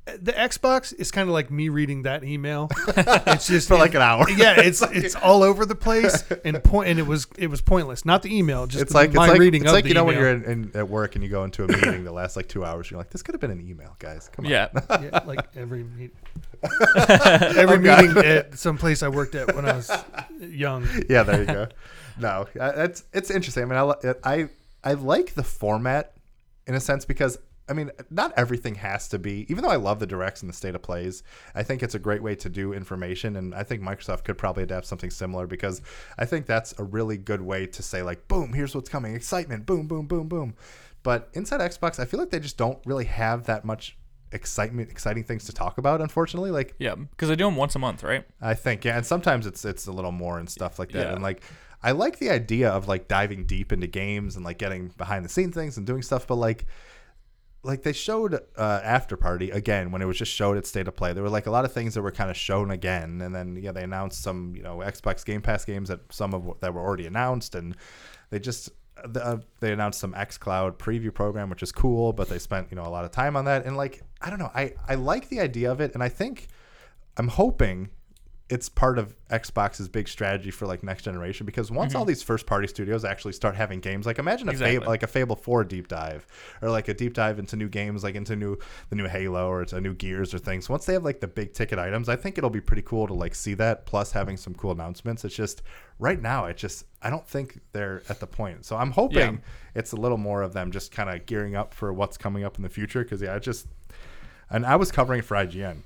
The 0.07 0.33
Xbox 0.33 0.95
is 0.95 1.11
kind 1.11 1.29
of 1.29 1.33
like 1.33 1.51
me 1.51 1.69
reading 1.69 2.03
that 2.03 2.23
email. 2.23 2.69
it's 2.87 3.49
just 3.49 3.67
For 3.67 3.77
like 3.77 3.95
an 3.95 4.03
hour. 4.03 4.31
Yeah, 4.31 4.55
it's 4.61 4.81
it's 4.83 5.17
all 5.17 5.43
over 5.43 5.67
the 5.67 5.75
place 5.75 6.25
and 6.45 6.63
point 6.63 6.89
and 6.91 6.99
it 7.01 7.07
was 7.07 7.27
it 7.37 7.49
was 7.49 7.61
pointless. 7.61 8.05
Not 8.05 8.23
the 8.23 8.37
email, 8.37 8.67
just 8.69 8.83
It's 8.83 8.93
the, 8.93 8.99
like 8.99 9.09
it's 9.09 9.17
my 9.17 9.29
like 9.31 9.41
reading 9.41 9.63
it's 9.63 9.73
like 9.73 9.83
the 9.83 9.89
you 9.89 9.95
know 9.95 10.05
when 10.05 10.17
you're 10.17 10.31
in, 10.31 10.45
in, 10.45 10.71
at 10.75 10.89
work 10.89 11.17
and 11.17 11.25
you 11.25 11.31
go 11.31 11.43
into 11.43 11.65
a 11.65 11.69
meeting 11.69 12.05
that 12.05 12.13
lasts 12.13 12.37
like 12.37 12.49
two 12.49 12.65
hours. 12.65 12.89
You're 12.91 12.99
like, 12.99 13.11
this 13.11 13.23
could 13.23 13.35
have 13.35 13.41
been 13.41 13.51
an 13.51 13.61
email, 13.61 13.97
guys. 13.99 14.31
Come 14.33 14.45
on. 14.45 14.51
Yeah. 14.51 14.69
yeah, 14.91 15.25
like 15.27 15.45
every 15.57 15.83
meet, 15.83 16.15
every 17.57 17.77
oh, 17.91 17.97
meeting 18.03 18.17
at 18.19 18.57
some 18.57 18.79
place 18.79 19.03
I 19.03 19.09
worked 19.09 19.35
at 19.35 19.57
when 19.57 19.65
I 19.65 19.75
was 19.75 19.91
young. 20.39 20.87
yeah, 21.11 21.25
there 21.25 21.41
you 21.41 21.47
go. 21.47 21.69
No, 22.19 22.47
it's 22.55 23.05
it's 23.13 23.31
interesting. 23.31 23.65
I 23.65 23.67
mean, 23.67 23.95
I 24.05 24.15
I 24.25 24.49
I 24.85 24.93
like 24.95 25.35
the 25.35 25.43
format 25.43 26.13
in 26.67 26.75
a 26.75 26.81
sense 26.81 27.05
because 27.05 27.39
I 27.69 27.73
mean, 27.73 27.91
not 28.11 28.33
everything 28.37 28.77
has 28.77 29.09
to 29.09 29.19
be. 29.19 29.47
Even 29.51 29.65
though 29.65 29.71
I 29.71 29.77
love 29.77 29.99
the 29.99 30.07
directs 30.07 30.41
and 30.41 30.49
the 30.49 30.55
state 30.55 30.75
of 30.75 30.83
plays, 30.83 31.23
I 31.55 31.63
think 31.63 31.83
it's 31.83 31.95
a 31.95 31.99
great 31.99 32.23
way 32.23 32.35
to 32.37 32.49
do 32.49 32.73
information, 32.73 33.37
and 33.37 33.55
I 33.55 33.63
think 33.65 33.83
Microsoft 33.83 34.25
could 34.25 34.39
probably 34.39 34.63
adapt 34.63 34.87
something 34.87 35.11
similar 35.11 35.47
because 35.47 35.83
I 36.17 36.27
think 36.27 36.47
that's 36.47 36.75
a 36.79 36.85
really 36.85 37.17
good 37.17 37.41
way 37.41 37.67
to 37.67 37.83
say 37.83 38.03
like, 38.03 38.29
boom, 38.29 38.53
here's 38.53 38.75
what's 38.75 38.89
coming, 38.89 39.15
excitement, 39.15 39.67
boom, 39.67 39.87
boom, 39.87 40.07
boom, 40.07 40.29
boom. 40.29 40.55
But 41.03 41.29
inside 41.35 41.61
Xbox, 41.61 41.99
I 41.99 42.05
feel 42.05 42.21
like 42.21 42.31
they 42.31 42.41
just 42.41 42.57
don't 42.57 42.79
really 42.85 43.05
have 43.05 43.45
that 43.45 43.65
much 43.65 43.97
excitement, 44.33 44.91
exciting 44.91 45.25
things 45.25 45.45
to 45.47 45.53
talk 45.53 45.79
about. 45.79 46.01
Unfortunately, 46.01 46.51
like 46.51 46.75
Yeah, 46.79 46.95
because 46.95 47.29
they 47.29 47.37
do 47.37 47.45
them 47.45 47.57
once 47.57 47.75
a 47.75 47.79
month, 47.79 48.03
right? 48.03 48.25
I 48.41 48.55
think, 48.55 48.85
yeah, 48.85 48.97
and 48.97 49.07
sometimes 49.07 49.47
it's 49.47 49.65
it's 49.65 49.87
a 49.87 49.93
little 49.93 50.13
more 50.13 50.39
and 50.39 50.49
stuff 50.49 50.79
like 50.79 50.93
that. 50.93 51.07
Yeah. 51.07 51.13
And 51.15 51.23
like 51.23 51.43
I 51.83 51.93
like 51.93 52.19
the 52.19 52.31
idea 52.31 52.71
of 52.71 52.89
like 52.89 53.09
diving 53.09 53.47
deep 53.47 53.73
into 53.73 53.87
games 53.87 54.37
and 54.37 54.45
like 54.45 54.59
getting 54.59 54.89
behind 54.89 55.25
the 55.25 55.29
scene 55.29 55.53
things 55.53 55.77
and 55.77 55.87
doing 55.87 56.03
stuff, 56.03 56.27
but 56.27 56.37
like 56.37 56.67
like 57.67 57.83
they 57.83 57.93
showed 57.93 58.35
uh, 58.35 58.81
after 58.83 59.17
party 59.17 59.51
again 59.51 59.91
when 59.91 60.01
it 60.01 60.07
was 60.07 60.17
just 60.17 60.33
showed 60.33 60.57
at 60.57 60.67
state 60.67 60.89
of 60.89 60.97
play. 60.97 61.13
There 61.13 61.23
were 61.23 61.29
like 61.29 61.47
a 61.47 61.51
lot 61.51 61.65
of 61.65 61.73
things 61.73 61.95
that 61.95 62.03
were 62.03 62.13
kind 62.13 62.31
of 62.31 62.37
shown 62.37 62.71
again 62.71 63.21
and 63.21 63.35
then 63.35 63.57
yeah 63.57 63.73
they 63.73 63.83
announced 63.83 64.23
some 64.23 64.55
you 64.57 64.63
know 64.63 64.79
xbox 64.79 65.25
game 65.25 65.43
pass 65.43 65.65
games 65.65 65.89
that 65.89 66.01
some 66.13 66.35
of 66.35 66.61
that 66.61 66.73
were 66.73 66.81
already 66.81 67.07
announced 67.07 67.55
and 67.55 67.77
they 68.31 68.39
just 68.39 68.71
uh, 68.97 69.37
they 69.61 69.73
announced 69.73 70.01
some 70.01 70.15
X 70.15 70.39
Cloud 70.39 70.79
preview 70.79 71.13
program 71.13 71.51
which 71.51 71.63
is 71.63 71.73
cool 71.73 72.13
but 72.13 72.29
they 72.29 72.39
spent 72.39 72.69
you 72.71 72.77
know 72.77 72.85
a 72.85 72.89
lot 72.89 73.05
of 73.05 73.11
time 73.11 73.37
on 73.37 73.45
that 73.45 73.67
and 73.67 73.77
like 73.77 74.03
i 74.23 74.31
don't 74.31 74.39
know 74.39 74.51
i 74.55 74.73
i 74.89 74.95
like 74.95 75.29
the 75.29 75.41
idea 75.41 75.71
of 75.71 75.81
it 75.81 75.93
and 75.95 76.03
i 76.03 76.09
think 76.09 76.49
i'm 77.19 77.29
hoping 77.29 77.91
it's 78.49 78.69
part 78.69 78.97
of 78.97 79.17
Xbox's 79.29 79.89
big 79.89 80.07
strategy 80.07 80.53
for 80.53 80.69
like 80.69 80.85
next 80.85 81.03
generation 81.03 81.45
because 81.45 81.69
once 81.73 81.97
all 81.97 82.03
mm-hmm. 82.03 82.09
these 82.09 82.23
first 82.23 82.47
party 82.47 82.69
studios 82.69 83.05
actually 83.05 83.33
start 83.33 83.57
having 83.57 83.81
games 83.81 84.07
like 84.07 84.21
imagine 84.21 84.49
a 84.49 84.53
Exactly. 84.53 84.77
Fable, 84.77 84.87
like 84.87 85.03
a 85.03 85.09
Fable 85.09 85.35
4 85.35 85.65
deep 85.65 85.89
dive 85.89 86.25
or 86.63 86.71
like 86.71 86.87
a 86.87 86.95
deep 86.95 87.13
dive 87.13 87.41
into 87.41 87.57
new 87.57 87.69
games 87.69 88.05
like 88.05 88.15
into 88.15 88.37
new 88.37 88.57
the 88.89 88.95
new 88.95 89.09
Halo 89.09 89.49
or 89.49 89.67
a 89.73 89.81
new 89.81 89.95
Gears 89.95 90.33
or 90.33 90.39
things. 90.39 90.69
Once 90.69 90.87
they 90.87 90.93
have 90.93 91.03
like 91.03 91.19
the 91.19 91.27
big 91.27 91.55
ticket 91.55 91.81
items 91.81 92.09
I 92.09 92.15
think 92.15 92.39
it'll 92.39 92.49
be 92.49 92.61
pretty 92.61 92.83
cool 92.83 93.09
to 93.09 93.15
like 93.15 93.35
see 93.35 93.55
that 93.55 93.85
plus 93.85 94.13
having 94.13 94.37
some 94.37 94.55
cool 94.55 94.71
announcements. 94.71 95.25
It's 95.25 95.35
just 95.35 95.63
right 95.99 96.21
now 96.21 96.45
it 96.45 96.57
just 96.57 96.85
I 97.03 97.11
don't 97.11 97.27
think 97.27 97.59
they're 97.73 98.03
at 98.09 98.21
the 98.21 98.29
point. 98.29 98.65
So 98.65 98.77
I'm 98.77 98.93
hoping 98.93 99.19
Yeah. 99.19 99.39
it's 99.75 99.91
a 99.91 99.97
little 99.97 100.19
more 100.19 100.43
of 100.43 100.53
them 100.53 100.71
just 100.71 100.93
kind 100.93 101.11
of 101.11 101.27
gearing 101.27 101.57
up 101.57 101.75
for 101.75 101.93
what's 101.93 102.17
coming 102.17 102.45
up 102.45 102.59
in 102.59 102.63
the 102.63 102.69
future 102.69 103.03
because 103.03 103.21
yeah 103.21 103.35
it 103.35 103.43
just 103.43 103.67
and 104.49 104.65
I 104.65 104.77
was 104.77 104.93
covering 104.93 105.23
for 105.23 105.37
IGN 105.37 105.79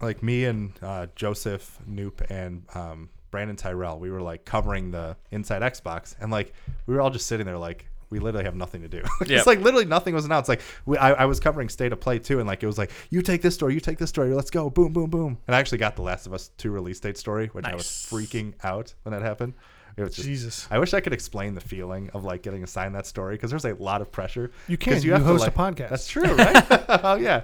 like 0.00 0.22
me 0.22 0.44
and 0.44 0.72
uh, 0.82 1.06
Joseph 1.14 1.78
Knoop 1.88 2.28
and 2.30 2.64
um, 2.74 3.10
Brandon 3.30 3.56
Tyrell, 3.56 3.98
we 3.98 4.10
were 4.10 4.22
like 4.22 4.44
covering 4.44 4.90
the 4.90 5.16
Inside 5.30 5.62
Xbox, 5.62 6.14
and 6.20 6.30
like 6.30 6.52
we 6.86 6.94
were 6.94 7.00
all 7.00 7.10
just 7.10 7.26
sitting 7.26 7.46
there 7.46 7.58
like 7.58 7.86
we 8.12 8.18
literally 8.18 8.44
have 8.44 8.54
nothing 8.54 8.82
to 8.82 8.88
do. 8.88 8.98
Yep. 8.98 9.30
It's 9.30 9.46
like 9.46 9.60
literally 9.60 9.86
nothing 9.86 10.14
was 10.14 10.26
announced. 10.26 10.48
Like 10.48 10.60
we, 10.84 10.98
I, 10.98 11.12
I 11.12 11.24
was 11.24 11.40
covering 11.40 11.70
State 11.70 11.92
of 11.92 12.00
Play 12.00 12.18
too, 12.18 12.38
and 12.38 12.46
like 12.46 12.62
it 12.62 12.66
was 12.66 12.78
like 12.78 12.90
you 13.10 13.22
take 13.22 13.40
this 13.42 13.54
story, 13.54 13.74
you 13.74 13.80
take 13.80 13.98
this 13.98 14.10
story, 14.10 14.32
let's 14.34 14.50
go, 14.50 14.68
boom, 14.68 14.92
boom, 14.92 15.10
boom. 15.10 15.38
And 15.46 15.56
I 15.56 15.58
actually 15.58 15.78
got 15.78 15.96
the 15.96 16.02
Last 16.02 16.26
of 16.26 16.34
Us 16.34 16.50
two 16.58 16.70
release 16.70 17.00
date 17.00 17.16
story, 17.16 17.46
which 17.48 17.64
I 17.64 17.74
was 17.74 17.86
freaking 17.86 18.52
out 18.62 18.94
when 19.02 19.12
that 19.12 19.22
happened. 19.22 19.54
It 19.96 20.02
was 20.02 20.14
just, 20.14 20.26
Jesus. 20.26 20.68
I 20.70 20.78
wish 20.78 20.94
I 20.94 21.00
could 21.00 21.12
explain 21.12 21.54
the 21.54 21.60
feeling 21.60 22.10
of 22.14 22.24
like 22.24 22.42
getting 22.42 22.62
assigned 22.62 22.94
that 22.94 23.06
story 23.06 23.34
because 23.34 23.50
there's 23.50 23.64
a 23.64 23.74
lot 23.74 24.00
of 24.00 24.10
pressure. 24.10 24.50
You 24.68 24.76
can't. 24.76 25.02
You 25.04 25.12
have 25.12 25.22
to, 25.22 25.26
host 25.26 25.46
a 25.46 25.50
podcast. 25.50 25.90
That's 25.90 26.06
true, 26.06 26.34
right? 26.34 26.64
oh 27.04 27.16
yeah, 27.16 27.42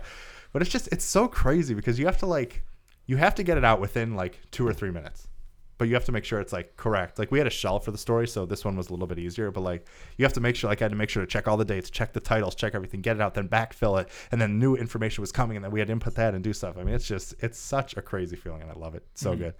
but 0.58 0.62
it's 0.62 0.72
just 0.72 0.88
it's 0.90 1.04
so 1.04 1.28
crazy 1.28 1.72
because 1.72 2.00
you 2.00 2.06
have 2.06 2.18
to 2.18 2.26
like 2.26 2.64
you 3.06 3.16
have 3.16 3.32
to 3.36 3.44
get 3.44 3.56
it 3.56 3.64
out 3.64 3.80
within 3.80 4.16
like 4.16 4.40
two 4.50 4.66
or 4.66 4.72
three 4.74 4.90
minutes, 4.90 5.28
but 5.78 5.86
you 5.86 5.94
have 5.94 6.04
to 6.06 6.10
make 6.10 6.24
sure 6.24 6.40
it's 6.40 6.52
like 6.52 6.76
correct. 6.76 7.16
Like 7.16 7.30
we 7.30 7.38
had 7.38 7.46
a 7.46 7.50
shell 7.50 7.78
for 7.78 7.92
the 7.92 7.96
story, 7.96 8.26
so 8.26 8.44
this 8.44 8.64
one 8.64 8.76
was 8.76 8.88
a 8.88 8.92
little 8.92 9.06
bit 9.06 9.20
easier. 9.20 9.52
But 9.52 9.60
like 9.60 9.86
you 10.16 10.24
have 10.24 10.32
to 10.32 10.40
make 10.40 10.56
sure 10.56 10.68
like 10.68 10.82
I 10.82 10.86
had 10.86 10.90
to 10.90 10.96
make 10.96 11.10
sure 11.10 11.22
to 11.22 11.28
check 11.28 11.46
all 11.46 11.56
the 11.56 11.64
dates, 11.64 11.90
check 11.90 12.12
the 12.12 12.18
titles, 12.18 12.56
check 12.56 12.74
everything, 12.74 13.02
get 13.02 13.14
it 13.14 13.22
out, 13.22 13.34
then 13.34 13.48
backfill 13.48 14.02
it, 14.02 14.08
and 14.32 14.40
then 14.40 14.58
new 14.58 14.74
information 14.74 15.22
was 15.22 15.30
coming, 15.30 15.56
and 15.56 15.62
then 15.64 15.70
we 15.70 15.78
had 15.78 15.86
to 15.86 15.92
input 15.92 16.16
that 16.16 16.34
and 16.34 16.42
do 16.42 16.52
stuff. 16.52 16.76
I 16.76 16.82
mean, 16.82 16.96
it's 16.96 17.06
just 17.06 17.36
it's 17.38 17.56
such 17.56 17.96
a 17.96 18.02
crazy 18.02 18.34
feeling, 18.34 18.62
and 18.62 18.70
I 18.72 18.74
love 18.74 18.96
it. 18.96 19.06
So 19.14 19.30
mm-hmm. 19.30 19.42
good. 19.44 19.54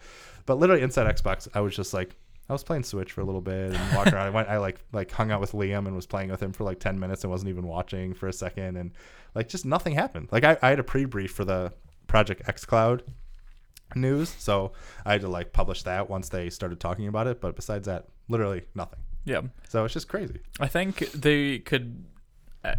But 0.46 0.58
literally 0.58 0.82
inside 0.82 1.06
Xbox, 1.14 1.46
I 1.54 1.60
was 1.60 1.76
just 1.76 1.94
like. 1.94 2.16
I 2.48 2.52
was 2.52 2.64
playing 2.64 2.84
Switch 2.84 3.12
for 3.12 3.20
a 3.20 3.24
little 3.24 3.42
bit 3.42 3.74
and 3.74 3.96
walking 3.96 4.14
around. 4.14 4.26
I 4.26 4.30
went, 4.30 4.48
I 4.48 4.56
like 4.58 4.80
like 4.92 5.10
hung 5.10 5.30
out 5.30 5.40
with 5.40 5.52
Liam 5.52 5.86
and 5.86 5.94
was 5.94 6.06
playing 6.06 6.30
with 6.30 6.42
him 6.42 6.52
for 6.52 6.64
like 6.64 6.80
ten 6.80 6.98
minutes 6.98 7.22
and 7.24 7.30
wasn't 7.30 7.50
even 7.50 7.66
watching 7.66 8.14
for 8.14 8.26
a 8.28 8.32
second 8.32 8.76
and 8.76 8.92
like 9.34 9.48
just 9.48 9.66
nothing 9.66 9.94
happened. 9.94 10.28
Like 10.32 10.44
I, 10.44 10.56
I 10.62 10.70
had 10.70 10.78
a 10.78 10.84
pre-brief 10.84 11.30
for 11.30 11.44
the 11.44 11.72
Project 12.06 12.48
X 12.48 12.64
Cloud 12.64 13.02
news, 13.94 14.34
so 14.38 14.72
I 15.04 15.12
had 15.12 15.20
to 15.22 15.28
like 15.28 15.52
publish 15.52 15.82
that 15.82 16.08
once 16.08 16.30
they 16.30 16.48
started 16.48 16.80
talking 16.80 17.06
about 17.06 17.26
it. 17.26 17.40
But 17.40 17.54
besides 17.54 17.86
that, 17.86 18.08
literally 18.28 18.62
nothing. 18.74 19.00
Yeah. 19.24 19.42
So 19.68 19.84
it's 19.84 19.94
just 19.94 20.08
crazy. 20.08 20.40
I 20.58 20.68
think 20.68 21.10
they 21.12 21.58
could, 21.58 22.06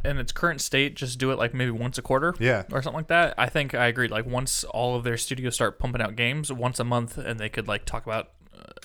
in 0.03 0.17
its 0.17 0.31
current 0.31 0.61
state, 0.61 0.95
just 0.95 1.19
do 1.19 1.29
it 1.31 1.37
like 1.37 1.53
maybe 1.53 1.69
once 1.69 1.99
a 1.99 2.01
quarter. 2.01 2.33
Yeah. 2.39 2.63
Or 2.71 2.81
something 2.81 2.97
like 2.97 3.07
that. 3.09 3.35
I 3.37 3.49
think 3.49 3.75
I 3.75 3.85
agree. 3.85 4.07
Like 4.07 4.25
once 4.25 4.63
all 4.63 4.95
of 4.95 5.03
their 5.03 5.17
studios 5.17 5.53
start 5.53 5.77
pumping 5.77 6.01
out 6.01 6.15
games 6.15 6.51
once 6.51 6.79
a 6.79 6.83
month, 6.83 7.19
and 7.19 7.39
they 7.39 7.49
could 7.49 7.67
like 7.67 7.85
talk 7.85 8.05
about 8.07 8.31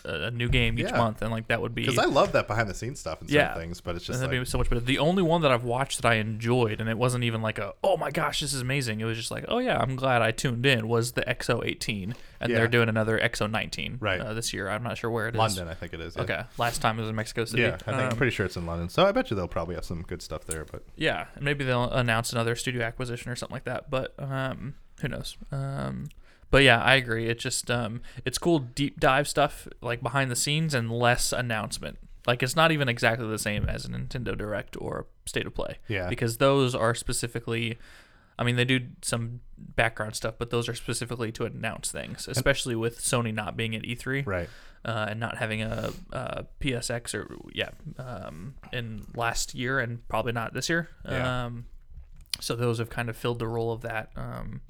a 0.05 0.31
new 0.31 0.49
game 0.49 0.79
each 0.79 0.87
Yeah. 0.91 0.99
month, 0.99 1.22
and 1.22 1.31
like 1.31 1.49
that 1.49 1.61
would 1.62 1.75
be. 1.75 1.83
Because 1.83 1.99
I 1.99 2.05
love 2.05 2.33
that 2.33 2.47
behind 2.47 2.68
the 2.68 2.75
scenes 2.75 3.01
stuff 3.01 3.20
and 3.20 3.31
Yeah. 3.31 3.55
things, 3.55 3.81
but 3.81 3.97
it's 3.97 4.05
just 4.05 4.18
and 4.20 4.22
that'd 4.29 4.39
like, 4.39 4.47
be 4.47 4.51
so 4.51 4.59
much 4.59 4.68
better. 4.68 4.81
The 4.81 4.99
only 4.99 5.22
one 5.22 5.41
that 5.43 5.51
I've 5.51 5.64
watched 5.64 6.03
that 6.03 6.09
I 6.09 6.14
enjoyed, 6.14 6.81
and 6.81 6.89
it 6.91 6.99
wasn't 6.99 7.25
even 7.25 7.41
like 7.43 7.59
a 7.59 7.75
oh 7.83 7.97
my 7.97 8.11
gosh, 8.11 8.41
this 8.41 8.53
is 8.53 8.61
amazing. 8.61 9.01
It 9.01 9.05
was 9.05 9.16
just 9.16 9.31
like 9.31 9.45
oh 9.49 9.59
yeah, 9.59 9.79
I'm 9.81 9.97
glad 9.97 10.20
I 10.22 10.31
tuned 10.31 10.66
in. 10.66 10.89
Was 10.89 11.12
the 11.12 11.22
XO18, 11.29 12.14
and 12.41 12.51
Yeah. 12.51 12.59
they're 12.59 12.68
doing 12.68 12.89
another 12.89 13.18
XO19 13.18 13.97
Right. 14.01 14.20
uh, 14.20 14.35
this 14.35 14.53
year. 14.53 14.68
I'm 14.68 14.83
not 14.83 14.99
sure 14.99 15.11
where 15.11 15.29
it 15.29 15.35
is. 15.35 15.39
London, 15.39 15.68
I 15.68 15.75
think 15.75 15.95
it 15.95 16.01
is. 16.01 16.16
Okay, 16.16 16.43
last 16.59 16.81
time 16.83 16.99
it 16.99 17.03
was 17.03 17.11
in 17.11 17.16
Mexico 17.16 17.45
City. 17.45 17.62
Yeah, 17.62 17.75
I 17.75 17.79
think 17.79 17.89
I'm 17.97 18.11
Um, 18.12 18.16
pretty 18.16 18.33
sure 18.35 18.45
it's 18.47 18.57
in 18.57 18.66
London. 18.66 18.89
So 18.89 19.07
I 19.07 19.12
bet 19.12 19.31
you 19.31 19.37
they'll 19.37 19.49
probably 19.49 19.75
have 19.75 19.85
some 19.85 20.03
good 20.03 20.22
stuff 20.22 20.45
there. 20.47 20.64
But 20.70 20.83
Yeah, 20.97 21.27
maybe 21.41 21.64
they'll 21.64 21.91
announce 21.91 22.33
another 22.33 22.55
studio 22.57 22.83
acquisition 22.85 23.31
or 23.33 23.37
something 23.37 23.55
like 23.55 23.64
that. 23.64 23.91
But 23.91 24.14
um, 24.18 24.75
who 25.01 25.09
knows? 25.09 25.37
Um, 25.51 26.07
but 26.55 26.62
yeah, 26.62 26.80
I 26.80 26.94
agree. 26.94 27.28
It 27.28 27.40
just 27.40 27.68
um, 27.68 28.00
it's 28.24 28.38
cool 28.38 28.61
deep 28.61 29.00
dive 29.00 29.26
stuff 29.26 29.66
like 29.80 30.00
behind 30.00 30.30
the 30.30 30.36
scenes 30.36 30.72
and 30.72 30.88
less 30.88 31.32
announcement. 31.32 31.98
Like 32.28 32.44
it's 32.44 32.55
not 32.55 32.70
even 32.70 32.88
exactly 32.88 33.26
the 33.26 33.40
same 33.40 33.68
as 33.68 33.84
a 33.84 33.88
Nintendo 33.88 34.38
Direct 34.38 34.76
or 34.80 35.09
State 35.26 35.48
of 35.48 35.55
Play. 35.57 35.78
Yeah. 35.88 36.09
Because 36.09 36.36
those 36.36 36.72
are 36.72 36.94
specifically. 36.94 37.76
I 38.38 38.44
mean, 38.44 38.55
they 38.55 38.64
do 38.64 38.82
some 39.02 39.40
background 39.59 40.14
stuff, 40.14 40.36
but 40.38 40.50
those 40.50 40.68
are 40.68 40.76
specifically 40.76 41.32
to 41.32 41.44
announce 41.44 41.90
things, 41.90 42.28
especially 42.28 42.76
with 42.76 43.00
Sony 43.00 43.34
not 43.34 43.57
being 43.57 43.74
at 43.74 43.82
E3 43.82 44.24
right, 44.24 44.48
uh, 44.84 45.07
and 45.09 45.18
not 45.18 45.38
having 45.38 45.61
a, 45.61 45.90
a 46.12 46.46
PSX 46.61 47.14
or 47.14 47.34
yeah 47.52 47.70
um, 47.98 48.55
in 48.72 49.09
last 49.16 49.57
year 49.57 49.80
and 49.80 50.07
probably 50.07 50.30
not 50.30 50.55
this 50.55 50.68
year. 50.68 50.88
Yeah. 51.05 51.46
Um, 51.46 51.64
so 52.40 52.55
those 52.55 52.78
have 52.78 52.90
kind 52.90 53.11
of 53.11 53.16
filled 53.16 53.40
the 53.40 53.48
role 53.48 53.72
of 53.72 53.80
that. 53.80 54.11
Um, 54.14 54.61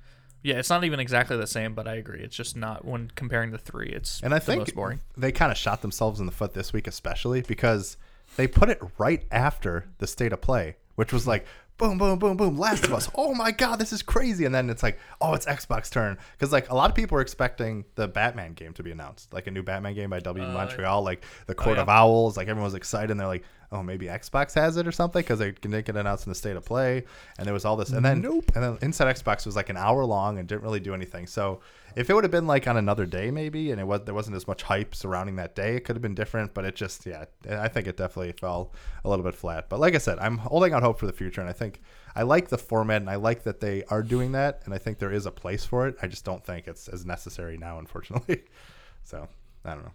yeah, 0.44 0.56
it's 0.56 0.68
not 0.68 0.84
even 0.84 1.00
exactly 1.00 1.38
the 1.38 1.46
same, 1.46 1.74
but 1.74 1.88
I 1.88 1.94
agree. 1.94 2.20
It's 2.20 2.36
just 2.36 2.54
not 2.54 2.84
when 2.84 3.10
comparing 3.16 3.50
the 3.50 3.58
three. 3.58 3.88
It's 3.88 4.20
and 4.22 4.34
I 4.34 4.38
the 4.38 4.44
think 4.44 4.58
most 4.60 4.74
boring. 4.74 5.00
they 5.16 5.32
kind 5.32 5.50
of 5.50 5.56
shot 5.56 5.80
themselves 5.80 6.20
in 6.20 6.26
the 6.26 6.32
foot 6.32 6.52
this 6.52 6.70
week, 6.70 6.86
especially 6.86 7.40
because 7.40 7.96
they 8.36 8.46
put 8.46 8.68
it 8.68 8.78
right 8.98 9.24
after 9.32 9.86
the 9.98 10.06
state 10.06 10.34
of 10.34 10.42
play, 10.42 10.76
which 10.96 11.14
was 11.14 11.26
like 11.26 11.46
boom, 11.78 11.98
boom, 11.98 12.18
boom, 12.18 12.36
boom, 12.36 12.56
Last 12.56 12.84
of 12.84 12.92
Us. 12.92 13.10
Oh 13.14 13.34
my 13.34 13.50
god, 13.50 13.76
this 13.78 13.92
is 13.92 14.02
crazy! 14.02 14.44
And 14.44 14.54
then 14.54 14.70
it's 14.70 14.82
like, 14.82 14.98
oh, 15.20 15.34
it's 15.34 15.46
Xbox 15.46 15.90
turn 15.90 16.18
because 16.32 16.52
like 16.52 16.70
a 16.70 16.74
lot 16.74 16.90
of 16.90 16.96
people 16.96 17.16
were 17.16 17.20
expecting 17.22 17.84
the 17.94 18.08
Batman 18.08 18.54
game 18.54 18.72
to 18.74 18.82
be 18.82 18.90
announced, 18.90 19.32
like 19.32 19.46
a 19.46 19.50
new 19.50 19.62
Batman 19.62 19.94
game 19.94 20.10
by 20.10 20.20
WB 20.20 20.52
Montreal, 20.52 21.02
like 21.02 21.24
the 21.46 21.54
Court 21.54 21.68
Uh, 21.68 21.70
oh, 21.70 21.74
yeah. 21.76 21.82
of 21.82 21.88
Owls. 21.88 22.36
Like 22.36 22.48
everyone 22.48 22.64
was 22.64 22.74
excited, 22.74 23.10
and 23.10 23.18
they're 23.18 23.26
like, 23.26 23.44
oh, 23.72 23.82
maybe 23.82 24.06
Xbox 24.06 24.54
has 24.54 24.76
it 24.76 24.86
or 24.86 24.92
something 24.92 25.20
because 25.22 25.38
they 25.38 25.50
didn't 25.52 25.84
get 25.84 25.96
announced 25.96 26.26
in 26.26 26.30
the 26.30 26.36
state 26.36 26.56
of 26.56 26.64
play, 26.64 27.04
and 27.38 27.46
there 27.46 27.54
was 27.54 27.64
all 27.64 27.76
this, 27.76 27.90
and 27.90 28.04
then 28.04 28.20
nope, 28.20 28.52
and 28.54 28.62
then 28.62 28.78
Inside 28.82 29.14
Xbox 29.16 29.46
was 29.46 29.56
like 29.56 29.68
an 29.68 29.76
hour 29.76 30.04
long 30.04 30.38
and 30.38 30.48
didn't 30.48 30.62
really 30.62 30.80
do 30.80 30.94
anything. 30.94 31.26
So 31.26 31.60
if 31.96 32.10
it 32.10 32.14
would 32.14 32.24
have 32.24 32.30
been 32.30 32.46
like 32.46 32.66
on 32.66 32.76
another 32.76 33.06
day 33.06 33.30
maybe 33.30 33.70
and 33.70 33.80
it 33.80 33.86
was 33.86 34.00
there 34.04 34.14
wasn't 34.14 34.34
as 34.34 34.46
much 34.46 34.62
hype 34.62 34.94
surrounding 34.94 35.36
that 35.36 35.54
day 35.54 35.76
it 35.76 35.80
could 35.80 35.96
have 35.96 36.02
been 36.02 36.14
different 36.14 36.52
but 36.54 36.64
it 36.64 36.74
just 36.74 37.06
yeah 37.06 37.24
i 37.50 37.68
think 37.68 37.86
it 37.86 37.96
definitely 37.96 38.32
fell 38.32 38.72
a 39.04 39.08
little 39.08 39.24
bit 39.24 39.34
flat 39.34 39.68
but 39.68 39.78
like 39.80 39.94
i 39.94 39.98
said 39.98 40.18
i'm 40.18 40.38
holding 40.38 40.72
out 40.72 40.82
hope 40.82 40.98
for 40.98 41.06
the 41.06 41.12
future 41.12 41.40
and 41.40 41.48
i 41.48 41.52
think 41.52 41.80
i 42.14 42.22
like 42.22 42.48
the 42.48 42.58
format 42.58 43.00
and 43.00 43.10
i 43.10 43.16
like 43.16 43.42
that 43.44 43.60
they 43.60 43.82
are 43.84 44.02
doing 44.02 44.32
that 44.32 44.62
and 44.64 44.74
i 44.74 44.78
think 44.78 44.98
there 44.98 45.12
is 45.12 45.26
a 45.26 45.30
place 45.30 45.64
for 45.64 45.86
it 45.86 45.96
i 46.02 46.06
just 46.06 46.24
don't 46.24 46.44
think 46.44 46.66
it's 46.66 46.88
as 46.88 47.04
necessary 47.06 47.56
now 47.56 47.78
unfortunately 47.78 48.42
so 49.04 49.28
i 49.64 49.74
don't 49.74 49.84
know 49.84 49.94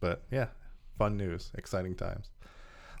but 0.00 0.22
yeah 0.30 0.46
fun 0.96 1.16
news 1.16 1.50
exciting 1.56 1.94
times 1.94 2.30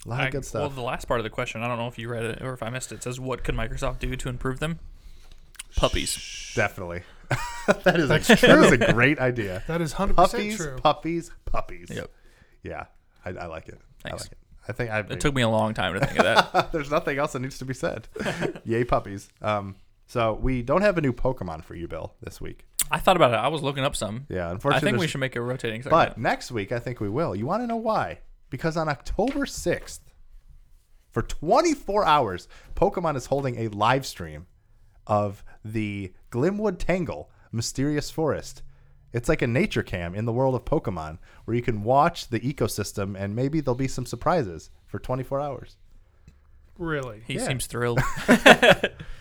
a 0.06 0.08
lot 0.08 0.20
of 0.20 0.26
I- 0.26 0.30
good 0.30 0.48
Well, 0.54 0.70
the 0.70 0.80
last 0.80 1.08
part 1.08 1.18
of 1.18 1.24
the 1.24 1.30
question, 1.30 1.60
I 1.62 1.66
don't 1.66 1.76
know 1.76 1.88
if 1.88 1.98
you 1.98 2.08
read 2.08 2.24
it 2.24 2.40
or 2.40 2.52
if 2.52 2.62
I 2.62 2.70
missed 2.70 2.92
it. 2.92 3.02
Says, 3.02 3.18
"What 3.18 3.42
could 3.42 3.56
Microsoft 3.56 3.98
do 3.98 4.14
to 4.14 4.28
improve 4.28 4.60
them?" 4.60 4.78
Puppies. 5.76 6.52
Definitely. 6.54 7.02
that 7.84 7.96
is 8.00 8.10
a, 8.10 8.18
that 8.46 8.58
is 8.64 8.72
a 8.72 8.92
great 8.92 9.18
idea. 9.18 9.62
That 9.66 9.80
is 9.80 9.94
100% 9.94 10.14
Puppies, 10.16 10.56
true. 10.56 10.76
puppies, 10.76 11.30
puppies. 11.44 11.90
Yep. 11.90 12.10
Yeah, 12.62 12.86
I, 13.24 13.30
I 13.30 13.46
like 13.46 13.68
it. 13.68 13.78
I 14.04 14.12
like 14.12 14.32
it. 14.32 14.38
I 14.68 14.72
think 14.72 14.90
I. 14.90 15.00
It 15.00 15.20
took 15.20 15.34
me 15.34 15.42
a 15.42 15.48
long 15.48 15.74
time 15.74 15.94
to 15.94 16.00
think 16.00 16.18
of 16.18 16.24
that. 16.24 16.72
There's 16.72 16.90
nothing 16.90 17.18
else 17.18 17.32
that 17.32 17.40
needs 17.40 17.58
to 17.58 17.64
be 17.64 17.74
said. 17.74 18.08
Yay, 18.64 18.84
puppies. 18.84 19.28
Um, 19.40 19.76
so 20.06 20.34
we 20.34 20.62
don't 20.62 20.82
have 20.82 20.98
a 20.98 21.00
new 21.00 21.12
Pokemon 21.12 21.64
for 21.64 21.74
you, 21.74 21.88
Bill, 21.88 22.14
this 22.22 22.40
week. 22.40 22.66
I 22.90 22.98
thought 22.98 23.16
about 23.16 23.32
it. 23.32 23.36
I 23.36 23.48
was 23.48 23.62
looking 23.62 23.84
up 23.84 23.94
some. 23.96 24.26
Yeah, 24.28 24.50
unfortunately, 24.50 24.88
I 24.88 24.90
think 24.92 25.00
we 25.00 25.06
should 25.06 25.20
make 25.20 25.36
a 25.36 25.42
rotating 25.42 25.82
segment. 25.82 26.10
But 26.14 26.18
next 26.18 26.50
week, 26.50 26.72
I 26.72 26.78
think 26.78 27.00
we 27.00 27.08
will. 27.08 27.36
You 27.36 27.46
want 27.46 27.62
to 27.62 27.66
know 27.66 27.76
why? 27.76 28.20
Because 28.50 28.76
on 28.78 28.88
October 28.88 29.40
6th, 29.44 30.00
for 31.12 31.22
24 31.22 32.04
hours, 32.04 32.48
Pokemon 32.74 33.16
is 33.16 33.26
holding 33.26 33.58
a 33.58 33.68
live 33.68 34.06
stream 34.06 34.46
of 35.06 35.44
the 35.72 36.12
Glimwood 36.30 36.78
Tangle 36.78 37.30
Mysterious 37.52 38.10
Forest. 38.10 38.62
It's 39.12 39.28
like 39.28 39.42
a 39.42 39.46
nature 39.46 39.82
cam 39.82 40.14
in 40.14 40.26
the 40.26 40.32
world 40.32 40.54
of 40.54 40.64
Pokemon 40.64 41.18
where 41.44 41.56
you 41.56 41.62
can 41.62 41.82
watch 41.82 42.28
the 42.28 42.40
ecosystem 42.40 43.16
and 43.18 43.34
maybe 43.34 43.60
there'll 43.60 43.74
be 43.74 43.88
some 43.88 44.06
surprises 44.06 44.70
for 44.86 44.98
24 44.98 45.40
hours. 45.40 45.76
Really? 46.76 47.22
he 47.26 47.34
yeah. 47.34 47.46
seems 47.46 47.66
thrilled. 47.66 48.00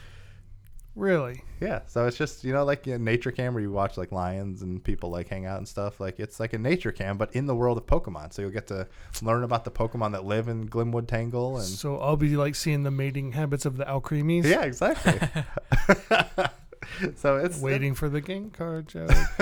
Really? 0.98 1.43
Yeah, 1.62 1.82
so 1.86 2.08
it's 2.08 2.18
just 2.18 2.43
you 2.43 2.52
know 2.54 2.66
like 2.66 2.88
a 2.88 2.98
nature 2.98 3.32
cam 3.32 3.54
where 3.54 3.62
you 3.62 3.72
watch 3.72 3.98
like 3.98 4.12
lions 4.12 4.64
and 4.64 4.84
people 4.84 5.12
like 5.12 5.28
hang 5.28 5.45
out 5.45 5.60
and 5.60 5.68
stuff. 5.68 6.00
Like 6.00 6.20
it's 6.20 6.39
like 6.39 6.54
a 6.54 6.58
nature 6.58 6.91
cam, 6.91 7.18
but 7.20 7.36
in 7.36 7.45
the 7.45 7.56
world 7.56 7.78
of 7.78 7.86
Pokemon. 7.86 8.34
So 8.34 8.41
you'll 8.41 8.52
get 8.52 8.66
to 8.68 8.88
learn 9.22 9.43
about 9.43 9.64
the 9.64 9.70
Pokemon 9.70 10.14
that 10.14 10.26
live 10.26 10.48
in 10.48 10.68
Glimwood 10.68 11.08
Tangle 11.08 11.58
and 11.58 11.66
So 11.66 12.00
I'll 12.00 12.18
be 12.18 12.36
like 12.36 12.56
seeing 12.56 12.82
the 12.82 12.89
mating 12.89 13.34
habits 13.34 13.66
of 13.66 13.78
the 13.78 13.86
Alcremies. 13.86 14.43
yeah, 14.45 14.64
exactly. 14.64 15.20
so 17.16 17.38
it's 17.38 17.60
Waiting 17.62 17.93
for 17.93 18.10
the 18.10 18.22
Gengar 18.22 18.86
joke. 18.86 19.12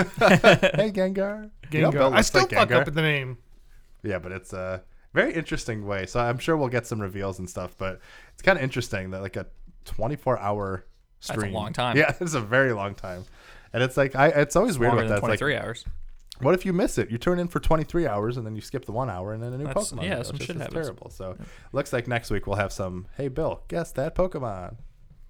hey 0.75 0.91
Gengar. 0.91 1.49
You 1.71 1.81
know, 1.83 1.91
Gengar. 1.91 2.13
I 2.13 2.21
still 2.21 2.41
like 2.41 2.51
fuck 2.51 2.69
Gengar. 2.69 2.81
up 2.81 2.87
at 2.87 2.93
the 2.95 3.01
name. 3.01 3.37
Yeah, 4.03 4.19
but 4.19 4.33
it's 4.33 4.51
a 4.51 4.83
very 5.13 5.33
interesting 5.33 5.85
way. 5.87 6.05
So 6.05 6.19
I'm 6.19 6.37
sure 6.37 6.57
we'll 6.57 6.67
get 6.69 6.85
some 6.85 7.01
reveals 7.01 7.39
and 7.39 7.49
stuff. 7.49 7.75
But 7.77 8.01
it's 8.33 8.41
kind 8.41 8.57
of 8.57 8.63
interesting 8.63 9.11
that 9.11 9.21
like 9.21 9.37
a 9.37 9.47
24 9.85 10.37
hour 10.39 10.85
a 11.29 11.33
stream. 11.33 11.53
long 11.53 11.73
time. 11.73 11.97
Yeah, 11.97 12.13
it's 12.21 12.33
a 12.33 12.41
very 12.41 12.73
long 12.73 12.95
time. 12.95 13.25
And 13.73 13.83
it's 13.83 13.97
like 13.97 14.15
I, 14.15 14.27
it's 14.29 14.55
always 14.55 14.79
weird 14.79 14.93
with 14.95 15.07
that. 15.09 15.15
It's 15.19 15.23
like, 15.23 15.39
23 15.39 15.55
hours. 15.57 15.85
What 16.41 16.53
if 16.53 16.65
you 16.65 16.73
miss 16.73 16.97
it? 16.97 17.09
You 17.09 17.17
tune 17.17 17.39
in 17.39 17.47
for 17.47 17.59
23 17.61 18.07
hours 18.07 18.35
and 18.37 18.45
then 18.45 18.55
you 18.55 18.61
skip 18.61 18.85
the 18.85 18.91
one 18.91 19.09
hour 19.09 19.31
and 19.33 19.41
then 19.41 19.53
a 19.53 19.57
new 19.57 19.65
That's- 19.65 19.91
Pokemon. 19.93 20.03
yeah, 20.03 20.19
It's 20.19 20.27
some 20.29 20.37
just- 20.37 20.47
shit 20.47 20.57
happens. 20.57 20.73
terrible. 20.85 21.09
So 21.09 21.37
looks 21.71 21.93
like 21.93 22.07
next 22.07 22.29
week 22.29 22.45
we'll 22.47 22.57
have 22.57 22.73
some. 22.73 23.07
Hey 23.17 23.27
Bill, 23.29 23.63
guess 23.69 23.91
that 23.93 24.15
Pokemon. 24.15 24.75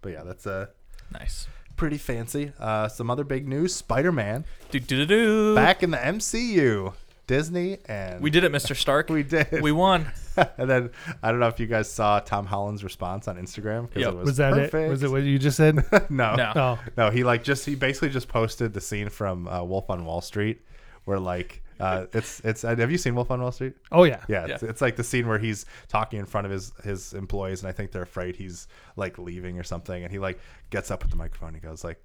But 0.01 0.11
yeah, 0.13 0.23
that's 0.23 0.45
uh, 0.47 0.67
Nice. 1.11 1.47
pretty 1.75 1.97
fancy. 1.97 2.53
Uh, 2.59 2.87
some 2.87 3.09
other 3.11 3.23
big 3.23 3.47
news: 3.47 3.73
Spider-Man 3.75 4.45
Do 4.71 4.79
do 4.79 4.97
do 4.97 5.05
do. 5.05 5.55
back 5.55 5.81
in 5.83 5.91
the 5.91 5.97
MCU. 5.97 6.93
Disney 7.27 7.79
and 7.87 8.21
We 8.21 8.29
did 8.29 8.43
it, 8.43 8.51
Mr. 8.51 8.75
Stark. 8.75 9.09
we 9.09 9.23
did. 9.23 9.61
We 9.61 9.71
won. 9.71 10.07
and 10.57 10.69
then 10.69 10.89
I 11.23 11.31
don't 11.31 11.39
know 11.39 11.47
if 11.47 11.59
you 11.59 11.65
guys 11.67 11.91
saw 11.91 12.19
Tom 12.19 12.45
Holland's 12.45 12.83
response 12.83 13.27
on 13.27 13.37
Instagram 13.37 13.87
because 13.87 14.01
Yep. 14.01 14.13
it 14.13 14.15
was, 14.17 14.25
Was 14.25 14.37
that 14.37 14.53
perfect. 14.53 14.73
it? 14.73 14.89
Was 14.89 15.03
it 15.03 15.11
what 15.11 15.23
you 15.23 15.39
just 15.39 15.57
said? 15.57 15.75
no, 16.09 16.35
No. 16.35 16.51
oh. 16.55 16.79
No, 16.97 17.09
he 17.09 17.23
like 17.23 17.43
just 17.43 17.65
he 17.65 17.75
basically 17.75 18.09
just 18.09 18.27
posted 18.27 18.73
the 18.73 18.81
scene 18.81 19.09
from 19.09 19.47
uh, 19.47 19.63
Wolf 19.63 19.89
on 19.89 20.05
Wall 20.05 20.21
Street 20.21 20.61
where 21.05 21.19
like 21.19 21.61
uh, 21.79 22.05
it's 22.13 22.39
it's 22.41 22.63
uh, 22.63 22.75
have 22.75 22.89
you 22.91 22.97
seen 22.97 23.15
Wolf 23.15 23.29
on 23.31 23.41
Wall 23.41 23.51
Street? 23.51 23.73
Oh, 23.91 24.03
yeah. 24.05 24.23
Yeah, 24.29 24.45
It's, 24.45 24.63
it's 24.63 24.81
like 24.81 24.95
the 24.95 25.03
scene 25.03 25.27
where 25.27 25.37
he's 25.39 25.65
talking 25.89 26.19
in 26.19 26.25
front 26.25 26.45
of 26.45 26.51
his 26.51 26.71
his 26.83 27.13
employees 27.13 27.61
and 27.61 27.69
I 27.69 27.73
think 27.73 27.91
they're 27.91 28.01
afraid 28.03 28.35
he's 28.35 28.67
like 28.95 29.17
leaving 29.17 29.59
or 29.59 29.63
something 29.63 30.03
and 30.03 30.11
he 30.11 30.17
like 30.19 30.39
gets 30.69 30.89
up 30.91 31.03
at 31.03 31.09
the 31.09 31.17
microphone 31.17 31.49
and 31.49 31.57
he 31.57 31.61
goes 31.61 31.83
like 31.83 32.01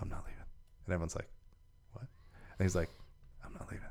I'm 0.00 0.08
not 0.08 0.24
leaving. 0.26 0.42
And 0.86 0.92
everyone's 0.94 1.14
like 1.14 1.28
what? 1.92 2.06
And 2.58 2.64
he's 2.66 2.74
like 2.76 2.90
I'm 3.44 3.52
not 3.52 3.70
leaving. 3.70 3.86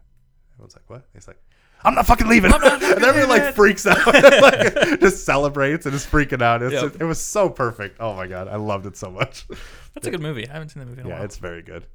Everyone's 0.55 0.75
like 0.75 0.89
what? 0.89 0.97
And 0.97 1.05
he's 1.13 1.27
like 1.27 1.37
I'm 1.83 1.93
not 1.93 2.07
fucking 2.07 2.27
leaving. 2.27 2.51
and 2.53 2.63
everyone 3.03 3.29
like 3.29 3.53
freaks 3.53 3.85
out, 3.85 4.05
like 4.07 4.99
just 5.01 5.23
celebrates 5.25 5.85
and 5.85 5.93
is 5.93 6.05
freaking 6.05 6.41
out. 6.41 6.63
It's 6.63 6.73
Yep. 6.73 6.81
just- 6.83 7.01
it 7.01 7.05
was 7.05 7.21
so 7.21 7.49
perfect. 7.49 7.97
Oh 7.99 8.15
my 8.15 8.25
god, 8.27 8.47
I 8.47 8.55
loved 8.55 8.85
it 8.87 8.97
so 8.97 9.11
much. 9.11 9.45
That's 9.93 10.07
a 10.07 10.11
good 10.11 10.21
movie. 10.21 10.47
I 10.49 10.53
haven't 10.53 10.69
seen 10.69 10.79
that 10.81 10.87
movie 10.89 11.01
in 11.01 11.07
a 11.07 11.09
Yeah, 11.09 11.15
while. 11.17 11.25
it's 11.25 11.37
very 11.37 11.61
good. 11.61 11.85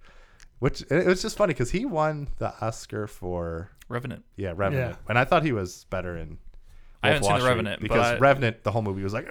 Which 0.61 0.83
it 0.91 1.07
was 1.07 1.23
just 1.23 1.37
funny 1.39 1.55
because 1.55 1.71
he 1.71 1.87
won 1.87 2.29
the 2.39 2.53
Oscar 2.61 3.07
for 3.07 3.71
Revenant. 3.89 4.25
yeah 4.37 4.53
Revenant, 4.55 4.91
Yeah. 4.93 5.09
and 5.09 5.19
I 5.19 5.25
thought 5.25 5.43
he 5.43 5.53
was 5.53 5.85
better 5.91 6.17
in. 6.19 6.39
I 7.03 7.09
haven't 7.09 7.23
Wolf 7.23 7.33
seen 7.37 7.41
The 7.43 7.49
Revenant, 7.49 7.83
because 7.83 8.07
I- 8.07 8.19
Revenant 8.19 8.63
the 8.63 8.71
whole 8.71 8.83
movie 8.83 9.03
was 9.03 9.15
like 9.15 9.27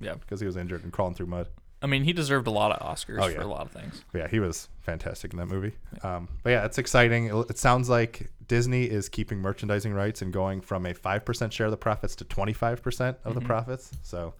Yeah. 0.00 0.14
because 0.14 0.40
he 0.40 0.46
was 0.46 0.56
injured 0.56 0.82
and 0.84 0.92
crawling 0.92 1.14
through 1.14 1.26
mud. 1.26 1.48
I 1.80 1.86
mean, 1.86 2.02
he 2.04 2.12
deserved 2.12 2.46
a 2.46 2.50
lot 2.50 2.72
of 2.72 2.80
Oscars 2.84 3.22
Oh, 3.22 3.26
yeah. 3.28 3.36
for 3.36 3.42
a 3.42 3.46
lot 3.46 3.62
of 3.66 3.70
things. 3.70 4.02
Yeah, 4.12 4.26
he 4.28 4.40
was 4.40 4.68
fantastic 4.80 5.32
in 5.32 5.38
that 5.38 5.46
movie. 5.46 5.72
Um, 6.02 6.28
but 6.42 6.50
yeah, 6.50 6.64
it's 6.64 6.78
exciting. 6.78 7.26
It, 7.26 7.50
it 7.50 7.58
sounds 7.58 7.88
like 7.88 8.30
Disney 8.48 8.84
is 8.84 9.08
keeping 9.08 9.38
merchandising 9.38 9.92
rights 9.92 10.20
and 10.22 10.32
going 10.32 10.60
from 10.60 10.86
a 10.86 10.94
five 10.94 11.24
percent 11.24 11.52
share 11.52 11.66
of 11.66 11.70
the 11.70 11.76
profits 11.76 12.16
to 12.16 12.24
twenty 12.24 12.52
five 12.52 12.82
percent 12.82 13.16
of 13.24 13.30
Mm-hmm. 13.32 13.40
the 13.40 13.46
profits. 13.46 13.92
So 14.02 14.34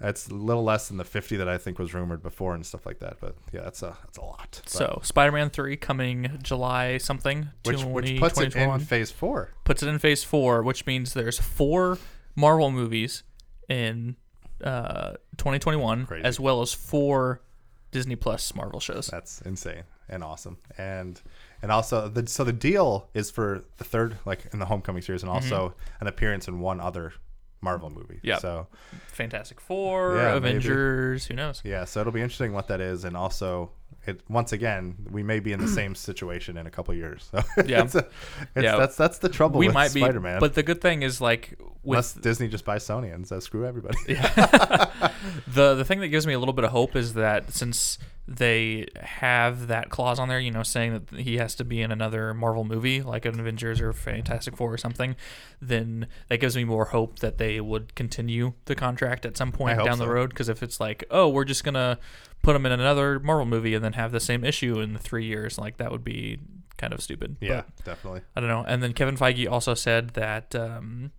that's 0.00 0.28
a 0.28 0.34
little 0.34 0.64
less 0.64 0.88
than 0.88 0.96
the 0.96 1.04
fifty 1.04 1.36
that 1.36 1.48
I 1.48 1.58
think 1.58 1.78
was 1.78 1.92
rumored 1.94 2.22
before 2.22 2.54
and 2.54 2.64
stuff 2.64 2.86
like 2.86 2.98
that. 3.00 3.18
But 3.20 3.36
yeah, 3.52 3.60
that's 3.60 3.82
a 3.82 3.96
that's 4.04 4.18
a 4.18 4.22
lot. 4.22 4.60
But- 4.64 4.68
So, 4.70 5.00
Spider-Man 5.04 5.50
3 5.50 5.76
coming 5.76 6.38
July 6.42 6.96
something. 6.98 7.48
which 7.64 7.82
20, 7.82 7.92
which 8.14 8.20
puts 8.20 8.40
it 8.40 8.56
in 8.56 8.78
phase 8.80 9.10
four. 9.10 9.50
puts 9.64 9.82
it 9.82 9.88
in 9.88 9.98
phase 9.98 10.24
four, 10.24 10.62
which 10.62 10.86
means 10.86 11.12
there's 11.14 11.38
four 11.38 11.98
Marvel 12.34 12.70
movies 12.70 13.22
in 13.68 14.16
uh, 14.62 15.12
2021, 15.36 16.06
Crazy. 16.06 16.24
as 16.24 16.38
well 16.40 16.60
as 16.62 16.72
four 16.72 17.42
Disney 17.90 18.16
Plus 18.16 18.54
Marvel 18.54 18.80
shows. 18.80 19.06
That's 19.08 19.40
insane 19.42 19.82
and 20.08 20.22
awesome. 20.24 20.58
And 20.78 21.20
and 21.62 21.70
also 21.70 22.08
the 22.08 22.26
so 22.26 22.44
the 22.44 22.52
deal 22.52 23.08
is 23.14 23.30
for 23.30 23.64
the 23.78 23.84
third 23.84 24.16
like 24.24 24.46
in 24.52 24.58
the 24.58 24.66
Homecoming 24.66 25.02
series 25.02 25.22
and 25.22 25.30
also 25.30 25.74
an 26.00 26.06
appearance 26.06 26.48
in 26.48 26.60
one 26.60 26.80
other 26.80 27.12
Marvel 27.60 27.90
movie. 27.90 28.20
Mm-hmm. 28.24 28.40
So 28.40 28.66
Fantastic 29.08 29.60
Four, 29.60 30.16
Yeah, 30.16 30.34
maybe. 30.34 30.36
Avengers, 30.48 31.26
who 31.26 31.34
knows? 31.34 31.60
yeah, 31.64 31.84
so 31.84 32.00
it'll 32.00 32.12
be 32.12 32.22
interesting 32.22 32.52
what 32.52 32.68
that 32.68 32.80
is 32.80 33.04
and 33.04 33.16
also 33.16 33.70
it 34.06 34.20
once 34.28 34.52
again 34.52 34.96
we 35.10 35.22
may 35.22 35.40
be 35.40 35.52
in 35.52 35.60
the 35.60 35.68
same 35.80 35.94
situation 35.94 36.56
in 36.56 36.66
a 36.66 36.70
couple 36.70 36.94
years. 36.94 37.28
So 37.30 37.42
Yeah. 37.66 37.82
it's 37.84 37.94
a, 37.94 37.98
it's, 38.56 38.64
Yeah. 38.64 38.76
that's 38.76 38.96
that's 38.96 39.18
the 39.18 39.28
trouble 39.28 39.58
We 39.60 39.66
with 39.66 39.74
might 39.74 39.92
be, 39.94 40.00
Spider-Man. 40.00 40.40
but 40.40 40.54
the 40.54 40.62
good 40.62 40.80
thing 40.80 41.02
is 41.02 41.20
like 41.20 41.58
Unless 41.84 42.14
Disney 42.14 42.48
just 42.48 42.64
buys 42.66 42.84
Sony 42.84 43.14
and 43.14 43.26
says 43.26 43.44
screw 43.44 43.64
everybody. 43.66 43.96
yeah. 44.08 44.90
the 45.54 45.74
the 45.74 45.84
thing 45.84 46.00
that 46.00 46.08
gives 46.08 46.26
me 46.26 46.32
a 46.34 46.38
little 46.38 46.52
bit 46.54 46.64
of 46.64 46.70
hope 46.70 46.94
is 46.96 47.14
that 47.14 47.52
since 47.52 47.98
they 48.32 48.86
have 49.02 49.66
that 49.66 49.90
clause 49.90 50.20
on 50.20 50.28
there, 50.28 50.38
you 50.38 50.52
know, 50.52 50.62
saying 50.62 50.92
that 50.92 51.18
he 51.20 51.38
has 51.38 51.56
to 51.56 51.64
be 51.64 51.82
in 51.82 51.90
another 51.90 52.32
Marvel 52.32 52.62
movie, 52.62 53.02
like 53.02 53.24
an 53.24 53.40
Avengers 53.40 53.80
or 53.80 53.92
Fantastic 53.92 54.56
Four 54.56 54.72
or 54.72 54.78
something, 54.78 55.16
then 55.60 56.06
that 56.28 56.38
gives 56.38 56.54
me 56.54 56.62
more 56.62 56.84
hope 56.86 57.18
that 57.18 57.38
they 57.38 57.60
would 57.60 57.96
continue 57.96 58.52
the 58.66 58.76
contract 58.76 59.26
at 59.26 59.36
some 59.36 59.50
point 59.50 59.82
down 59.84 59.98
the 59.98 60.08
road. 60.08 60.30
Because 60.30 60.48
if 60.48 60.62
it's 60.62 60.78
like, 60.78 61.02
oh, 61.10 61.28
we're 61.28 61.44
just 61.44 61.64
gonna 61.64 61.98
put 62.40 62.54
him 62.54 62.64
in 62.64 62.70
another 62.70 63.18
Marvel 63.18 63.46
movie 63.46 63.74
and 63.74 63.84
then 63.84 63.94
have 63.94 64.12
the 64.12 64.20
same 64.20 64.44
issue 64.44 64.78
in 64.78 64.96
three 64.96 65.24
years, 65.24 65.58
like 65.58 65.78
that 65.78 65.90
would 65.90 66.04
be 66.04 66.38
kind 66.76 66.92
of 66.92 67.02
stupid. 67.02 67.36
yeah, 67.40 67.62
But 67.76 67.84
definitely. 67.84 68.20
I 68.36 68.40
don't 68.40 68.48
know. 68.48 68.64
And 68.64 68.80
then 68.80 68.92
Kevin 68.92 69.16
Feige 69.16 69.50
also 69.50 69.74
said 69.74 70.10
that 70.10 70.54
um, 70.54 71.10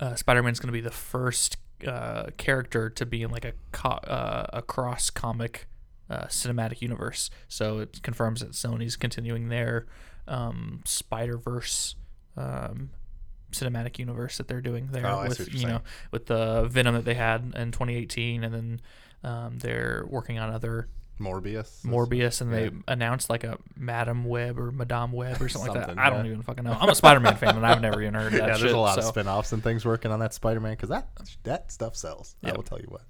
uh, 0.00 0.14
Spider-Man's 0.14 0.60
going 0.60 0.68
to 0.68 0.72
be 0.72 0.80
the 0.80 0.90
first 0.90 1.58
uh, 1.86 2.30
character 2.38 2.88
to 2.88 3.04
be 3.04 3.22
in 3.22 3.30
like 3.30 3.44
a 3.44 3.52
co- 3.72 3.90
uh, 3.90 4.46
a 4.54 4.62
cross 4.62 5.10
comic 5.10 5.66
uh, 6.10 6.24
cinematic 6.26 6.80
universe. 6.80 7.30
So 7.48 7.78
it 7.78 8.02
confirms 8.02 8.40
that 8.40 8.52
Sony's 8.52 8.96
continuing 8.96 9.48
their 9.48 9.86
um, 10.28 10.82
Spider 10.84 11.38
Verse 11.38 11.96
um, 12.36 12.90
cinematic 13.52 13.98
universe 13.98 14.38
that 14.38 14.48
they're 14.48 14.60
doing 14.60 14.88
there 14.90 15.06
Oh, 15.06 15.22
with 15.28 15.38
know 15.54 15.58
saying. 15.58 15.80
with 16.10 16.26
the 16.26 16.64
Venom 16.68 16.94
that 16.94 17.04
they 17.04 17.14
had 17.14 17.54
in 17.56 17.72
2018, 17.72 18.44
and 18.44 18.54
then 18.54 18.80
um, 19.24 19.58
they're 19.58 20.04
working 20.08 20.38
on 20.38 20.50
other 20.50 20.88
Morbius. 21.18 21.82
Morbius, 21.82 22.40
and 22.40 22.50
yeah. 22.50 22.56
they 22.56 22.70
announced 22.88 23.30
like 23.30 23.44
a 23.44 23.58
Madam 23.74 24.24
Web 24.24 24.58
or 24.58 24.70
Madame 24.70 25.12
Web 25.12 25.40
or 25.40 25.48
something, 25.48 25.72
like 25.72 25.80
Something, 25.80 25.96
that. 25.96 26.04
I 26.04 26.10
don't 26.10 26.26
even 26.26 26.42
fucking 26.42 26.64
know. 26.64 26.76
I'm 26.78 26.90
a 26.90 26.94
Spider-Man 26.94 27.36
fan, 27.36 27.56
and 27.56 27.66
I've 27.66 27.80
never 27.80 28.02
even 28.02 28.14
heard 28.14 28.26
of 28.26 28.32
that 28.32 28.38
yeah, 28.40 28.46
there's 28.48 28.60
shit. 28.60 28.74
a 28.74 28.78
lot 28.78 28.96
so, 28.96 29.00
of 29.00 29.06
spin-offs 29.06 29.52
and 29.52 29.62
things 29.62 29.84
working 29.84 30.10
on 30.10 30.20
that 30.20 30.34
Spider-Man 30.34 30.72
because 30.72 30.90
that 30.90 31.08
that 31.44 31.72
stuff 31.72 31.96
sells. 31.96 32.36
I 32.44 32.52
will 32.52 32.62
tell 32.62 32.78
you 32.78 32.88
what. 32.88 33.02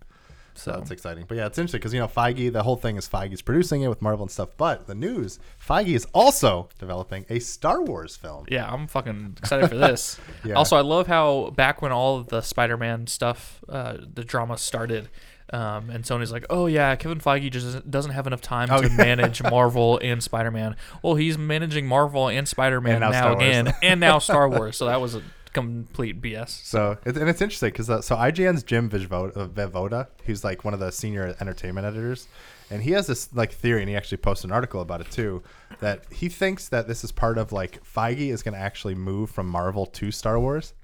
So 0.56 0.74
it's 0.80 0.90
exciting. 0.90 1.24
But 1.28 1.36
yeah, 1.36 1.46
it's 1.46 1.58
interesting 1.58 1.78
because 1.80 1.94
you 1.94 2.00
know 2.00 2.08
Feige, 2.08 2.52
the 2.52 2.62
whole 2.62 2.76
thing 2.76 2.96
is 2.96 3.08
Feige's 3.08 3.42
producing 3.42 3.82
it 3.82 3.88
with 3.88 4.02
Marvel 4.02 4.24
and 4.24 4.30
stuff. 4.30 4.48
But 4.56 4.86
the 4.86 4.94
news, 4.94 5.38
Feige 5.64 5.94
is 5.94 6.06
also 6.14 6.68
developing 6.78 7.26
a 7.30 7.38
Star 7.38 7.82
Wars 7.82 8.16
film. 8.16 8.46
yeah, 8.48 8.70
I'm 8.72 8.86
fucking 8.86 9.36
excited 9.38 9.68
for 9.68 9.76
this. 9.76 10.18
Yeah. 10.44 10.54
Also, 10.54 10.76
I 10.76 10.80
love 10.82 11.06
how 11.08 11.50
back 11.56 11.82
when 11.82 11.90
all 11.92 12.18
of 12.18 12.28
the 12.28 12.40
Spider-Man 12.40 13.06
stuff, 13.08 13.64
uh, 13.68 13.96
the 14.14 14.22
drama 14.24 14.56
started. 14.58 15.08
Um, 15.52 15.90
and 15.90 16.02
Sony's 16.04 16.32
like, 16.32 16.44
oh 16.50 16.66
yeah, 16.66 16.94
Kevin 16.96 17.18
Feige 17.20 17.50
just 17.52 17.88
doesn't- 17.88 18.10
have 18.12 18.26
enough 18.26 18.40
time 18.40 18.68
Oh, 18.70 18.80
to 18.82 18.88
yeah. 18.88 18.96
manage 18.96 19.42
Marvel 19.42 19.98
and 20.02 20.20
Spider-Man. 20.22 20.74
Well, 21.02 21.14
he's 21.14 21.38
managing 21.38 21.86
Marvel 21.86 22.28
and 22.28 22.48
Spider-Man 22.48 22.94
And 22.94 23.00
now 23.02 23.10
now, 23.10 23.36
again, 23.36 23.72
and 23.82 24.00
now 24.00 24.18
Star 24.18 24.48
Wars. 24.48 24.76
So 24.76 24.86
that 24.86 25.00
was 25.00 25.14
a 25.14 25.22
complete 25.56 26.20
BS. 26.20 26.50
So 26.50 26.98
and 27.06 27.16
it's 27.16 27.40
interesting 27.40 27.70
because 27.70 27.88
uh, 27.88 28.02
so 28.02 28.14
IGN's 28.14 28.62
Jim 28.62 28.90
Vivota, 28.90 29.36
uh, 29.36 29.48
Vivoda, 29.48 30.08
he's 30.22 30.44
like 30.44 30.64
one 30.66 30.74
of 30.74 30.80
the 30.80 30.92
senior 30.92 31.34
entertainment 31.40 31.86
editors, 31.86 32.28
and 32.70 32.82
he 32.82 32.90
has 32.90 33.06
this 33.06 33.34
like 33.34 33.52
theory, 33.52 33.80
and 33.80 33.88
he 33.88 33.96
actually 33.96 34.18
posted 34.18 34.50
an 34.50 34.54
article 34.54 34.82
about 34.82 35.00
it 35.00 35.10
too, 35.10 35.42
that 35.80 36.04
he 36.12 36.28
thinks 36.28 36.68
that 36.68 36.86
this 36.86 37.02
is 37.02 37.10
part 37.10 37.38
of 37.38 37.52
like 37.52 37.82
Feige 37.82 38.30
is 38.30 38.42
going 38.42 38.52
to 38.52 38.60
actually 38.60 38.94
move 38.94 39.30
from 39.30 39.46
Marvel 39.48 39.86
to 39.86 40.10
Star 40.10 40.38
Wars. 40.38 40.74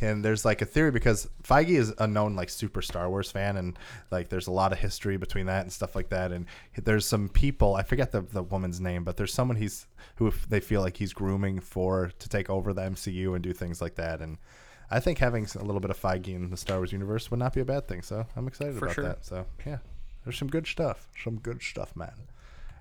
And 0.00 0.24
there's 0.24 0.44
like 0.44 0.60
a 0.60 0.66
theory 0.66 0.90
because 0.90 1.28
Feige 1.42 1.70
is 1.70 1.94
a 1.98 2.06
known 2.06 2.36
like 2.36 2.50
super 2.50 2.82
Star 2.82 3.08
Wars 3.08 3.30
fan, 3.30 3.56
and 3.56 3.78
like 4.10 4.28
there's 4.28 4.46
a 4.46 4.52
lot 4.52 4.72
of 4.72 4.78
history 4.78 5.16
between 5.16 5.46
that 5.46 5.62
and 5.62 5.72
stuff 5.72 5.96
like 5.96 6.10
that. 6.10 6.32
And 6.32 6.46
there's 6.76 7.06
some 7.06 7.28
people 7.28 7.74
I 7.74 7.82
forget 7.82 8.12
the, 8.12 8.20
the 8.20 8.42
woman's 8.42 8.80
name, 8.80 9.04
but 9.04 9.16
there's 9.16 9.32
someone 9.32 9.56
he's 9.56 9.86
who 10.16 10.32
they 10.48 10.60
feel 10.60 10.82
like 10.82 10.98
he's 10.98 11.12
grooming 11.12 11.60
for 11.60 12.12
to 12.18 12.28
take 12.28 12.50
over 12.50 12.72
the 12.72 12.82
MCU 12.82 13.34
and 13.34 13.42
do 13.42 13.52
things 13.52 13.80
like 13.80 13.94
that. 13.94 14.20
And 14.20 14.38
I 14.90 15.00
think 15.00 15.18
having 15.18 15.46
a 15.58 15.64
little 15.64 15.80
bit 15.80 15.90
of 15.90 16.00
Feige 16.00 16.28
in 16.28 16.50
the 16.50 16.56
Star 16.56 16.78
Wars 16.78 16.92
universe 16.92 17.30
would 17.30 17.40
not 17.40 17.54
be 17.54 17.60
a 17.60 17.64
bad 17.64 17.88
thing. 17.88 18.02
So 18.02 18.26
I'm 18.36 18.46
excited 18.46 18.78
For 18.78 18.86
about 18.86 18.94
sure. 18.94 19.04
that. 19.04 19.24
So 19.24 19.46
yeah, 19.64 19.78
there's 20.24 20.38
some 20.38 20.48
good 20.48 20.66
stuff. 20.66 21.08
Some 21.22 21.38
good 21.38 21.62
stuff, 21.62 21.96
man. 21.96 22.14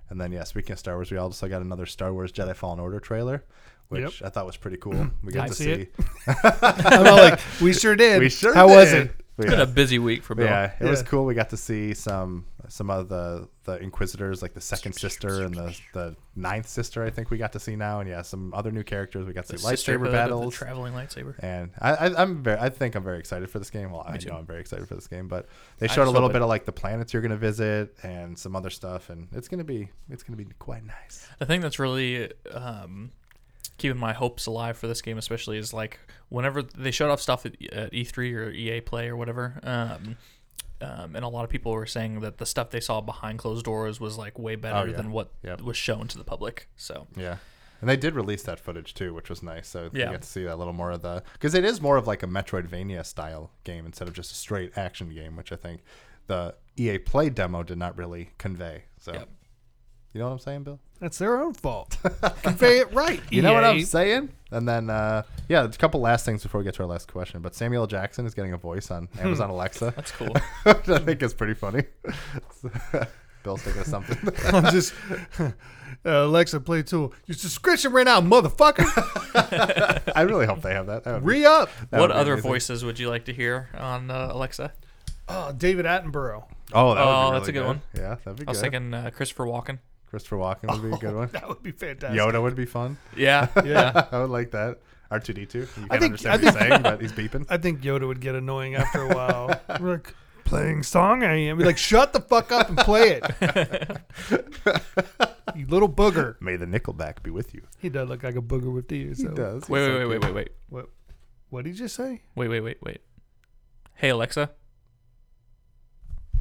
And 0.09 0.21
then 0.21 0.31
yeah, 0.31 0.43
speaking 0.43 0.73
of 0.73 0.79
Star 0.79 0.95
Wars, 0.95 1.11
we 1.11 1.17
also 1.17 1.47
got 1.47 1.61
another 1.61 1.85
Star 1.85 2.13
Wars 2.13 2.31
Jedi 2.31 2.55
Fallen 2.55 2.79
Order 2.79 2.99
trailer, 2.99 3.43
which 3.89 4.21
I 4.23 4.29
thought 4.29 4.45
was 4.45 4.57
pretty 4.57 4.77
cool. 4.77 5.09
We 5.23 5.31
got 5.31 5.45
I 5.45 5.47
to 5.49 5.53
see 5.53 5.75
see. 5.75 5.87
I'm 6.43 7.07
all 7.07 7.15
like, 7.17 7.39
we 7.61 7.73
sure 7.73 7.95
did. 7.95 8.19
We 8.19 8.29
sure 8.29 8.53
How 8.53 8.67
was 8.67 8.91
did. 8.91 9.07
it? 9.07 9.11
But 9.37 9.47
It's 9.47 9.51
been 9.55 9.61
a 9.61 9.65
busy 9.65 9.99
week 9.99 10.23
for 10.23 10.33
Bill. 10.33 10.45
Yeah, 10.45 10.71
it 10.79 10.85
was 10.85 11.03
cool. 11.03 11.25
We 11.25 11.33
got 11.33 11.49
to 11.49 11.57
see 11.57 11.93
some 11.93 12.45
some 12.69 12.89
of 12.89 13.09
the 13.09 13.49
the 13.65 13.77
Inquisitors, 13.83 14.41
like 14.41 14.53
the 14.53 14.61
second 14.61 14.93
sister 15.05 15.43
and 15.43 15.53
the 15.53 15.77
the 15.93 16.15
ninth 16.37 16.69
sister. 16.69 17.03
I 17.03 17.09
think 17.09 17.29
we 17.31 17.37
got 17.37 17.51
to 17.51 17.59
see 17.59 17.75
now, 17.75 17.99
and 17.99 18.07
yeah, 18.09 18.21
some 18.21 18.53
other 18.53 18.71
new 18.71 18.83
characters. 18.83 19.25
We 19.27 19.33
got 19.33 19.45
to 19.47 19.51
The 19.51 19.57
see 19.59 19.65
lightsaber 19.67 19.69
sisterhood 19.71 20.07
of 20.07 20.13
battles. 20.13 20.53
The 20.53 20.57
traveling 20.65 20.93
lightsaber. 20.93 21.35
and 21.39 21.71
I, 21.79 21.95
I, 21.95 22.21
I'm 22.21 22.43
very, 22.43 22.57
I 22.59 22.69
think 22.69 22.95
I'm 22.95 23.03
very 23.03 23.19
excited 23.19 23.49
for 23.49 23.59
this 23.59 23.69
game. 23.69 23.91
Well, 23.91 24.05
I 24.07 24.15
too. 24.15 24.29
know 24.29 24.37
I'm 24.37 24.45
very 24.45 24.61
excited 24.61 24.87
for 24.87 24.95
this 24.95 25.07
game, 25.07 25.27
but 25.27 25.47
they 25.79 25.89
showed 25.89 26.07
a 26.07 26.11
little 26.11 26.29
bit 26.29 26.37
it- 26.37 26.43
of 26.43 26.47
like 26.47 26.63
the 26.63 26.71
planets 26.71 27.11
you're 27.11 27.21
gonna 27.21 27.35
visit 27.35 27.93
and 28.03 28.39
some 28.39 28.55
other 28.55 28.69
stuff, 28.69 29.09
and 29.09 29.27
it's 29.33 29.49
gonna 29.49 29.65
be, 29.65 29.89
it's 30.09 30.23
gonna 30.23 30.37
be 30.37 30.45
quite 30.59 30.85
nice. 30.85 31.27
The 31.39 31.45
thing 31.45 31.59
that's 31.59 31.77
really 31.77 32.31
um, 32.53 33.11
keeping 33.77 33.99
my 33.99 34.13
hopes 34.13 34.45
alive 34.45 34.77
for 34.77 34.87
this 34.87 35.01
game, 35.01 35.17
especially, 35.17 35.57
is 35.57 35.73
like 35.73 35.99
whenever 36.29 36.61
they 36.61 36.91
showed 36.91 37.09
off 37.11 37.21
stuff 37.21 37.45
at, 37.45 37.53
at 37.73 37.91
E3 37.91 38.33
or 38.35 38.49
EA 38.51 38.81
Play 38.81 39.07
or 39.07 39.15
whatever. 39.17 39.59
Um, 39.63 40.17
um, 40.81 41.15
and 41.15 41.23
a 41.23 41.27
lot 41.27 41.43
of 41.45 41.49
people 41.49 41.71
were 41.71 41.85
saying 41.85 42.19
that 42.19 42.37
the 42.37 42.45
stuff 42.45 42.69
they 42.69 42.79
saw 42.81 42.99
behind 43.01 43.39
closed 43.39 43.63
doors 43.65 43.99
was 43.99 44.17
like 44.17 44.37
way 44.37 44.55
better 44.55 44.79
Oh, 44.79 44.83
yeah. 44.85 44.97
than 44.97 45.11
what 45.11 45.31
Yep. 45.43 45.61
was 45.61 45.77
shown 45.77 46.07
to 46.09 46.17
the 46.17 46.23
public. 46.25 46.67
So 46.75 47.07
Yeah. 47.15 47.37
And 47.81 47.89
they 47.89 47.97
did 47.97 48.15
release 48.15 48.43
that 48.43 48.59
footage 48.59 48.93
too, 48.93 49.13
which 49.13 49.29
was 49.29 49.41
nice. 49.43 49.67
So 49.67 49.85
you 49.93 50.01
Yeah. 50.01 50.11
get 50.11 50.21
to 50.23 50.27
see 50.27 50.45
a 50.45 50.55
little 50.55 50.73
more 50.73 50.91
of 50.91 51.01
the 51.01 51.23
because 51.33 51.53
it 51.53 51.63
is 51.63 51.81
more 51.81 51.97
of 51.97 52.07
like 52.07 52.23
a 52.23 52.27
Metroidvania 52.27 53.05
style 53.05 53.51
game 53.63 53.85
instead 53.85 54.07
of 54.07 54.13
just 54.13 54.31
a 54.31 54.35
straight 54.35 54.77
action 54.77 55.09
game, 55.13 55.35
which 55.37 55.51
I 55.51 55.55
think 55.55 55.81
the 56.27 56.55
EA 56.77 56.97
Play 56.99 57.29
demo 57.29 57.63
did 57.63 57.77
not 57.77 57.97
really 57.97 58.31
convey. 58.37 58.85
So 58.99 59.13
Yep. 59.13 59.29
You 60.15 60.19
know 60.19 60.27
what 60.27 60.31
I'm 60.33 60.39
saying, 60.39 60.63
Bill? 60.63 60.79
That's 61.01 61.17
their 61.17 61.37
own 61.41 61.53
fault. 61.53 61.97
Convey 62.43 62.79
it 62.79 62.91
right. 62.93 63.21
You 63.29 63.41
know 63.41 63.53
what 63.53 63.65
I'm 63.65 63.75
EA. 63.77 63.83
saying? 63.83 64.29
And 64.49 64.65
then 64.65 64.89
uh, 64.89 65.23
yeah, 65.49 65.65
a 65.65 65.69
couple 65.69 65.99
last 65.99 66.23
things 66.25 66.41
before 66.41 66.59
we 66.59 66.63
get 66.63 66.73
to 66.75 66.83
our 66.83 66.87
last 66.89 67.11
question. 67.11 67.41
But 67.41 67.53
Samuel 67.53 67.81
L. 67.83 67.87
Jackson 67.87 68.25
is 68.25 68.33
getting 68.33 68.53
a 68.53 68.57
voice 68.57 68.89
on 68.91 69.09
Amazon 69.19 69.49
Alexa, 69.49 69.91
that's 69.93 70.11
cool. 70.11 70.33
which 70.63 70.87
I 70.87 70.99
think 70.99 71.21
is 71.21 71.33
pretty 71.33 71.53
funny. 71.53 71.83
Bill's 73.43 73.61
thinking 73.61 73.81
of 73.81 73.87
something. 73.87 74.17
I'm 74.53 74.71
just 74.71 74.93
uh, 75.39 75.51
Alexa 76.05 76.61
play 76.61 76.81
tool. 76.81 77.13
Your 77.25 77.35
subscription 77.35 77.91
ran 77.91 78.07
out, 78.07 78.23
motherfucker. 78.23 78.85
I 80.15 80.21
really 80.21 80.45
hope 80.45 80.61
they 80.61 80.73
have 80.73 80.87
that. 80.87 81.03
that 81.03 81.23
Re 81.23 81.45
up. 81.45 81.69
what 81.89 82.09
other 82.11 82.33
amazing. 82.33 82.49
voices 82.49 82.85
would 82.85 82.97
you 82.99 83.09
like 83.09 83.25
to 83.25 83.33
hear 83.33 83.69
on 83.77 84.09
uh, 84.09 84.29
Alexa? 84.31 84.71
Oh, 85.27 85.51
David 85.51 85.85
Attenborough. 85.85 86.45
Oh, 86.73 86.95
that 86.95 87.05
would 87.05 87.11
Oh, 87.11 87.31
be 87.31 87.33
that's 87.39 87.49
a 87.49 87.51
really 87.51 87.53
good 87.53 87.67
one. 87.67 87.81
Yeah, 87.95 88.15
that'd 88.23 88.35
be 88.37 88.45
good. 88.45 88.47
I 88.47 88.51
was 88.51 88.57
good. 88.61 88.71
thinking 88.71 88.93
uh, 88.93 89.09
Christopher 89.13 89.45
Walken. 89.45 89.79
Christopher 90.15 90.37
Walken 90.37 90.71
would 90.71 90.81
be 90.81 90.87
a 90.87 90.93
oh, 90.93 90.97
good 90.97 91.13
one. 91.13 91.29
That 91.33 91.49
would 91.49 91.61
be 91.61 91.73
fantastic. 91.73 92.17
Yoda 92.17 92.41
would 92.41 92.55
be 92.55 92.65
fun. 92.65 92.97
Yeah, 93.17 93.49
yeah. 93.65 94.07
I 94.13 94.19
would 94.21 94.29
like 94.29 94.51
that. 94.51 94.79
R 95.11 95.19
two 95.19 95.33
D 95.33 95.45
two. 95.45 95.59
You 95.59 95.65
can't 95.65 95.91
I 95.91 95.99
think- 95.99 96.11
understand 96.11 96.31
I 96.31 96.35
what 96.35 96.41
he's 96.53 96.53
saying, 96.69 96.81
but 96.83 97.01
he's 97.01 97.11
beeping. 97.11 97.45
I 97.49 97.57
think 97.57 97.81
Yoda 97.81 98.07
would 98.07 98.21
get 98.21 98.33
annoying 98.33 98.75
after 98.75 99.01
a 99.01 99.13
while. 99.13 99.59
We're 99.77 99.91
like, 99.95 100.15
playing 100.45 100.83
song 100.83 101.25
I 101.25 101.33
am. 101.35 101.57
Be 101.57 101.65
like, 101.65 101.77
shut 101.77 102.13
the 102.13 102.21
fuck 102.21 102.53
up 102.53 102.69
and 102.69 102.77
play 102.77 103.19
it. 103.21 104.01
you 105.55 105.65
little 105.67 105.89
booger. 105.89 106.39
May 106.39 106.55
the 106.55 106.65
Nickelback 106.65 107.21
be 107.21 107.29
with 107.29 107.53
you. 107.53 107.63
He 107.77 107.89
does 107.89 108.07
look 108.07 108.23
like 108.23 108.37
a 108.37 108.41
booger 108.41 108.73
with 108.73 108.87
the 108.87 109.01
ears. 109.01 109.21
So. 109.21 109.27
He 109.31 109.35
does. 109.35 109.63
He's 109.63 109.69
Wait, 109.69 109.85
so 109.85 109.97
wait, 109.97 110.05
wait, 110.05 110.21
cute. 110.21 110.23
wait, 110.23 110.23
wait, 110.23 110.33
wait, 110.33 110.51
What? 110.69 110.89
What 111.49 111.65
did 111.65 111.77
you 111.77 111.89
say? 111.89 112.21
wait, 112.35 112.47
wait, 112.47 112.61
wait, 112.61 112.77
wait. 112.81 113.01
Hey 113.95 114.07
Alexa. 114.11 114.51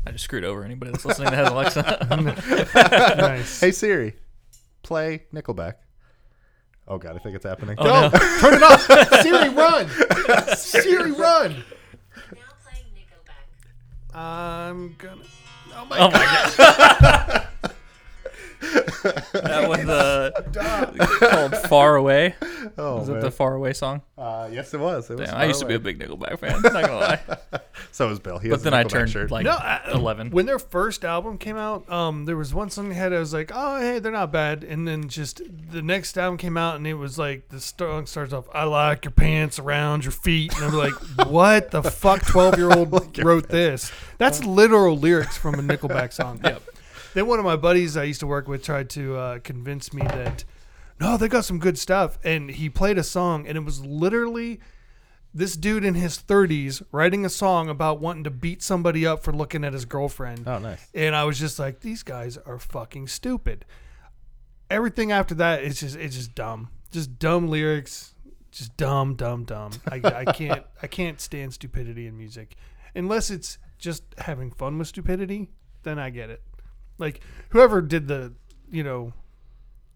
I 0.06 0.10
just 0.12 0.24
screwed 0.24 0.44
over 0.44 0.64
anybody 0.64 0.92
that's 0.92 1.04
listening 1.04 1.30
that 1.30 1.36
has 1.36 1.48
Alexa. 1.50 2.06
nice. 3.18 3.60
Hey 3.60 3.70
Siri, 3.72 4.14
play 4.82 5.24
Nickelback. 5.32 5.74
Oh 6.86 6.98
god, 6.98 7.16
I 7.16 7.18
think 7.18 7.34
it's 7.36 7.44
happening. 7.46 7.76
Oh, 7.78 7.84
no, 7.84 8.00
no. 8.02 8.10
turn 8.40 8.54
it 8.54 8.62
off. 8.62 9.22
Siri, 9.22 9.48
run. 9.48 10.56
Siri, 10.56 11.12
run. 11.12 11.52
Now 12.32 12.40
playing 12.62 12.84
Nickelback. 12.94 14.18
I'm 14.18 14.94
gonna. 14.98 15.22
Oh 15.76 15.84
my 15.86 15.98
Oh 15.98 16.10
god. 16.10 16.12
my 16.12 16.54
god. 16.58 17.48
that 18.72 19.66
was 19.68 19.80
uh, 19.88 20.30
called 21.30 21.56
Far 21.68 21.96
Away. 21.96 22.34
Oh, 22.78 22.96
Was 22.98 23.08
it 23.08 23.20
the 23.20 23.30
Far 23.30 23.54
Away 23.54 23.72
song? 23.72 24.02
uh, 24.16 24.48
yes, 24.50 24.72
it 24.74 24.80
was. 24.80 25.10
It 25.10 25.18
was 25.18 25.28
Damn, 25.28 25.38
I 25.38 25.44
used 25.46 25.60
to 25.60 25.66
be 25.66 25.74
a 25.74 25.78
big 25.78 25.98
Nickelback 25.98 26.38
fan. 26.38 26.60
Not 26.62 26.72
gonna 26.72 26.94
lie. 26.96 27.20
So 27.90 28.08
was 28.08 28.18
Bill. 28.20 28.38
He 28.38 28.48
But 28.48 28.62
then 28.62 28.74
I 28.74 28.82
turned 28.84 29.10
shirt. 29.10 29.30
like 29.30 29.44
No, 29.44 29.52
I- 29.52 29.80
eleven. 29.92 30.30
When 30.30 30.46
their 30.46 30.58
first 30.58 31.04
album 31.04 31.38
came 31.38 31.56
out, 31.56 31.88
um, 31.90 32.24
there 32.24 32.36
was 32.36 32.52
one 32.54 32.70
song 32.70 32.88
they 32.88 32.94
had. 32.94 33.12
I 33.12 33.18
was 33.18 33.32
like, 33.32 33.50
"Oh, 33.54 33.80
hey, 33.80 33.98
they're 34.00 34.10
not 34.12 34.32
bad." 34.32 34.64
And 34.64 34.86
then 34.86 35.08
just 35.08 35.40
the 35.70 35.82
next 35.82 36.16
album 36.18 36.36
came 36.38 36.56
out, 36.56 36.76
and 36.76 36.86
it 36.86 36.94
was 36.94 37.18
like 37.18 37.48
the 37.48 37.60
song 37.60 38.06
starts 38.06 38.32
off, 38.32 38.46
"I 38.52 38.64
like 38.64 39.04
your 39.04 39.12
pants 39.12 39.58
around 39.58 40.04
your 40.04 40.12
feet," 40.12 40.54
and 40.56 40.64
I'm 40.64 40.72
like, 40.74 40.92
"What 41.28 41.70
the 41.72 41.82
fuck? 41.82 42.24
Twelve 42.26 42.56
year 42.58 42.70
old 42.72 43.18
wrote 43.18 43.48
this? 43.48 43.92
That's 44.18 44.44
literal 44.44 44.96
lyrics 44.98 45.36
from 45.36 45.54
a 45.54 45.62
Nickelback 45.62 46.12
song." 46.12 46.40
Yep. 46.42 46.62
Then 47.14 47.26
one 47.26 47.38
of 47.38 47.44
my 47.44 47.56
buddies 47.56 47.96
I 47.96 48.04
used 48.04 48.20
to 48.20 48.26
work 48.26 48.48
with 48.48 48.62
tried 48.62 48.90
to 48.90 49.16
uh, 49.16 49.38
convince 49.38 49.92
me 49.92 50.02
that 50.02 50.44
no, 51.00 51.16
they 51.16 51.28
got 51.28 51.44
some 51.44 51.58
good 51.58 51.78
stuff, 51.78 52.18
and 52.22 52.50
he 52.50 52.68
played 52.68 52.98
a 52.98 53.02
song, 53.02 53.46
and 53.46 53.56
it 53.56 53.64
was 53.64 53.84
literally 53.84 54.60
this 55.32 55.56
dude 55.56 55.84
in 55.84 55.94
his 55.94 56.16
30s 56.18 56.82
writing 56.92 57.24
a 57.24 57.28
song 57.28 57.68
about 57.68 58.00
wanting 58.00 58.22
to 58.24 58.30
beat 58.30 58.62
somebody 58.62 59.04
up 59.04 59.24
for 59.24 59.32
looking 59.32 59.64
at 59.64 59.72
his 59.72 59.84
girlfriend. 59.84 60.46
Oh, 60.46 60.58
nice. 60.58 60.86
And 60.94 61.16
I 61.16 61.24
was 61.24 61.38
just 61.38 61.58
like, 61.58 61.80
these 61.80 62.04
guys 62.04 62.36
are 62.38 62.58
fucking 62.58 63.08
stupid. 63.08 63.64
Everything 64.70 65.10
after 65.10 65.34
that 65.34 65.62
is 65.62 65.80
just 65.80 65.96
it's 65.96 66.14
just 66.14 66.34
dumb. 66.34 66.70
Just 66.90 67.18
dumb 67.18 67.48
lyrics. 67.48 68.14
Just 68.52 68.76
dumb, 68.76 69.16
dumb, 69.16 69.44
dumb. 69.44 69.72
I, 69.90 70.00
I 70.04 70.24
can't 70.32 70.64
I 70.82 70.86
can't 70.86 71.20
stand 71.20 71.52
stupidity 71.52 72.06
in 72.06 72.16
music. 72.16 72.54
Unless 72.94 73.30
it's 73.30 73.58
just 73.78 74.04
having 74.18 74.52
fun 74.52 74.78
with 74.78 74.88
stupidity, 74.88 75.50
then 75.82 75.98
I 75.98 76.10
get 76.10 76.30
it. 76.30 76.42
Like 76.98 77.20
whoever 77.50 77.80
did 77.80 78.08
the 78.08 78.32
you 78.70 78.82
know 78.84 79.12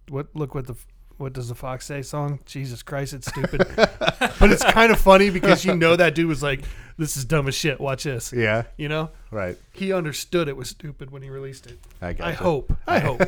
what 0.09 0.29
look 0.35 0.55
what 0.55 0.67
the 0.67 0.75
what 1.17 1.33
does 1.33 1.49
the 1.49 1.55
fox 1.57 1.85
say 1.85 2.03
song? 2.03 2.39
Jesus 2.47 2.83
Christ, 2.85 3.13
it's 3.13 3.27
stupid. 3.27 3.67
but 3.77 4.53
it's 4.53 4.63
kind 4.65 4.93
of 4.93 5.01
funny 5.01 5.31
because 5.31 5.65
you 5.65 5.75
know 5.75 5.97
that 5.97 6.15
dude 6.15 6.29
was 6.29 6.45
like, 6.45 6.63
This 6.97 7.17
is 7.17 7.25
dumb 7.25 7.49
as 7.49 7.57
shit. 7.57 7.81
Watch 7.81 8.05
this. 8.05 8.33
Yeah, 8.33 8.63
You 8.77 8.89
know? 8.89 9.11
right. 9.33 9.57
He 9.73 9.93
understood 9.93 10.49
it 10.49 10.57
was 10.57 10.69
stupid 10.69 11.11
when 11.11 11.23
he 11.23 11.29
released 11.29 11.67
it. 11.67 11.79
I 12.01 12.13
got. 12.13 12.29
I 12.29 12.33
hope. 12.35 12.73
I 12.87 12.99
hope. 13.01 13.21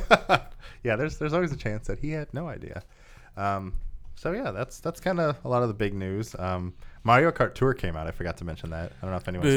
yeah, 0.85 0.95
there's 0.95 1.19
there's 1.19 1.33
always 1.33 1.51
a 1.51 1.57
chance 1.57 1.89
that 1.89 1.99
he 1.99 2.13
had 2.13 2.33
no 2.33 2.47
idea. 2.49 2.85
Um, 3.37 3.75
so 4.21 4.33
yeah, 4.33 4.51
that's 4.51 4.81
that's 4.81 5.01
kind 5.01 5.19
of 5.19 5.37
a 5.45 5.49
lot 5.49 5.63
of 5.63 5.69
the 5.69 5.75
big 5.75 5.95
news. 5.95 6.37
Um, 6.39 6.75
Mario 7.05 7.31
Kart 7.31 7.55
Tour 7.55 7.73
came 7.73 7.97
out. 7.97 8.07
I 8.07 8.11
forgot 8.11 8.37
to 8.37 8.45
mention 8.45 8.69
that. 8.71 8.93
I 8.99 9.01
don't 9.01 9.11
know 9.13 9.17
if 9.17 9.27
anyone's 9.29 9.49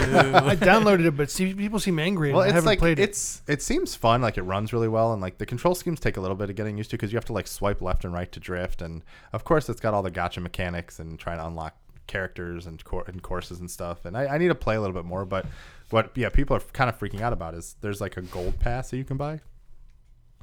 tried 0.00 0.32
that. 0.34 0.42
I 0.44 0.56
downloaded 0.56 1.06
it, 1.06 1.16
but 1.16 1.30
see, 1.30 1.54
people 1.54 1.78
seem 1.78 2.00
angry. 2.00 2.30
And 2.30 2.36
Well, 2.36 2.42
I 2.44 2.48
it's 2.48 2.54
haven't 2.54 2.66
like 2.66 2.78
played 2.80 2.98
it. 2.98 3.02
it's 3.04 3.42
it 3.46 3.62
seems 3.62 3.94
fun. 3.94 4.20
Like 4.22 4.36
it 4.36 4.42
runs 4.42 4.72
really 4.72 4.88
well, 4.88 5.12
and 5.12 5.22
like 5.22 5.38
the 5.38 5.46
control 5.46 5.76
schemes 5.76 6.00
take 6.00 6.16
a 6.16 6.20
little 6.20 6.36
bit 6.36 6.50
of 6.50 6.56
getting 6.56 6.76
used 6.76 6.90
to 6.90 6.96
because 6.96 7.12
you 7.12 7.16
have 7.16 7.24
to 7.26 7.32
like 7.32 7.46
swipe 7.46 7.80
left 7.80 8.04
and 8.04 8.12
right 8.12 8.30
to 8.32 8.40
drift, 8.40 8.82
and 8.82 9.02
of 9.32 9.44
course 9.44 9.68
it's 9.68 9.80
got 9.80 9.94
all 9.94 10.02
the 10.02 10.10
gotcha 10.10 10.40
mechanics 10.40 10.98
and 10.98 11.16
trying 11.16 11.38
to 11.38 11.46
unlock 11.46 11.76
characters 12.08 12.66
and, 12.66 12.82
cor- 12.84 13.04
and 13.06 13.22
courses 13.22 13.60
and 13.60 13.70
stuff. 13.70 14.04
And 14.04 14.16
I, 14.16 14.26
I 14.26 14.38
need 14.38 14.48
to 14.48 14.54
play 14.56 14.74
a 14.74 14.80
little 14.80 14.94
bit 14.96 15.04
more. 15.04 15.24
But 15.24 15.46
what 15.90 16.10
yeah 16.16 16.28
people 16.30 16.56
are 16.56 16.60
kind 16.72 16.90
of 16.90 16.98
freaking 16.98 17.20
out 17.20 17.32
about 17.32 17.54
is 17.54 17.76
there's 17.80 18.00
like 18.00 18.16
a 18.16 18.22
gold 18.22 18.58
pass 18.58 18.90
that 18.90 18.96
you 18.96 19.04
can 19.04 19.16
buy. 19.16 19.38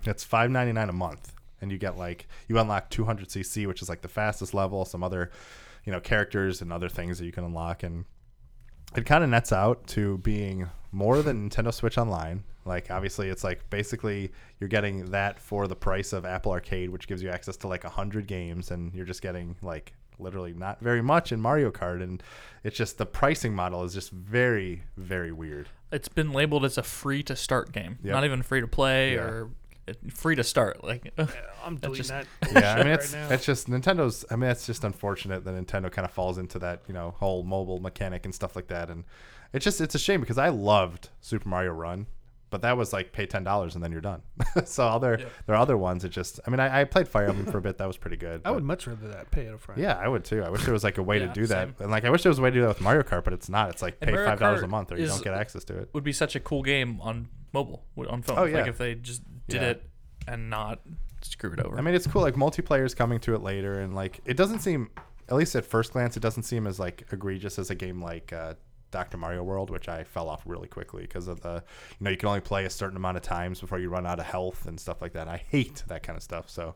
It's 0.06 0.24
five 0.24 0.50
ninety 0.50 0.72
nine 0.72 0.88
a 0.88 0.94
month, 0.94 1.34
and 1.62 1.72
you 1.72 1.78
get 1.78 1.98
like 1.98 2.28
you 2.48 2.58
unlock 2.60 2.90
two 2.90 3.06
hundred 3.06 3.30
cc, 3.30 3.66
which 3.68 3.82
is 3.82 3.90
like 3.90 4.02
the 4.02 4.08
fastest 4.08 4.54
level. 4.54 4.86
Some 4.86 5.04
other 5.04 5.32
you 5.86 5.92
know 5.92 6.00
characters 6.00 6.62
and 6.62 6.72
other 6.74 6.90
things 6.90 7.18
that 7.20 7.26
you 7.26 7.32
can 7.32 7.44
unlock 7.46 7.84
and 7.84 8.06
it 8.96 9.06
kind 9.06 9.24
of 9.24 9.30
nets 9.30 9.52
out 9.52 9.86
to 9.88 10.18
being 10.20 10.70
more 10.92 11.22
than 11.22 11.50
Nintendo 11.50 11.74
Switch 11.74 11.98
Online. 11.98 12.44
Like 12.66 12.90
obviously, 12.90 13.30
it's 13.30 13.44
like 13.44 13.70
basically 13.70 14.32
you're 14.60 14.68
getting 14.70 15.12
that 15.12 15.40
for 15.40 15.68
the 15.68 15.76
price 15.76 16.14
of 16.14 16.26
Apple 16.26 16.52
Arcade, 16.52 16.90
which 16.90 17.08
gives 17.08 17.22
you 17.22 17.30
access 17.30 17.58
to 17.58 17.68
like 17.68 17.84
hundred 17.84 18.28
games, 18.28 18.72
and 18.72 18.94
you're 18.94 19.06
just 19.06 19.22
getting 19.22 19.56
like 19.62 19.94
literally 20.20 20.54
not 20.54 20.80
very 20.82 21.02
much 21.02 21.32
in 21.32 21.40
Mario 21.40 21.70
Kart, 21.72 22.02
and 22.02 22.24
it's 22.64 22.76
just 22.78 22.98
the 22.98 23.06
pricing 23.06 23.54
model 23.54 23.84
is 23.84 23.94
just 23.94 24.10
very 24.12 24.84
very 24.98 25.32
weird. 25.32 25.70
It's 25.92 26.10
been 26.10 26.32
labeled 26.32 26.66
as 26.66 26.78
a 26.78 26.84
free 26.84 27.24
to 27.24 27.36
start 27.36 27.72
game, 27.72 28.00
Yep. 28.04 28.14
not 28.14 28.26
even 28.26 28.42
free 28.42 28.60
to 28.62 28.68
play 28.68 29.14
Yeah. 29.16 29.22
or 29.22 29.50
free 30.14 30.36
to 30.36 30.44
start. 30.44 30.84
Like, 30.84 31.14
I'm 31.64 31.78
deleting 31.78 31.96
just- 32.06 32.10
that. 32.10 32.28
Yeah, 32.54 32.74
I 32.76 32.78
mean 32.84 32.94
it's 32.94 33.14
now. 33.14 33.30
it's 33.30 33.46
just 33.46 33.70
Nintendo's. 33.70 34.26
I 34.32 34.36
mean 34.36 34.50
it's 34.50 34.66
just 34.66 34.84
unfortunate 34.84 35.44
that 35.46 35.52
Nintendo 35.54 35.92
kind 35.92 36.06
of 36.06 36.12
falls 36.12 36.38
into 36.38 36.60
that 36.60 36.82
you 36.88 36.94
know 36.94 37.12
whole 37.18 37.44
mobile 37.44 37.80
mechanic 37.80 38.26
and 38.26 38.34
stuff 38.34 38.56
like 38.56 38.68
that, 38.68 38.90
and 38.90 39.04
it's 39.54 39.64
just 39.64 39.82
it's 39.82 39.96
a 39.96 40.00
shame 40.00 40.20
because 40.22 40.38
I 40.38 40.50
loved 40.50 41.10
Super 41.22 41.48
Mario 41.50 41.72
Run, 41.72 42.08
but 42.50 42.62
that 42.62 42.78
was 42.78 42.94
like 42.94 43.12
pay 43.12 43.26
ten 43.26 43.44
dollars 43.44 43.76
and 43.76 43.84
then 43.84 43.92
you're 43.92 44.02
done. 44.02 44.22
so 44.66 44.86
other 44.88 45.18
there 45.46 45.56
are 45.56 45.60
other 45.60 45.78
ones. 45.78 46.04
It 46.04 46.10
just 46.10 46.40
I 46.48 46.50
mean 46.50 46.60
I, 46.60 46.82
I 46.82 46.84
played 46.86 47.08
Fire 47.08 47.28
Emblem 47.28 47.46
for 47.46 47.58
a 47.58 47.62
bit. 47.62 47.78
That 47.78 47.88
was 47.88 47.98
pretty 47.98 48.18
good. 48.18 48.42
I 48.46 48.52
would 48.52 48.64
much 48.64 48.88
rather 48.88 49.08
that 49.10 49.30
pay 49.32 49.44
it 49.46 49.54
up 49.54 49.60
front. 49.62 49.80
Yeah, 49.82 49.94
I 49.98 50.08
would 50.08 50.24
too. 50.26 50.44
I 50.44 50.50
wish 50.50 50.64
there 50.64 50.74
was 50.74 50.84
like 50.84 50.98
a 50.98 51.04
way 51.04 51.20
Yeah, 51.20 51.28
to 51.28 51.34
do 51.34 51.46
that, 51.48 51.68
same. 51.68 51.76
and 51.80 51.92
like 51.92 52.06
I 52.06 52.10
wish 52.10 52.24
there 52.24 52.30
was 52.30 52.40
a 52.40 52.42
way 52.42 52.50
to 52.50 52.54
do 52.56 52.62
that 52.62 52.68
with 52.70 52.82
Mario 52.82 53.04
Kart, 53.04 53.24
but 53.24 53.34
it's 53.34 53.50
not. 53.50 53.70
It's 53.70 53.82
like 53.82 53.98
And 54.02 54.08
pay 54.10 54.14
Mario 54.14 54.30
five 54.30 54.40
dollars 54.40 54.62
a 54.64 54.68
month 54.68 54.92
or 54.92 54.98
you 55.00 55.08
don't 55.08 55.24
get 55.24 55.34
access 55.34 55.64
to 55.66 55.78
it. 55.78 55.90
would 55.94 56.04
be 56.04 56.14
such 56.14 56.36
a 56.36 56.40
cool 56.40 56.64
game 56.64 57.00
on 57.02 57.28
mobile, 57.54 57.84
on 58.10 58.22
phone. 58.22 58.38
Oh, 58.40 58.44
yeah. 58.46 58.58
Like 58.60 58.68
if 58.68 58.78
they 58.78 58.96
just 58.96 59.22
did 59.48 59.62
Yeah. 59.62 59.68
it 59.70 59.84
and 60.28 60.50
not 60.50 60.80
screw 61.22 61.52
it 61.54 61.60
over. 61.60 61.78
I 61.78 61.82
mean, 61.82 61.96
it's 61.96 62.08
cool. 62.08 62.22
Like 62.22 62.36
multiplayer 62.36 62.86
is 62.86 62.94
coming 62.94 63.20
to 63.22 63.34
it 63.36 63.42
later, 63.42 63.80
and 63.80 63.96
like 63.96 64.20
it 64.26 64.36
doesn't 64.38 64.60
seem, 64.60 64.90
at 65.30 65.36
least 65.36 65.56
at 65.56 65.66
first 65.66 65.94
glance, 65.94 66.16
it 66.18 66.22
doesn't 66.22 66.44
seem 66.44 66.68
as 66.68 66.80
like 66.80 67.06
egregious 67.12 67.58
as 67.60 67.70
a 67.70 67.76
game 67.76 68.02
like 68.02 68.32
uh, 68.34 68.54
Dr. 68.92 69.18
Mario 69.18 69.44
World, 69.44 69.70
which 69.70 69.90
I 69.90 70.04
fell 70.04 70.30
off 70.30 70.44
really 70.46 70.68
quickly 70.68 71.02
because 71.04 71.28
of 71.28 71.42
the, 71.42 71.64
you 72.00 72.04
know, 72.04 72.10
you 72.12 72.18
can 72.18 72.30
only 72.30 72.42
play 72.42 72.66
a 72.66 72.70
certain 72.70 72.96
amount 72.98 73.18
of 73.18 73.24
times 73.24 73.60
before 73.60 73.80
you 73.80 73.90
run 73.90 74.06
out 74.06 74.20
of 74.20 74.26
health 74.26 74.66
and 74.68 74.80
stuff 74.80 75.02
like 75.02 75.14
that. 75.14 75.28
I 75.28 75.38
hate 75.50 75.84
that 75.88 76.04
kind 76.04 76.16
of 76.18 76.24
stuff. 76.24 76.50
So. 76.50 76.76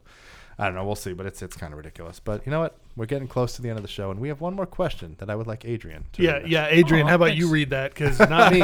I 0.59 0.65
don't 0.65 0.75
know. 0.75 0.85
We'll 0.85 0.95
see, 0.95 1.13
but 1.13 1.25
it's 1.25 1.41
it's 1.41 1.55
kind 1.55 1.73
of 1.73 1.77
ridiculous. 1.77 2.19
But 2.19 2.45
you 2.45 2.51
know 2.51 2.59
what? 2.59 2.77
We're 2.95 3.07
getting 3.07 3.27
close 3.27 3.55
to 3.55 3.63
the 3.63 3.69
end 3.69 3.79
of 3.79 3.83
the 3.83 3.87
show, 3.89 4.11
and 4.11 4.19
we 4.19 4.27
have 4.27 4.41
one 4.41 4.53
more 4.53 4.67
question 4.67 5.15
that 5.17 5.27
I 5.27 5.33
would 5.35 5.47
like 5.47 5.65
Adrian. 5.65 6.05
to 6.13 6.21
Yeah, 6.21 6.33
read 6.33 6.47
yeah, 6.49 6.67
Adrian, 6.69 7.07
Aw, 7.07 7.09
how 7.09 7.15
about 7.15 7.29
thanks. 7.29 7.39
you 7.39 7.49
read 7.49 7.71
that? 7.71 7.95
Because 7.95 8.19
not 8.19 8.51
me. 8.53 8.61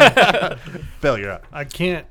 Bill, 1.01 1.17
you're 1.17 1.31
up. 1.31 1.47
I 1.51 1.63
can't. 1.63 2.05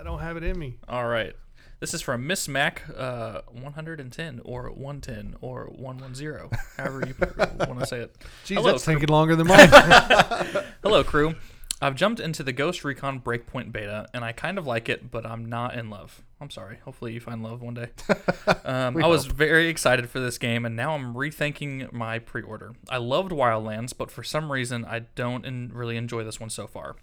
I 0.00 0.02
don't 0.02 0.20
have 0.20 0.38
it 0.38 0.44
in 0.44 0.58
me. 0.58 0.76
All 0.88 1.06
right. 1.06 1.34
This 1.78 1.92
is 1.92 2.00
from 2.00 2.26
Miss 2.26 2.48
Mac 2.48 2.84
uh, 2.96 3.42
110 3.52 4.40
or 4.46 4.70
110 4.70 5.36
or 5.42 5.66
110, 5.66 6.58
however 6.78 7.04
you 7.06 7.14
want 7.68 7.80
to 7.80 7.86
say 7.86 8.00
it. 8.00 8.16
Jeez, 8.46 8.54
Hello, 8.54 8.70
that's 8.72 8.84
crew. 8.84 8.94
taking 8.94 9.08
longer 9.10 9.36
than 9.36 9.46
mine. 9.46 9.68
Hello, 10.82 11.04
crew. 11.04 11.34
I've 11.82 11.94
jumped 11.96 12.20
into 12.20 12.42
the 12.42 12.52
Ghost 12.52 12.82
Recon 12.84 13.20
Breakpoint 13.20 13.72
beta, 13.72 14.06
and 14.14 14.22
I 14.24 14.32
kind 14.32 14.56
of 14.58 14.66
like 14.66 14.88
it, 14.90 15.10
but 15.10 15.24
I'm 15.26 15.46
not 15.46 15.74
in 15.74 15.88
love. 15.90 16.22
I'm 16.40 16.50
sorry. 16.50 16.78
Hopefully, 16.84 17.12
you 17.14 17.20
find 17.20 17.42
love 17.42 17.60
one 17.60 17.74
day. 17.74 17.88
Um, 18.64 19.02
I 19.02 19.06
was 19.06 19.26
very 19.26 19.68
excited 19.68 20.10
for 20.10 20.20
this 20.20 20.36
game, 20.38 20.64
and 20.64 20.76
now 20.76 20.94
I'm 20.94 21.14
rethinking 21.14 21.92
my 21.92 22.18
pre-order. 22.18 22.74
I 22.88 22.98
loved 22.98 23.32
Wildlands, 23.32 23.92
but 23.96 24.10
for 24.10 24.22
some 24.22 24.52
reason, 24.52 24.84
I 24.84 25.00
don't 25.14 25.44
en- 25.46 25.70
really 25.74 25.96
enjoy 25.96 26.22
this 26.24 26.38
one 26.38 26.50
so 26.50 26.66
far. 26.66 26.96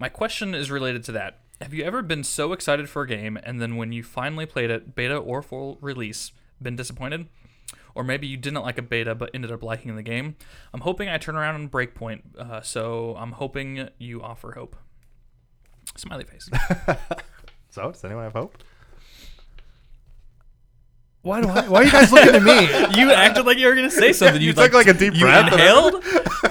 My 0.00 0.08
question 0.08 0.54
is 0.54 0.70
related 0.70 1.04
to 1.04 1.12
that. 1.12 1.40
Have 1.60 1.74
you 1.74 1.84
ever 1.84 2.00
been 2.00 2.24
so 2.24 2.54
excited 2.54 2.88
for 2.88 3.02
a 3.02 3.06
game, 3.06 3.38
and 3.42 3.60
then 3.60 3.76
when 3.76 3.92
you 3.92 4.02
finally 4.02 4.46
played 4.46 4.70
it, 4.70 4.94
beta 4.94 5.14
or 5.14 5.42
full 5.42 5.76
release, 5.82 6.32
been 6.60 6.74
disappointed? 6.74 7.28
Or 7.94 8.02
maybe 8.02 8.26
you 8.26 8.38
didn't 8.38 8.62
like 8.62 8.78
a 8.78 8.82
beta 8.82 9.14
but 9.14 9.28
ended 9.34 9.52
up 9.52 9.62
liking 9.62 9.94
the 9.96 10.02
game. 10.02 10.36
I'm 10.72 10.80
hoping 10.80 11.10
I 11.10 11.18
turn 11.18 11.36
around 11.36 11.56
on 11.56 11.68
Breakpoint, 11.68 12.34
uh, 12.38 12.62
so 12.62 13.14
I'm 13.18 13.32
hoping 13.32 13.90
you 13.98 14.22
offer 14.22 14.52
hope. 14.52 14.74
Smiley 15.96 16.24
face. 16.24 16.48
So, 17.72 17.92
does 17.92 18.04
anyone 18.04 18.24
have 18.24 18.32
hope? 18.32 18.58
Why 21.22 21.42
do 21.42 21.48
I? 21.48 21.68
Why 21.68 21.80
are 21.80 21.84
you 21.84 21.92
guys 21.92 22.10
looking 22.10 22.34
at 22.34 22.42
me? 22.42 22.98
you 22.98 23.12
acted 23.12 23.44
like 23.44 23.58
you 23.58 23.66
were 23.66 23.74
gonna 23.74 23.90
say 23.90 24.12
something. 24.12 24.40
You 24.40 24.54
took 24.54 24.72
like 24.72 24.86
a 24.86 24.94
deep 24.94 25.14
you 25.14 25.20
breath. 25.20 25.52
inhaled. 25.52 26.02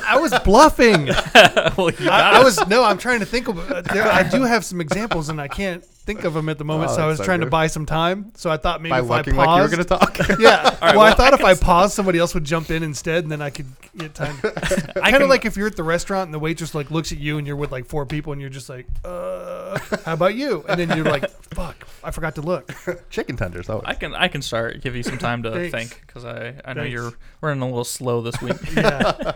I 0.06 0.20
was 0.20 0.38
bluffing. 0.40 1.06
well, 1.76 1.92
I, 2.02 2.40
I 2.40 2.44
was 2.44 2.66
no. 2.68 2.84
I'm 2.84 3.00
trying 3.00 3.20
to 3.20 3.26
think 3.26 3.48
of. 3.48 3.58
Uh, 3.58 3.82
there, 3.82 4.08
I 4.08 4.22
do 4.22 4.44
have 4.44 4.64
some 4.64 4.80
examples, 4.80 5.30
and 5.30 5.42
I 5.42 5.48
can't 5.48 5.84
think 6.10 6.24
of 6.26 6.34
them 6.34 6.50
at 6.50 6.58
the 6.58 6.64
moment. 6.66 6.92
Oh, 6.92 6.96
so 6.96 7.04
I 7.04 7.06
was 7.08 7.18
so 7.20 7.24
trying 7.24 7.40
to 7.42 7.46
good. 7.46 7.52
buy 7.52 7.68
some 7.68 7.86
time. 7.86 8.32
So 8.36 8.50
I 8.50 8.58
thought 8.58 8.82
maybe 8.82 8.90
By 8.92 9.00
if 9.00 9.12
I 9.12 9.18
looking 9.18 9.36
paused, 9.36 9.48
like 9.48 9.58
you 9.58 9.62
were 9.78 9.86
going 9.86 10.00
to 10.00 10.26
talk. 10.26 10.40
yeah. 10.40 10.64
right, 10.64 10.82
well, 10.82 10.90
I 10.92 10.96
well, 10.96 11.16
thought 11.16 11.34
I 11.34 11.38
if 11.38 11.44
I 11.44 11.54
can- 11.54 11.64
paused, 11.64 11.94
somebody 11.94 12.18
else 12.20 12.34
would 12.34 12.44
jump 12.44 12.72
in 12.72 12.82
instead, 12.84 13.24
and 13.24 13.32
then 13.32 13.42
I 13.42 13.50
could 13.52 13.68
get 13.98 14.16
time. 14.16 14.36
I 14.44 14.50
kind 14.50 14.94
can- 15.14 15.22
of 15.22 15.30
like 15.30 15.46
if 15.46 15.56
you're 15.56 15.68
at 15.68 15.76
the 15.76 15.84
restaurant 15.84 16.28
and 16.28 16.34
the 16.34 16.40
waitress 16.40 16.74
like 16.74 16.90
looks 16.92 17.12
at 17.12 17.20
you 17.20 17.38
and 17.38 17.46
you're 17.46 17.56
with 17.56 17.72
like 17.72 17.86
four 17.86 18.06
people 18.06 18.34
and 18.34 18.42
you're 18.42 18.50
just 18.50 18.70
like, 18.70 18.88
uh, 19.06 19.78
how 20.06 20.14
about 20.14 20.34
you? 20.36 20.66
And 20.68 20.80
then 20.80 20.96
you're 20.98 21.06
like, 21.06 21.30
fuck, 21.54 21.88
I 22.04 22.12
forgot 22.12 22.36
to 22.36 22.42
look. 22.42 22.72
Chicken 23.10 23.38
tenders. 23.38 23.70
Oh, 23.70 23.82
I 23.86 23.94
can 23.94 24.16
I 24.16 24.28
can 24.28 24.42
start. 24.42 24.82
Give 24.82 24.96
you 24.96 25.04
some 25.04 25.18
time 25.20 25.44
to 25.44 25.52
Thanks. 25.52 25.72
think 25.72 26.02
because 26.08 26.26
I 26.26 26.56
I 26.66 26.74
know 26.74 26.82
Thanks. 26.82 26.94
you're 26.94 27.14
running 27.42 27.62
a 27.62 27.66
little 27.68 27.84
slow 27.84 28.22
this 28.22 28.42
week. 28.42 28.58
Yeah, 28.76 29.34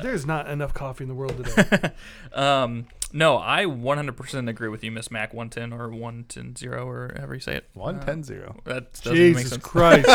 there's 0.00 0.24
not 0.26 0.48
enough 0.48 0.72
coffee 0.74 1.04
in 1.04 1.08
the 1.08 1.14
world 1.14 1.44
today. 1.44 1.90
um, 2.32 2.86
no, 3.12 3.38
I 3.38 3.64
100% 3.64 4.48
agree 4.48 4.68
with 4.68 4.82
you, 4.82 4.90
Miss 4.90 5.10
Mac 5.10 5.34
110 5.34 5.72
or 5.78 5.88
110 5.90 6.68
or 6.72 7.12
however 7.16 7.34
you 7.34 7.40
say 7.40 7.56
it. 7.56 7.68
one 7.74 8.00
ten 8.00 8.22
zero. 8.22 8.56
That 8.64 8.92
doesn't 8.94 9.12
make 9.12 9.36
Jesus 9.36 9.50
sense. 9.50 9.62
Christ, 9.62 10.08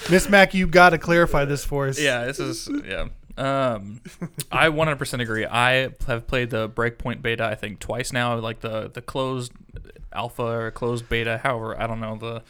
Miss 0.10 0.28
Mac, 0.28 0.54
you 0.54 0.66
got 0.66 0.90
to 0.90 0.98
clarify 0.98 1.44
this 1.44 1.64
for 1.64 1.88
us. 1.88 2.00
Yeah, 2.00 2.24
this 2.24 2.38
is 2.38 2.68
yeah. 2.84 3.08
Um, 3.36 4.02
I 4.50 4.68
100% 4.68 5.20
agree. 5.20 5.46
I 5.46 5.90
have 6.06 6.26
played 6.26 6.50
the 6.50 6.68
Breakpoint 6.68 7.22
beta 7.22 7.44
I 7.44 7.54
think 7.54 7.78
twice 7.78 8.12
now, 8.12 8.36
like 8.36 8.60
the 8.60 8.90
the 8.92 9.00
closed 9.00 9.52
alpha 10.12 10.42
or 10.42 10.70
closed 10.70 11.08
beta, 11.08 11.38
however 11.42 11.80
I 11.80 11.86
don't 11.86 12.00
know 12.00 12.16
the 12.16 12.42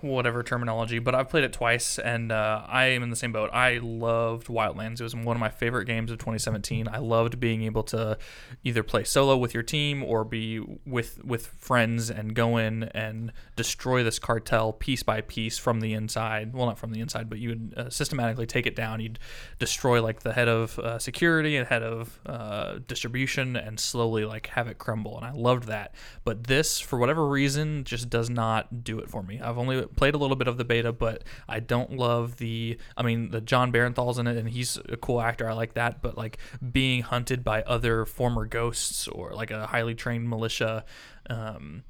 whatever 0.00 0.42
terminology, 0.42 0.98
but 0.98 1.14
I've 1.14 1.28
played 1.28 1.44
it 1.44 1.52
twice 1.52 1.98
and 1.98 2.32
uh, 2.32 2.64
I 2.66 2.86
am 2.86 3.02
in 3.02 3.10
the 3.10 3.16
same 3.16 3.32
boat. 3.32 3.50
I 3.52 3.78
loved 3.82 4.46
Wildlands. 4.46 5.00
It 5.00 5.02
was 5.02 5.14
one 5.14 5.36
of 5.36 5.40
my 5.40 5.50
favorite 5.50 5.84
games 5.84 6.10
of 6.10 6.18
2017. 6.18 6.88
I 6.88 6.98
loved 6.98 7.38
being 7.38 7.62
able 7.62 7.82
to 7.84 8.18
either 8.64 8.82
play 8.82 9.04
solo 9.04 9.36
with 9.36 9.52
your 9.52 9.62
team 9.62 10.02
or 10.02 10.24
be 10.24 10.60
with 10.86 11.22
with 11.24 11.46
friends 11.46 12.10
and 12.10 12.34
go 12.34 12.56
in 12.56 12.84
and 12.84 13.32
destroy 13.56 14.02
this 14.02 14.18
cartel 14.18 14.72
piece 14.72 15.02
by 15.02 15.20
piece 15.20 15.58
from 15.58 15.80
the 15.80 15.92
inside. 15.92 16.54
Well, 16.54 16.66
not 16.66 16.78
from 16.78 16.92
the 16.92 17.00
inside, 17.00 17.28
but 17.28 17.38
you 17.38 17.50
would 17.50 17.74
uh, 17.76 17.90
systematically 17.90 18.46
take 18.46 18.66
it 18.66 18.74
down. 18.74 19.00
You'd 19.00 19.18
destroy 19.58 20.02
like 20.02 20.20
the 20.20 20.32
head 20.32 20.48
of 20.48 20.78
uh, 20.78 20.98
security 20.98 21.56
and 21.56 21.66
head 21.66 21.82
of 21.82 22.20
uh, 22.24 22.78
distribution 22.86 23.56
and 23.56 23.78
slowly 23.78 24.24
like 24.24 24.46
have 24.48 24.68
it 24.68 24.78
crumble. 24.78 25.16
And 25.16 25.26
I 25.26 25.32
loved 25.32 25.64
that. 25.64 25.94
But 26.24 26.44
this, 26.44 26.80
for 26.80 26.98
whatever 26.98 27.26
reason, 27.26 27.84
just 27.84 28.08
does 28.08 28.30
not 28.30 28.82
do 28.84 28.98
it 28.98 29.10
for 29.10 29.22
me. 29.22 29.40
I've 29.42 29.58
only 29.58 29.84
played 29.86 30.14
a 30.14 30.18
little 30.18 30.36
bit 30.36 30.48
of 30.48 30.56
the 30.56 30.64
beta, 30.64 30.92
but 30.92 31.24
I 31.48 31.60
don't 31.60 31.96
love 31.96 32.36
the. 32.36 32.78
I 32.96 33.02
mean, 33.02 33.30
the 33.30 33.40
Jon 33.40 33.72
Bernthal's 33.72 34.18
in 34.18 34.26
it, 34.26 34.36
and 34.36 34.48
he's 34.48 34.78
a 34.88 34.96
cool 34.96 35.20
actor. 35.20 35.48
I 35.48 35.52
like 35.52 35.74
that. 35.74 36.02
But 36.02 36.16
like 36.16 36.38
being 36.72 37.02
hunted 37.02 37.44
by 37.44 37.62
other 37.62 38.04
former 38.04 38.46
ghosts 38.46 39.08
or 39.08 39.32
like 39.32 39.50
a 39.50 39.66
highly 39.66 39.94
trained 39.94 40.28
militia. 40.28 40.84
Um, 41.28 41.84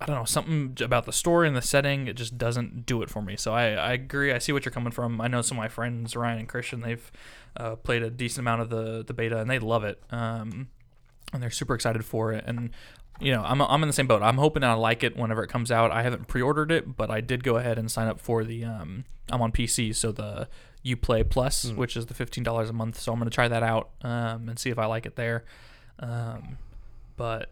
I 0.00 0.06
don't 0.06 0.16
know 0.16 0.24
something 0.24 0.76
about 0.84 1.06
the 1.06 1.12
story 1.12 1.46
and 1.46 1.56
the 1.56 1.62
setting. 1.62 2.08
It 2.08 2.14
just 2.14 2.36
doesn't 2.36 2.86
do 2.86 3.02
it 3.02 3.10
for 3.10 3.22
me. 3.22 3.36
So 3.36 3.54
I, 3.54 3.70
I 3.70 3.92
agree. 3.92 4.32
I 4.32 4.38
see 4.38 4.50
what 4.50 4.64
you're 4.64 4.72
coming 4.72 4.90
from. 4.90 5.20
I 5.20 5.28
know 5.28 5.42
some 5.42 5.58
of 5.58 5.62
my 5.62 5.68
friends, 5.68 6.16
Ryan 6.16 6.40
and 6.40 6.48
Christian, 6.48 6.80
they've 6.80 7.12
uh, 7.56 7.76
played 7.76 8.02
a 8.02 8.10
decent 8.10 8.40
amount 8.40 8.62
of 8.62 8.70
the 8.70 9.04
the 9.06 9.14
beta 9.14 9.38
and 9.38 9.48
they 9.48 9.60
love 9.60 9.84
it. 9.84 10.02
Um, 10.10 10.68
and 11.32 11.42
they're 11.42 11.50
super 11.50 11.74
excited 11.74 12.04
for 12.04 12.32
it. 12.32 12.44
And 12.46 12.70
you 13.22 13.32
know, 13.32 13.42
I'm 13.42 13.60
I'm 13.62 13.82
in 13.82 13.88
the 13.88 13.92
same 13.92 14.06
boat. 14.06 14.22
I'm 14.22 14.38
hoping 14.38 14.64
I 14.64 14.74
like 14.74 15.02
it 15.02 15.16
whenever 15.16 15.42
it 15.42 15.48
comes 15.48 15.70
out. 15.70 15.90
I 15.90 16.02
haven't 16.02 16.28
pre-ordered 16.28 16.72
it, 16.72 16.96
but 16.96 17.10
I 17.10 17.20
did 17.20 17.44
go 17.44 17.56
ahead 17.56 17.78
and 17.78 17.90
sign 17.90 18.08
up 18.08 18.20
for 18.20 18.44
the. 18.44 18.64
Um, 18.64 19.04
I'm 19.30 19.40
on 19.40 19.52
PC, 19.52 19.94
so 19.94 20.12
the 20.12 20.48
UPlay 20.84 21.28
Plus, 21.28 21.72
which 21.72 21.96
is 21.96 22.06
the 22.06 22.14
fifteen 22.14 22.44
dollars 22.44 22.68
a 22.70 22.72
month. 22.72 22.98
So 22.98 23.12
I'm 23.12 23.18
gonna 23.18 23.30
try 23.30 23.48
that 23.48 23.62
out 23.62 23.90
um, 24.02 24.48
and 24.48 24.58
see 24.58 24.70
if 24.70 24.78
I 24.78 24.86
like 24.86 25.06
it 25.06 25.16
there. 25.16 25.44
Um, 26.00 26.58
but 27.16 27.50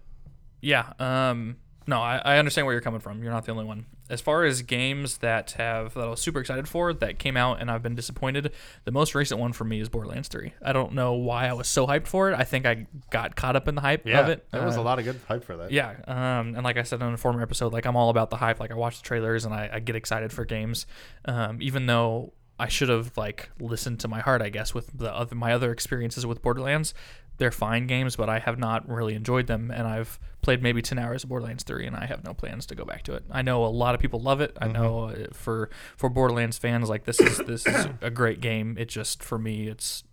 yeah, 0.60 0.92
um, 0.98 1.56
no, 1.90 2.00
I, 2.00 2.16
I 2.24 2.38
understand 2.38 2.66
where 2.66 2.72
you're 2.72 2.80
coming 2.80 3.00
from. 3.00 3.22
You're 3.22 3.32
not 3.32 3.44
the 3.44 3.52
only 3.52 3.64
one. 3.66 3.84
As 4.08 4.20
far 4.20 4.44
as 4.44 4.62
games 4.62 5.18
that 5.18 5.50
have 5.52 5.94
that 5.94 6.00
I 6.04 6.06
was 6.08 6.20
super 6.20 6.40
excited 6.40 6.66
for 6.68 6.92
that 6.94 7.18
came 7.18 7.36
out 7.36 7.60
and 7.60 7.70
I've 7.70 7.82
been 7.82 7.94
disappointed, 7.94 8.52
the 8.84 8.90
most 8.90 9.14
recent 9.14 9.38
one 9.38 9.52
for 9.52 9.64
me 9.64 9.80
is 9.80 9.88
Borderlands 9.88 10.28
3. 10.28 10.54
I 10.62 10.72
don't 10.72 10.94
know 10.94 11.12
why 11.12 11.46
I 11.48 11.52
was 11.52 11.68
so 11.68 11.86
hyped 11.86 12.06
for 12.06 12.30
it. 12.30 12.34
I 12.38 12.44
think 12.44 12.64
I 12.66 12.86
got 13.10 13.36
caught 13.36 13.54
up 13.56 13.68
in 13.68 13.74
the 13.74 13.80
hype 13.82 14.06
Yeah, 14.06 14.20
of 14.20 14.28
it. 14.30 14.46
there 14.50 14.64
was 14.64 14.76
Uh, 14.78 14.80
a 14.80 14.82
lot 14.82 14.98
of 14.98 15.04
good 15.04 15.20
hype 15.28 15.44
for 15.44 15.56
that. 15.58 15.70
yeah, 15.70 15.94
um, 16.08 16.54
and 16.56 16.62
like 16.64 16.76
I 16.78 16.82
said 16.82 17.02
in 17.02 17.12
a 17.12 17.16
former 17.16 17.42
episode, 17.42 17.72
like 17.72 17.84
I'm 17.86 17.96
all 17.96 18.08
about 18.10 18.30
the 18.30 18.36
hype. 18.36 18.58
Like 18.58 18.70
I 18.70 18.74
watch 18.74 18.96
the 18.98 19.04
trailers 19.04 19.44
and 19.44 19.52
I, 19.54 19.68
I 19.72 19.80
get 19.80 19.94
excited 19.96 20.32
for 20.32 20.44
games, 20.44 20.86
um, 21.26 21.58
even 21.60 21.86
though 21.86 22.32
I 22.58 22.68
should 22.68 22.88
have 22.88 23.16
like 23.16 23.50
listened 23.60 24.00
to 24.00 24.08
my 24.08 24.20
heart. 24.20 24.42
I 24.42 24.48
guess 24.48 24.74
with 24.74 24.90
the 24.98 25.14
other 25.14 25.34
my 25.34 25.52
other 25.52 25.72
experiences 25.72 26.26
with 26.26 26.42
Borderlands, 26.42 26.94
they're 27.40 27.50
fine 27.50 27.86
games, 27.86 28.16
but 28.16 28.28
I 28.28 28.38
have 28.38 28.58
not 28.58 28.86
really 28.88 29.14
enjoyed 29.14 29.46
them, 29.46 29.70
and 29.70 29.88
I've 29.88 30.20
played 30.42 30.62
maybe 30.62 30.82
ten 30.82 30.98
hours 30.98 31.24
of 31.24 31.30
Borderlands 31.30 31.64
three, 31.64 31.86
and 31.86 31.96
I 31.96 32.04
have 32.06 32.22
no 32.22 32.34
plans 32.34 32.66
to 32.66 32.74
go 32.74 32.84
back 32.84 33.02
to 33.04 33.14
it. 33.14 33.24
I 33.30 33.40
know 33.42 33.64
a 33.64 33.66
lot 33.66 33.94
of 33.94 34.00
people 34.00 34.20
love 34.20 34.40
it. 34.42 34.56
I 34.60 34.68
know 34.68 35.04
uh, 35.08 35.26
for 35.32 35.70
for 35.96 36.08
Borderlands 36.10 36.58
fans, 36.58 36.88
like 36.88 37.04
this 37.04 37.18
is 37.18 37.38
this 37.38 37.66
is 37.66 37.86
a 38.02 38.10
great 38.10 38.40
game. 38.40 38.76
It 38.78 38.88
just 38.88 39.22
for 39.24 39.38
me, 39.38 39.68
it's 39.68 40.04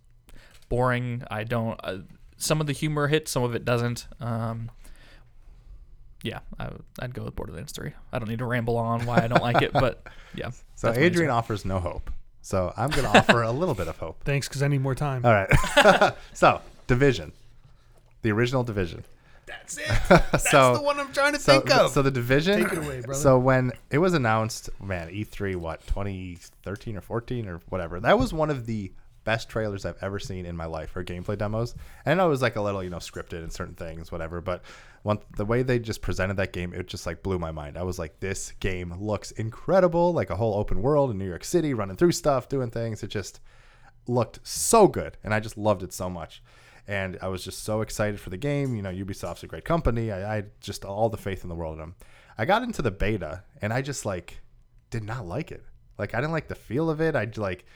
boring. 0.70 1.22
I 1.30 1.44
don't. 1.44 1.78
Uh, 1.84 1.98
some 2.38 2.60
of 2.60 2.66
the 2.66 2.72
humor 2.72 3.08
hits, 3.08 3.30
some 3.30 3.42
of 3.42 3.54
it 3.54 3.64
doesn't. 3.64 4.06
Um, 4.20 4.70
yeah, 6.22 6.40
I, 6.58 6.64
would- 6.68 6.84
I'd 6.98 7.14
go 7.14 7.24
with 7.24 7.36
Borderlands 7.36 7.72
3. 7.72 7.92
I 8.12 8.18
don't 8.18 8.28
need 8.28 8.38
to 8.40 8.44
ramble 8.44 8.76
on 8.76 9.06
why 9.06 9.22
I 9.22 9.28
don't 9.28 9.42
like 9.42 9.62
it, 9.62 9.72
but 9.72 10.02
yeah. 10.34 10.50
So 10.74 10.88
that's 10.88 10.98
Adrian 10.98 11.30
offers 11.30 11.64
no 11.64 11.78
hope. 11.78 12.10
So 12.42 12.72
I'm 12.76 12.90
going 12.90 13.02
to 13.04 13.18
offer 13.18 13.42
a 13.42 13.50
little 13.52 13.74
bit 13.74 13.88
of 13.88 13.98
hope. 13.98 14.20
Thanks, 14.24 14.48
because 14.48 14.62
I 14.62 14.68
need 14.68 14.80
more 14.80 14.94
time. 14.94 15.24
All 15.24 15.32
right. 15.32 16.14
so, 16.32 16.60
Division. 16.88 17.32
The 18.22 18.32
original 18.32 18.64
Division. 18.64 19.04
That's 19.46 19.78
it. 19.78 19.88
That's 20.08 20.50
so, 20.50 20.74
the 20.74 20.82
one 20.82 20.98
I'm 20.98 21.12
trying 21.12 21.32
to 21.34 21.38
so, 21.38 21.52
think 21.52 21.70
of. 21.70 21.92
So 21.92 22.02
the 22.02 22.10
division. 22.10 22.62
Take 22.62 22.72
it 22.72 22.78
away, 22.78 23.00
brother. 23.00 23.14
So 23.14 23.38
when 23.38 23.72
it 23.90 23.98
was 23.98 24.12
announced, 24.14 24.68
man, 24.82 25.08
E3, 25.08 25.56
what 25.56 25.86
2013 25.86 26.96
or 26.96 27.00
14 27.00 27.48
or 27.48 27.60
whatever, 27.68 28.00
that 28.00 28.18
was 28.18 28.32
one 28.32 28.50
of 28.50 28.66
the 28.66 28.92
best 29.24 29.48
trailers 29.48 29.84
I've 29.84 30.02
ever 30.02 30.18
seen 30.18 30.46
in 30.46 30.56
my 30.56 30.64
life 30.64 30.90
for 30.90 31.04
gameplay 31.04 31.36
demos. 31.36 31.74
And 32.04 32.12
I 32.12 32.14
know 32.22 32.28
it 32.28 32.30
was 32.30 32.42
like 32.42 32.56
a 32.56 32.62
little, 32.62 32.82
you 32.82 32.90
know, 32.90 32.96
scripted 32.96 33.42
and 33.42 33.52
certain 33.52 33.74
things, 33.74 34.10
whatever. 34.10 34.40
But 34.40 34.62
one, 35.02 35.18
the 35.36 35.44
way 35.44 35.62
they 35.62 35.78
just 35.78 36.02
presented 36.02 36.38
that 36.38 36.52
game, 36.52 36.72
it 36.72 36.86
just 36.86 37.06
like 37.06 37.22
blew 37.22 37.38
my 37.38 37.50
mind. 37.50 37.76
I 37.76 37.82
was 37.82 37.98
like, 37.98 38.20
this 38.20 38.52
game 38.60 38.94
looks 38.98 39.30
incredible, 39.32 40.12
like 40.12 40.30
a 40.30 40.36
whole 40.36 40.54
open 40.54 40.82
world 40.82 41.10
in 41.10 41.18
New 41.18 41.28
York 41.28 41.44
City, 41.44 41.74
running 41.74 41.96
through 41.96 42.12
stuff, 42.12 42.48
doing 42.48 42.70
things. 42.70 43.02
It 43.02 43.08
just 43.08 43.40
looked 44.06 44.40
so 44.42 44.88
good, 44.88 45.18
and 45.22 45.34
I 45.34 45.40
just 45.40 45.58
loved 45.58 45.82
it 45.82 45.92
so 45.92 46.08
much. 46.08 46.42
And 46.88 47.18
I 47.20 47.28
was 47.28 47.44
just 47.44 47.62
so 47.62 47.82
excited 47.82 48.18
for 48.18 48.30
the 48.30 48.38
game. 48.38 48.74
You 48.74 48.82
know, 48.82 48.90
Ubisoft's 48.90 49.44
a 49.44 49.46
great 49.46 49.66
company. 49.66 50.10
I, 50.10 50.38
I 50.38 50.44
just 50.60 50.84
all 50.84 51.10
the 51.10 51.18
faith 51.18 51.42
in 51.42 51.50
the 51.50 51.54
world 51.54 51.74
in 51.74 51.80
them. 51.80 51.94
I 52.38 52.46
got 52.46 52.62
into 52.62 52.82
the 52.82 52.90
beta, 52.90 53.44
and 53.60 53.72
I 53.72 53.82
just 53.82 54.06
like 54.06 54.40
did 54.90 55.04
not 55.04 55.26
like 55.26 55.52
it. 55.52 55.64
Like 55.98 56.14
I 56.14 56.20
didn't 56.20 56.32
like 56.32 56.48
the 56.48 56.54
feel 56.54 56.88
of 56.88 57.00
it. 57.00 57.14
I 57.14 57.28
like 57.36 57.66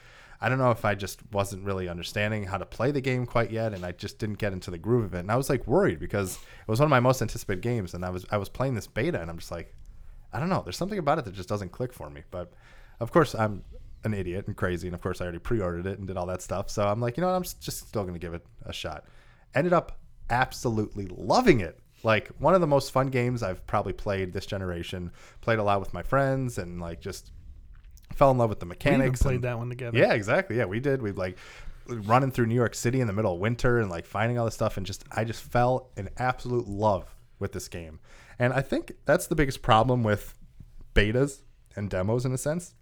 I 0.40 0.48
don't 0.48 0.58
know 0.58 0.72
if 0.72 0.84
I 0.84 0.96
just 0.96 1.20
wasn't 1.30 1.64
really 1.64 1.88
understanding 1.88 2.44
how 2.44 2.58
to 2.58 2.66
play 2.66 2.90
the 2.90 3.00
game 3.00 3.26
quite 3.26 3.52
yet, 3.52 3.74
and 3.74 3.84
I 3.84 3.92
just 3.92 4.18
didn't 4.18 4.38
get 4.38 4.52
into 4.52 4.72
the 4.72 4.78
groove 4.78 5.04
of 5.04 5.14
it. 5.14 5.20
And 5.20 5.30
I 5.30 5.36
was 5.36 5.48
like 5.48 5.66
worried 5.68 6.00
because 6.00 6.34
it 6.34 6.68
was 6.68 6.80
one 6.80 6.86
of 6.86 6.90
my 6.90 6.98
most 6.98 7.22
anticipated 7.22 7.60
games, 7.60 7.94
and 7.94 8.04
I 8.04 8.10
was 8.10 8.24
I 8.30 8.38
was 8.38 8.48
playing 8.48 8.74
this 8.74 8.86
beta, 8.86 9.20
and 9.20 9.30
I'm 9.30 9.38
just 9.38 9.52
like, 9.52 9.74
I 10.32 10.40
don't 10.40 10.48
know. 10.48 10.62
There's 10.64 10.76
something 10.76 10.98
about 10.98 11.18
it 11.18 11.26
that 11.26 11.34
just 11.34 11.48
doesn't 11.48 11.70
click 11.70 11.92
for 11.92 12.08
me. 12.08 12.22
But 12.30 12.52
of 12.98 13.12
course, 13.12 13.34
I'm 13.34 13.62
an 14.04 14.14
idiot 14.14 14.46
and 14.46 14.56
crazy, 14.56 14.88
and 14.88 14.94
of 14.94 15.00
course, 15.00 15.20
I 15.20 15.24
already 15.24 15.38
pre-ordered 15.38 15.86
it 15.86 15.98
and 15.98 16.06
did 16.08 16.16
all 16.16 16.26
that 16.26 16.42
stuff. 16.42 16.70
So 16.70 16.86
I'm 16.86 17.00
like, 17.00 17.16
you 17.16 17.20
know, 17.20 17.28
what? 17.28 17.36
I'm 17.36 17.42
just 17.42 17.88
still 17.88 18.02
going 18.02 18.14
to 18.14 18.18
give 18.20 18.34
it 18.34 18.44
a 18.66 18.72
shot. 18.72 19.04
Ended 19.54 19.72
up 19.72 19.98
absolutely 20.30 21.06
loving 21.08 21.60
it. 21.60 21.78
Like 22.02 22.28
one 22.38 22.54
of 22.54 22.60
the 22.60 22.66
most 22.66 22.90
fun 22.90 23.08
games 23.08 23.42
I've 23.44 23.64
probably 23.66 23.92
played 23.92 24.32
this 24.32 24.44
generation. 24.46 25.12
Played 25.40 25.60
a 25.60 25.62
lot 25.62 25.78
with 25.78 25.94
my 25.94 26.02
friends, 26.02 26.58
and 26.58 26.80
like 26.80 27.00
just 27.00 27.30
fell 28.14 28.30
in 28.32 28.38
love 28.38 28.48
with 28.50 28.58
the 28.60 28.66
we 28.66 28.70
mechanics. 28.70 29.22
played 29.22 29.36
and- 29.36 29.44
that 29.44 29.58
one 29.58 29.68
together. 29.68 29.96
yeah, 29.96 30.12
exactly. 30.14 30.56
Yeah, 30.56 30.64
we 30.64 30.80
did. 30.80 31.00
We 31.00 31.12
like 31.12 31.38
running 31.86 32.30
through 32.30 32.46
New 32.46 32.54
York 32.54 32.74
City 32.74 33.00
in 33.00 33.06
the 33.06 33.12
middle 33.12 33.34
of 33.34 33.40
winter 33.40 33.78
and 33.80 33.90
like 33.90 34.06
finding 34.06 34.38
all 34.38 34.44
this 34.44 34.54
stuff 34.54 34.76
and 34.76 34.86
just 34.86 35.04
I 35.12 35.24
just 35.24 35.42
fell 35.42 35.90
in 35.96 36.08
absolute 36.16 36.66
love 36.68 37.14
with 37.38 37.52
this 37.52 37.68
game. 37.68 37.98
And 38.38 38.52
I 38.52 38.60
think 38.62 38.92
that's 39.04 39.26
the 39.26 39.34
biggest 39.34 39.62
problem 39.62 40.02
with 40.02 40.34
betas 40.94 41.42
and 41.76 41.88
demos 41.90 42.24
in 42.24 42.32
a 42.32 42.38
sense. 42.38 42.74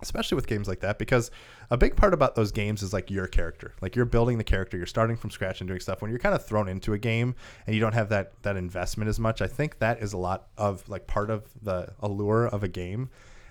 Especially 0.00 0.36
with 0.36 0.46
games 0.46 0.68
like 0.68 0.80
that, 0.80 0.98
because 0.98 1.30
a 1.70 1.76
big 1.76 1.96
part 1.96 2.12
about 2.12 2.34
those 2.34 2.52
games 2.52 2.82
is 2.82 2.92
like 2.92 3.10
your 3.10 3.26
character. 3.26 3.72
Like 3.80 3.96
you're 3.96 4.04
building 4.04 4.36
the 4.36 4.44
character, 4.44 4.76
you're 4.76 4.86
starting 4.86 5.16
from 5.16 5.30
scratch 5.30 5.60
and 5.60 5.68
doing 5.68 5.80
stuff. 5.80 6.02
When 6.02 6.10
you're 6.10 6.20
kind 6.20 6.34
of 6.34 6.44
thrown 6.44 6.68
into 6.68 6.92
a 6.92 6.98
game 6.98 7.34
and 7.66 7.74
you 7.74 7.80
don't 7.80 7.94
have 7.94 8.10
that 8.10 8.32
that 8.42 8.56
investment 8.56 9.08
as 9.08 9.18
much, 9.18 9.40
I 9.40 9.46
think 9.46 9.78
that 9.78 10.02
is 10.02 10.12
a 10.12 10.18
lot 10.18 10.48
of 10.58 10.86
like 10.88 11.06
part 11.06 11.30
of 11.30 11.44
the 11.62 11.92
allure 12.00 12.46
of 12.46 12.62
a 12.62 12.68
game 12.68 13.08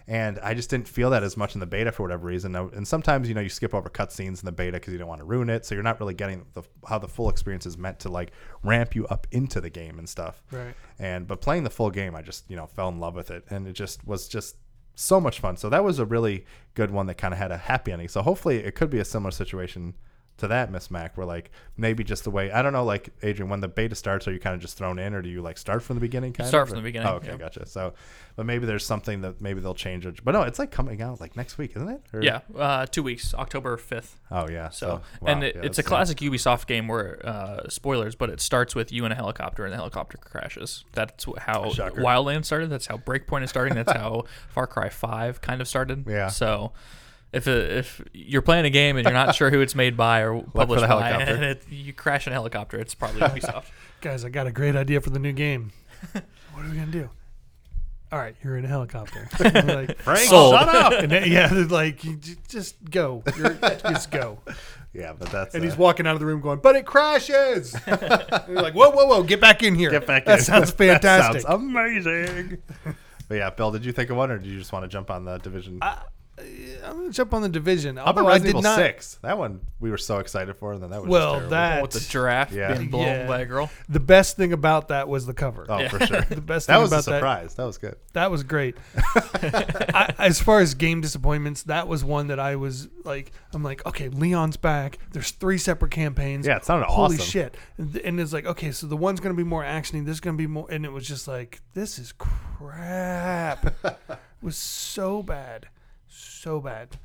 and 0.08 0.40
I 0.40 0.54
just 0.54 0.70
didn't 0.70 0.88
feel 0.88 1.10
that 1.12 1.24
as 1.24 1.36
much 1.36 1.56
in 1.56 1.60
the 1.60 1.66
beta 1.66 1.92
for 1.92 2.04
whatever 2.04 2.28
reason. 2.28 2.56
And 2.56 2.88
sometimes 2.88 3.28
you 3.28 3.34
know 3.34 3.42
you 3.42 3.50
skip 3.50 3.74
over 3.74 3.90
cutscenes 3.90 4.42
in 4.42 4.46
the 4.46 4.52
beta 4.52 4.74
because 4.74 4.94
you 4.94 5.00
don't 5.00 5.08
want 5.08 5.20
to 5.20 5.26
ruin 5.26 5.50
it, 5.50 5.66
so 5.66 5.74
you're 5.74 5.84
not 5.84 6.00
really 6.00 6.14
getting 6.14 6.46
the, 6.54 6.62
how 6.88 7.00
the 7.00 7.08
full 7.08 7.30
experience 7.30 7.66
is 7.66 7.78
meant 7.78 8.00
to 8.02 8.10
like 8.10 8.32
ramp 8.64 8.96
you 8.96 9.08
up 9.08 9.26
into 9.32 9.60
the 9.60 9.70
game 9.70 9.98
and 9.98 10.08
stuff. 10.08 10.44
Right. 10.52 10.76
And 11.00 11.28
but 11.28 11.42
playing 11.42 11.64
the 11.64 11.70
full 11.72 11.90
game, 11.90 12.16
I 12.16 12.22
just 12.22 12.50
you 12.50 12.56
know 12.56 12.68
fell 12.68 12.90
in 12.90 13.00
love 13.00 13.16
with 13.16 13.32
it, 13.32 13.46
and 13.50 13.68
it 13.68 13.74
just 13.74 14.06
was 14.06 14.28
just 14.28 14.58
so 14.96 15.20
much 15.20 15.40
fun. 15.40 15.58
So 15.58 15.70
that 15.70 15.84
was 15.84 16.00
a 16.00 16.06
really 16.06 16.46
good 16.74 16.92
one 16.92 17.06
that 17.08 17.16
kind 17.16 17.34
of 17.34 17.38
had 17.38 17.52
a 17.52 17.58
happy 17.58 17.92
ending. 17.92 18.08
So 18.08 18.22
hopefully 18.22 18.58
it 18.58 18.76
could 18.76 18.90
be 18.90 19.00
a 19.00 19.06
similar 19.06 19.32
situation 19.32 19.96
to 20.38 20.48
that 20.49 20.70
Miss 20.70 20.91
Mac, 20.91 21.16
where 21.18 21.26
like 21.26 21.49
maybe 21.78 22.03
just 22.03 22.26
the 22.26 22.30
way 22.32 22.52
I 22.52 22.62
don't 22.62 22.74
know, 22.74 22.84
like 22.84 23.10
Adrian, 23.24 23.49
when 23.49 23.62
the 23.62 23.68
beta 23.70 23.95
starts, 23.95 24.28
are 24.28 24.34
you 24.34 24.40
kind 24.40 24.53
of 24.53 24.62
just 24.62 24.78
thrown 24.78 24.99
in, 24.99 25.14
or 25.14 25.22
do 25.22 25.30
you 25.30 25.41
like 25.41 25.57
start 25.57 25.82
from 25.82 25.95
the 25.95 26.02
beginning? 26.02 26.34
Kind 26.34 26.48
start 26.49 26.64
of, 26.64 26.68
start 26.70 26.76
from 26.76 26.84
the 26.84 26.88
beginning, 26.90 27.07
Oh, 27.07 27.16
okay, 27.16 27.28
yeah. 27.30 27.38
gotcha. 27.38 27.66
So, 27.66 27.94
but 28.36 28.45
maybe 28.45 28.66
there's 28.66 28.86
something 28.86 29.22
that 29.22 29.40
maybe 29.40 29.62
they'll 29.62 29.74
change 29.74 30.06
it. 30.06 30.24
But 30.26 30.34
no, 30.34 30.41
it's 30.41 30.60
like 30.60 30.72
coming 30.72 31.02
out 31.02 31.22
like 31.22 31.38
next 31.38 31.57
week, 31.57 31.72
isn't 31.78 31.88
it? 31.88 32.02
Or- 32.14 32.22
Yeah, 32.22 32.41
uh, 32.57 32.86
two 32.86 33.02
weeks, 33.03 33.34
October 33.34 33.78
fifth. 33.78 34.20
Oh 34.30 34.49
yeah. 34.49 34.70
So, 34.72 35.02
wow, 35.22 35.28
and 35.28 35.44
it, 35.44 35.56
yeah, 35.56 35.62
it's 35.64 35.80
a 35.80 35.84
classic 35.84 36.18
Ubisoft 36.18 36.68
game 36.68 36.88
where 36.90 37.26
uh, 37.26 37.70
spoilers, 37.70 38.16
but 38.16 38.30
it 38.30 38.41
starts 38.41 38.76
with 38.76 38.91
you 38.91 39.06
in 39.06 39.12
a 39.14 39.16
helicopter 39.16 39.64
and 39.64 39.72
the 39.72 39.78
helicopter 39.78 40.18
crashes. 40.18 40.84
That's 40.91 41.26
how 41.38 41.70
Shocker. 41.72 42.02
Wildlands 42.02 42.45
started. 42.45 42.70
That's 42.70 42.88
how 42.88 42.98
Breakpoint 42.98 43.44
is 43.44 43.49
starting. 43.49 43.76
That's 43.76 43.91
how 43.98 44.26
Far 44.49 44.68
Cry 44.68 44.90
Five 44.90 45.40
kind 45.40 45.62
of 45.62 45.68
started. 45.70 46.06
Yeah. 46.07 46.28
So. 46.28 46.74
If, 47.36 47.48
it, 47.48 47.72
if 47.78 48.02
you're 48.14 48.41
playing 48.41 48.66
a 48.66 48.70
game 48.70 48.95
and 48.98 49.03
you're 49.06 49.14
not 49.14 49.36
sure 49.36 49.49
who 49.49 49.62
it's 49.62 49.76
made 49.76 49.98
by 49.98 50.22
or 50.22 50.41
published 50.53 50.82
the 50.82 50.88
by, 50.88 51.07
helicopter. 51.07 51.34
and 51.36 51.44
it, 51.44 51.64
you 51.70 51.91
crash 51.94 52.28
in 52.28 52.34
a 52.34 52.36
helicopter, 52.36 52.80
it's 52.80 52.95
probably 52.95 53.22
Ubisoft. 53.22 53.66
Guys, 54.02 54.24
I 54.24 54.30
got 54.30 54.48
a 54.48 54.52
great 54.52 54.76
idea 54.76 55.02
for 55.02 55.10
the 55.10 55.20
new 55.20 55.34
game. 55.34 55.72
what 56.14 56.24
are 56.66 56.70
we 56.70 56.76
gonna 56.76 56.91
do? 56.91 57.10
All 58.12 58.20
right, 58.20 58.36
you're 58.44 58.56
in 58.57 58.64
a 58.66 58.68
helicopter. 58.68 59.28
I'm 59.40 59.68
like, 59.68 59.98
Frank, 59.99 60.30
Sold. 60.30 60.53
shut 60.56 60.70
up. 60.70 60.94
and 60.94 61.12
then, 61.12 61.30
yeah, 61.30 61.48
they're 61.48 61.66
like 61.66 62.03
you 62.03 62.16
j- 62.18 62.36
just 62.48 62.76
go, 62.90 63.24
You're, 63.36 63.53
just 63.90 64.12
go. 64.12 64.38
yeah, 64.94 65.12
but 65.18 65.30
that's 65.32 65.56
And 65.56 65.64
uh, 65.64 65.68
he's 65.68 65.76
walking 65.78 66.06
out 66.07 66.14
of 66.14 66.20
the 66.20 66.26
room 66.26 66.40
going, 66.40 66.60
"But 66.60 66.76
it 66.78 66.86
crashes." 66.86 67.76
and 67.88 67.99
you're 68.48 68.62
like, 68.62 68.74
"Whoa, 68.76 68.91
whoa, 68.91 69.07
whoa! 69.07 69.24
Get 69.24 69.41
back 69.41 69.64
in 69.64 69.76
here! 69.76 69.90
get 69.90 70.06
back. 70.07 70.24
That 70.26 70.40
in. 70.40 70.45
sounds 70.45 70.72
That 70.72 70.78
fantastic." 71.02 71.41
sounds 71.41 71.64
amazing. 71.64 72.60
but 73.28 73.36
yeah, 73.36 73.49
Bill, 73.49 73.72
did 73.72 73.84
you 73.84 73.91
think 73.91 74.10
of 74.12 74.18
one, 74.18 74.30
or 74.32 74.38
did 74.38 74.48
you 74.48 74.60
just 74.60 74.72
want 74.72 74.84
to 74.84 74.88
jump 74.88 75.10
on 75.10 75.26
the 75.26 75.40
division? 75.40 75.80
I'm 76.38 76.98
gonna 76.98 77.12
jump 77.12 77.34
on 77.34 77.41
the 77.41 77.49
division. 77.49 77.95
How 77.95 78.03
about 78.03 78.18
Although 78.18 78.30
I 78.30 78.34
Resident 78.34 78.56
did 78.56 78.60
Evil 78.60 78.62
not. 78.64 78.76
Six? 78.78 79.20
That 79.22 79.38
one 79.38 79.62
we 79.80 79.90
were 79.90 79.98
so 79.98 80.20
excited 80.20 80.53
for, 80.57 80.74
and 80.74 80.84
then 80.84 80.90
that 80.90 81.02
was 81.02 81.10
Well, 81.10 81.24
just 81.40 81.49
terrible. 81.49 81.49
that 81.52 81.82
With 81.82 81.91
the 81.91 81.99
giraffe 82.02 82.52
Yeah. 82.52 82.74
being 82.76 82.90
blown 82.90 83.06
Yeah. 83.06 83.28
by 83.28 83.40
a 83.41 83.45
girl. 83.45 83.70
The 83.88 84.02
best 84.02 84.36
thing 84.36 84.52
about 84.52 84.90
that 84.90 85.07
was 85.07 85.26
the 85.26 85.34
cover. 85.34 85.66
Oh, 85.70 85.88
for 85.88 85.99
sure. 86.06 86.22
The 86.22 86.41
best 86.41 86.68
that 86.68 86.74
thing 86.74 86.82
was 86.82 86.91
a 86.91 86.95
about 86.95 87.06
that 87.06 87.18
surprise. 87.20 87.53
That. 87.56 87.64
was 87.66 87.78
good. 87.78 87.95
That 88.14 88.32
was 88.32 88.44
great. 88.44 88.76
I, 89.16 90.14
as 90.20 90.41
far 90.41 90.60
as 90.60 90.74
game 90.74 90.99
disappointments, 91.02 91.64
that 91.64 91.88
was 91.88 92.03
one 92.03 92.28
that 92.28 92.40
I 92.40 92.57
was 92.57 92.90
like, 93.06 93.32
I'm 93.53 93.64
like, 93.64 93.86
okay, 93.86 94.10
Leon's 94.10 94.57
back. 94.57 94.99
There's 95.14 95.32
three 95.32 95.57
separate 95.57 95.91
campaigns. 95.91 96.45
Yeah, 96.45 96.57
it 96.57 96.66
sounded 96.66 96.88
Holy 96.88 97.16
awesome. 97.16 97.26
shit! 97.26 97.57
And, 97.78 97.94
th- 97.94 98.06
and 98.06 98.20
it's 98.20 98.34
like, 98.34 98.45
okay, 98.45 98.72
so 98.72 98.88
the 98.88 98.98
one's 98.98 99.20
gonna 99.22 99.36
be 99.36 99.44
more 99.45 99.64
actiony. 99.64 100.03
This 100.06 100.16
is 100.16 100.20
gonna 100.20 100.38
be 100.38 100.48
more, 100.48 100.68
and 100.70 100.84
it 100.86 100.91
was 100.91 101.07
just 101.07 101.28
like, 101.30 101.62
this 101.74 101.98
is 101.98 102.12
crap. 102.12 103.74
it 103.86 103.98
was 104.41 104.57
so 104.57 105.24
bad, 105.24 105.68
so 106.46 106.62
bad. 106.62 107.00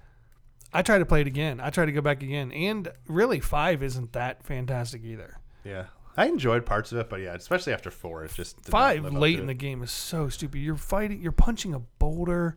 I 0.73 0.83
tried 0.83 0.99
to 0.99 1.07
play 1.07 1.23
it 1.23 1.27
again. 1.27 1.61
I 1.61 1.71
tried 1.71 1.87
to 1.87 1.93
go 1.93 2.03
back 2.03 2.23
again, 2.23 2.53
and 2.53 2.93
really, 3.09 3.41
five 3.41 3.83
isn't 3.83 4.13
that 4.13 4.45
fantastic 4.45 5.03
either. 5.03 5.39
Yeah, 5.65 5.87
I 6.17 6.27
enjoyed 6.27 6.67
parts 6.67 6.93
of 6.93 6.99
it, 6.99 7.09
but 7.09 7.21
yeah, 7.21 7.33
especially 7.35 7.73
after 7.73 7.91
four, 7.91 8.23
it 8.25 8.33
just 8.35 8.65
five 8.67 9.03
late 9.13 9.39
in 9.39 9.45
it. 9.45 9.47
the 9.47 9.55
game 9.55 9.83
is 9.83 9.91
so 9.91 10.29
stupid. 10.29 10.59
You're 10.59 10.77
fighting, 10.77 11.23
you're 11.23 11.33
punching 11.33 11.75
a 11.75 11.81
boulder. 11.81 12.57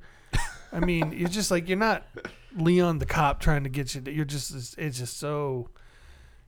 I 0.73 0.81
mean, 0.81 1.11
you're 1.17 1.29
just 1.29 1.49
like 1.49 1.67
you're 1.69 1.77
not 1.77 2.05
Leon 2.55 2.99
the 2.99 3.05
cop 3.05 3.39
trying 3.39 3.63
to 3.63 3.69
get 3.69 3.95
you. 3.95 4.01
You're 4.05 4.25
just 4.25 4.77
it's 4.77 4.97
just 4.99 5.17
so 5.17 5.69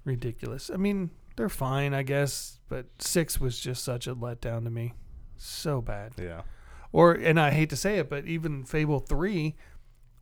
ridiculous. 0.03 0.70
I 0.70 0.78
mean, 0.78 1.12
they're 1.38 1.49
fine, 1.49 1.94
I 1.94 2.03
guess, 2.03 2.60
but 2.68 2.88
six 2.99 3.40
was 3.40 3.60
just 3.60 3.84
such 3.86 4.06
a 4.06 4.14
letdown 4.16 4.66
to 4.66 4.70
me. 4.70 4.94
So 5.38 5.82
bad. 5.82 6.14
Yeah, 6.22 6.41
Or 6.91 7.14
and 7.14 7.40
I 7.40 7.52
hate 7.52 7.70
to 7.72 7.76
say 7.76 7.98
it, 7.98 8.10
but 8.10 8.26
even 8.26 8.64
Fable 8.66 8.99
three, 8.99 9.56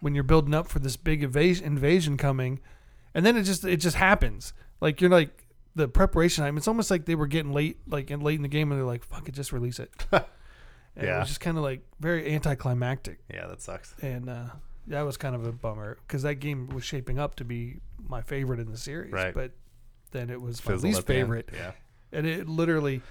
when 0.04 0.14
you're 0.14 0.24
building 0.24 0.54
up 0.54 0.68
for 0.68 0.80
this 0.80 0.98
big 0.98 1.24
invasion 1.24 1.66
invasion 1.66 2.18
coming, 2.18 2.60
and 3.14 3.26
then 3.26 3.38
it 3.38 3.44
just 3.44 3.64
it 3.66 3.78
just 3.78 3.96
happens. 3.96 4.54
Like 4.82 5.00
you're 5.02 5.10
like 5.10 5.46
the 5.76 5.88
preparation 5.88 6.44
time. 6.44 6.58
It's 6.58 6.68
almost 6.68 6.92
like 6.92 7.06
they 7.06 7.16
were 7.16 7.28
getting 7.28 7.54
late, 7.54 7.78
like 7.88 8.12
in 8.12 8.20
late 8.20 8.36
in 8.36 8.42
the 8.44 8.48
game, 8.48 8.72
and 8.72 8.80
they're 8.80 8.86
like, 8.86 9.04
"Fuck 9.04 9.28
it, 9.30 9.32
just 9.34 9.52
release 9.54 9.80
it." 9.80 9.90
and 10.12 10.24
it 10.98 11.20
was 11.20 11.28
just 11.30 11.40
kind 11.40 11.58
of 11.58 11.64
like 11.64 11.82
very 12.00 12.32
anticlimactic, 12.34 13.20
yeah, 13.34 13.48
that 13.48 13.62
sucks. 13.62 13.96
and 14.02 14.30
uh, 14.30 14.46
that 14.88 15.02
was 15.04 15.18
kind 15.18 15.34
of 15.36 15.46
a 15.48 15.52
bummer 15.52 15.98
because 16.06 16.22
that 16.24 16.36
game 16.36 16.68
was 16.70 16.84
shaping 16.84 17.18
up 17.18 17.36
to 17.36 17.46
be 17.46 17.80
my 18.08 18.22
favorite 18.22 18.60
in 18.60 18.70
the 18.70 18.78
series, 18.78 19.12
Right. 19.14 19.34
but 19.34 19.52
then 20.12 20.30
it 20.30 20.42
was 20.42 20.64
my 20.68 20.76
least 20.76 21.00
at 21.00 21.06
the 21.08 21.14
end. 21.16 21.24
favorite 21.24 21.50
Yeah, 21.54 21.72
and 22.12 22.28
it 22.28 22.48
literally 22.48 23.02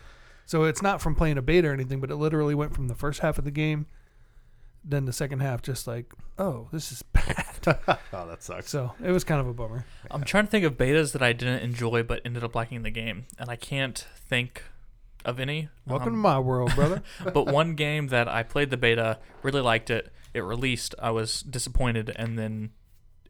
so 0.44 0.64
it's 0.64 0.82
not 0.82 1.00
from 1.00 1.14
playing 1.14 1.38
a 1.38 1.42
beta 1.42 1.68
or 1.68 1.72
anything 1.72 2.00
but 2.00 2.10
it 2.10 2.16
literally 2.16 2.54
went 2.54 2.74
from 2.74 2.86
the 2.88 2.94
first 2.94 3.20
half 3.20 3.38
of 3.38 3.44
the 3.44 3.50
game 3.50 3.86
then 4.84 5.04
the 5.04 5.12
second 5.12 5.40
half 5.40 5.62
just 5.62 5.86
like 5.86 6.12
oh 6.38 6.68
this 6.72 6.90
is 6.90 7.02
bad 7.02 7.46
oh, 8.12 8.26
that 8.26 8.42
sucks. 8.42 8.68
so 8.68 8.92
it 9.02 9.10
was 9.12 9.22
kind 9.24 9.40
of 9.40 9.46
a 9.46 9.52
bummer 9.54 9.84
I'm 10.10 10.24
trying 10.24 10.46
to 10.46 10.50
think 10.50 10.64
of 10.64 10.76
betas 10.76 11.12
that 11.12 11.22
I 11.22 11.32
didn't 11.32 11.62
enjoy 11.62 12.02
but 12.02 12.20
ended 12.24 12.42
up 12.42 12.54
liking 12.54 12.82
the 12.82 12.90
game, 12.90 13.26
and 13.38 13.48
I 13.48 13.56
can't 13.56 14.04
think 14.16 14.64
of 15.24 15.38
any. 15.38 15.68
welcome 15.86 16.08
Um, 16.08 16.14
to 16.14 16.18
my 16.18 16.38
world 16.40 16.74
brother 16.74 17.02
but 17.32 17.46
one 17.46 17.74
game 17.76 18.08
that 18.08 18.26
I 18.26 18.42
played 18.42 18.70
the 18.70 18.76
beta, 18.76 19.18
really 19.42 19.60
liked 19.60 19.88
it. 19.90 20.12
It 20.34 20.40
released, 20.40 20.94
I 20.98 21.10
was 21.10 21.42
disappointed, 21.42 22.10
and 22.16 22.36
then 22.38 22.70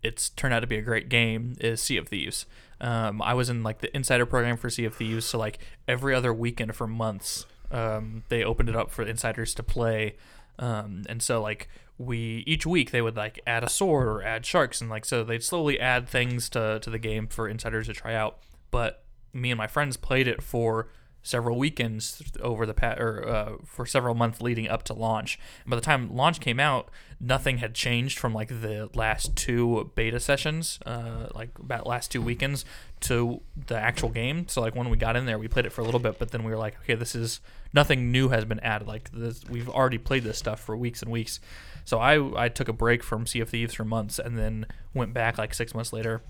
it's 0.03 0.31
turned 0.31 0.55
out 0.55 0.61
to 0.61 0.67
be 0.67 0.77
a 0.79 0.83
great 0.83 1.09
game. 1.11 1.57
Is 1.61 1.83
Sea 1.83 1.99
of 1.99 2.09
Thieves. 2.09 2.47
Um, 2.81 3.21
I 3.21 3.35
was 3.35 3.51
in 3.51 3.63
like 3.63 3.81
the 3.81 3.95
insider 3.95 4.25
program 4.25 4.57
for 4.57 4.71
Sea 4.71 4.87
of 4.87 4.95
Thieves, 4.97 5.27
so 5.27 5.39
like 5.39 5.59
every 5.87 6.15
other 6.15 6.33
weekend 6.33 6.75
for 6.75 6.87
months, 6.87 7.45
um, 7.71 8.25
they 8.29 8.43
opened 8.43 8.69
it 8.69 8.77
up 8.77 8.91
for 8.91 9.03
insiders 9.05 9.53
to 9.55 9.63
play. 9.63 10.17
Um, 10.63 11.03
and 11.09 11.21
so 11.21 11.43
like 11.43 11.69
we 11.99 12.45
each 12.47 12.65
week 12.65 12.93
they 12.93 13.03
would 13.03 13.17
like 13.17 13.41
add 13.49 13.65
a 13.65 13.69
sword 13.69 14.07
or 14.07 14.23
add 14.23 14.47
sharks 14.47 14.81
and 14.81 14.89
like 14.89 15.05
so 15.05 15.25
they'd 15.25 15.43
slowly 15.43 15.79
add 15.79 16.09
things 16.09 16.49
to 16.51 16.79
to 16.81 16.89
the 16.89 17.01
game 17.01 17.27
for 17.27 17.49
insiders 17.49 17.89
to 17.89 17.93
try 17.93 18.15
out. 18.15 18.39
But 18.71 19.03
me 19.33 19.51
and 19.51 19.59
my 19.59 19.67
friends 19.67 19.97
played 19.97 20.29
it 20.29 20.41
for 20.41 20.89
several 21.23 21.57
weekends 21.57 22.23
over 22.41 22.67
the 22.67 22.75
pat 22.75 23.01
or 23.01 23.29
uh, 23.29 23.53
for 23.65 23.87
several 23.87 24.15
months 24.15 24.41
leading 24.41 24.69
up 24.69 24.83
to 24.85 24.93
launch. 24.93 25.39
And 25.65 25.71
by 25.71 25.77
the 25.77 25.83
time 25.83 26.15
launch 26.15 26.41
came 26.41 26.59
out, 26.59 26.91
nothing 27.21 27.59
had 27.59 27.75
changed 27.75 28.19
from 28.19 28.35
like 28.35 28.49
the 28.49 28.91
last 28.95 29.37
two 29.37 29.91
beta 29.95 30.19
sessions, 30.19 30.81
uh, 30.85 31.29
like 31.35 31.51
about 31.59 31.87
last 31.87 32.11
two 32.11 32.21
weekends 32.21 32.65
to 33.01 33.41
the 33.67 33.77
actual 33.77 34.09
game. 34.09 34.49
So 34.49 34.61
like 34.61 34.75
when 34.75 34.91
we 34.91 34.97
got 34.97 35.17
in 35.17 35.27
there, 35.27 35.39
we 35.39 35.49
played 35.49 35.67
it 35.67 35.73
for 35.73 35.81
a 35.81 35.85
little 35.85 36.01
bit, 36.01 36.19
but 36.19 36.33
then 36.33 36.43
we 36.43 36.51
were 36.51 36.59
like, 36.59 36.77
okay, 36.83 36.95
this 36.95 37.15
is 37.15 37.41
nothing 37.73 38.11
new 38.11 38.29
has 38.31 38.45
been 38.45 38.61
added. 38.61 38.89
Like 38.89 39.11
this, 39.13 39.45
we've 39.49 39.69
already 39.69 39.99
played 39.99 40.25
this 40.25 40.39
stuff 40.39 40.61
for 40.61 40.77
weeks 40.77 41.03
and 41.03 41.13
weeks. 41.13 41.41
So 41.85 41.99
I 41.99 42.45
I 42.45 42.49
took 42.49 42.69
a 42.69 42.73
break 42.73 43.03
from 43.03 43.27
Sea 43.27 43.41
of 43.41 43.51
Thieves 43.51 43.75
for 43.75 43.85
months 43.85 44.19
and 44.19 44.37
then 44.37 44.67
went 44.95 45.15
back 45.15 45.39
like 45.39 45.55
six 45.55 45.75
months 45.75 45.93
later 45.93 46.23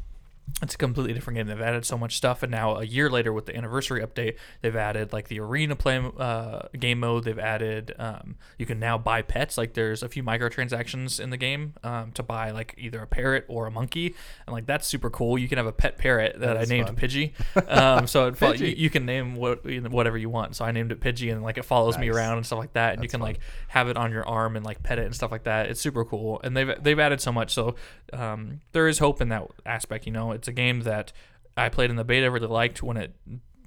it's 0.60 0.74
a 0.74 0.78
completely 0.78 1.12
different 1.12 1.36
game. 1.36 1.47
They've 1.47 1.60
added 1.60 1.85
so 1.85 1.97
much 1.98 2.16
stuff, 2.16 2.43
and 2.43 2.51
now 2.51 2.77
a 2.77 2.85
year 2.85 3.09
later 3.10 3.32
with 3.32 3.47
the 3.47 3.56
anniversary 3.56 4.01
update, 4.01 4.36
they've 4.60 4.77
added 4.77 5.12
like 5.12 5.28
the 5.28 5.40
arena 5.40 5.74
play 5.74 6.02
uh, 6.19 6.69
game 6.78 7.01
mode. 7.01 7.24
They've 7.24 7.39
added 7.39 7.94
um, 7.98 8.36
you 8.59 8.66
can 8.66 8.78
now 8.78 8.98
buy 8.98 9.23
pets. 9.23 9.56
Like 9.59 9.74
there's 9.74 10.02
a 10.02 10.09
few 10.09 10.23
microtransactions 10.23 11.19
in 11.20 11.31
the 11.31 11.36
game 11.36 11.74
um, 11.82 12.12
to 12.12 12.23
buy 12.23 12.51
like 12.51 12.74
either 12.78 13.01
a 13.02 13.06
parrot 13.06 13.44
or 13.48 13.66
a 13.66 13.70
monkey, 13.70 14.14
and 14.47 14.55
like 14.55 14.66
that's 14.66 14.86
super 14.86 15.10
cool. 15.10 15.39
You 15.39 15.48
can 15.48 15.59
have 15.59 15.66
a 15.66 15.73
pet 15.73 15.98
parrot 15.98 16.39
that, 16.39 16.55
That 16.55 16.56
I 16.59 16.64
named 16.64 16.89
fun. 16.89 16.97
Pidgey. 16.97 17.32
Um, 17.73 18.06
so 18.06 18.27
it, 18.27 18.36
fo- 18.36 18.52
you, 18.52 18.66
you 18.66 18.90
can 18.90 19.06
name 19.06 19.35
what 19.35 19.64
whatever 19.90 20.19
you 20.19 20.28
want. 20.28 20.56
So 20.56 20.64
I 20.64 20.73
named 20.73 20.93
it 20.93 21.01
Pidgey, 21.01 21.32
and 21.32 21.43
like 21.43 21.59
it 21.59 21.64
follows 21.64 21.97
me 21.97 22.09
around 22.10 22.36
and 22.36 22.47
stuff 22.47 22.59
like 22.59 22.74
that. 22.74 22.94
And 22.94 23.02
you 23.02 23.09
can 23.09 23.20
fun. 23.20 23.28
like 23.28 23.40
have 23.69 23.89
it 23.89 23.97
on 23.97 24.12
your 24.12 24.27
arm 24.28 24.56
and 24.56 24.64
like 24.64 24.82
pet 24.82 24.98
it 24.98 25.06
and 25.06 25.14
stuff 25.14 25.31
like 25.31 25.44
that. 25.44 25.70
It's 25.70 25.81
super 25.81 26.05
cool, 26.05 26.40
and 26.44 26.56
they've 26.56 26.70
they've 26.82 26.98
added 26.98 27.20
so 27.20 27.32
much. 27.32 27.52
So 27.55 27.77
um, 28.12 28.60
there 28.73 28.89
is 28.89 28.98
hope 28.98 29.20
in 29.20 29.28
that 29.31 29.47
aspect. 29.64 30.06
You 30.06 30.12
know, 30.12 30.31
it's 30.32 30.48
a 30.48 30.52
game 30.52 30.80
that 30.80 31.12
I 31.56 31.68
played 31.68 31.90
in 31.90 31.96
the 31.96 32.04
beta, 32.04 32.30
really 32.30 32.46
liked 32.46 32.82
when 32.82 32.96
it 32.96 33.14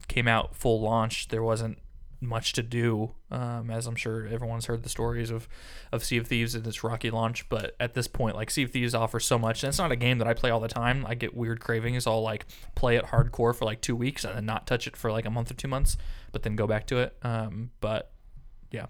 came 0.08 0.28
out 0.28 0.56
full 0.56 0.82
launch. 0.82 1.30
There 1.30 1.44
wasn't 1.44 1.80
much 2.22 2.54
to 2.54 2.64
do, 2.64 3.12
um, 3.32 3.70
as 3.70 3.88
I'm 3.88 3.96
sure 3.96 4.28
everyone's 4.28 4.66
heard 4.66 4.84
the 4.84 4.90
stories 4.90 5.30
of 5.30 5.48
of 5.92 6.04
Sea 6.04 6.18
of 6.18 6.28
Thieves 6.28 6.56
and 6.56 6.66
its 6.66 6.84
rocky 6.84 7.10
launch. 7.10 7.48
But 7.50 7.76
at 7.80 7.94
this 7.94 8.08
point, 8.08 8.36
like 8.36 8.50
Sea 8.50 8.64
of 8.64 8.72
Thieves 8.72 8.96
offers 8.96 9.26
so 9.26 9.38
much, 9.38 9.64
and 9.64 9.70
it's 9.70 9.78
not 9.78 9.92
a 9.92 9.96
game 9.96 10.18
that 10.18 10.28
I 10.28 10.34
play 10.34 10.50
all 10.50 10.60
the 10.60 10.68
time. 10.68 11.06
I 11.08 11.16
get 11.16 11.36
weird 11.36 11.60
cravings. 11.60 12.08
I'll 12.08 12.22
like 12.22 12.46
play 12.76 12.96
it 12.96 13.06
hardcore 13.06 13.56
for 13.56 13.66
like 13.66 13.82
two 13.82 13.96
weeks 13.96 14.24
and 14.24 14.36
then 14.36 14.46
not 14.46 14.68
touch 14.68 14.88
it 14.88 14.98
for 14.98 15.12
like 15.12 15.26
a 15.26 15.30
month 15.30 15.52
or 15.52 15.56
two 15.56 15.68
months, 15.68 15.98
but 16.32 16.44
then 16.44 16.56
go 16.56 16.68
back 16.68 16.88
to 16.88 16.98
it. 16.98 17.16
Um, 17.22 17.72
but 17.82 18.12
yeah, 18.72 18.88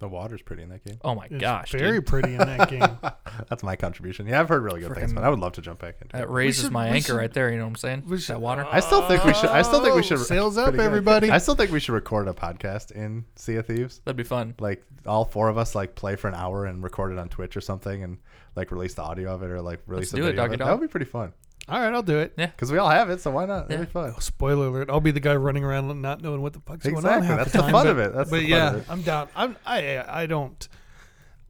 The 0.00 0.08
water's 0.08 0.42
pretty 0.42 0.62
in 0.64 0.68
that 0.70 0.84
game. 0.84 0.98
oh 1.02 1.14
my 1.14 1.26
It's 1.30 1.40
gosh, 1.40 1.70
very 1.72 1.98
dude. 1.98 2.06
pretty 2.06 2.32
in 2.32 2.38
that 2.38 2.68
game. 2.68 2.82
That's 3.48 3.62
my 3.62 3.76
contribution. 3.76 4.26
Yeah, 4.26 4.40
I've 4.40 4.48
heard 4.48 4.62
really 4.62 4.80
good 4.80 4.92
things, 4.94 5.12
Frickin- 5.12 5.14
but 5.14 5.24
I 5.24 5.28
would 5.30 5.38
love 5.38 5.52
to 5.52 5.62
jump 5.62 5.80
back 5.80 5.96
into 6.02 6.16
that 6.16 6.24
it. 6.24 6.28
raises 6.28 6.64
should- 6.64 6.72
my 6.72 6.90
we 6.90 6.96
anchor 6.96 7.06
should- 7.06 7.16
right 7.16 7.32
there. 7.32 7.50
You 7.50 7.56
know 7.58 7.64
what 7.64 7.68
I'm 7.70 7.76
saying? 7.76 8.02
we 8.06 8.18
should- 8.18 8.34
that 8.34 8.40
water. 8.40 8.66
I 8.70 8.80
still 8.80 9.06
think 9.06 9.24
we 9.24 9.32
should. 9.32 9.50
I 9.50 9.62
still 9.62 9.82
think 9.82 9.94
we 9.94 10.02
should. 10.02 10.18
Oh, 10.18 10.22
sails 10.22 10.58
up, 10.58 10.64
pretty 10.66 10.78
good. 10.78 10.84
everybody. 10.86 11.30
I 11.30 11.38
still 11.38 11.54
think 11.54 11.70
we 11.70 11.80
should 11.80 11.92
record 11.94 12.28
a 12.28 12.32
podcast 12.32 12.90
in 12.90 13.24
Sea 13.36 13.56
of 13.56 13.66
Thieves. 13.66 14.00
That'd 14.04 14.16
be 14.16 14.24
fun. 14.24 14.54
Like 14.58 14.84
all 15.06 15.24
four 15.24 15.48
of 15.48 15.56
us, 15.56 15.74
like 15.74 15.94
play 15.94 16.16
for 16.16 16.28
an 16.28 16.34
hour 16.34 16.66
and 16.66 16.82
record 16.82 17.12
it 17.12 17.18
on 17.18 17.28
Twitch 17.28 17.56
or 17.56 17.60
something, 17.60 18.02
and 18.02 18.18
like 18.56 18.72
release 18.72 18.94
the 18.94 19.02
audio 19.02 19.32
of 19.34 19.42
it 19.42 19.50
or 19.50 19.62
like 19.62 19.80
release 19.86 20.12
Let's 20.12 20.12
a 20.14 20.16
do 20.16 20.22
it, 20.22 20.26
video. 20.26 20.42
of 20.42 20.48
doggy 20.50 20.54
it. 20.54 20.58
dog. 20.58 20.68
That 20.68 20.80
would 20.80 20.88
be 20.88 20.90
pretty 20.90 21.06
fun 21.06 21.32
All 21.68 21.80
right, 21.80 21.92
I'll 21.94 22.02
do 22.02 22.18
it. 22.18 22.34
Yeah. 22.36 22.46
because 22.46 22.70
we 22.70 22.78
all 22.78 22.90
have 22.90 23.08
it, 23.10 23.20
so 23.20 23.30
why 23.30 23.46
not? 23.46 23.68
That'd 23.68 23.80
Yeah. 23.80 23.84
be 23.86 23.90
fun. 23.90 24.12
Oh, 24.16 24.20
spoiler 24.20 24.66
alert! 24.66 24.90
I'll 24.90 25.00
be 25.00 25.10
the 25.12 25.20
guy 25.20 25.34
running 25.34 25.64
around 25.64 26.00
not 26.02 26.20
knowing 26.20 26.42
what 26.42 26.52
the 26.52 26.60
fuck's 26.60 26.84
going 26.84 26.96
on. 26.96 27.04
Exactly, 27.04 27.26
half 27.28 27.38
that's 27.38 27.52
the 27.52 27.58
the 27.58 27.62
time, 27.62 27.72
fun 27.72 27.84
but- 27.86 27.90
of 27.90 27.98
it. 27.98 28.14
That's 28.14 28.30
but 28.30 28.36
the 28.36 28.42
fun 28.42 28.50
yeah, 28.50 28.68
of 28.70 28.76
it. 28.76 28.84
I'm 28.90 29.02
down. 29.02 29.28
I'm 29.34 29.56
I 29.64 30.04
I 30.22 30.26
don't 30.26 30.68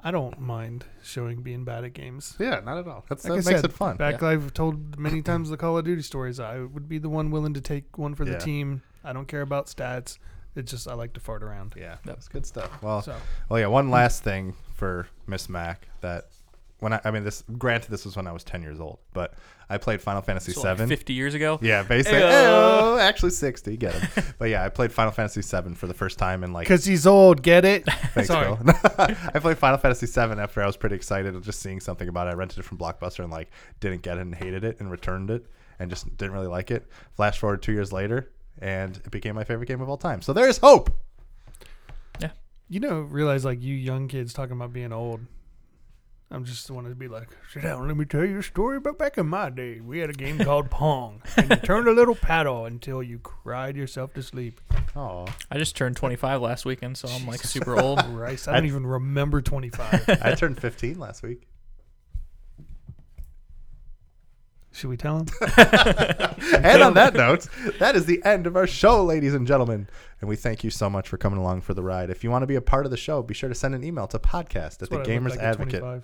I 0.07 0.11
don't 0.11 0.39
mind 0.39 0.85
showing 1.03 1.43
being 1.43 1.65
bad 1.65 1.83
at 1.85 1.95
games. 1.95 2.37
Yeah, 2.39 2.61
not 2.65 2.79
at 2.79 2.87
all. 2.87 3.05
That's 3.09 3.25
Like 3.25 3.43
that 3.43 3.49
I 3.49 3.53
makes 3.53 3.63
said, 3.63 3.71
it 3.71 3.73
fun. 3.73 3.97
Back 3.97 4.23
I've 4.23 4.53
told 4.55 4.99
many 4.99 5.23
times 5.23 5.51
the 5.51 5.57
Call 5.57 5.79
of 5.79 5.85
Duty 5.85 6.03
stories. 6.03 6.39
I 6.39 6.61
would 6.61 6.89
be 6.89 6.99
the 6.99 7.09
one 7.09 7.31
willing 7.31 7.55
to 7.55 7.61
take 7.61 7.97
one 7.99 8.15
for 8.15 8.25
the 8.25 8.39
team. 8.39 8.83
I 9.03 9.13
don't 9.13 9.27
care 9.27 9.41
about 9.43 9.67
stats. 9.67 10.19
It's 10.57 10.71
just 10.71 10.87
I 10.87 10.95
like 10.95 11.15
to 11.15 11.21
fart 11.21 11.43
around. 11.43 11.75
Yeah, 11.77 11.97
that's 12.05 12.29
good 12.29 12.47
stuff. 12.47 12.71
Well, 12.83 13.03
So 13.03 13.17
well, 13.49 13.59
yeah. 13.59 13.67
One 13.67 13.91
last 13.91 14.23
thing 14.23 14.55
for 14.75 15.09
Miss 15.27 15.49
Mac 15.49 15.89
that 16.03 16.27
when 16.85 16.93
I, 16.93 17.01
I 17.05 17.11
mean, 17.11 17.25
this 17.25 17.43
granted, 17.59 17.91
this 17.91 18.05
was 18.05 18.15
when 18.15 18.27
I 18.27 18.33
was 18.33 18.45
ten 18.45 18.63
years 18.63 18.79
old, 18.79 18.99
but 19.13 19.35
I 19.69 19.79
played 19.79 20.01
Final 20.01 20.23
Fantasy 20.23 20.53
So, 20.53 20.61
like, 20.61 20.67
seven. 20.77 20.89
50 20.89 21.13
years 21.15 21.35
ago. 21.35 21.59
Yeah, 21.63 21.83
basically. 21.83 22.21
Ayo. 22.21 22.23
Oh, 22.23 22.97
Ayo, 22.99 23.01
actually, 23.01 23.31
sixty. 23.31 23.77
Get 23.77 23.95
him. 23.95 24.25
but 24.39 24.51
yeah, 24.51 24.63
I 24.65 24.69
played 24.69 24.93
Final 24.93 25.11
Fantasy 25.11 25.41
VII 25.41 25.75
for 25.75 25.87
the 25.87 25.95
first 25.95 26.19
time 26.19 26.45
in 26.45 26.53
like. 26.53 26.67
because 26.67 26.85
he's 26.85 27.07
old, 27.07 27.43
get 27.43 27.65
it? 27.65 27.85
Thanks, 28.15 28.29
Sorry. 28.29 28.55
Bill. 28.55 28.75
I 28.99 29.39
played 29.41 29.59
Final 29.59 29.79
Fantasy 29.79 30.07
VII 30.07 30.39
after 30.41 30.63
I 30.63 30.67
was 30.67 30.77
pretty 30.77 30.95
excited, 30.95 31.35
of 31.35 31.43
just 31.45 31.61
seeing 31.61 31.81
something 31.81 32.09
about 32.09 32.29
it. 32.29 32.31
I 32.31 32.35
rented 32.35 32.59
it 32.59 32.63
from 32.65 32.79
Blockbuster 32.79 33.21
and 33.25 33.33
like 33.33 33.51
didn't 33.81 34.03
get 34.03 34.19
it 34.19 34.21
and 34.21 34.35
hated 34.35 34.63
it 34.63 34.79
and 34.79 34.91
returned 34.91 35.31
it 35.31 35.47
and 35.79 35.91
just 35.91 36.17
didn't 36.17 36.33
really 36.35 36.47
like 36.47 36.71
it. 36.71 36.87
Flash 37.17 37.39
forward 37.39 37.63
two 37.63 37.73
years 37.73 37.93
later, 37.93 38.31
and 38.61 38.97
it 38.99 39.11
became 39.11 39.35
my 39.35 39.45
favorite 39.45 39.67
game 39.67 39.81
of 39.81 39.89
all 39.89 39.97
time. 39.97 40.23
So 40.23 40.33
there's 40.33 40.59
hope. 40.59 40.91
Yeah. 42.21 42.31
You 42.69 42.81
know, 42.81 43.01
realize 43.01 43.45
like 43.45 43.63
you 43.63 43.75
young 43.75 44.09
kids 44.09 44.33
talking 44.33 44.57
about 44.57 44.73
being 44.73 44.93
old. 44.93 45.21
I'm 46.31 46.45
just 46.45 46.69
wanted 46.71 46.89
to 46.89 46.95
be 46.95 47.07
like, 47.07 47.29
sit 47.53 47.63
down, 47.63 47.87
let 47.87 47.97
me 47.97 48.05
tell 48.05 48.25
you 48.25 48.39
a 48.39 48.43
story 48.43 48.79
about 48.79 48.99
back 48.99 49.19
in 49.19 49.27
my 49.27 49.51
day. 49.51 49.81
We 49.81 49.99
had 49.99 50.11
a 50.11 50.15
game 50.15 50.39
called 50.39 50.71
Pong, 50.71 51.23
and 51.37 51.49
you 51.51 51.57
turned 51.57 51.87
a 51.87 51.93
little 51.93 52.15
paddle 52.17 52.65
until 52.65 53.03
you 53.03 53.19
cried 53.19 53.77
yourself 53.77 54.15
to 54.15 54.23
sleep. 54.23 54.61
Oh, 54.97 55.27
I 55.51 55.59
just 55.59 55.77
turned 55.77 55.97
25 55.97 56.41
last 56.41 56.65
weekend, 56.65 56.97
so 56.97 57.09
I'm 57.09 57.27
like 57.27 57.43
super 57.43 57.77
old. 57.81 57.99
Christ, 58.01 58.49
I 58.49 58.55
don't 58.55 58.67
even 58.67 58.87
remember 58.87 59.43
25. 59.43 60.19
I 60.23 60.35
turned 60.35 60.61
15 60.61 60.99
last 60.99 61.23
week. 61.23 61.43
Should 64.75 64.91
we 64.91 64.97
tell 64.97 65.19
him? 65.19 65.27
And 66.63 66.83
on 66.83 66.95
that 66.95 67.15
note, 67.15 67.47
that 67.79 67.95
is 67.97 68.07
the 68.07 68.23
end 68.25 68.47
of 68.47 68.57
our 68.57 68.67
show, 68.67 69.03
ladies 69.05 69.35
and 69.35 69.47
gentlemen. 69.47 69.89
And 70.21 70.29
we 70.29 70.37
thank 70.37 70.63
you 70.65 70.71
so 70.71 70.91
much 70.91 71.09
for 71.09 71.17
coming 71.17 71.39
along 71.39 71.63
for 71.63 71.75
the 71.75 71.83
ride. 71.83 72.11
If 72.11 72.23
you 72.25 72.31
want 72.31 72.43
to 72.43 72.47
be 72.47 72.55
a 72.57 72.61
part 72.61 72.85
of 72.85 72.91
the 72.91 72.97
show, 72.97 73.23
be 73.23 73.35
sure 73.35 73.49
to 73.49 73.55
send 73.55 73.75
an 73.75 73.85
email 73.85 74.07
to 74.09 74.19
podcast 74.19 74.55
at 74.55 74.55
That's 74.55 74.91
the 74.91 74.99
what 74.99 75.09
I 75.09 75.13
look 75.15 75.23
Gamers 75.23 75.31
like 75.31 75.41
Advocate. 75.41 75.83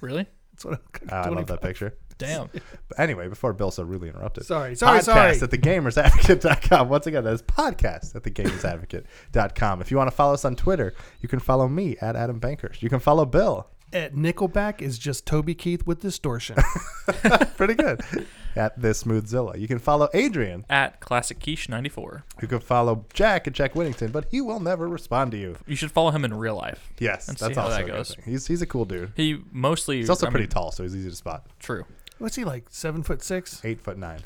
Really? 0.00 0.26
That's 0.52 0.64
what 0.64 0.74
I 0.74 0.76
look 0.76 1.00
like 1.02 1.12
Ah, 1.12 1.22
I 1.24 1.28
love 1.30 1.46
that 1.48 1.60
picture. 1.60 1.94
Damn. 2.18 2.48
But 2.88 2.98
anyway, 2.98 3.28
before 3.28 3.52
Bill 3.52 3.70
so 3.70 3.82
rudely 3.82 4.08
interrupted. 4.08 4.44
Sorry, 4.44 4.74
sorry, 4.76 5.02
sorry. 5.02 5.32
podcast 5.34 5.38
sorry. 5.38 5.52
at 5.52 6.12
thegamersadvocate.com. 6.12 6.88
Once 6.88 7.06
again, 7.06 7.24
that 7.24 7.32
is 7.32 7.42
podcast 7.42 8.14
at 8.14 8.22
thegamersadvocate.com. 8.22 9.80
If 9.80 9.90
you 9.90 9.96
want 9.96 10.10
to 10.10 10.16
follow 10.16 10.34
us 10.34 10.44
on 10.44 10.56
Twitter, 10.56 10.94
you 11.20 11.28
can 11.28 11.38
follow 11.38 11.68
me 11.68 11.96
at 12.00 12.16
Adam 12.16 12.40
Bankhurst. 12.40 12.82
You 12.82 12.88
can 12.88 13.00
follow 13.00 13.24
Bill. 13.24 13.68
At 13.92 14.14
Nickelback 14.14 14.82
is 14.82 14.98
just 14.98 15.24
Toby 15.26 15.54
Keith 15.54 15.86
with 15.86 16.00
distortion. 16.00 16.56
Pretty 17.56 17.74
good. 17.74 18.00
at 18.54 18.78
this 18.80 19.04
Smoothzilla. 19.04 19.58
You 19.58 19.66
can 19.66 19.78
follow 19.78 20.08
Adrian. 20.12 20.66
At 20.68 21.00
Classic 21.00 21.40
Quiche 21.40 21.68
94. 21.68 22.24
You 22.42 22.48
can 22.48 22.60
follow 22.60 23.06
Jack 23.14 23.46
at 23.46 23.54
Jack 23.54 23.74
Wittington, 23.74 24.12
but 24.12 24.26
he 24.30 24.40
will 24.40 24.60
never 24.60 24.88
respond 24.88 25.30
to 25.32 25.38
you. 25.38 25.56
You 25.66 25.76
should 25.76 25.90
follow 25.92 26.10
him 26.10 26.24
in 26.24 26.34
real 26.34 26.56
life. 26.56 26.90
Yes, 26.98 27.28
And 27.28 27.36
that's 27.38 27.54
see 27.54 27.60
how 27.60 27.66
also 27.66 27.76
that 27.78 27.86
goes. 27.86 28.16
He's 28.24 28.46
he's 28.46 28.60
a 28.62 28.66
cool 28.66 28.84
dude. 28.84 29.12
He 29.16 29.38
mostly. 29.52 29.98
He's 29.98 30.10
also 30.10 30.26
I 30.26 30.30
pretty 30.30 30.44
mean, 30.44 30.50
tall, 30.50 30.72
so 30.72 30.82
he's 30.82 30.94
easy 30.94 31.08
to 31.10 31.16
spot. 31.16 31.46
True. 31.58 31.84
What's 32.18 32.36
he 32.36 32.44
like? 32.44 32.66
Seven 32.70 33.02
foot 33.02 33.22
six? 33.22 33.64
Eight 33.64 33.80
foot 33.80 33.96
nine. 33.96 34.20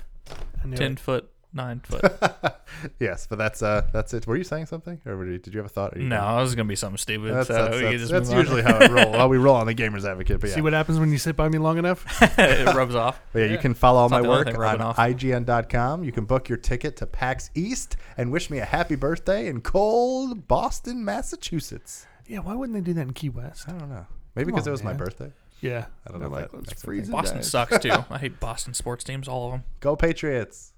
10 0.63 0.93
it. 0.93 0.99
foot, 1.01 1.31
9 1.53 1.81
foot. 1.81 2.59
Yes, 2.99 3.27
but 3.27 3.37
that's 3.37 3.63
uh 3.63 3.87
that's 3.93 4.15
it. 4.15 4.27
Were 4.27 4.37
you 4.37 4.45
saying 4.45 4.67
something, 4.67 5.01
or 5.07 5.25
did 5.25 5.53
you 5.53 5.59
have 5.59 5.67
a 5.67 5.69
thought? 5.69 5.97
You 5.97 6.05
no, 6.05 6.17
done? 6.17 6.39
it 6.39 6.43
was 6.43 6.55
going 6.55 6.67
to 6.67 6.69
be 6.69 6.77
something 6.77 6.97
stupid. 6.97 7.35
That's, 7.35 7.49
so 7.49 7.55
that's, 7.55 7.81
that's, 7.81 7.99
just 7.99 8.11
that's 8.11 8.33
usually 8.33 8.63
how 8.63 8.79
it 8.79 8.91
roll. 8.91 9.13
How 9.23 9.29
we 9.29 9.37
roll 9.37 9.57
on 9.57 9.67
the 9.67 9.75
Gamers 9.75 10.09
Advocate. 10.09 10.41
But 10.41 10.51
yeah, 10.51 10.57
See 10.57 10.63
what 10.63 10.73
happens 10.73 10.99
when 10.99 11.13
you 11.13 11.19
sit 11.19 11.37
by 11.37 11.49
me 11.49 11.59
long 11.59 11.79
enough? 11.79 12.05
it 12.39 12.75
rubs 12.75 12.95
off. 12.95 13.21
But 13.33 13.41
yeah, 13.41 13.47
you 13.47 13.59
can 13.59 13.75
follow 13.75 14.01
all 14.01 14.09
my 14.09 14.19
not 14.19 14.23
the 14.23 14.29
only 14.29 14.39
work 14.39 14.47
thing 14.47 14.57
on 14.57 14.61
rubbing 14.61 14.81
off. 14.81 14.97
IGN.com. 14.97 16.03
You 16.03 16.13
can 16.13 16.25
book 16.25 16.49
your 16.49 16.59
ticket 16.59 16.97
to 16.97 17.07
PAX 17.07 17.51
East 17.55 17.97
and 18.17 18.33
wish 18.33 18.51
me 18.51 18.59
a 18.59 18.65
happy 18.65 18.97
birthday 18.97 19.49
in 19.49 19.61
cold 19.61 20.49
Boston, 20.49 21.05
Massachusetts. 21.05 22.07
Yeah, 22.27 22.39
why 22.39 22.55
wouldn't 22.55 22.75
they 22.75 22.83
do 22.83 22.95
that 22.95 23.03
in 23.03 23.13
Key 23.13 23.29
West? 23.29 23.69
I 23.69 23.73
don't 23.73 23.91
know. 23.91 24.07
Maybe 24.35 24.51
because 24.51 24.67
it 24.67 24.71
on, 24.71 24.73
was 24.73 24.83
my 24.83 24.95
birthday. 24.95 25.33
Yeah. 25.61 25.87
I 26.07 26.11
don't 26.11 26.21
know 26.21 26.29
like, 26.29 26.51
that 26.51 26.57
let's 26.57 26.83
freeze 26.83 27.09
Boston 27.09 27.39
down. 27.39 27.45
sucks 27.45 27.79
too. 27.79 28.05
I 28.11 28.19
hate 28.19 28.41
Boston 28.41 28.75
sports 28.75 29.05
teams, 29.05 29.29
all 29.29 29.47
of 29.47 29.53
them. 29.53 29.65
Go 29.81 29.95
Patriots. 29.95 30.72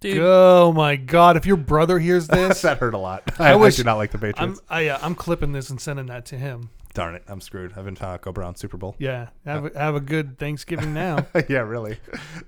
Dude, 0.00 0.18
Oh 0.22 0.72
my 0.72 0.96
God! 0.96 1.36
If 1.36 1.44
your 1.44 1.58
brother 1.58 1.98
hears 1.98 2.26
this, 2.28 2.62
that 2.62 2.78
hurt 2.78 2.94
a 2.94 2.98
lot. 2.98 3.22
I 3.38 3.48
I, 3.48 3.52
I 3.52 3.56
wish- 3.56 3.76
do 3.76 3.84
not 3.84 3.96
like 3.98 4.10
the 4.10 4.16
I'm 4.18 4.32
Patriots. 4.32 4.60
I, 4.68 4.88
uh, 4.88 4.98
I'm 5.02 5.14
clipping 5.14 5.52
this 5.52 5.68
and 5.70 5.80
sending 5.80 6.06
that 6.06 6.24
to 6.26 6.38
him. 6.38 6.70
Darn 6.94 7.14
it, 7.14 7.22
I'm 7.28 7.40
screwed. 7.40 7.74
I've 7.76 7.84
been 7.84 7.94
go 7.94 8.32
Brown 8.32 8.56
Super 8.56 8.76
Bowl. 8.76 8.96
Yeah, 8.98 9.28
have 9.44 9.66
a, 9.66 9.78
have 9.78 9.94
a 9.94 10.00
good 10.00 10.38
Thanksgiving 10.38 10.92
now. 10.92 11.24
yeah, 11.48 11.60
really. 11.60 11.98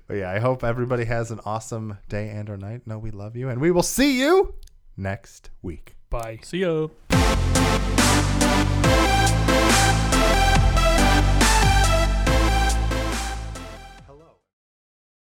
But 0.07 0.15
yeah, 0.15 0.31
I 0.31 0.39
hope 0.39 0.63
everybody 0.63 1.05
has 1.05 1.31
an 1.31 1.39
awesome 1.45 1.97
day 2.09 2.27
and 2.29 2.49
or 2.49 2.57
night. 2.57 2.81
No, 2.85 2.97
we 2.97 3.11
love 3.11 3.37
you, 3.37 3.47
and 3.49 3.61
we 3.61 3.71
will 3.71 3.83
see 3.83 4.19
you 4.19 4.55
next 4.97 5.49
week. 5.61 5.95
Bye. 6.09 6.39
see 6.43 6.59
ya. 6.59 6.87